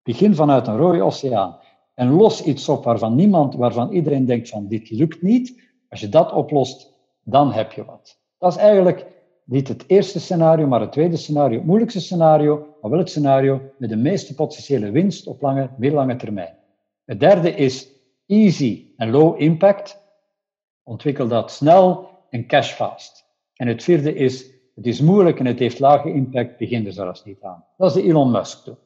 Begin 0.02 0.34
vanuit 0.34 0.66
een 0.66 0.76
rode 0.76 1.02
oceaan 1.02 1.58
en 1.94 2.10
los 2.10 2.42
iets 2.44 2.68
op 2.68 2.84
waarvan 2.84 3.14
niemand, 3.14 3.54
waarvan 3.54 3.92
iedereen 3.92 4.24
denkt 4.24 4.48
van 4.48 4.68
dit 4.68 4.90
lukt 4.90 5.22
niet. 5.22 5.60
Als 5.88 6.00
je 6.00 6.08
dat 6.08 6.32
oplost, 6.32 6.94
dan 7.22 7.52
heb 7.52 7.72
je 7.72 7.84
wat. 7.84 8.18
Dat 8.38 8.52
is 8.52 8.58
eigenlijk 8.58 9.06
niet 9.44 9.68
het 9.68 9.84
eerste 9.86 10.20
scenario, 10.20 10.66
maar 10.66 10.80
het 10.80 10.92
tweede 10.92 11.16
scenario, 11.16 11.56
het 11.56 11.66
moeilijkste 11.66 12.00
scenario, 12.00 12.66
maar 12.80 12.90
wel 12.90 13.00
het 13.00 13.10
scenario 13.10 13.60
met 13.78 13.90
de 13.90 13.96
meeste 13.96 14.34
potentiële 14.34 14.90
winst 14.90 15.26
op 15.26 15.40
lange, 15.42 15.70
middellange 15.76 16.16
termijn. 16.16 16.56
Het 17.04 17.20
derde 17.20 17.50
is 17.50 17.88
easy 18.26 18.92
en 18.96 19.10
low 19.10 19.40
impact. 19.40 20.00
Ontwikkel 20.82 21.28
dat 21.28 21.50
snel 21.50 22.10
en 22.32 22.46
cash 22.46 22.72
fast. 22.72 23.24
En 23.54 23.66
het 23.66 23.82
vierde 23.82 24.14
is 24.14 24.50
het 24.74 24.86
is 24.86 25.00
moeilijk 25.00 25.38
en 25.38 25.46
het 25.46 25.58
heeft 25.58 25.78
lage 25.78 26.12
impact, 26.12 26.58
begin 26.58 26.86
er 26.86 26.92
zelfs 26.92 27.24
niet 27.24 27.42
aan. 27.42 27.64
Dat 27.76 27.96
is 27.96 28.02
de 28.02 28.08
Elon 28.08 28.30
Musk. 28.30 28.64
Toe. 28.64 28.76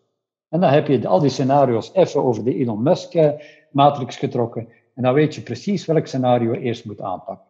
En 0.48 0.60
dan 0.60 0.70
heb 0.70 0.86
je 0.86 1.08
al 1.08 1.20
die 1.20 1.30
scenario's 1.30 1.90
even 1.92 2.24
over 2.24 2.44
de 2.44 2.54
Elon 2.54 2.82
Musk-matrix 2.82 4.16
getrokken. 4.16 4.68
En 4.94 5.02
dan 5.02 5.14
weet 5.14 5.34
je 5.34 5.40
precies 5.40 5.86
welk 5.86 6.06
scenario 6.06 6.52
je 6.52 6.60
eerst 6.60 6.84
moet 6.84 7.00
aanpakken. 7.00 7.46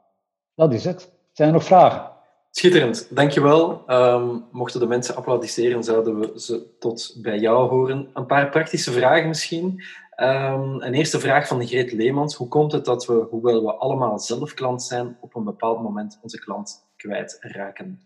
Dat 0.55 0.73
is 0.73 0.85
het. 0.85 1.13
Zijn 1.33 1.49
er 1.49 1.55
nog 1.55 1.65
vragen? 1.65 2.11
Schitterend, 2.51 3.09
dankjewel. 3.11 3.83
Um, 3.87 4.45
mochten 4.53 4.81
de 4.81 4.87
mensen 4.87 5.17
applaudisseren, 5.17 5.85
zouden 5.85 6.19
we 6.19 6.41
ze 6.41 6.77
tot 6.79 7.17
bij 7.23 7.39
jou 7.39 7.69
horen. 7.69 8.11
Een 8.15 8.27
paar 8.27 8.49
praktische 8.49 8.93
vragen 8.93 9.29
misschien. 9.29 9.83
Um, 10.23 10.83
een 10.83 10.95
eerste 10.95 11.21
vraag 11.21 11.47
van 11.47 11.67
Greet 11.67 11.93
Leemans. 11.93 12.35
Hoe 12.35 12.49
komt 12.49 12.73
het 12.73 12.85
dat 12.85 13.07
we, 13.07 13.27
hoewel 13.31 13.65
we 13.65 13.75
allemaal 13.75 14.19
zelf 14.19 14.55
klant 14.55 14.83
zijn, 14.83 15.17
op 15.21 15.35
een 15.35 15.45
bepaald 15.45 15.83
moment 15.83 16.19
onze 16.23 16.39
klant 16.39 16.87
kwijtraken? 16.97 18.01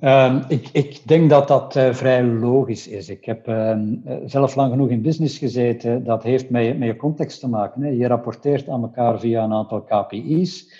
Um, 0.00 0.44
ik, 0.48 0.68
ik, 0.72 1.00
denk 1.06 1.30
dat 1.30 1.48
dat 1.48 1.76
uh, 1.76 1.92
vrij 1.94 2.24
logisch 2.24 2.88
is. 2.88 3.08
Ik 3.08 3.24
heb 3.24 3.48
uh, 3.48 3.78
zelf 4.24 4.54
lang 4.54 4.70
genoeg 4.70 4.88
in 4.88 5.02
business 5.02 5.38
gezeten. 5.38 6.04
Dat 6.04 6.22
heeft 6.22 6.50
met, 6.50 6.78
met 6.78 6.88
je 6.88 6.96
context 6.96 7.40
te 7.40 7.48
maken. 7.48 7.82
Hè. 7.82 7.88
Je 7.88 8.06
rapporteert 8.06 8.68
aan 8.68 8.82
elkaar 8.82 9.20
via 9.20 9.44
een 9.44 9.52
aantal 9.52 9.82
KPI's. 9.82 10.72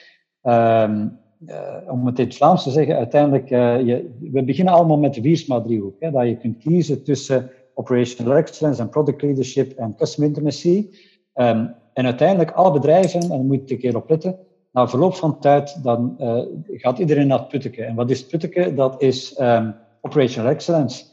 Uh, 0.43 0.91
om 1.89 2.07
het 2.07 2.19
in 2.19 2.25
het 2.25 2.37
Vlaams 2.37 2.63
te 2.63 2.71
zeggen, 2.71 2.97
uiteindelijk, 2.97 3.49
je, 3.49 4.11
we 4.33 4.45
beginnen 4.45 4.75
allemaal 4.75 4.99
met 4.99 5.15
de 5.15 5.21
Wiersma-driehoek. 5.21 6.01
Dat 6.01 6.27
je 6.27 6.37
kunt 6.37 6.59
kiezen 6.59 7.05
tussen 7.05 7.51
operational 7.75 8.37
excellence 8.37 8.81
en 8.81 8.89
product 8.89 9.23
leadership 9.23 9.73
en 9.79 9.97
customer 9.97 10.29
intimacy. 10.29 10.89
Um, 11.35 11.75
en 11.93 12.05
uiteindelijk, 12.05 12.51
alle 12.51 12.73
bedrijven, 12.73 13.21
en 13.21 13.29
daar 13.29 13.39
moet 13.39 13.69
je 13.69 13.75
een 13.75 13.81
keer 13.81 13.97
op 13.97 14.11
letten, 14.11 14.39
na 14.73 14.89
verloop 14.89 15.15
van 15.15 15.39
tijd 15.41 15.83
dan, 15.83 16.17
uh, 16.19 16.43
gaat 16.67 16.99
iedereen 16.99 17.27
naar 17.27 17.45
putteke. 17.45 17.85
En 17.85 17.95
wat 17.95 18.11
is 18.11 18.27
putteke? 18.27 18.75
Dat 18.75 19.03
is 19.03 19.41
um, 19.41 19.75
operational 20.01 20.51
excellence. 20.51 21.05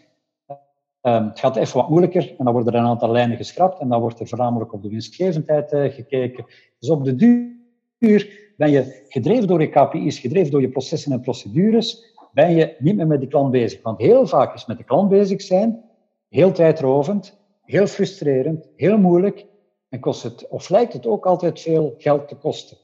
Um, 1.02 1.28
het 1.28 1.40
gaat 1.40 1.56
even 1.56 1.78
wat 1.78 1.90
moeilijker 1.90 2.36
en 2.38 2.46
dan 2.46 2.54
worden 2.54 2.74
er 2.74 2.80
een 2.80 2.86
aantal 2.86 3.12
lijnen 3.12 3.38
geschrapt 3.38 3.80
en 3.80 3.90
dan 3.90 4.00
wordt 4.02 4.20
er 4.20 4.28
voornamelijk 4.28 4.74
op 4.74 4.82
de 4.82 4.90
winstgevendheid 4.90 5.74
uh, 5.74 5.94
gekeken. 5.94 6.46
Dus 6.80 6.90
op 6.90 7.04
de 7.04 7.16
duur 7.16 8.54
ben 8.58 8.72
je 8.72 9.06
gedreven 9.08 9.48
door 9.48 9.62
je 9.62 9.70
KPI's, 9.70 10.20
gedreven 10.20 10.52
door 10.52 10.62
je 10.62 10.70
processen 10.70 11.12
en 11.12 11.22
procedures, 11.22 12.16
ben 12.34 12.56
je 12.56 12.76
niet 12.80 12.96
meer 12.96 13.08
met 13.08 13.20
die 13.20 13.30
klant 13.30 13.52
bezig. 13.52 13.82
Want 13.82 14.00
heel 14.00 14.28
vaak 14.28 14.54
is 14.54 14.66
met 14.66 14.78
de 14.78 14.84
klant 14.84 15.10
bezig 15.10 15.42
zijn 15.42 15.84
heel 16.30 16.52
tijdrovend, 16.52 17.38
heel 17.64 17.88
frustrerend, 17.88 18.68
heel 18.76 18.98
moeilijk 18.98 19.46
en 19.90 20.00
kost 20.00 20.24
het, 20.24 20.48
of 20.48 20.70
lijkt 20.70 20.94
het 20.94 21.08
ook 21.08 21.26
altijd 21.26 21.62
veel 21.62 21.96
geld 21.98 22.28
te 22.28 22.36
kosten. 22.36 22.78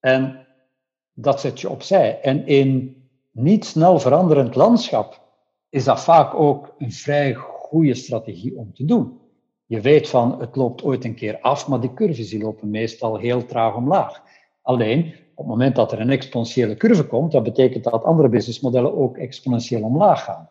En 0.00 0.46
dat 1.12 1.40
zet 1.40 1.60
je 1.60 1.70
opzij. 1.70 2.20
En 2.20 2.46
in 2.46 2.96
niet 3.30 3.64
snel 3.64 3.98
veranderend 3.98 4.54
landschap 4.54 5.22
is 5.68 5.84
dat 5.84 6.00
vaak 6.00 6.34
ook 6.34 6.74
een 6.78 6.92
vrij 6.92 7.34
goede 7.34 7.94
strategie 7.94 8.56
om 8.56 8.74
te 8.74 8.84
doen. 8.84 9.18
Je 9.66 9.80
weet 9.80 10.08
van, 10.08 10.40
het 10.40 10.56
loopt 10.56 10.82
ooit 10.82 11.04
een 11.04 11.14
keer 11.14 11.40
af, 11.40 11.68
maar 11.68 11.80
die 11.80 11.94
curves 11.94 12.28
die 12.28 12.42
lopen 12.42 12.70
meestal 12.70 13.16
heel 13.16 13.46
traag 13.46 13.76
omlaag. 13.76 14.22
Alleen, 14.62 15.06
op 15.06 15.36
het 15.36 15.46
moment 15.46 15.76
dat 15.76 15.92
er 15.92 16.00
een 16.00 16.10
exponentiële 16.10 16.76
curve 16.76 17.06
komt, 17.06 17.32
dat 17.32 17.42
betekent 17.42 17.84
dat 17.84 18.04
andere 18.04 18.28
businessmodellen 18.28 18.96
ook 18.96 19.16
exponentieel 19.16 19.82
omlaag 19.82 20.24
gaan. 20.24 20.50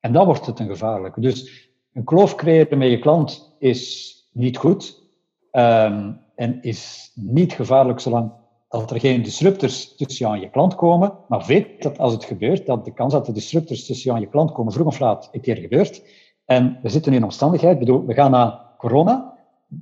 En 0.00 0.12
dan 0.12 0.26
wordt 0.26 0.46
het 0.46 0.58
een 0.58 0.68
gevaarlijke. 0.68 1.20
Dus 1.20 1.69
een 1.92 2.04
kloof 2.04 2.34
creëren 2.34 2.78
met 2.78 2.90
je 2.90 2.98
klant 2.98 3.56
is 3.58 4.14
niet 4.32 4.56
goed 4.56 5.08
um, 5.52 6.20
en 6.34 6.62
is 6.62 7.10
niet 7.14 7.52
gevaarlijk 7.52 8.00
zolang 8.00 8.32
er 8.68 9.00
geen 9.00 9.22
disruptors 9.22 9.96
tussen 9.96 10.24
jou 10.26 10.36
en 10.36 10.40
je 10.40 10.50
klant 10.50 10.74
komen, 10.74 11.12
maar 11.28 11.44
weet 11.46 11.82
dat 11.82 11.98
als 11.98 12.12
het 12.12 12.24
gebeurt, 12.24 12.66
dat 12.66 12.84
de 12.84 12.92
kans 12.92 13.12
dat 13.12 13.26
de 13.26 13.32
disruptors 13.32 13.86
tussen 13.86 14.04
jou 14.04 14.16
en 14.16 14.22
je 14.24 14.30
klant 14.30 14.52
komen 14.52 14.72
vroeg 14.72 14.86
of 14.86 14.98
laat 14.98 15.28
een 15.32 15.40
keer 15.40 15.56
gebeurt. 15.56 16.02
En 16.44 16.78
we 16.82 16.88
zitten 16.88 17.12
in 17.12 17.18
een 17.18 17.24
omstandigheid, 17.24 17.78
bedoel, 17.78 18.06
we 18.06 18.14
gaan 18.14 18.30
naar 18.30 18.60
corona, 18.78 19.38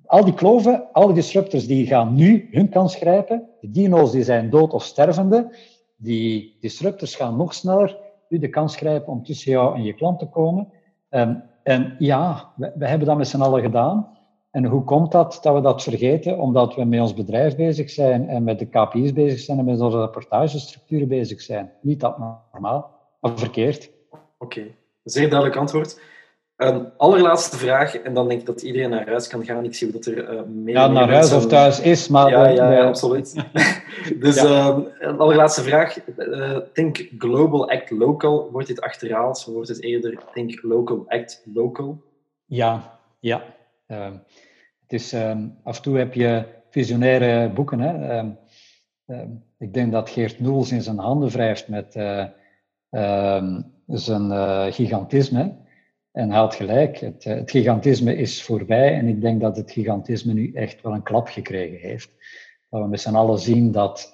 al 0.07 0.25
die 0.25 0.35
kloven, 0.35 0.93
al 0.93 1.07
die 1.07 1.15
disruptors, 1.15 1.67
die 1.67 1.87
gaan 1.87 2.15
nu 2.15 2.49
hun 2.51 2.69
kans 2.69 2.95
grijpen. 2.95 3.49
De 3.61 3.71
dino's 3.71 4.11
die 4.11 4.23
zijn 4.23 4.51
dood 4.51 4.73
of 4.73 4.85
stervende. 4.85 5.57
Die 5.97 6.57
disruptors 6.61 7.15
gaan 7.15 7.37
nog 7.37 7.55
sneller 7.55 7.97
nu 8.29 8.39
de 8.39 8.49
kans 8.49 8.77
grijpen 8.77 9.13
om 9.13 9.25
tussen 9.25 9.53
jou 9.53 9.77
en 9.77 9.83
je 9.83 9.95
klant 9.95 10.19
te 10.19 10.27
komen. 10.27 10.69
Um, 11.11 11.43
en 11.69 11.95
ja, 11.99 12.53
we, 12.57 12.87
hebben 12.87 13.07
dat 13.07 13.17
met 13.17 13.29
z'n 13.29 13.41
allen 13.41 13.63
gedaan. 13.63 14.17
En 14.51 14.65
hoe 14.65 14.85
komt 14.85 15.13
dat 15.13 15.39
dat 15.43 15.55
we 15.55 15.61
dat 15.61 15.83
vergeten? 15.83 16.39
Omdat 16.39 16.75
we 16.75 16.85
met 16.85 17.01
ons 17.01 17.15
bedrijf 17.15 17.57
bezig 17.57 17.91
zijn 17.91 18.29
en 18.29 18.45
met 18.45 18.59
de 18.59 18.67
KPI's 18.67 19.13
bezig 19.13 19.41
zijn 19.41 19.59
en 19.59 19.65
met 19.65 19.81
onze 19.81 19.99
rapportagestructuren 19.99 21.09
bezig 21.09 21.41
zijn. 21.41 21.73
Niet 21.81 22.01
dat 22.01 22.19
normaal, 22.19 22.91
maar 23.21 23.39
verkeerd. 23.39 23.91
Oké, 24.39 24.63
zeer 25.05 25.29
duidelijk 25.29 25.61
antwoord. 25.61 26.01
Een 26.59 26.89
allerlaatste 26.97 27.57
vraag, 27.57 27.99
en 27.99 28.15
dan 28.15 28.29
denk 28.29 28.41
ik 28.41 28.47
dat 28.47 28.63
iedereen 28.63 28.91
naar 28.91 29.09
huis 29.09 29.27
kan 29.27 29.45
gaan. 29.45 29.65
Ik 29.65 29.75
zie 29.75 29.93
dat 29.93 30.07
er 30.07 30.35
uh, 30.35 30.43
meer. 30.43 30.75
Ja, 30.75 30.87
naar 30.87 31.11
huis 31.11 31.33
of 31.33 31.47
thuis 31.47 31.81
is, 31.81 32.09
maar. 32.09 32.31
Ja, 32.31 32.49
ja, 32.49 32.73
ja 32.73 32.87
absoluut. 32.87 33.35
dus 34.21 34.35
ja. 34.35 34.45
Uh, 34.45 34.79
een 34.99 35.19
allerlaatste 35.19 35.63
vraag. 35.63 35.97
Uh, 36.17 36.59
think 36.73 37.09
global, 37.19 37.71
act 37.71 37.91
local. 37.91 38.49
Wordt 38.53 38.69
dit 38.69 38.81
achterhaald? 38.81 39.45
Wordt 39.45 39.69
het 39.69 39.83
eerder 39.83 40.19
think 40.33 40.63
local, 40.63 41.05
act 41.09 41.43
local? 41.55 42.03
Ja, 42.45 42.99
ja. 43.21 43.43
Ehm, 43.87 44.13
het 44.83 44.93
is, 44.93 45.13
ehm, 45.13 45.47
af 45.63 45.77
en 45.77 45.83
toe 45.83 45.99
heb 45.99 46.15
je 46.15 46.45
visionaire 46.71 47.51
boeken. 47.51 47.81
Hè? 47.81 48.19
Ehm, 49.07 49.29
ik 49.59 49.75
denk 49.75 49.93
dat 49.93 50.11
Geert 50.11 50.41
Noels 50.41 50.73
in 50.73 50.83
zijn 50.83 50.99
handen 50.99 51.29
wrijft 51.29 51.69
met 51.69 51.97
uh, 51.97 53.55
zijn 53.87 54.33
gigantisme. 54.73 55.67
En 56.19 56.31
haalt 56.31 56.55
gelijk, 56.55 56.99
het, 56.99 57.25
het, 57.25 57.51
gigantisme 57.51 58.17
is 58.17 58.43
voorbij 58.43 58.95
en 58.95 59.09
ik 59.09 59.21
denk 59.21 59.41
dat 59.41 59.57
het 59.57 59.71
gigantisme 59.71 60.33
nu 60.33 60.53
echt 60.53 60.83
wel 60.83 60.93
een 60.93 61.03
klap 61.03 61.29
gekregen 61.29 61.79
heeft. 61.79 62.11
Dat 62.71 62.81
we 62.81 62.89
met 62.89 63.01
z'n 63.01 63.15
allen 63.15 63.39
zien 63.39 63.73
dat 63.73 64.11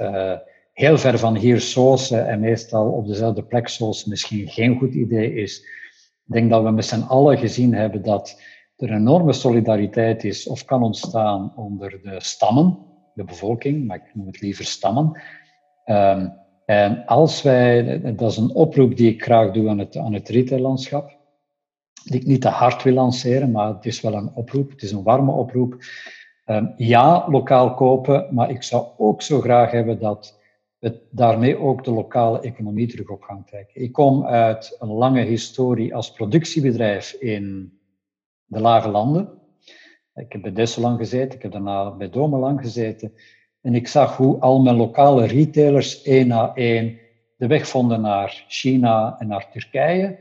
heel 0.72 0.98
ver 0.98 1.18
van 1.18 1.36
hier 1.36 1.60
sausen 1.60 2.26
en 2.26 2.40
meestal 2.40 2.90
op 2.90 3.06
dezelfde 3.06 3.43
plek 3.43 3.68
sausen 3.68 4.10
misschien 4.10 4.48
geen 4.48 4.78
goed 4.78 4.94
idee 4.94 5.35
is. 5.35 5.59
Ik 6.26 6.32
denk 6.32 6.51
dat 6.51 6.62
we 6.62 6.70
met 6.70 6.85
z'n 6.85 7.02
allen 7.02 7.39
gezien 7.39 7.74
hebben 7.74 8.02
dat 8.02 8.40
er 8.76 8.93
enorme 8.93 9.32
solidariteit 9.32 10.24
is 10.24 10.47
of 10.47 10.64
kan 10.64 10.82
ontstaan 10.82 11.52
onder 11.56 12.01
de 12.02 12.16
stammen, 12.18 12.78
de 13.14 13.24
bevolking, 13.24 13.86
maar 13.86 13.97
ik 13.97 14.14
noem 14.14 14.26
het 14.26 14.40
liever 14.40 14.64
stammen. 14.64 15.20
Um, 15.86 16.32
en 16.66 17.06
als 17.06 17.43
wij, 17.43 18.01
dat 18.16 18.31
is 18.31 18.36
een 18.36 18.55
oproep 18.55 18.97
die 18.97 19.12
ik 19.12 19.22
graag 19.22 19.52
doe 19.52 19.68
aan 19.68 19.78
het, 19.78 19.97
aan 19.97 20.14
het 20.14 20.28
retaillandschap, 20.28 21.22
die 22.05 22.20
ik 22.20 22.26
niet 22.26 22.40
te 22.40 22.48
hard 22.48 22.82
wil 22.82 22.93
lanceren, 22.93 23.51
maar 23.51 23.68
het 23.68 23.86
is 23.86 24.01
wel 24.01 24.14
een 24.14 24.31
oproep, 24.35 24.70
het 24.70 24.82
is 24.82 24.93
een 24.93 25.02
warme 25.02 25.32
oproep. 25.32 25.76
Um, 26.47 26.74
ja, 26.76 27.28
lokaal 27.28 27.74
kopen, 27.74 28.28
maar 28.31 28.51
ik 28.51 28.62
zou 28.62 28.86
ook 28.97 29.22
zo 29.22 29.40
graag 29.40 29.70
hebben 29.70 29.98
dat 29.98 30.40
het 30.78 31.01
daarmee 31.10 31.59
ook 31.59 31.85
de 31.85 31.90
lokale 31.90 32.40
economie 32.40 32.86
terug 32.86 33.09
op 33.09 33.22
gang 33.22 33.47
trekken. 33.47 33.82
Ik 33.82 33.93
kom 33.93 34.26
uit 34.26 34.76
een 34.78 34.93
lange 34.93 35.22
historie 35.22 35.94
als 35.94 36.12
productiebedrijf 36.12 37.12
in 37.12 37.72
de 38.44 38.60
lage 38.60 38.89
landen. 38.89 39.28
Ik 40.14 40.32
heb 40.32 40.43
bij 40.43 40.52
Desselang 40.52 40.98
gezeten, 40.98 41.36
ik 41.36 41.43
heb 41.43 41.52
daarna 41.52 41.90
bij 41.90 42.10
Domelang 42.10 42.60
gezeten. 42.60 43.12
En 43.60 43.74
ik 43.74 43.89
zag 43.89 44.16
hoe 44.16 44.39
al 44.39 44.62
mijn 44.62 44.76
lokale 44.76 45.26
retailers 45.26 46.02
één 46.02 46.26
na 46.26 46.55
één 46.55 46.98
de 47.36 47.47
weg 47.47 47.68
vonden 47.68 48.01
naar 48.01 48.44
China 48.48 49.16
en 49.18 49.26
naar 49.26 49.51
Turkije. 49.51 50.18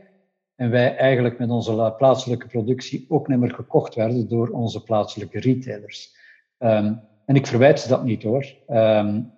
En 0.56 0.70
wij 0.70 0.96
eigenlijk 0.96 1.38
met 1.38 1.50
onze 1.50 1.94
plaatselijke 1.96 2.46
productie 2.46 3.06
ook 3.08 3.28
niet 3.28 3.52
gekocht 3.52 3.94
werden 3.94 4.28
door 4.28 4.48
onze 4.48 4.82
plaatselijke 4.82 5.40
retailers. 5.40 6.16
Um, 6.58 7.00
en 7.24 7.34
ik 7.34 7.46
verwijt 7.46 7.80
ze 7.80 7.88
dat 7.88 8.04
niet 8.04 8.22
hoor. 8.22 8.54
Um, 8.68 9.32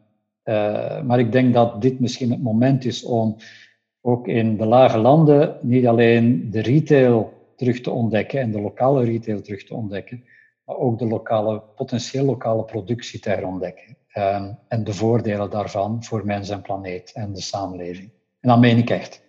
uh, 0.44 1.02
maar 1.02 1.18
ik 1.18 1.32
denk 1.32 1.54
dat 1.54 1.82
dit 1.82 2.00
misschien 2.00 2.30
het 2.30 2.42
moment 2.42 2.84
is 2.84 3.04
om 3.04 3.36
ook 4.00 4.28
in 4.28 4.56
de 4.56 4.66
lage 4.66 4.98
landen 4.98 5.58
niet 5.62 5.86
alleen 5.86 6.50
de 6.50 6.60
retail 6.60 7.32
terug 7.56 7.80
te 7.80 7.90
ontdekken 7.90 8.40
en 8.40 8.50
de 8.50 8.60
lokale 8.60 9.04
retail 9.04 9.42
terug 9.42 9.64
te 9.64 9.74
ontdekken, 9.74 10.24
maar 10.64 10.76
ook 10.76 10.98
de 10.98 11.06
lokale, 11.06 11.62
potentieel 11.76 12.24
lokale 12.24 12.64
productie 12.64 13.20
te 13.20 13.28
herontdekken. 13.28 13.96
Um, 14.16 14.58
en 14.68 14.84
de 14.84 14.92
voordelen 14.94 15.50
daarvan 15.50 16.04
voor 16.04 16.26
mens 16.26 16.48
en 16.50 16.62
planeet 16.62 17.12
en 17.12 17.32
de 17.32 17.40
samenleving. 17.40 18.10
En 18.40 18.48
dat 18.48 18.58
meen 18.58 18.78
ik 18.78 18.90
echt. 18.90 19.25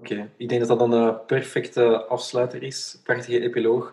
Oké, 0.00 0.28
ik 0.36 0.48
denk 0.48 0.66
dat 0.66 0.78
dat 0.78 0.92
een 0.92 1.14
perfecte 1.26 2.04
afsluiter 2.04 2.62
is. 2.62 3.00
Prachtige 3.04 3.40
epiloog. 3.40 3.92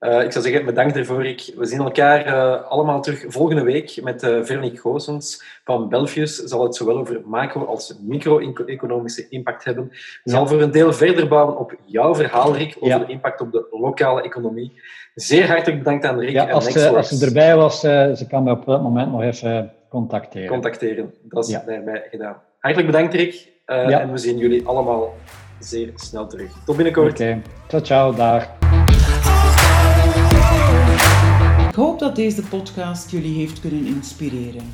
Uh, 0.00 0.22
ik 0.22 0.32
zou 0.32 0.44
zeggen, 0.44 0.64
bedankt 0.64 0.96
ervoor. 0.96 1.26
Ik, 1.26 1.52
we 1.56 1.66
zien 1.66 1.80
elkaar 1.80 2.26
uh, 2.26 2.70
allemaal 2.70 3.02
terug 3.02 3.24
volgende 3.28 3.62
week 3.62 4.02
met 4.02 4.22
uh, 4.22 4.44
Veronique 4.44 4.78
Goossens 4.78 5.44
van 5.64 5.88
Belfius. 5.88 6.36
Zal 6.36 6.62
het 6.62 6.76
zowel 6.76 6.98
over 6.98 7.20
macro- 7.24 7.64
als 7.64 7.96
micro-economische 8.00 9.26
impact 9.28 9.64
hebben. 9.64 9.88
Ja. 9.92 9.98
Zal 10.24 10.46
voor 10.46 10.60
een 10.60 10.70
deel 10.70 10.92
verder 10.92 11.28
bouwen 11.28 11.58
op 11.58 11.74
jouw 11.84 12.14
verhaal, 12.14 12.56
Rick, 12.56 12.76
over 12.76 12.88
ja. 12.88 12.98
de 12.98 13.12
impact 13.12 13.40
op 13.40 13.52
de 13.52 13.66
lokale 13.70 14.22
economie. 14.22 14.80
Zeer 15.14 15.46
hartelijk 15.48 15.78
bedankt 15.78 16.04
aan 16.04 16.18
Rick. 16.18 16.30
Ja, 16.30 16.50
als, 16.50 16.66
ze, 16.66 16.88
als 16.88 17.08
ze 17.08 17.26
erbij 17.26 17.56
was, 17.56 17.80
ze 17.80 18.26
kan 18.28 18.42
me 18.42 18.50
op 18.50 18.64
dat 18.64 18.82
moment 18.82 19.12
nog 19.12 19.22
even 19.22 19.72
contacteren. 19.88 20.48
Contacteren, 20.48 21.14
dat 21.22 21.48
is 21.48 21.60
daarbij 21.66 22.06
gedaan. 22.10 22.42
Hartelijk 22.58 22.90
bedankt, 22.90 23.14
Rick. 23.14 23.54
En 23.66 24.12
we 24.12 24.18
zien 24.18 24.38
jullie 24.38 24.66
allemaal 24.66 25.14
zeer 25.58 25.92
snel 25.94 26.26
terug. 26.26 26.52
Tot 26.64 26.76
binnenkort. 26.76 27.12
Oké, 27.12 27.22
okay. 27.22 27.42
ciao, 27.68 27.82
ciao, 27.82 28.14
dag. 28.14 28.42
Ik 31.68 31.74
hoop 31.74 31.98
dat 31.98 32.16
deze 32.16 32.42
podcast 32.42 33.10
jullie 33.10 33.38
heeft 33.38 33.60
kunnen 33.60 33.86
inspireren. 33.86 34.72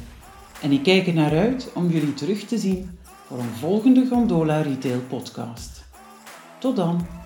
En 0.63 0.73
ik 0.73 0.83
kijk 0.83 1.07
er 1.07 1.15
naar 1.15 1.39
uit 1.39 1.71
om 1.75 1.89
jullie 1.89 2.15
terug 2.15 2.45
te 2.45 2.59
zien 2.59 2.99
voor 3.27 3.39
een 3.39 3.55
volgende 3.59 4.07
Gondola 4.07 4.61
Retail 4.61 5.01
podcast. 5.09 5.85
Tot 6.59 6.77
dan! 6.77 7.22